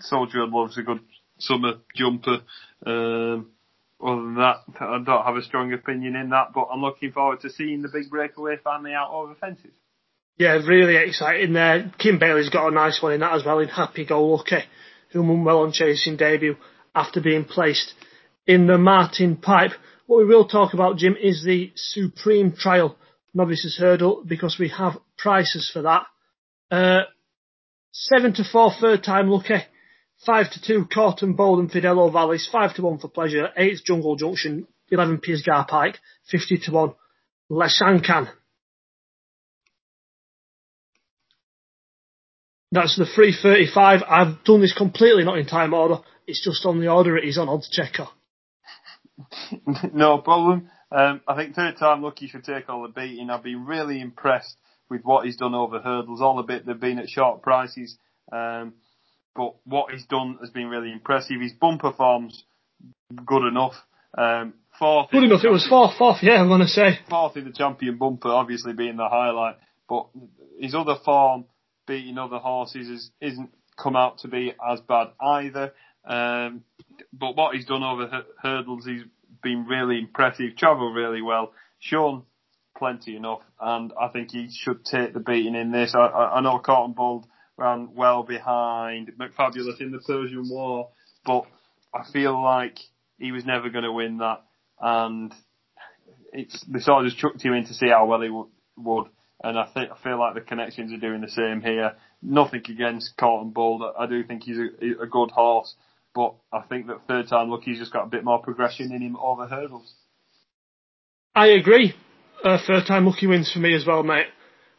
Soldier 0.00 0.46
loves 0.46 0.78
a 0.78 0.82
good 0.82 1.00
summer 1.38 1.74
jumper. 1.94 2.38
Um, 2.86 3.50
other 4.02 4.22
than 4.22 4.34
that, 4.36 4.56
I 4.80 4.98
don't 5.04 5.24
have 5.24 5.36
a 5.36 5.42
strong 5.42 5.72
opinion 5.72 6.16
in 6.16 6.30
that, 6.30 6.52
but 6.54 6.68
I'm 6.72 6.80
looking 6.80 7.12
forward 7.12 7.40
to 7.42 7.50
seeing 7.50 7.82
the 7.82 7.88
big 7.88 8.08
breakaway 8.08 8.56
finally 8.62 8.92
out 8.92 9.10
over 9.10 9.34
fences. 9.34 9.72
Yeah, 10.38 10.52
really 10.66 10.96
exciting 10.96 11.52
there. 11.52 11.92
Kim 11.98 12.18
Bailey's 12.18 12.48
got 12.48 12.68
a 12.68 12.74
nice 12.74 13.02
one 13.02 13.12
in 13.12 13.20
that 13.20 13.34
as 13.34 13.44
well 13.44 13.58
in 13.58 13.68
Happy 13.68 14.06
Go 14.06 14.26
Lucky, 14.26 14.62
who 15.12 15.22
won 15.22 15.44
well 15.44 15.60
on 15.60 15.72
chasing 15.72 16.16
debut 16.16 16.56
after 16.94 17.20
being 17.20 17.44
placed 17.44 17.94
in 18.46 18.66
the 18.66 18.78
Martin 18.78 19.36
Pipe. 19.36 19.72
What 20.06 20.18
we 20.18 20.24
will 20.24 20.46
talk 20.46 20.74
about, 20.74 20.96
Jim, 20.96 21.16
is 21.20 21.44
the 21.44 21.72
Supreme 21.76 22.52
Trial 22.52 22.96
Novices 23.32 23.76
Hurdle 23.78 24.24
because 24.26 24.56
we 24.58 24.68
have 24.68 24.98
prices 25.16 25.70
for 25.72 25.82
that. 25.82 26.06
Uh, 26.70 27.02
7 27.92 28.32
to 28.34 28.44
4 28.44 28.72
third 28.80 29.04
time 29.04 29.28
lucky. 29.28 29.62
5 30.26 30.50
to 30.52 30.62
2 30.62 30.86
Corton 30.92 31.32
Bold 31.34 31.60
and 31.60 31.70
Fidello 31.70 32.12
Valleys, 32.12 32.48
5 32.50 32.74
to 32.74 32.82
1 32.82 32.98
for 32.98 33.08
pleasure, 33.08 33.48
8 33.56 33.80
Jungle 33.86 34.16
Junction, 34.16 34.66
11 34.90 35.18
Pisgar 35.18 35.66
Pike, 35.66 35.98
50 36.30 36.58
to 36.58 36.72
1 36.72 36.94
Leshankan. 37.50 38.28
That's 42.72 42.96
the 42.96 43.04
335. 43.04 44.02
I've 44.08 44.44
done 44.44 44.60
this 44.60 44.74
completely 44.76 45.24
not 45.24 45.38
in 45.38 45.46
time 45.46 45.74
order. 45.74 45.98
It's 46.26 46.42
just 46.44 46.64
on 46.64 46.80
the 46.80 46.88
order 46.88 47.16
it 47.16 47.24
is 47.24 47.38
on 47.38 47.48
odds 47.48 47.68
checker. 47.68 48.08
no 49.92 50.18
problem. 50.18 50.70
Um, 50.92 51.20
I 51.26 51.36
think 51.36 51.54
third 51.54 51.76
time 51.78 52.02
lucky 52.02 52.28
should 52.28 52.44
take 52.44 52.68
all 52.68 52.82
the 52.82 52.88
beating. 52.88 53.30
I've 53.30 53.42
been 53.42 53.64
really 53.66 54.00
impressed 54.00 54.56
with 54.88 55.02
what 55.02 55.24
he's 55.24 55.36
done 55.36 55.54
over 55.54 55.80
hurdles. 55.80 56.20
All 56.20 56.36
the 56.36 56.42
bit 56.42 56.66
they've 56.66 56.78
been 56.78 56.98
at 56.98 57.08
short 57.08 57.42
prices. 57.42 57.96
Um, 58.32 58.74
but 59.34 59.54
what 59.64 59.92
he's 59.92 60.06
done 60.06 60.38
has 60.40 60.50
been 60.50 60.68
really 60.68 60.92
impressive. 60.92 61.40
His 61.40 61.52
bumper 61.52 61.92
form's 61.92 62.44
good 63.24 63.46
enough. 63.46 63.74
Um, 64.16 64.54
fourth. 64.78 65.10
Good 65.10 65.24
enough. 65.24 65.44
It 65.44 65.50
was 65.50 65.66
fourth, 65.66 65.96
fourth. 65.96 66.18
Yeah, 66.22 66.40
I'm 66.40 66.48
gonna 66.48 66.66
say 66.66 66.98
fourth 67.08 67.36
in 67.36 67.44
the 67.44 67.52
champion 67.52 67.96
bumper, 67.96 68.28
obviously 68.28 68.72
being 68.72 68.96
the 68.96 69.08
highlight. 69.08 69.56
But 69.88 70.06
his 70.60 70.74
other 70.74 70.96
form, 71.04 71.46
beating 71.90 72.18
other 72.18 72.38
horses, 72.38 72.88
is, 72.88 73.10
isn't 73.20 73.50
come 73.76 73.96
out 73.96 74.18
to 74.18 74.28
be 74.28 74.52
as 74.70 74.80
bad 74.80 75.08
either. 75.20 75.72
Um, 76.04 76.62
but 77.12 77.36
what 77.36 77.56
he's 77.56 77.66
done 77.66 77.82
over 77.82 78.24
hurdles, 78.40 78.86
he's 78.86 79.02
been 79.42 79.66
really 79.66 79.98
impressive. 79.98 80.56
Travelled 80.56 80.94
really 80.94 81.20
well. 81.20 81.52
Shown 81.80 82.22
plenty 82.78 83.16
enough, 83.16 83.40
and 83.60 83.92
I 84.00 84.08
think 84.08 84.30
he 84.30 84.50
should 84.52 84.84
take 84.84 85.12
the 85.12 85.20
beating 85.20 85.56
in 85.56 85.72
this. 85.72 85.92
I, 85.96 85.98
I, 85.98 86.36
I 86.36 86.40
know 86.40 86.60
Corton 86.60 86.94
Bold 86.94 87.26
ran 87.56 87.88
well 87.94 88.22
behind 88.22 89.10
McFabulous 89.18 89.80
in 89.80 89.90
the 89.90 89.98
Persian 90.06 90.48
War, 90.48 90.90
but 91.26 91.44
I 91.92 92.04
feel 92.12 92.40
like 92.40 92.78
he 93.18 93.32
was 93.32 93.44
never 93.44 93.68
going 93.68 93.84
to 93.84 93.92
win 93.92 94.18
that, 94.18 94.42
and 94.80 95.34
it's 96.32 96.64
they 96.68 96.78
sort 96.78 97.04
of 97.04 97.10
just 97.10 97.20
chucked 97.20 97.42
him 97.42 97.54
in 97.54 97.66
to 97.66 97.74
see 97.74 97.88
how 97.88 98.06
well 98.06 98.20
he 98.20 98.28
w- 98.28 98.48
would. 98.76 99.08
And 99.42 99.58
I 99.58 99.66
think 99.72 99.90
I 99.90 100.02
feel 100.02 100.18
like 100.18 100.34
the 100.34 100.40
connections 100.42 100.92
are 100.92 100.98
doing 100.98 101.22
the 101.22 101.30
same 101.30 101.62
here. 101.62 101.92
Nothing 102.22 102.62
against 102.68 103.16
Corton 103.18 103.50
Bold. 103.50 103.82
I 103.98 104.06
do 104.06 104.22
think 104.22 104.42
he's 104.42 104.58
a, 104.58 105.02
a 105.02 105.06
good 105.06 105.30
horse, 105.30 105.74
but 106.14 106.34
I 106.52 106.60
think 106.60 106.86
that 106.88 107.06
third 107.08 107.28
time 107.28 107.50
lucky's 107.50 107.78
just 107.78 107.92
got 107.92 108.04
a 108.04 108.10
bit 108.10 108.24
more 108.24 108.40
progression 108.40 108.92
in 108.92 109.00
him 109.00 109.16
over 109.16 109.46
hurdles. 109.46 109.94
I 111.34 111.48
agree. 111.48 111.94
Uh, 112.44 112.58
third 112.66 112.86
time 112.86 113.06
lucky 113.06 113.26
wins 113.26 113.50
for 113.52 113.60
me 113.60 113.74
as 113.74 113.86
well, 113.86 114.02
mate. 114.02 114.26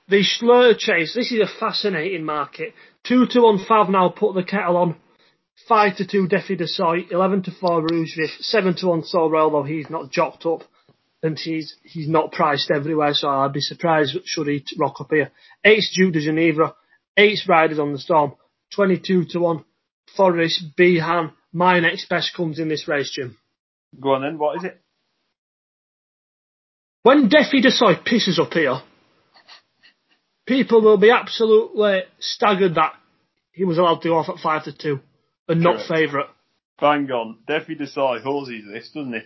The 0.10 0.24
Shloer 0.24 0.78
Chase, 0.78 1.14
this 1.16 1.32
is 1.32 1.40
a 1.40 1.60
fascinating 1.60 2.26
market. 2.26 2.74
2 3.08 3.28
to 3.32 3.42
1 3.42 3.66
Fav 3.66 3.90
now 3.90 4.10
put 4.10 4.36
the 4.36 4.44
kettle 4.44 4.78
on. 4.78 4.98
5 5.68 5.98
to 5.98 6.08
2 6.08 6.28
Defi 6.28 6.56
du 6.56 6.66
Seuil, 6.66 7.06
11 7.12 7.44
to 7.44 7.52
4 7.52 7.88
Rouge 7.90 8.18
7 8.40 8.76
to 8.78 8.88
1 8.88 9.04
Sceau 9.04 9.30
Royal, 9.30 9.52
though 9.52 9.64
he's 9.64 9.90
not 9.90 10.12
jocked 10.12 10.46
up. 10.46 10.64
And 11.24 11.38
he's 11.38 11.76
he's 11.84 12.10
not 12.10 12.32
priced 12.32 12.72
everywhere, 12.72 13.14
so 13.14 13.30
I'd 13.30 13.54
be 13.54 13.62
surprised 13.62 14.18
should 14.26 14.48
he 14.48 14.64
rock 14.80 15.00
up 15.00 15.12
here. 15.12 15.32
8 15.64 15.84
Duke 15.96 16.14
de 16.14 16.22
Geneva, 16.22 16.76
8 17.16 17.40
Riders 17.48 17.80
on 17.80 17.94
the 17.94 18.00
Storm, 18.00 18.34
22 18.74 19.26
to 19.26 19.40
1 19.40 19.66
Forest, 20.18 20.64
Bihan. 20.78 21.32
My 21.54 21.80
next 21.80 22.10
best 22.10 22.36
comes 22.36 22.60
in 22.60 22.70
this 22.70 22.88
race, 22.88 23.12
Jim. 23.12 23.38
Go 24.00 24.14
on 24.14 24.22
then, 24.22 24.38
what 24.38 24.58
is 24.58 24.64
it? 24.64 24.82
When 27.04 27.30
Defi 27.30 27.62
du 27.62 27.70
Seuil 27.70 28.04
pisses 28.04 28.40
up 28.40 28.54
here, 28.54 28.80
people 30.46 30.82
will 30.82 30.98
be 30.98 31.10
absolutely 31.10 32.04
staggered 32.20 32.76
that 32.76 32.94
he 33.52 33.66
was 33.66 33.78
allowed 33.78 34.02
to 34.02 34.10
go 34.10 34.18
off 34.18 34.30
at 34.30 34.38
five 34.42 34.64
to 34.66 34.78
two 34.78 35.00
and 35.48 35.62
not 35.62 35.88
favourite. 35.88 36.30
Bang 36.80 37.10
on. 37.12 37.40
Defi 37.48 37.76
du 37.76 37.86
Seuil 37.86 38.22
horses 38.22 38.66
this, 38.72 38.92
doesn't 38.92 39.14
he? 39.14 39.22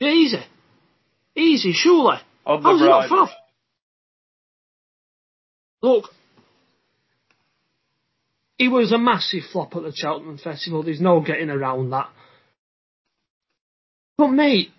Yeah, 0.00 0.10
easy. 0.10 0.44
Easy, 1.36 1.72
surely. 1.72 2.18
On 2.44 2.62
the 2.62 2.68
How's 2.68 2.80
he 2.80 2.86
not 2.86 3.10
fav? 3.10 3.28
Look, 5.82 6.10
he 8.56 8.68
was 8.68 8.92
a 8.92 8.98
massive 8.98 9.42
flop 9.52 9.76
at 9.76 9.82
the 9.82 9.92
Cheltenham 9.94 10.38
Festival. 10.38 10.82
There's 10.82 11.00
no 11.00 11.20
getting 11.20 11.50
around 11.50 11.90
that. 11.90 12.08
But 14.16 14.28
mate, 14.28 14.70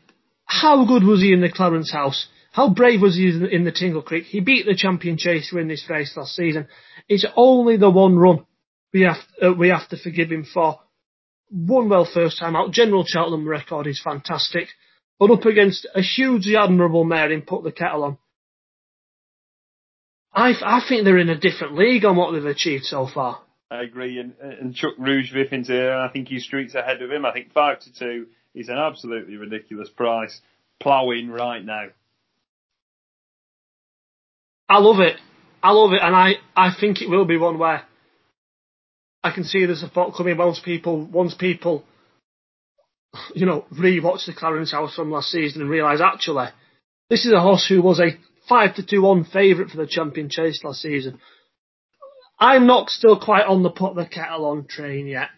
how 0.45 0.86
good 0.86 1.03
was 1.03 1.22
he 1.22 1.32
in 1.32 1.41
the 1.41 1.51
Clarence 1.51 1.91
House? 1.91 2.28
How 2.51 2.74
brave 2.74 3.01
was 3.01 3.15
he 3.15 3.28
in 3.28 3.63
the 3.65 3.72
Tingle 3.72 4.01
Creek? 4.01 4.26
He 4.26 4.39
beat 4.39 4.65
the 4.65 4.76
champion 4.76 5.18
chaser 5.18 5.59
in 5.59 5.68
this 5.68 5.86
race 5.89 6.13
last 6.18 6.36
season. 6.36 6.68
It's 7.07 7.26
only 7.36 7.78
the 7.78 7.91
one 7.91 8.18
run 8.18 8.45
we 8.93 9.01
have 9.01 9.18
uh, 9.41 9.53
we 9.53 9.70
have 9.70 9.88
to 9.89 9.97
forgive 9.97 10.32
him 10.32 10.45
for. 10.51 10.80
Won 11.51 11.88
well 11.89 12.09
first 12.11 12.39
time 12.39 12.55
out. 12.55 12.72
General 12.72 13.05
Cheltenham 13.05 13.47
record 13.47 13.88
is 13.88 14.01
fantastic, 14.03 14.68
but 15.20 15.32
up 15.32 15.45
against 15.45 15.88
a 15.95 16.01
hugely 16.01 16.55
admirable 16.55 17.03
mare 17.03 17.32
in 17.32 17.41
Put 17.41 17.63
the 17.63 17.72
Kettle 17.72 18.03
on. 18.03 18.18
I, 20.34 20.53
I 20.63 20.82
think 20.88 21.03
they're 21.03 21.18
in 21.18 21.30
a 21.30 21.39
different 21.39 21.76
league 21.76 22.05
on 22.05 22.15
what 22.15 22.32
they've 22.32 22.45
achieved 22.45 22.84
so 22.84 23.07
far. 23.11 23.41
I 23.72 23.82
agree, 23.82 24.20
and, 24.20 24.34
and 24.39 24.76
Chuck 24.76 24.93
Rouge 24.97 25.34
Vif 25.34 25.51
into 25.51 25.74
here, 25.74 25.93
I 25.93 26.09
think 26.09 26.28
he 26.28 26.39
streets 26.39 26.76
ahead 26.76 27.01
of 27.01 27.11
him. 27.11 27.26
I 27.26 27.34
think 27.34 27.51
five 27.51 27.80
to 27.82 27.93
two 27.93 28.28
is 28.53 28.70
an 28.70 28.78
absolutely 28.78 29.36
ridiculous 29.36 29.89
price. 29.89 30.39
Ploughing 30.80 31.30
right 31.30 31.65
now. 31.65 31.88
I 34.70 34.78
love 34.80 34.99
it. 34.99 35.15
I 35.63 35.72
love 35.72 35.91
it, 35.93 36.01
and 36.03 36.15
I, 36.15 36.34
I 36.55 36.70
think 36.80 37.01
it 37.01 37.09
will 37.09 37.26
be 37.26 37.38
one 37.38 37.57
where 37.57 37.84
I 39.24 39.32
can 39.32 39.43
see 39.43 39.65
the 39.65 39.76
support 39.76 40.15
coming 40.15 40.38
once 40.38 40.59
people 40.59 41.05
once 41.05 41.34
people, 41.34 41.84
you 43.34 43.45
know, 43.45 43.65
rewatch 43.74 44.26
the 44.26 44.34
Clarence 44.34 44.72
House 44.72 44.95
from 44.95 45.11
last 45.11 45.30
season 45.30 45.61
and 45.61 45.70
realise 45.70 46.01
actually 46.01 46.47
this 47.09 47.26
is 47.26 47.34
a 47.34 47.39
horse 47.39 47.65
who 47.68 47.82
was 47.82 47.99
a 47.99 48.18
five 48.47 48.76
to 48.76 48.86
two 48.86 49.01
one 49.01 49.24
favourite 49.24 49.72
for 49.72 49.78
the 49.78 49.88
champion 49.88 50.30
chase 50.30 50.63
last 50.63 50.82
season. 50.82 51.20
I'm 52.39 52.68
not 52.68 52.89
still 52.89 53.20
quite 53.20 53.45
on 53.45 53.63
the 53.63 53.70
put 53.70 53.95
the 53.95 54.05
kettle 54.05 54.45
on 54.45 54.68
train 54.68 55.07
yet. 55.07 55.30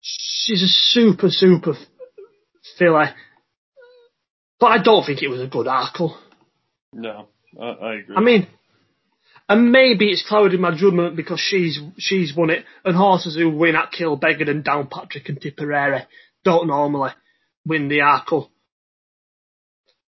She's 0.00 0.62
a 0.62 0.68
super 0.68 1.28
super 1.30 1.74
filly, 2.78 3.06
but 4.58 4.66
I 4.66 4.82
don't 4.82 5.04
think 5.04 5.22
it 5.22 5.28
was 5.28 5.40
a 5.40 5.46
good 5.46 5.66
Arkle. 5.66 6.16
No, 6.92 7.28
I, 7.60 7.64
I 7.64 7.94
agree. 7.94 8.16
I 8.16 8.20
mean, 8.20 8.48
and 9.48 9.70
maybe 9.70 10.10
it's 10.10 10.26
clouded 10.26 10.58
my 10.60 10.74
judgment 10.74 11.14
because 11.14 11.40
she's 11.40 11.78
she's 11.98 12.34
won 12.34 12.50
it, 12.50 12.64
and 12.84 12.96
horses 12.96 13.36
who 13.36 13.50
win 13.50 13.76
at 13.76 13.92
Kilbeggan 13.92 14.48
and 14.48 14.64
Downpatrick 14.64 15.28
and 15.28 15.40
Tipperary 15.40 16.06
don't 16.44 16.66
normally 16.66 17.10
win 17.66 17.88
the 17.88 17.98
Arkle. 17.98 18.48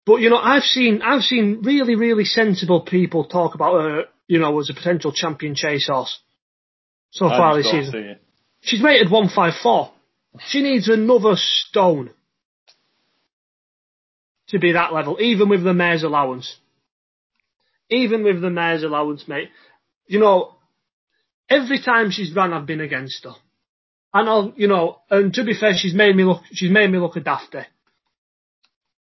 But 0.06 0.18
you 0.18 0.30
know, 0.30 0.38
I've 0.38 0.64
seen 0.64 1.02
I've 1.02 1.22
seen 1.22 1.62
really 1.64 1.96
really 1.96 2.26
sensible 2.26 2.82
people 2.82 3.26
talk 3.26 3.56
about 3.56 3.82
her, 3.82 4.04
you 4.28 4.40
know, 4.40 4.60
as 4.60 4.70
a 4.70 4.74
potential 4.74 5.12
champion 5.12 5.56
chase 5.56 5.88
horse 5.88 6.20
so 7.12 7.28
I 7.28 7.38
far 7.38 7.58
this 7.58 7.70
season. 7.70 8.18
She's 8.62 8.82
rated 8.82 9.12
one 9.12 9.30
five 9.30 9.54
four. 9.62 9.92
She 10.48 10.62
needs 10.62 10.88
another 10.88 11.34
stone 11.36 12.12
to 14.48 14.60
be 14.60 14.74
that 14.74 14.94
level, 14.94 15.18
even 15.20 15.50
with 15.50 15.64
the 15.64 15.74
mare's 15.74 16.04
allowance 16.04 16.58
even 17.92 18.24
with 18.24 18.42
the 18.42 18.50
mayor's 18.50 18.84
allowance, 18.84 19.28
mate, 19.28 19.50
you 20.08 20.20
know, 20.20 20.56
every 21.50 21.82
time 21.82 22.10
she's 22.10 22.34
run, 22.34 22.54
I've 22.54 22.66
been 22.66 22.82
against 22.82 23.26
her. 23.26 23.34
And 24.14 24.30
I'll, 24.30 24.54
you 24.56 24.68
know, 24.68 25.00
and 25.10 25.34
to 25.34 25.44
be 25.44 25.54
fair, 25.54 25.74
she's 25.76 25.94
made 25.94 26.16
me 26.16 26.24
look, 26.24 26.42
she's 26.52 26.72
made 26.72 26.90
me 26.90 27.00
look 27.00 27.16
a 27.16 27.22
dafty. 27.22 27.66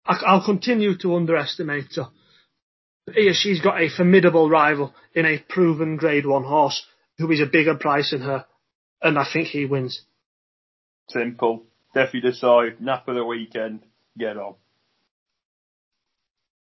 I, 0.04 0.34
will 0.34 0.44
continue 0.44 0.96
to 0.98 1.16
underestimate 1.16 1.94
her. 1.96 2.08
Here 3.14 3.32
she's 3.32 3.60
got 3.60 3.80
a 3.80 3.88
formidable 3.88 4.50
rival 4.50 4.94
in 5.14 5.24
a 5.24 5.38
proven 5.38 5.96
Grade 5.96 6.26
1 6.26 6.44
horse 6.44 6.84
who 7.16 7.30
is 7.30 7.40
a 7.40 7.46
bigger 7.46 7.74
price 7.74 8.10
than 8.10 8.20
her, 8.20 8.46
and 9.02 9.18
I 9.18 9.26
think 9.30 9.48
he 9.48 9.64
wins. 9.64 10.02
Simple. 11.08 11.64
Defi 11.94 12.20
du 12.20 12.32
Seuil, 12.32 12.78
nap 12.80 13.08
of 13.08 13.14
the 13.14 13.24
weekend, 13.24 13.80
get 14.18 14.36
on. 14.36 14.54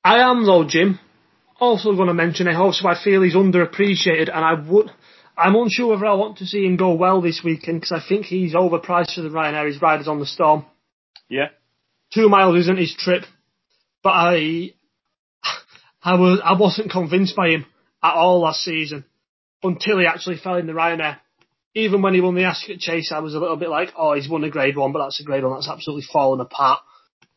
I 0.05 0.19
am 0.19 0.45
though, 0.45 0.65
Jim 0.69 1.01
also 1.61 1.95
going 1.95 2.09
to 2.09 2.15
mention 2.15 2.49
a 2.49 2.57
horse 2.57 2.81
who 2.81 2.89
I 2.89 3.03
feel 3.03 3.23
is 3.23 3.35
underappreciated, 3.35 4.29
and 4.29 4.45
I 4.45 4.55
would. 4.55 4.91
I'm 5.37 5.55
unsure 5.55 5.89
whether 5.89 6.07
I 6.07 6.15
want 6.15 6.39
to 6.39 6.47
see 6.47 6.65
him 6.65 6.77
go 6.77 6.95
well 6.95 7.21
this 7.21 7.43
weekend 7.45 7.81
because 7.81 7.93
I 7.93 8.07
think 8.07 8.27
he's 8.27 8.55
overpriced 8.55 9.15
for 9.15 9.23
the 9.23 9.29
Ryanair. 9.29 9.67
His 9.67 9.83
riders 9.83 10.09
on 10.09 10.19
the 10.19 10.27
storm. 10.27 10.65
Yeah. 11.29 11.49
Two 12.15 12.29
miles 12.29 12.57
isn't 12.61 12.79
his 12.79 12.95
trip, 12.99 13.25
but 14.03 14.11
I, 14.11 14.71
I 16.03 16.15
was, 16.15 16.41
I 16.43 16.59
wasn't 16.59 16.91
convinced 16.91 17.37
by 17.37 17.49
him 17.49 17.67
at 18.03 18.15
all 18.15 18.41
last 18.41 18.63
season 18.63 19.05
until 19.63 19.99
he 19.99 20.07
actually 20.07 20.39
fell 20.39 20.57
in 20.57 20.67
the 20.67 20.73
Ryanair. 20.73 21.19
Even 21.75 22.01
when 22.01 22.15
he 22.15 22.23
won 22.23 22.35
the 22.35 22.45
Ascot 22.45 22.79
Chase, 22.79 23.13
I 23.13 23.19
was 23.19 23.35
a 23.35 23.39
little 23.39 23.57
bit 23.57 23.69
like, 23.69 23.91
oh, 23.99 24.15
he's 24.15 24.29
won 24.29 24.45
a 24.45 24.51
grade 24.51 24.77
one, 24.77 24.93
but 24.93 25.03
that's 25.03 25.21
a 25.21 25.25
grade 25.25 25.45
one 25.45 25.55
that's 25.55 25.69
absolutely 25.69 26.07
fallen 26.11 26.41
apart. 26.41 26.81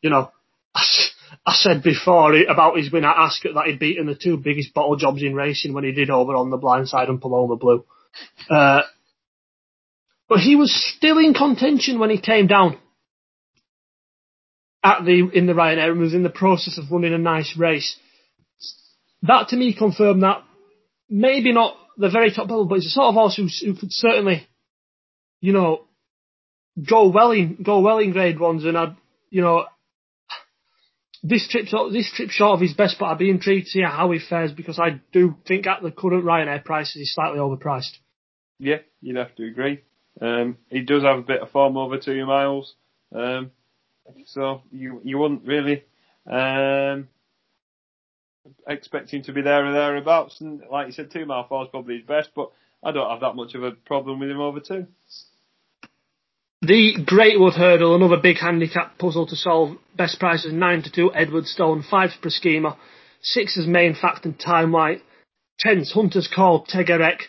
You 0.02 0.10
know, 0.12 0.32
I 1.46 1.54
said 1.54 1.84
before 1.84 2.36
about 2.44 2.78
his 2.78 2.92
win 2.92 3.06
at 3.06 3.16
Ascot 3.18 3.54
that 3.54 3.66
he'd 3.68 3.80
beaten 3.80 4.06
the 4.06 4.16
two 4.16 4.38
biggest 4.38 4.74
bottle 4.74 4.96
jobs 4.96 5.22
in 5.22 5.36
racing 5.36 5.74
when 5.74 5.84
he 5.84 5.92
did 5.92 6.10
over 6.10 6.36
on 6.36 6.50
the 6.50 6.58
blind 6.58 6.88
side 6.88 7.10
and 7.10 7.22
Paloma 7.22 7.56
Blue. 7.56 7.86
Uh, 8.50 8.82
but 10.28 10.40
he 10.40 10.56
was 10.56 10.74
still 10.74 11.18
in 11.18 11.34
contention 11.34 12.00
when 12.00 12.10
he 12.10 12.20
came 12.20 12.48
down 12.48 12.78
at 14.84 15.04
the 15.04 15.30
in 15.34 15.46
the 15.46 15.54
Ryanair 15.54 15.92
and 15.92 16.00
was 16.00 16.14
in 16.14 16.24
the 16.24 16.30
process 16.30 16.78
of 16.78 16.92
running 16.92 17.14
a 17.14 17.18
nice 17.18 17.58
race. 17.58 17.98
That 19.24 19.50
to 19.50 19.58
me 19.58 19.74
confirmed 19.74 20.24
that 20.24 20.44
maybe 21.10 21.52
not 21.52 21.76
the 21.98 22.10
very 22.10 22.32
top 22.32 22.50
level, 22.50 22.66
but 22.66 22.76
he's 22.76 22.88
a 22.88 22.92
sort 22.92 23.08
of 23.08 23.16
horse 23.16 23.36
who, 23.36 23.48
who 23.66 23.78
could 23.78 23.92
certainly, 23.92 24.48
you 25.42 25.52
know, 25.52 25.86
go 26.88 27.10
well 27.10 27.32
in 27.32 27.62
go 27.62 27.80
well 27.80 27.98
in 27.98 28.12
grade 28.12 28.40
ones, 28.40 28.64
and 28.64 28.78
I'd, 28.78 28.96
you 29.30 29.42
know, 29.42 29.66
this 31.24 31.48
trip 31.48 31.66
this 31.92 32.12
trip 32.16 32.30
short 32.30 32.56
of 32.56 32.62
his 32.62 32.74
best, 32.74 32.98
but 33.00 33.08
I'd 33.08 33.18
be 33.18 33.30
intrigued 33.30 33.66
to 33.66 33.72
see 33.72 33.82
how 33.82 34.12
he 34.12 34.20
fares 34.20 34.52
because 34.52 34.80
I 34.80 35.02
do 35.12 35.36
think 35.48 35.68
at 35.68 35.82
the 35.82 35.92
current 35.92 36.24
Ryanair 36.24 36.64
prices 36.64 36.94
he's 36.94 37.14
slightly 37.14 37.40
overpriced. 37.40 37.98
Yeah, 38.60 38.78
you'd 39.02 39.18
have 39.18 39.36
to 39.36 39.48
agree. 39.48 39.82
Um, 40.22 40.58
he 40.70 40.82
does 40.82 41.04
have 41.04 41.20
a 41.20 41.24
bit 41.24 41.42
of 41.42 41.52
form 41.52 41.78
over 41.78 41.98
two 41.98 42.26
miles, 42.26 42.76
um, 43.14 43.52
so 44.26 44.64
you 44.72 45.02
you 45.04 45.18
wouldn't 45.18 45.46
really 45.46 45.84
um, 46.30 47.08
expect 48.68 49.12
him 49.12 49.24
to 49.24 49.34
be 49.34 49.42
there 49.42 49.66
or 49.66 49.72
thereabouts. 49.72 50.42
And 50.42 50.62
like 50.70 50.88
you 50.88 50.94
said, 50.94 51.12
two 51.12 51.26
mile 51.26 51.48
four 51.48 51.64
is 51.64 51.70
probably 51.72 51.98
his 51.98 52.06
best, 52.06 52.32
but 52.36 52.52
I 52.84 52.92
don't 52.92 53.10
have 53.10 53.22
that 53.22 53.36
much 53.36 53.56
of 53.56 53.64
a 53.64 53.72
problem 53.72 54.20
with 54.20 54.30
him 54.30 54.40
over 54.40 54.60
two. 54.60 54.88
The 56.62 56.96
Greatwood 57.06 57.54
Hurdle, 57.54 57.96
another 57.96 58.18
big 58.22 58.38
handicap 58.38 58.98
puzzle 58.98 59.26
to 59.28 59.36
solve. 59.38 59.78
Best 59.96 60.20
prices 60.20 60.52
9 60.52 60.84
to 60.84 60.92
2, 60.92 61.12
Edwardstone, 61.16 61.84
5 61.90 62.10
per 62.22 62.30
schema. 62.30 62.78
6 63.22 63.56
is 63.56 63.66
Main 63.66 63.96
Fact 63.96 64.26
and 64.26 64.38
Time 64.38 64.74
White. 64.74 65.02
10's 65.66 65.94
Hunter's 65.94 66.28
Call, 66.28 66.66
Tegerek. 66.66 67.22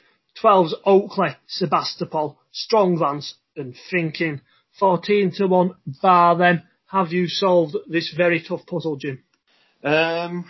12's 0.43 0.75
Oakley, 0.85 1.37
Sebastopol. 1.47 2.41
Strong 2.51 2.99
Stronglands 2.99 3.35
and 3.55 3.77
Thinking. 3.89 4.41
14 4.81 5.31
to 5.37 5.47
1, 5.47 5.75
Bar 6.03 6.37
then. 6.37 6.65
Have 6.87 7.13
you 7.13 7.29
solved 7.29 7.77
this 7.89 8.13
very 8.17 8.43
tough 8.43 8.67
puzzle, 8.67 8.97
Jim? 8.97 9.23
Um, 9.85 10.45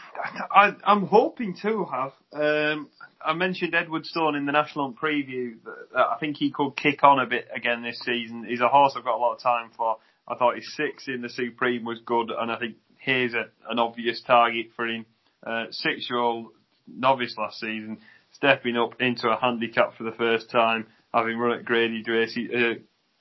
I, 0.50 0.74
am 0.86 1.06
hoping 1.06 1.54
to 1.60 1.84
have. 1.84 2.12
Um, 2.32 2.88
I 3.22 3.34
mentioned 3.34 3.74
Edwardstone 3.74 4.36
in 4.36 4.46
the 4.46 4.52
national 4.52 4.92
preview. 4.92 5.56
I 5.94 6.16
think 6.18 6.36
he 6.36 6.50
could 6.50 6.76
kick 6.76 7.04
on 7.04 7.18
a 7.18 7.26
bit 7.26 7.48
again 7.54 7.82
this 7.82 8.00
season. 8.04 8.44
He's 8.48 8.60
a 8.60 8.68
horse 8.68 8.94
I've 8.96 9.04
got 9.04 9.16
a 9.16 9.18
lot 9.18 9.34
of 9.34 9.42
time 9.42 9.70
for. 9.76 9.98
I 10.26 10.36
thought 10.36 10.56
his 10.56 10.74
six 10.74 11.08
in 11.08 11.22
the 11.22 11.28
Supreme 11.28 11.84
was 11.84 11.98
good, 12.04 12.30
and 12.30 12.50
I 12.50 12.58
think 12.58 12.76
here's 12.98 13.34
a, 13.34 13.46
an 13.68 13.78
obvious 13.78 14.22
target 14.26 14.68
for 14.74 14.86
him. 14.86 15.04
Uh, 15.44 15.66
six-year-old 15.70 16.48
novice 16.86 17.34
last 17.36 17.60
season, 17.60 17.98
stepping 18.32 18.76
up 18.76 19.00
into 19.00 19.28
a 19.28 19.38
handicap 19.38 19.96
for 19.96 20.04
the 20.04 20.12
first 20.12 20.50
time, 20.50 20.86
having 21.12 21.38
run 21.38 21.58
at 21.58 21.64
graded 21.64 22.08
races, 22.08 22.50
uh, 22.54 22.74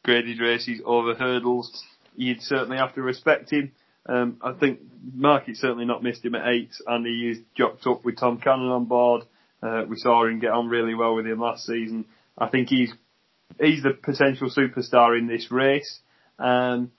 graded 0.04 0.40
races 0.40 0.82
over 0.86 1.16
hurdles. 1.16 1.84
You'd 2.16 2.42
certainly 2.42 2.78
have 2.78 2.96
to 2.96 3.02
respect 3.02 3.52
him. 3.52 3.72
Um, 4.06 4.38
I 4.42 4.54
think 4.54 4.80
Market 5.14 5.58
certainly 5.58 5.86
not 5.86 6.04
missed 6.04 6.26
him 6.26 6.36
at 6.36 6.48
eight, 6.48 6.72
and 6.88 7.06
he 7.06 7.30
is 7.30 7.40
jocked 7.56 7.86
up 7.88 8.06
with 8.06 8.18
Tom 8.18 8.40
Cannon 8.40 8.70
on 8.70 8.86
board. 8.86 9.24
Uh, 9.62 9.84
we 9.88 9.98
saw 9.98 10.26
him 10.26 10.40
get 10.40 10.52
on 10.52 10.68
really 10.68 10.96
well 10.96 11.16
with 11.16 11.26
him 11.26 11.40
last 11.40 11.66
season. 11.66 12.06
I 12.38 12.48
think 12.48 12.70
he's 12.70 12.94
he's 13.60 13.84
the 13.84 13.92
potential 13.92 14.50
superstar 14.50 15.18
in 15.18 15.28
this 15.28 15.52
race. 15.52 16.00
Um, 16.38 16.92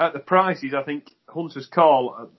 at 0.00 0.12
the 0.12 0.18
prices, 0.18 0.72
I 0.76 0.82
think 0.82 1.10
Hunter's 1.28 1.66
Call, 1.66 2.30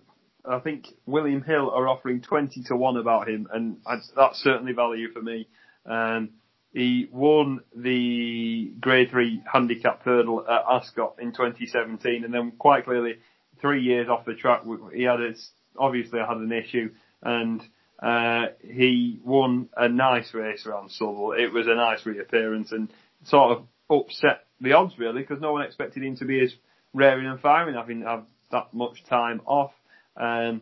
uh, 0.46 0.56
I 0.56 0.60
think 0.60 0.88
William 1.06 1.44
Hill 1.44 1.70
are 1.70 1.88
offering 1.88 2.22
20 2.22 2.64
to 2.68 2.76
1 2.76 2.98
about 2.98 3.28
him, 3.28 3.48
and 3.52 3.78
that's 3.86 4.42
certainly 4.42 4.74
value 4.74 5.12
for 5.12 5.22
me. 5.22 5.48
Um, 5.86 6.30
he 6.74 7.08
won 7.12 7.62
the 7.76 8.72
Grade 8.80 9.10
3 9.10 9.44
handicap 9.52 10.04
hurdle 10.04 10.46
at 10.48 10.64
Ascot 10.70 11.16
in 11.20 11.32
2017, 11.32 12.24
and 12.24 12.34
then 12.34 12.54
quite 12.58 12.86
clearly 12.86 13.16
three 13.60 13.82
years 13.82 14.08
off 14.10 14.26
the 14.26 14.36
track, 14.36 14.62
he 14.94 15.04
had 15.04 15.20
a, 15.20 15.34
obviously 15.78 16.20
had 16.20 16.38
an 16.38 16.52
issue, 16.52 16.92
and 17.24 17.62
uh, 18.00 18.48
he 18.62 19.20
won 19.24 19.70
a 19.76 19.90
nice 19.90 20.34
race 20.34 20.66
around 20.66 20.92
Southwell. 20.92 21.32
It 21.32 21.52
was 21.52 21.68
a 21.68 21.76
nice 21.76 22.06
reappearance 22.06 22.72
and 22.72 22.92
sort 23.26 23.58
of 23.58 23.66
upset 23.90 24.46
the 24.62 24.74
odds 24.74 24.94
really 24.98 25.22
because 25.22 25.42
no 25.42 25.54
one 25.54 25.64
expected 25.64 26.04
him 26.04 26.16
to 26.18 26.26
be 26.26 26.42
as 26.42 26.54
raring 26.94 27.28
and 27.28 27.40
firing 27.40 27.76
having 27.76 28.02
had 28.02 28.24
that 28.52 28.74
much 28.74 29.04
time 29.10 29.42
off. 29.46 29.72
Um, 30.16 30.62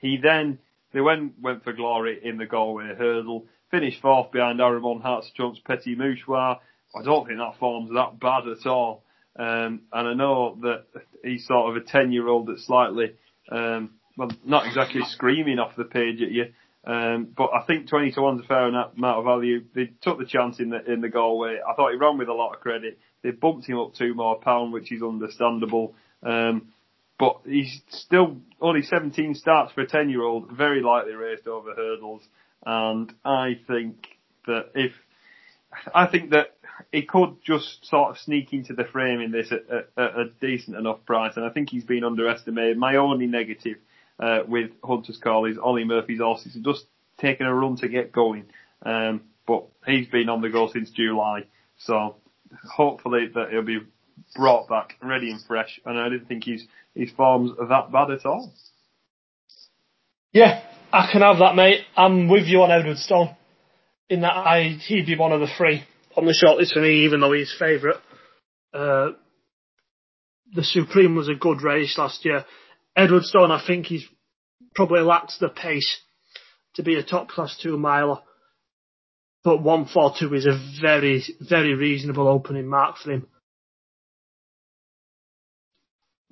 he 0.00 0.18
then 0.22 0.58
they 0.92 1.00
went 1.00 1.40
went 1.40 1.64
for 1.64 1.72
glory 1.72 2.20
in 2.22 2.38
the 2.38 2.46
Galway 2.46 2.94
hurdle, 2.96 3.46
finished 3.70 4.00
fourth 4.00 4.32
behind 4.32 4.58
Aramon 4.58 5.02
Hearts 5.02 5.30
Trumps 5.36 5.60
Petit 5.64 5.96
Mouchoir. 5.96 6.58
I 6.94 7.02
don't 7.04 7.26
think 7.26 7.38
that 7.38 7.58
form's 7.58 7.92
that 7.94 8.18
bad 8.18 8.48
at 8.48 8.66
all. 8.66 9.04
Um, 9.38 9.82
and 9.92 10.08
I 10.08 10.14
know 10.14 10.58
that 10.62 10.86
he's 11.22 11.46
sort 11.46 11.70
of 11.70 11.82
a 11.82 11.86
10 11.86 12.12
year 12.12 12.28
old 12.28 12.48
that's 12.48 12.66
slightly, 12.66 13.14
um, 13.50 13.92
well, 14.16 14.30
not 14.44 14.66
exactly 14.66 15.02
screaming 15.08 15.58
off 15.58 15.76
the 15.76 15.84
page 15.84 16.22
at 16.22 16.30
you. 16.30 16.46
Um, 16.84 17.28
but 17.36 17.50
I 17.54 17.64
think 17.66 17.88
20 17.88 18.12
to 18.12 18.20
1's 18.20 18.44
a 18.44 18.46
fair 18.46 18.68
amount 18.68 18.98
of 18.98 19.24
value. 19.24 19.64
They 19.74 19.90
took 20.00 20.18
the 20.18 20.24
chance 20.24 20.60
in 20.60 20.70
the, 20.70 20.84
in 20.90 21.00
the 21.00 21.08
Galway. 21.08 21.58
I 21.66 21.74
thought 21.74 21.92
he 21.92 21.98
ran 21.98 22.16
with 22.18 22.28
a 22.28 22.32
lot 22.34 22.54
of 22.54 22.60
credit. 22.60 22.98
They 23.22 23.32
bumped 23.32 23.68
him 23.68 23.78
up 23.78 23.94
two 23.94 24.14
more 24.14 24.40
pound, 24.40 24.72
which 24.72 24.90
is 24.90 25.02
understandable. 25.02 25.94
Um, 26.22 26.68
but 27.18 27.40
he's 27.44 27.82
still 27.90 28.38
only 28.62 28.82
17 28.82 29.34
starts 29.34 29.72
for 29.72 29.82
a 29.82 29.86
10 29.86 30.08
year 30.08 30.22
old, 30.22 30.50
very 30.52 30.82
lightly 30.82 31.12
raced 31.12 31.46
over 31.46 31.74
hurdles. 31.74 32.22
And 32.64 33.12
I 33.24 33.60
think 33.66 34.06
that 34.46 34.70
if, 34.74 34.92
I 35.94 36.06
think 36.06 36.30
that 36.30 36.56
he 36.92 37.02
could 37.02 37.36
just 37.44 37.86
sort 37.86 38.10
of 38.10 38.18
sneak 38.18 38.54
into 38.54 38.72
the 38.72 38.84
frame 38.84 39.20
in 39.20 39.32
this 39.32 39.52
at, 39.52 39.70
at, 39.70 39.88
at 40.02 40.18
a 40.18 40.30
decent 40.40 40.78
enough 40.78 41.04
price, 41.04 41.34
and 41.36 41.44
I 41.44 41.50
think 41.50 41.68
he's 41.68 41.84
been 41.84 42.04
underestimated. 42.04 42.78
My 42.78 42.96
only 42.96 43.26
negative 43.26 43.76
uh, 44.20 44.40
with 44.46 44.70
Hunter's 44.84 45.18
Callies, 45.18 45.56
Olly 45.60 45.84
Murphy's 45.84 46.20
horses 46.20 46.56
are 46.56 46.72
just 46.72 46.84
taking 47.18 47.46
a 47.46 47.54
run 47.54 47.76
to 47.76 47.88
get 47.88 48.12
going, 48.12 48.44
um, 48.84 49.22
but 49.46 49.64
he's 49.86 50.06
been 50.08 50.28
on 50.28 50.42
the 50.42 50.50
go 50.50 50.70
since 50.70 50.90
July, 50.90 51.44
so 51.78 52.16
hopefully 52.70 53.28
that 53.34 53.50
he'll 53.50 53.62
be 53.62 53.80
brought 54.36 54.68
back 54.68 54.94
ready 55.02 55.30
and 55.30 55.40
fresh. 55.46 55.80
And 55.84 55.98
I 55.98 56.08
didn't 56.08 56.26
think 56.26 56.44
his 56.44 56.64
his 56.94 57.10
forms 57.12 57.50
that 57.56 57.92
bad 57.92 58.10
at 58.10 58.26
all. 58.26 58.52
Yeah, 60.32 60.62
I 60.92 61.08
can 61.10 61.22
have 61.22 61.38
that, 61.38 61.56
mate. 61.56 61.80
I'm 61.96 62.28
with 62.28 62.46
you 62.46 62.62
on 62.62 62.70
Edwardstone. 62.70 63.36
In 64.08 64.22
that 64.22 64.36
I 64.36 64.76
he'd 64.86 65.06
be 65.06 65.16
one 65.16 65.32
of 65.32 65.40
the 65.40 65.48
three 65.56 65.84
on 66.16 66.26
the 66.26 66.34
shortlist 66.34 66.72
for 66.72 66.80
me, 66.80 67.04
even 67.04 67.20
though 67.20 67.32
he's 67.32 67.54
favourite. 67.58 68.00
Uh, 68.74 69.10
the 70.52 70.64
Supreme 70.64 71.14
was 71.14 71.28
a 71.28 71.34
good 71.34 71.62
race 71.62 71.96
last 71.96 72.24
year. 72.24 72.44
Edwardstone, 73.00 73.50
I 73.50 73.64
think 73.64 73.86
he's 73.86 74.04
probably 74.74 75.00
lacks 75.00 75.38
the 75.38 75.48
pace 75.48 76.00
to 76.74 76.82
be 76.82 76.96
a 76.96 77.02
top 77.02 77.28
class 77.28 77.58
two 77.60 77.76
miler. 77.76 78.18
But 79.42 79.62
142 79.62 80.34
is 80.34 80.46
a 80.46 80.60
very, 80.82 81.22
very 81.40 81.74
reasonable 81.74 82.28
opening 82.28 82.66
mark 82.66 82.98
for 82.98 83.12
him. 83.12 83.26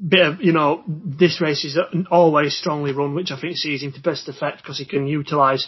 Bit 0.07 0.27
of, 0.27 0.43
you 0.43 0.53
know, 0.53 0.85
this 0.87 1.41
race 1.41 1.65
is 1.65 1.79
always 2.11 2.57
strongly 2.57 2.93
run, 2.93 3.15
which 3.15 3.31
I 3.33 3.41
think 3.41 3.57
sees 3.57 3.83
him 3.83 3.93
to 3.93 4.01
best 4.01 4.29
effect 4.29 4.59
because 4.59 4.79
he 4.79 4.85
can 4.85 5.07
utilise 5.07 5.67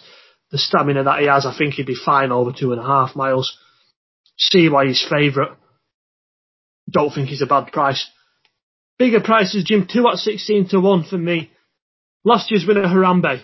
the 0.52 0.58
stamina 0.58 1.02
that 1.04 1.20
he 1.20 1.26
has. 1.26 1.46
I 1.46 1.56
think 1.56 1.74
he'd 1.74 1.86
be 1.86 1.96
fine 1.96 2.30
over 2.30 2.52
two 2.52 2.72
and 2.72 2.80
a 2.80 2.86
half 2.86 3.16
miles 3.16 3.56
see 4.40 4.68
why 4.68 4.86
he's 4.86 5.06
favourite. 5.08 5.56
Don't 6.90 7.12
think 7.12 7.28
he's 7.28 7.42
a 7.42 7.46
bad 7.46 7.72
price. 7.72 8.08
Bigger 9.00 9.20
prices, 9.20 9.64
Jim, 9.64 9.88
2 9.90 10.08
at 10.08 10.18
16 10.18 10.68
to 10.68 10.78
1 10.78 11.04
for 11.04 11.16
me. 11.16 11.50
Last 12.22 12.50
year's 12.50 12.66
winner, 12.66 12.82
Harambe. 12.82 13.40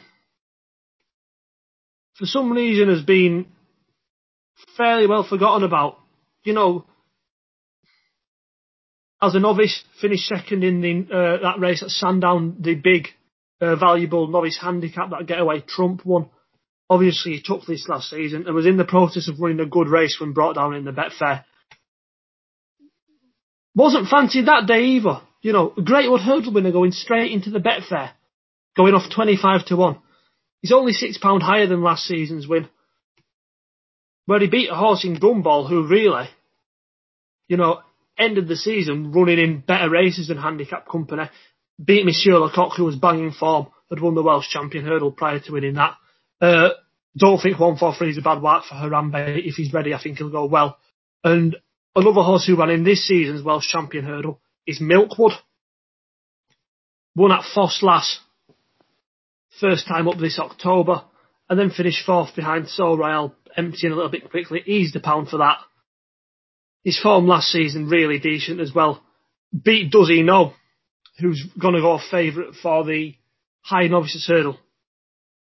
For 2.18 2.26
some 2.26 2.52
reason 2.52 2.90
has 2.90 3.00
been 3.00 3.46
fairly 4.76 5.06
well 5.06 5.26
forgotten 5.26 5.64
about. 5.64 5.96
You 6.44 6.52
know, 6.52 6.84
as 9.22 9.34
a 9.34 9.40
novice, 9.40 9.82
finished 9.98 10.26
second 10.26 10.62
in 10.62 10.82
the, 10.82 11.06
uh, 11.10 11.42
that 11.42 11.58
race 11.58 11.82
at 11.82 11.88
Sandown, 11.88 12.58
the 12.60 12.74
big, 12.74 13.08
uh, 13.62 13.76
valuable 13.76 14.26
novice 14.26 14.58
handicap 14.60 15.08
that 15.08 15.26
getaway 15.26 15.60
Trump 15.60 16.04
won. 16.04 16.28
Obviously, 16.90 17.32
he 17.32 17.42
took 17.42 17.64
this 17.64 17.88
last 17.88 18.10
season 18.10 18.44
and 18.46 18.54
was 18.54 18.66
in 18.66 18.76
the 18.76 18.84
process 18.84 19.26
of 19.26 19.40
running 19.40 19.60
a 19.60 19.64
good 19.64 19.88
race 19.88 20.18
when 20.20 20.34
brought 20.34 20.56
down 20.56 20.74
in 20.74 20.84
the 20.84 20.92
Betfair. 20.92 21.44
Wasn't 23.74 24.08
fancied 24.08 24.48
that 24.48 24.66
day 24.66 24.82
either. 24.82 25.22
You 25.42 25.52
know, 25.52 25.70
Greatwood 25.70 26.20
Hurdle 26.20 26.52
winner 26.52 26.72
going 26.72 26.92
straight 26.92 27.32
into 27.32 27.50
the 27.50 27.60
Betfair, 27.60 28.10
going 28.76 28.94
off 28.94 29.12
25 29.14 29.66
to 29.66 29.76
1. 29.76 29.98
He's 30.62 30.72
only 30.72 30.92
£6 30.92 31.42
higher 31.42 31.66
than 31.66 31.82
last 31.82 32.04
season's 32.04 32.48
win. 32.48 32.68
Where 34.24 34.40
he 34.40 34.48
beat 34.48 34.70
a 34.70 34.74
horse 34.74 35.04
in 35.04 35.16
Gumball 35.16 35.68
who 35.68 35.86
really, 35.86 36.28
you 37.48 37.56
know, 37.56 37.80
ended 38.18 38.48
the 38.48 38.56
season 38.56 39.12
running 39.12 39.38
in 39.38 39.60
better 39.60 39.88
races 39.88 40.28
than 40.28 40.38
Handicap 40.38 40.88
Company. 40.88 41.24
Beat 41.82 42.04
Monsieur 42.04 42.38
Lecoq, 42.38 42.76
who 42.76 42.84
was 42.84 42.96
banging 42.96 43.32
form, 43.32 43.68
had 43.90 44.00
won 44.00 44.14
the 44.14 44.22
Welsh 44.22 44.48
Champion 44.48 44.84
Hurdle 44.84 45.12
prior 45.12 45.38
to 45.38 45.52
winning 45.52 45.74
that. 45.74 45.94
Uh, 46.40 46.70
don't 47.16 47.40
think 47.40 47.58
143 47.58 48.10
is 48.10 48.18
a 48.18 48.22
bad 48.22 48.42
work 48.42 48.64
for 48.64 48.74
Harambe. 48.74 49.46
If 49.46 49.54
he's 49.54 49.72
ready, 49.72 49.94
I 49.94 50.02
think 50.02 50.18
he'll 50.18 50.30
go 50.30 50.46
well. 50.46 50.78
And 51.22 51.56
another 51.94 52.22
horse 52.22 52.46
who 52.46 52.56
ran 52.56 52.70
in 52.70 52.84
this 52.84 53.06
season's 53.06 53.42
Welsh 53.42 53.68
Champion 53.68 54.04
Hurdle 54.04 54.40
is 54.66 54.80
Milkwood. 54.80 55.32
Won 57.14 57.32
at 57.32 57.44
Ffos 57.54 57.82
Las, 57.82 58.20
first 59.60 59.86
time 59.88 60.06
up 60.06 60.18
this 60.18 60.38
October, 60.38 61.02
and 61.48 61.58
then 61.58 61.70
finished 61.70 62.04
fourth 62.04 62.36
behind 62.36 62.68
Royal, 62.78 63.34
emptying 63.56 63.92
a 63.92 63.96
little 63.96 64.10
bit 64.10 64.30
quickly, 64.30 64.62
eased 64.66 64.94
the 64.94 65.00
pound 65.00 65.28
for 65.28 65.38
that. 65.38 65.58
His 66.84 67.00
form 67.00 67.26
last 67.26 67.48
season 67.48 67.88
really 67.88 68.18
decent 68.18 68.60
as 68.60 68.74
well. 68.74 69.02
Beat 69.64 69.90
Does 69.90 70.08
He 70.08 70.22
Know, 70.22 70.52
who's 71.18 71.42
going 71.58 71.74
to 71.74 71.80
go 71.80 71.98
favourite 72.10 72.54
for 72.62 72.84
the 72.84 73.14
Hyde 73.62 73.90
Novices 73.90 74.26
Hurdle 74.26 74.58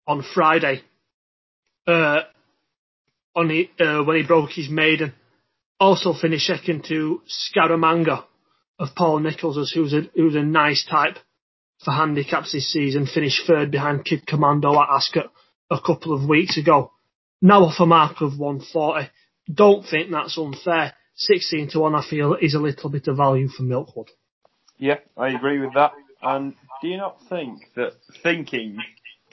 on 0.06 0.24
Friday. 0.34 0.82
Uh, 1.86 2.22
on 3.34 3.48
the, 3.48 3.70
uh, 3.82 4.04
when 4.04 4.16
he 4.16 4.22
broke 4.22 4.50
his 4.50 4.68
maiden. 4.68 5.14
Also 5.78 6.12
finished 6.12 6.46
second 6.46 6.84
to 6.88 7.22
Scaramanga 7.28 8.24
of 8.80 8.94
Paul 8.96 9.20
Nicholls, 9.20 9.72
who's 9.72 9.92
a, 9.92 10.08
a 10.16 10.42
nice 10.42 10.84
type 10.90 11.18
for 11.84 11.92
handicaps 11.92 12.52
this 12.52 12.72
season. 12.72 13.06
Finished 13.06 13.46
third 13.46 13.70
behind 13.70 14.06
Kid 14.06 14.26
Commando 14.26 14.72
at 14.80 14.88
Ascot 14.90 15.30
a 15.70 15.80
couple 15.80 16.14
of 16.14 16.28
weeks 16.28 16.56
ago. 16.56 16.90
Now 17.42 17.64
off 17.64 17.78
a 17.78 17.86
mark 17.86 18.22
of 18.22 18.38
140. 18.38 19.10
Don't 19.52 19.86
think 19.86 20.10
that's 20.10 20.38
unfair. 20.38 20.94
16 21.14 21.70
to 21.70 21.80
1 21.80 21.94
I 21.94 22.04
feel 22.08 22.34
is 22.40 22.54
a 22.54 22.58
little 22.58 22.88
bit 22.88 23.06
of 23.06 23.18
value 23.18 23.48
for 23.48 23.62
Milkwood. 23.62 24.08
Yeah, 24.78 24.98
I 25.16 25.28
agree 25.28 25.60
with 25.60 25.74
that. 25.74 25.92
And 26.22 26.54
do 26.80 26.88
you 26.88 26.96
not 26.96 27.18
think 27.28 27.60
that 27.76 27.92
thinking 28.22 28.78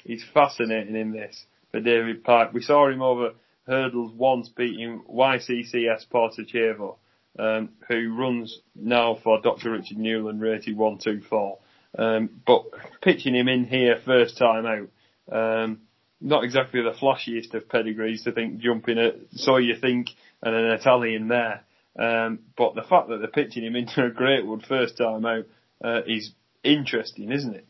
is 0.06 0.24
fascinating 0.34 0.95
in 0.98 1.14
this 1.14 1.45
for 1.72 1.80
David 1.80 2.26
Park? 2.26 2.52
We 2.53 2.61
saw 2.61 2.90
him 2.90 3.02
over 3.02 3.32
hurdles 3.65 4.11
once 4.14 4.49
beating 4.49 5.03
YCCS 5.10 6.07
Portachevo, 6.11 6.98
um, 7.39 7.69
who 7.88 8.15
runs 8.15 8.59
now 8.76 9.18
for 9.23 9.41
Dr. 9.41 9.72
Richard 9.72 9.97
Newland 9.97 10.41
rated 10.41 10.77
124. 10.77 11.57
Um, 11.97 12.30
but 12.45 12.65
pitching 13.01 13.35
him 13.35 13.47
in 13.47 13.65
here 13.65 13.99
first 14.05 14.38
time 14.38 14.65
out, 14.65 14.89
um, 15.31 15.80
not 16.19 16.43
exactly 16.43 16.81
the 16.81 16.97
flashiest 16.99 17.53
of 17.53 17.69
pedigrees 17.69 18.23
to 18.23 18.31
think 18.31 18.59
jumping 18.59 18.97
at 18.97 19.15
So 19.31 19.57
You 19.57 19.76
Think 19.80 20.09
and 20.41 20.55
an 20.55 20.72
Italian 20.72 21.27
there. 21.27 21.64
Um, 21.97 22.39
but 22.55 22.76
the 22.76 22.84
fact 22.84 23.09
that 23.09 23.18
they're 23.18 23.27
pitching 23.27 23.64
him 23.64 23.76
into 23.76 24.05
a 24.05 24.11
Greatwood 24.11 24.65
first 24.68 24.97
time 24.97 25.26
out 25.26 25.45
uh, 25.84 26.01
is 26.05 26.31
interesting, 26.64 27.31
isn't 27.31 27.55
it? 27.55 27.65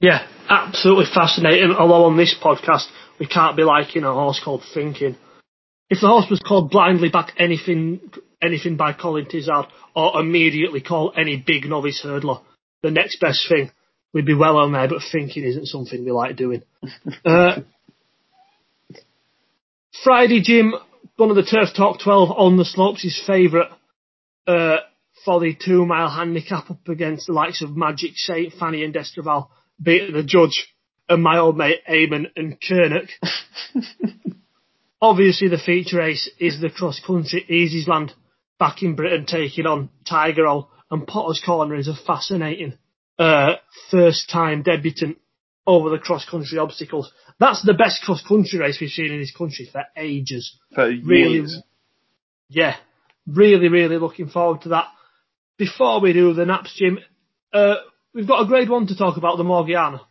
Yeah, 0.00 0.26
absolutely 0.48 1.06
fascinating. 1.14 1.74
Although 1.78 2.06
on 2.06 2.16
this 2.16 2.34
podcast, 2.42 2.86
we 3.20 3.26
can't 3.26 3.56
be 3.56 3.62
liking 3.62 4.02
a 4.02 4.12
horse 4.12 4.40
called 4.42 4.64
Thinking. 4.74 5.16
If 5.88 6.00
the 6.00 6.08
horse 6.08 6.26
was 6.28 6.40
called 6.40 6.70
Blindly 6.70 7.08
Back 7.08 7.34
Anything, 7.38 8.00
anything 8.42 8.76
by 8.76 8.92
Colin 8.92 9.26
Tizzard, 9.26 9.68
or 9.94 10.20
immediately 10.20 10.80
call 10.80 11.12
any 11.16 11.36
big 11.36 11.64
novice 11.64 12.02
hurdler 12.04 12.40
the 12.82 12.90
next 12.90 13.20
best 13.20 13.48
thing, 13.48 13.70
we'd 14.12 14.26
be 14.26 14.34
well 14.34 14.58
on 14.58 14.72
there. 14.72 14.88
But 14.88 15.02
Thinking 15.10 15.44
isn't 15.44 15.66
something 15.66 16.04
we 16.04 16.10
like 16.10 16.36
doing. 16.36 16.62
uh, 17.24 17.60
Friday, 20.04 20.42
Jim, 20.42 20.74
one 21.16 21.30
of 21.30 21.36
the 21.36 21.44
Turf 21.44 21.68
Talk 21.76 22.00
12 22.00 22.30
on 22.30 22.56
the 22.56 22.64
slopes, 22.64 23.02
his 23.02 23.20
favourite 23.26 23.70
uh, 24.46 24.78
for 25.24 25.40
the 25.40 25.54
two 25.54 25.86
mile 25.86 26.10
handicap 26.10 26.70
up 26.70 26.88
against 26.88 27.28
the 27.28 27.32
likes 27.32 27.62
of 27.62 27.76
Magic 27.76 28.12
Saint, 28.16 28.52
Fanny 28.54 28.82
and 28.82 28.92
D'Estravalle, 28.92 29.48
beat 29.80 30.12
the 30.12 30.24
judge 30.24 30.68
and 31.08 31.22
my 31.22 31.38
old 31.38 31.56
mate 31.56 31.80
Eamon 31.88 32.26
and 32.36 32.58
Kernock. 32.60 33.08
Obviously, 35.00 35.48
the 35.48 35.58
feature 35.58 35.98
race 35.98 36.30
is 36.38 36.60
the 36.60 36.70
cross 36.70 37.00
country 37.04 37.44
Easysland 37.50 38.12
back 38.62 38.80
in 38.84 38.94
Britain 38.94 39.26
taking 39.26 39.66
on 39.66 39.88
Tiger 40.08 40.46
Hole, 40.46 40.70
and 40.88 41.04
Potter's 41.04 41.42
Corner 41.44 41.74
is 41.74 41.88
a 41.88 41.96
fascinating 41.96 42.78
uh, 43.18 43.54
first 43.90 44.30
time 44.30 44.62
debutant 44.62 45.18
over 45.66 45.90
the 45.90 45.98
cross 45.98 46.24
country 46.24 46.58
obstacles. 46.58 47.10
That's 47.40 47.64
the 47.64 47.74
best 47.74 48.04
cross 48.04 48.22
country 48.24 48.60
race 48.60 48.78
we've 48.80 48.90
seen 48.90 49.10
in 49.10 49.18
this 49.18 49.34
country 49.36 49.68
for 49.72 49.82
ages. 49.96 50.56
For 50.72 50.84
really, 50.84 51.38
years. 51.38 51.60
yeah, 52.50 52.76
really, 53.26 53.66
really 53.66 53.98
looking 53.98 54.28
forward 54.28 54.60
to 54.60 54.68
that. 54.68 54.86
Before 55.56 56.00
we 56.00 56.12
do 56.12 56.32
the 56.32 56.46
naps, 56.46 56.72
Jim, 56.76 57.00
uh, 57.52 57.74
we've 58.14 58.28
got 58.28 58.44
a 58.44 58.46
grade 58.46 58.70
one 58.70 58.86
to 58.86 58.96
talk 58.96 59.16
about 59.16 59.38
the 59.38 59.44
Morgiana. 59.44 60.02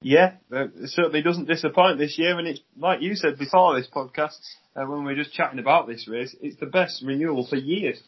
Yeah, 0.00 0.34
uh, 0.52 0.66
it 0.66 0.90
certainly 0.90 1.22
doesn't 1.22 1.48
disappoint 1.48 1.98
this 1.98 2.18
year, 2.18 2.38
and 2.38 2.46
it's 2.46 2.60
like 2.78 3.02
you 3.02 3.16
said 3.16 3.36
before 3.38 3.76
this 3.76 3.88
podcast 3.92 4.38
uh, 4.76 4.84
when 4.86 5.00
we 5.04 5.12
were 5.12 5.16
just 5.16 5.32
chatting 5.32 5.58
about 5.58 5.88
this 5.88 6.06
race. 6.08 6.34
It's 6.40 6.58
the 6.60 6.66
best 6.66 7.02
renewal 7.04 7.46
for 7.46 7.56
years. 7.56 8.00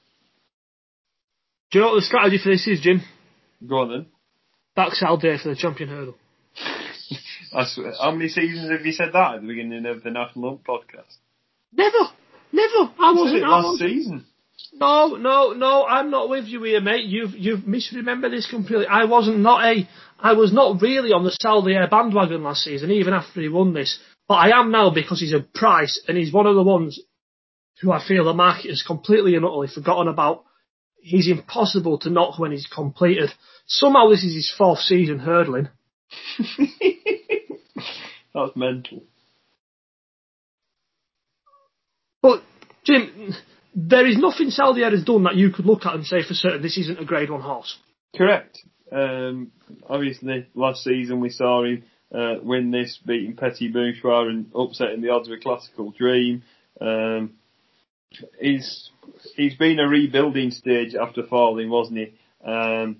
Do 1.71 1.79
you 1.79 1.85
know 1.85 1.93
what 1.93 1.97
the 1.97 2.07
strategy 2.07 2.39
for 2.43 2.51
this 2.51 2.67
is, 2.67 2.81
Jim? 2.81 3.03
Go 3.67 3.79
on 3.79 3.89
then. 3.91 4.07
Back 4.77 4.93
Day 5.21 5.37
for 5.43 5.49
the 5.51 5.57
champion 5.57 5.89
hurdle. 5.89 6.15
How 8.01 8.12
many 8.12 8.29
seasons 8.29 8.71
have 8.71 8.87
you 8.87 8.93
said 8.93 9.09
that 9.12 9.35
at 9.35 9.41
the 9.41 9.47
beginning 9.49 9.85
of 9.87 10.03
the 10.05 10.11
National 10.11 10.51
Lump 10.51 10.65
podcast? 10.65 11.17
Never, 11.73 11.99
never. 12.53 12.93
I 12.99 13.12
wasn't. 13.17 13.39
it 13.39 13.45
I 13.45 13.49
last 13.49 13.65
wasn't. 13.65 13.91
season. 13.91 14.27
No, 14.73 15.16
no, 15.16 15.53
no. 15.53 15.87
I'm 15.87 16.11
not 16.11 16.28
with 16.28 16.47
you 16.47 16.62
here, 16.62 16.81
mate. 16.81 17.05
You've 17.05 17.35
you've 17.35 17.61
misremembered 17.61 18.31
this 18.31 18.49
completely. 18.49 18.87
I 18.87 19.05
wasn't 19.05 19.41
not 19.41 19.65
a. 19.65 19.89
I 20.19 20.35
was 20.35 20.53
not 20.53 20.81
really 20.82 21.12
on 21.12 21.24
the 21.24 21.37
Saldier 21.43 21.89
bandwagon 21.91 22.43
last 22.43 22.62
season, 22.62 22.91
even 22.91 23.15
after 23.15 23.41
he 23.41 23.49
won 23.49 23.73
this. 23.73 23.99
But 24.28 24.35
I 24.35 24.59
am 24.59 24.70
now 24.70 24.91
because 24.91 25.20
he's 25.20 25.32
a 25.32 25.41
price, 25.41 26.01
and 26.07 26.16
he's 26.16 26.32
one 26.32 26.47
of 26.47 26.55
the 26.55 26.62
ones 26.62 27.01
who 27.81 27.91
I 27.91 28.07
feel 28.07 28.24
the 28.24 28.35
market 28.35 28.69
has 28.69 28.82
completely 28.82 29.35
and 29.35 29.45
utterly 29.45 29.69
forgotten 29.69 30.09
about. 30.09 30.45
He's 31.03 31.28
impossible 31.28 31.99
to 32.01 32.11
knock 32.11 32.39
when 32.39 32.53
he's 32.53 32.66
completed. 32.66 33.31
Somehow 33.66 34.09
this 34.11 34.23
is 34.23 34.35
his 34.35 34.53
fourth 34.57 34.81
season 34.81 35.19
hurdling. 35.19 35.69
That's 38.35 38.55
mental. 38.55 39.05
But 42.23 42.43
Jim, 42.85 43.35
there 43.75 44.07
is 44.07 44.19
nothing 44.19 44.49
Saldier 44.49 44.91
has 44.91 45.05
done 45.05 45.25
that 45.25 45.37
you 45.37 45.51
could 45.51 45.67
look 45.67 45.87
at 45.87 45.95
and 45.95 46.05
say 46.05 46.23
for 46.23 46.35
certain 46.35 46.63
this 46.63 46.79
isn't 46.79 47.01
a 47.01 47.05
Grade 47.05 47.31
One 47.31 47.41
horse. 47.41 47.79
Correct. 48.17 48.59
Um, 48.91 49.53
obviously, 49.89 50.49
last 50.55 50.83
season 50.83 51.21
we 51.21 51.31
saw 51.31 51.65
him 51.65 51.85
uh, 52.13 52.35
win 52.43 52.71
this, 52.71 52.99
beating 53.07 53.37
Petit 53.37 53.69
Bourgeois 53.69 54.29
and 54.29 54.51
upsetting 54.55 55.01
the 55.01 55.11
odds 55.11 55.29
with 55.29 55.43
Klassical 55.43 55.95
Dream. 55.97 56.43
Um, 56.81 57.35
he's 58.41 58.91
he's 59.37 59.55
been 59.55 59.79
a 59.79 59.87
rebuilding 59.89 60.51
stage 60.51 60.95
after 60.95 61.25
falling, 61.25 61.71
wasn't 61.71 61.99
he? 61.99 62.15
Um, 62.45 62.99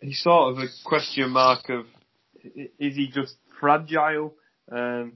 he's 0.00 0.22
sort 0.22 0.52
of 0.52 0.58
a 0.58 0.66
question 0.84 1.30
mark 1.30 1.68
of 1.70 1.86
is 2.78 2.94
he 2.94 3.08
just 3.08 3.36
fragile? 3.58 4.34
Um, 4.70 5.14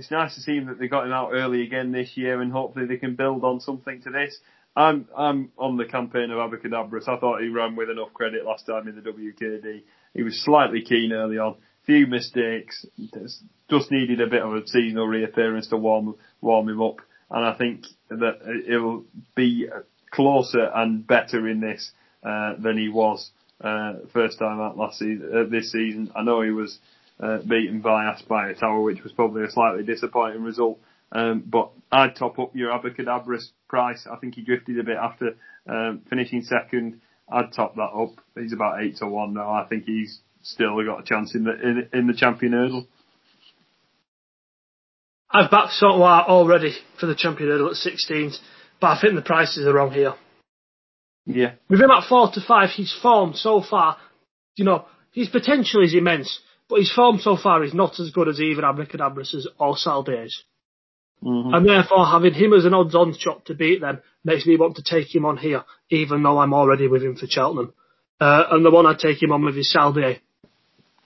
it's 0.00 0.10
nice 0.10 0.34
to 0.34 0.40
see 0.40 0.58
that 0.60 0.78
they 0.78 0.88
got 0.88 1.04
him 1.04 1.12
out 1.12 1.32
early 1.32 1.62
again 1.62 1.92
this 1.92 2.16
year, 2.16 2.40
and 2.40 2.50
hopefully 2.50 2.86
they 2.86 2.96
can 2.96 3.16
build 3.16 3.44
on 3.44 3.60
something 3.60 4.00
to 4.02 4.10
this. 4.10 4.38
I'm 4.74 5.06
I'm 5.14 5.52
on 5.58 5.76
the 5.76 5.84
campaign 5.84 6.30
of 6.30 6.38
Abacadabras. 6.38 7.06
I 7.06 7.18
thought 7.18 7.42
he 7.42 7.48
ran 7.48 7.76
with 7.76 7.90
enough 7.90 8.14
credit 8.14 8.46
last 8.46 8.64
time 8.64 8.88
in 8.88 8.94
the 8.94 9.02
WKD. 9.02 9.82
He 10.14 10.22
was 10.22 10.42
slightly 10.42 10.80
keen 10.82 11.12
early 11.12 11.36
on, 11.36 11.56
few 11.84 12.06
mistakes, 12.06 12.86
just- 13.12 13.44
just 13.68 13.90
needed 13.90 14.20
a 14.20 14.26
bit 14.26 14.42
of 14.42 14.54
a 14.54 14.66
seasonal 14.66 15.06
reappearance 15.06 15.68
to 15.68 15.76
warm 15.76 16.14
warm 16.40 16.68
him 16.68 16.80
up. 16.80 17.00
And 17.30 17.44
I 17.44 17.52
think 17.52 17.84
that 18.08 18.38
it 18.66 18.78
will 18.78 19.04
be 19.36 19.68
closer 20.10 20.64
and 20.74 21.06
better 21.06 21.46
in 21.46 21.60
this 21.60 21.92
uh, 22.24 22.54
than 22.58 22.78
he 22.78 22.88
was 22.88 23.30
uh, 23.60 23.96
first 24.14 24.38
time 24.38 24.60
out 24.60 24.78
last 24.78 24.98
season. 24.98 25.30
Uh, 25.32 25.44
this 25.48 25.70
season, 25.70 26.10
I 26.16 26.22
know 26.22 26.40
he 26.40 26.50
was 26.50 26.78
uh, 27.22 27.38
beaten 27.38 27.80
by 27.80 28.10
Aspire 28.12 28.54
Tower, 28.54 28.80
which 28.82 29.02
was 29.02 29.12
probably 29.12 29.44
a 29.44 29.50
slightly 29.50 29.82
disappointing 29.82 30.42
result. 30.42 30.78
Um, 31.12 31.44
but 31.46 31.70
I'd 31.90 32.16
top 32.16 32.38
up 32.38 32.54
your 32.54 32.70
Abacadabras 32.70 33.50
price. 33.68 34.06
I 34.10 34.16
think 34.16 34.34
he 34.34 34.42
drifted 34.42 34.78
a 34.78 34.84
bit 34.84 34.96
after 34.96 35.36
um, 35.68 36.02
finishing 36.08 36.42
second. 36.42 37.00
I'd 37.28 37.52
top 37.52 37.74
that 37.76 37.82
up. 37.82 38.14
He's 38.36 38.52
about 38.52 38.82
eight 38.82 38.96
to 38.98 39.06
one 39.06 39.34
now. 39.34 39.52
I 39.52 39.66
think 39.68 39.84
he's 39.84 40.20
still 40.42 40.82
got 40.84 41.00
a 41.00 41.04
chance 41.04 41.34
in 41.34 41.44
the 41.44 41.52
in, 41.52 41.88
in 41.92 42.06
the 42.06 42.14
champion 42.14 42.52
hurdle. 42.52 42.86
I've 45.32 45.50
backed 45.50 45.72
Saint 45.72 45.98
Roi 45.98 46.24
already 46.26 46.74
for 46.98 47.06
the 47.06 47.14
champion 47.14 47.50
hurdle 47.50 47.68
at 47.68 47.76
16s, 47.76 48.38
but 48.80 48.86
I 48.88 49.00
think 49.00 49.14
the 49.14 49.22
prices 49.22 49.64
are 49.64 49.72
wrong 49.72 49.92
here. 49.92 50.14
Yeah. 51.24 51.52
With 51.68 51.80
him 51.80 51.90
at 51.90 52.08
four 52.08 52.30
to 52.32 52.40
five, 52.40 52.70
his 52.70 52.92
form 53.00 53.34
so 53.34 53.62
far, 53.62 53.96
you 54.56 54.64
know, 54.64 54.86
his 55.12 55.28
potential 55.28 55.84
is 55.84 55.94
immense, 55.94 56.40
but 56.70 56.78
his 56.78 56.92
form 56.92 57.18
so 57.18 57.36
far 57.36 57.62
is 57.64 57.74
not 57.74 57.98
as 57.98 58.10
good 58.10 58.28
as 58.28 58.40
either 58.40 58.62
Abacadabras's 58.62 59.48
or 59.58 59.74
Saldier's. 59.74 60.44
Mm-hmm. 61.22 61.52
And 61.52 61.68
therefore, 61.68 62.06
having 62.06 62.32
him 62.32 62.54
as 62.54 62.64
an 62.64 62.72
odds-on 62.72 63.14
shot 63.18 63.44
to 63.46 63.54
beat 63.54 63.80
them 63.80 64.00
makes 64.24 64.46
me 64.46 64.56
want 64.56 64.76
to 64.76 64.82
take 64.82 65.14
him 65.14 65.26
on 65.26 65.36
here, 65.36 65.64
even 65.90 66.22
though 66.22 66.38
I'm 66.38 66.54
already 66.54 66.86
with 66.86 67.02
him 67.02 67.16
for 67.16 67.26
Cheltenham. 67.26 67.74
Uh, 68.20 68.44
and 68.52 68.64
the 68.64 68.70
one 68.70 68.86
I'd 68.86 68.98
take 68.98 69.22
him 69.22 69.32
on 69.32 69.44
with 69.44 69.56
is 69.56 69.74
Saldier, 69.76 70.20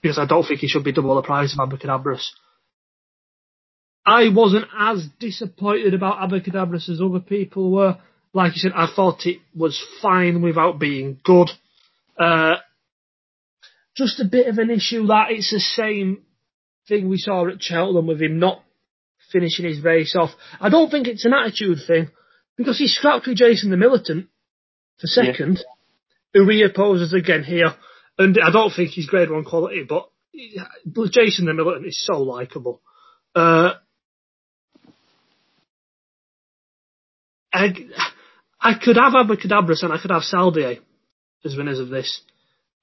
because 0.01 0.17
I 0.17 0.25
don't 0.25 0.43
think 0.43 0.59
he 0.59 0.67
should 0.67 0.83
be 0.83 0.93
double 0.93 1.15
the 1.15 1.21
price 1.21 1.53
of 1.57 1.67
Abacadabras. 1.67 2.25
I 4.05 4.29
wasn't 4.29 4.67
as 4.77 5.07
disappointed 5.19 5.93
about 5.93 6.29
Abacadabras 6.29 6.89
as 6.89 7.01
other 7.01 7.19
people 7.19 7.71
were. 7.71 7.97
Like 8.33 8.53
you 8.53 8.59
said, 8.59 8.73
I 8.75 8.87
thought 8.93 9.25
it 9.25 9.39
was 9.55 9.83
fine 10.01 10.41
without 10.41 10.77
being 10.77 11.19
good. 11.23 11.49
Uh, 12.17 12.55
just 13.95 14.19
a 14.19 14.25
bit 14.25 14.47
of 14.47 14.57
an 14.57 14.69
issue 14.69 15.07
that 15.07 15.31
it's 15.31 15.51
the 15.51 15.59
same 15.59 16.23
thing 16.87 17.09
we 17.09 17.17
saw 17.17 17.47
at 17.47 17.61
Cheltenham 17.61 18.07
with 18.07 18.21
him 18.21 18.39
not 18.39 18.61
finishing 19.31 19.65
his 19.65 19.81
race 19.81 20.15
off. 20.15 20.31
I 20.59 20.69
don't 20.69 20.89
think 20.89 21.07
it's 21.07 21.25
an 21.25 21.33
attitude 21.33 21.79
thing 21.85 22.09
because 22.57 22.77
he 22.77 22.87
scrapped 22.87 23.27
with 23.27 23.37
Jason 23.37 23.69
the 23.69 23.77
Militant 23.77 24.27
for 24.99 25.07
second, 25.07 25.63
yeah. 26.33 26.41
who 26.41 26.47
reopposes 26.47 27.13
again 27.13 27.43
here. 27.43 27.73
And 28.17 28.37
I 28.41 28.51
don't 28.51 28.71
think 28.71 28.91
he's 28.91 29.07
grade 29.07 29.29
one 29.29 29.43
quality, 29.43 29.85
but 29.87 30.09
Jason 31.11 31.45
the 31.45 31.53
Militant 31.53 31.87
is 31.87 32.03
so 32.03 32.21
likable. 32.21 32.81
Uh, 33.33 33.73
I, 37.51 37.73
I 38.59 38.73
could 38.81 38.97
have 38.97 39.13
Abacadabras 39.13 39.83
and 39.83 39.93
I 39.93 39.97
could 40.01 40.11
have 40.11 40.23
Saldier 40.23 40.79
as 41.43 41.55
winners 41.55 41.79
of 41.79 41.89
this. 41.89 42.21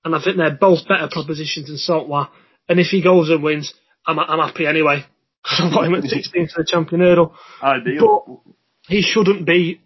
And 0.05 0.15
I 0.15 0.23
think 0.23 0.37
they're 0.37 0.51
both 0.51 0.87
better 0.89 1.09
propositions 1.11 1.69
than 1.69 1.77
Saint 1.77 2.09
Roi. 2.09 2.25
And 2.69 2.81
if 2.81 2.89
he 2.89 3.03
goes 3.03 3.31
and 3.31 3.43
wins, 3.43 3.73
I'm, 4.07 4.19
I'm 4.19 4.39
happy 4.39 4.67
anyway. 4.67 5.05
Because 5.43 5.61
I 5.61 5.77
want 5.77 5.87
him 5.89 5.95
at 5.95 6.05
16 6.05 6.49
for 6.49 6.63
the 6.63 6.69
champion 6.69 7.01
hurdle. 7.01 7.35
Ideal. 7.63 8.43
But 8.45 8.53
he 8.89 9.03
shouldn't 9.03 9.47
be 9.47 9.81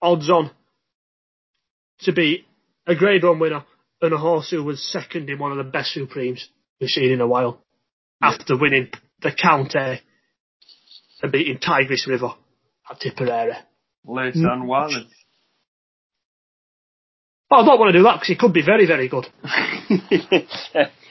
odds 0.00 0.30
on 0.30 0.50
to 2.00 2.12
be 2.12 2.46
a 2.86 2.94
grade 2.94 3.24
one 3.24 3.38
winner 3.38 3.64
and 4.00 4.12
a 4.12 4.18
horse 4.18 4.50
who 4.50 4.62
was 4.62 4.82
second 4.92 5.28
in 5.28 5.38
one 5.38 5.52
of 5.52 5.58
the 5.58 5.70
best 5.70 5.92
Supremes 5.92 6.48
we've 6.80 6.90
seen 6.90 7.10
in 7.10 7.20
a 7.20 7.26
while. 7.26 7.62
Yeah. 8.22 8.30
After 8.30 8.56
winning 8.56 8.90
the 9.20 9.32
County 9.32 10.00
and 11.22 11.32
beating 11.32 11.58
Tigris 11.58 12.06
River 12.06 12.30
at 12.90 13.00
Tipperary. 13.00 13.56
Les 14.04 14.32
San 14.34 14.66
Juan. 14.66 15.06
Oh, 17.50 17.62
I 17.62 17.64
don't 17.64 17.78
want 17.78 17.92
to 17.92 17.98
do 17.98 18.04
that 18.04 18.16
because 18.16 18.28
he 18.28 18.36
could 18.36 18.52
be 18.52 18.64
very, 18.64 18.86
very 18.86 19.08
good. 19.08 19.26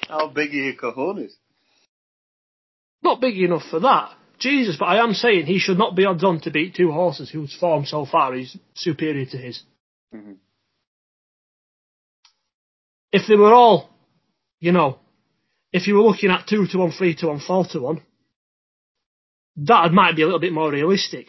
How 0.07 0.27
big 0.27 0.51
are 0.51 0.53
your 0.53 0.73
cojones? 0.75 1.31
Not 3.01 3.21
big 3.21 3.37
enough 3.37 3.63
for 3.69 3.79
that. 3.79 4.11
Jesus, 4.39 4.75
but 4.77 4.85
I 4.85 5.03
am 5.03 5.13
saying 5.13 5.45
he 5.45 5.57
should 5.57 5.79
not 5.79 5.95
be 5.95 6.05
odds 6.05 6.23
on 6.23 6.39
to 6.41 6.51
beat 6.51 6.75
two 6.75 6.91
horses 6.91 7.29
whose 7.29 7.55
form 7.55 7.85
so 7.85 8.05
far 8.05 8.35
is 8.35 8.55
superior 8.75 9.25
to 9.25 9.37
his. 9.37 9.63
Mm-hmm. 10.13 10.33
If 13.11 13.27
they 13.27 13.35
were 13.35 13.53
all, 13.53 13.89
you 14.59 14.71
know, 14.71 14.99
if 15.73 15.87
you 15.87 15.95
were 15.95 16.01
looking 16.01 16.29
at 16.29 16.47
two 16.47 16.67
to 16.67 16.77
one, 16.77 16.91
three 16.91 17.15
to 17.15 17.27
one, 17.27 17.39
four 17.39 17.65
to 17.71 17.79
one, 17.79 18.01
that 19.57 19.91
might 19.91 20.15
be 20.15 20.21
a 20.21 20.25
little 20.25 20.39
bit 20.39 20.53
more 20.53 20.71
realistic. 20.71 21.27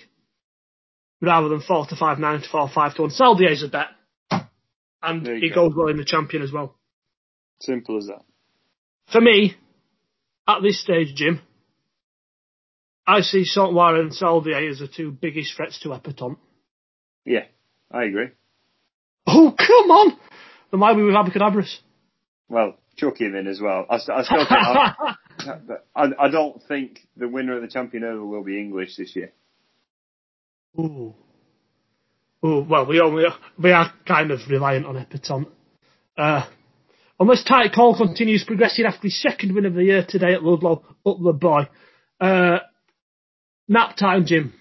Rather 1.20 1.48
than 1.48 1.62
four 1.62 1.86
to 1.86 1.96
five, 1.96 2.18
nine 2.18 2.42
to 2.42 2.48
four, 2.48 2.68
five 2.68 2.94
to 2.94 3.02
one. 3.02 3.10
Saldier's 3.10 3.62
a 3.62 3.68
bet. 3.68 3.88
And 5.02 5.26
he 5.26 5.50
go. 5.50 5.68
goes 5.68 5.76
well 5.76 5.88
in 5.88 5.96
the 5.96 6.04
champion 6.04 6.42
as 6.42 6.52
well. 6.52 6.74
Simple 7.60 7.98
as 7.98 8.06
that. 8.06 8.22
For 9.12 9.20
me, 9.20 9.54
at 10.46 10.62
this 10.62 10.80
stage, 10.80 11.14
Jim, 11.14 11.40
I 13.06 13.20
see 13.20 13.44
Saint 13.44 13.74
Roi 13.74 14.00
and 14.00 14.12
Saldier 14.12 14.70
as 14.70 14.80
the 14.80 14.88
two 14.88 15.10
biggest 15.10 15.54
threats 15.56 15.80
to 15.80 15.90
Epatante. 15.90 16.36
Yeah, 17.24 17.44
I 17.90 18.04
agree. 18.04 18.28
Oh, 19.26 19.54
come 19.56 19.90
on! 19.90 20.18
Then 20.70 20.80
why 20.80 20.92
are 20.92 20.94
we 20.94 21.04
with 21.04 21.14
Abacadabras? 21.14 21.78
Well, 22.48 22.76
chuck 22.96 23.20
him 23.20 23.34
in 23.34 23.46
as 23.46 23.60
well. 23.60 23.86
I, 23.88 23.96
I 23.96 23.98
still 23.98 24.46
think 24.46 24.50
I, 24.50 25.14
I, 25.96 26.04
I, 26.18 26.28
don't 26.30 26.62
think 26.66 27.00
the 27.16 27.28
winner 27.28 27.56
of 27.56 27.62
the 27.62 27.68
champion 27.68 28.04
over 28.04 28.24
will 28.24 28.44
be 28.44 28.58
English 28.58 28.96
this 28.96 29.14
year. 29.14 29.32
Ooh. 30.78 31.14
Ooh, 32.44 32.64
well, 32.68 32.86
we 32.86 33.00
are, 33.00 33.10
we 33.58 33.72
are, 33.72 33.92
kind 34.06 34.30
of 34.30 34.40
reliant 34.48 34.86
on 34.86 34.94
Epatante. 34.94 35.48
Uh, 36.16 36.46
unless 37.18 37.42
Tight 37.42 37.72
Call 37.72 37.96
continues 37.96 38.44
progressing 38.44 38.84
after 38.84 39.02
his 39.02 39.20
second 39.20 39.54
win 39.54 39.66
of 39.66 39.74
the 39.74 39.84
year 39.84 40.04
today 40.08 40.34
at 40.34 40.44
Ludlow, 40.44 40.84
up 41.04 41.16
the 41.22 41.32
boy. 41.32 41.68
Uh, 42.20 42.58
Nap 43.66 43.96
time, 43.96 44.24
Jim. 44.24 44.54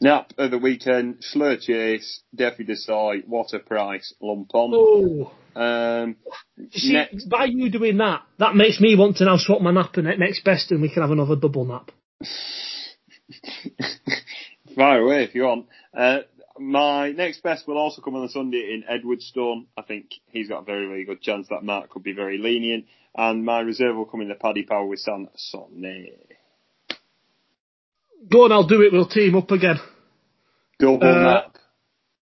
Nap 0.00 0.32
of 0.38 0.50
the 0.50 0.58
weekend, 0.58 1.22
Shloer 1.22 1.60
Chase, 1.60 2.20
Defi 2.34 2.64
du 2.64 2.76
Seuil, 2.76 3.22
What 3.26 3.52
a 3.52 3.58
Price, 3.58 4.14
Lump 4.20 4.54
On. 4.54 4.70
Oh. 4.72 5.32
Um, 5.60 6.16
See, 6.70 6.92
next... 6.92 7.28
by 7.28 7.46
you 7.46 7.68
doing 7.70 7.96
that, 7.96 8.22
that 8.38 8.54
makes 8.54 8.80
me 8.80 8.94
want 8.94 9.16
to 9.16 9.24
now 9.24 9.38
swap 9.38 9.60
my 9.60 9.72
nap 9.72 9.96
and 9.96 10.06
next 10.18 10.44
best 10.44 10.70
and 10.70 10.80
we 10.80 10.88
can 10.88 11.02
have 11.02 11.10
another 11.10 11.34
double 11.34 11.64
nap. 11.64 11.90
Fire 14.76 15.00
away 15.00 15.24
if 15.24 15.34
you 15.34 15.42
want. 15.42 15.66
Uh, 15.92 16.20
my 16.58 17.10
next 17.12 17.42
best 17.42 17.66
will 17.66 17.78
also 17.78 18.02
come 18.02 18.14
on 18.14 18.22
the 18.22 18.28
Sunday 18.28 18.72
in 18.72 18.84
Edwardstone. 18.88 19.66
I 19.76 19.82
think 19.82 20.06
he's 20.30 20.48
got 20.48 20.62
a 20.62 20.64
very, 20.64 20.86
very 20.86 21.04
good 21.04 21.20
chance 21.20 21.48
that 21.48 21.62
Mark 21.62 21.90
could 21.90 22.02
be 22.02 22.12
very 22.12 22.38
lenient. 22.38 22.86
And 23.16 23.44
my 23.44 23.60
reserve 23.60 23.96
will 23.96 24.04
come 24.04 24.20
in 24.20 24.28
the 24.28 24.34
Paddy 24.34 24.62
Power 24.62 24.86
with 24.86 25.00
San 25.00 25.28
Sonne. 25.36 26.08
Go 28.30 28.44
on, 28.44 28.52
I'll 28.52 28.66
do 28.66 28.82
it. 28.82 28.92
We'll 28.92 29.08
team 29.08 29.34
up 29.36 29.50
again. 29.50 29.76
Double 30.78 31.02
uh, 31.02 31.22
nap. 31.22 31.56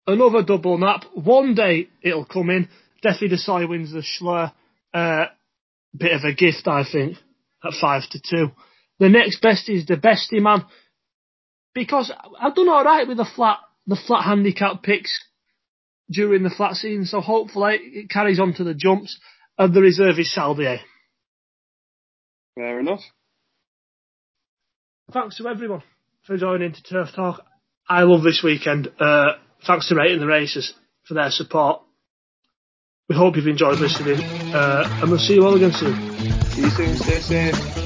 Another 0.07 0.43
double 0.43 0.77
nap. 0.77 1.05
One 1.13 1.53
day 1.53 1.89
it'll 2.01 2.25
come 2.25 2.49
in. 2.49 2.69
Defi 3.01 3.27
du 3.27 3.37
Seuil 3.37 3.67
wins 3.67 3.91
the 3.91 4.01
Shloer. 4.01 4.51
Uh, 4.93 5.25
bit 5.95 6.13
of 6.13 6.23
a 6.23 6.33
gift, 6.33 6.67
I 6.67 6.83
think, 6.89 7.17
at 7.63 7.73
five 7.79 8.03
to 8.11 8.19
two. 8.19 8.51
The 8.99 9.09
next 9.09 9.41
best 9.41 9.69
is 9.69 9.85
the 9.85 9.95
bestie 9.95 10.41
man. 10.41 10.65
Because 11.73 12.11
I've 12.39 12.55
done 12.55 12.67
alright 12.67 13.07
with 13.07 13.17
the 13.17 13.25
flat, 13.35 13.59
the 13.87 13.95
flat 14.07 14.23
handicap 14.23 14.83
picks 14.83 15.19
during 16.09 16.43
the 16.43 16.49
flat 16.49 16.75
season, 16.75 17.05
so 17.05 17.21
hopefully 17.21 17.77
it 17.81 18.09
carries 18.09 18.39
on 18.39 18.53
to 18.55 18.63
the 18.63 18.73
jumps. 18.73 19.19
And 19.57 19.73
the 19.73 19.81
reserve 19.81 20.17
is 20.17 20.33
Saldier. 20.35 20.79
Fair 22.55 22.79
enough 22.79 23.01
thanks 25.11 25.37
to 25.37 25.47
everyone 25.47 25.83
for 26.23 26.37
joining 26.37 26.73
to 26.73 26.83
Turf 26.83 27.09
Talk. 27.15 27.45
I 27.87 28.03
love 28.03 28.23
this 28.23 28.41
weekend. 28.43 28.89
Uh, 28.99 29.33
thanks 29.65 29.89
to 29.89 29.95
Rating 29.95 30.19
the 30.19 30.27
Races 30.27 30.73
for 31.07 31.13
their 31.13 31.31
support. 31.31 31.81
We 33.09 33.15
hope 33.15 33.35
you've 33.35 33.47
enjoyed 33.47 33.79
listening, 33.79 34.19
uh, 34.53 34.99
and 35.01 35.09
we'll 35.09 35.19
see 35.19 35.33
you 35.33 35.45
all 35.45 35.55
again 35.55 35.73
soon. 35.73 35.95
See 36.51 36.61
you 36.61 36.69
soon. 36.69 36.95
Stay 36.95 37.19
safe. 37.19 37.80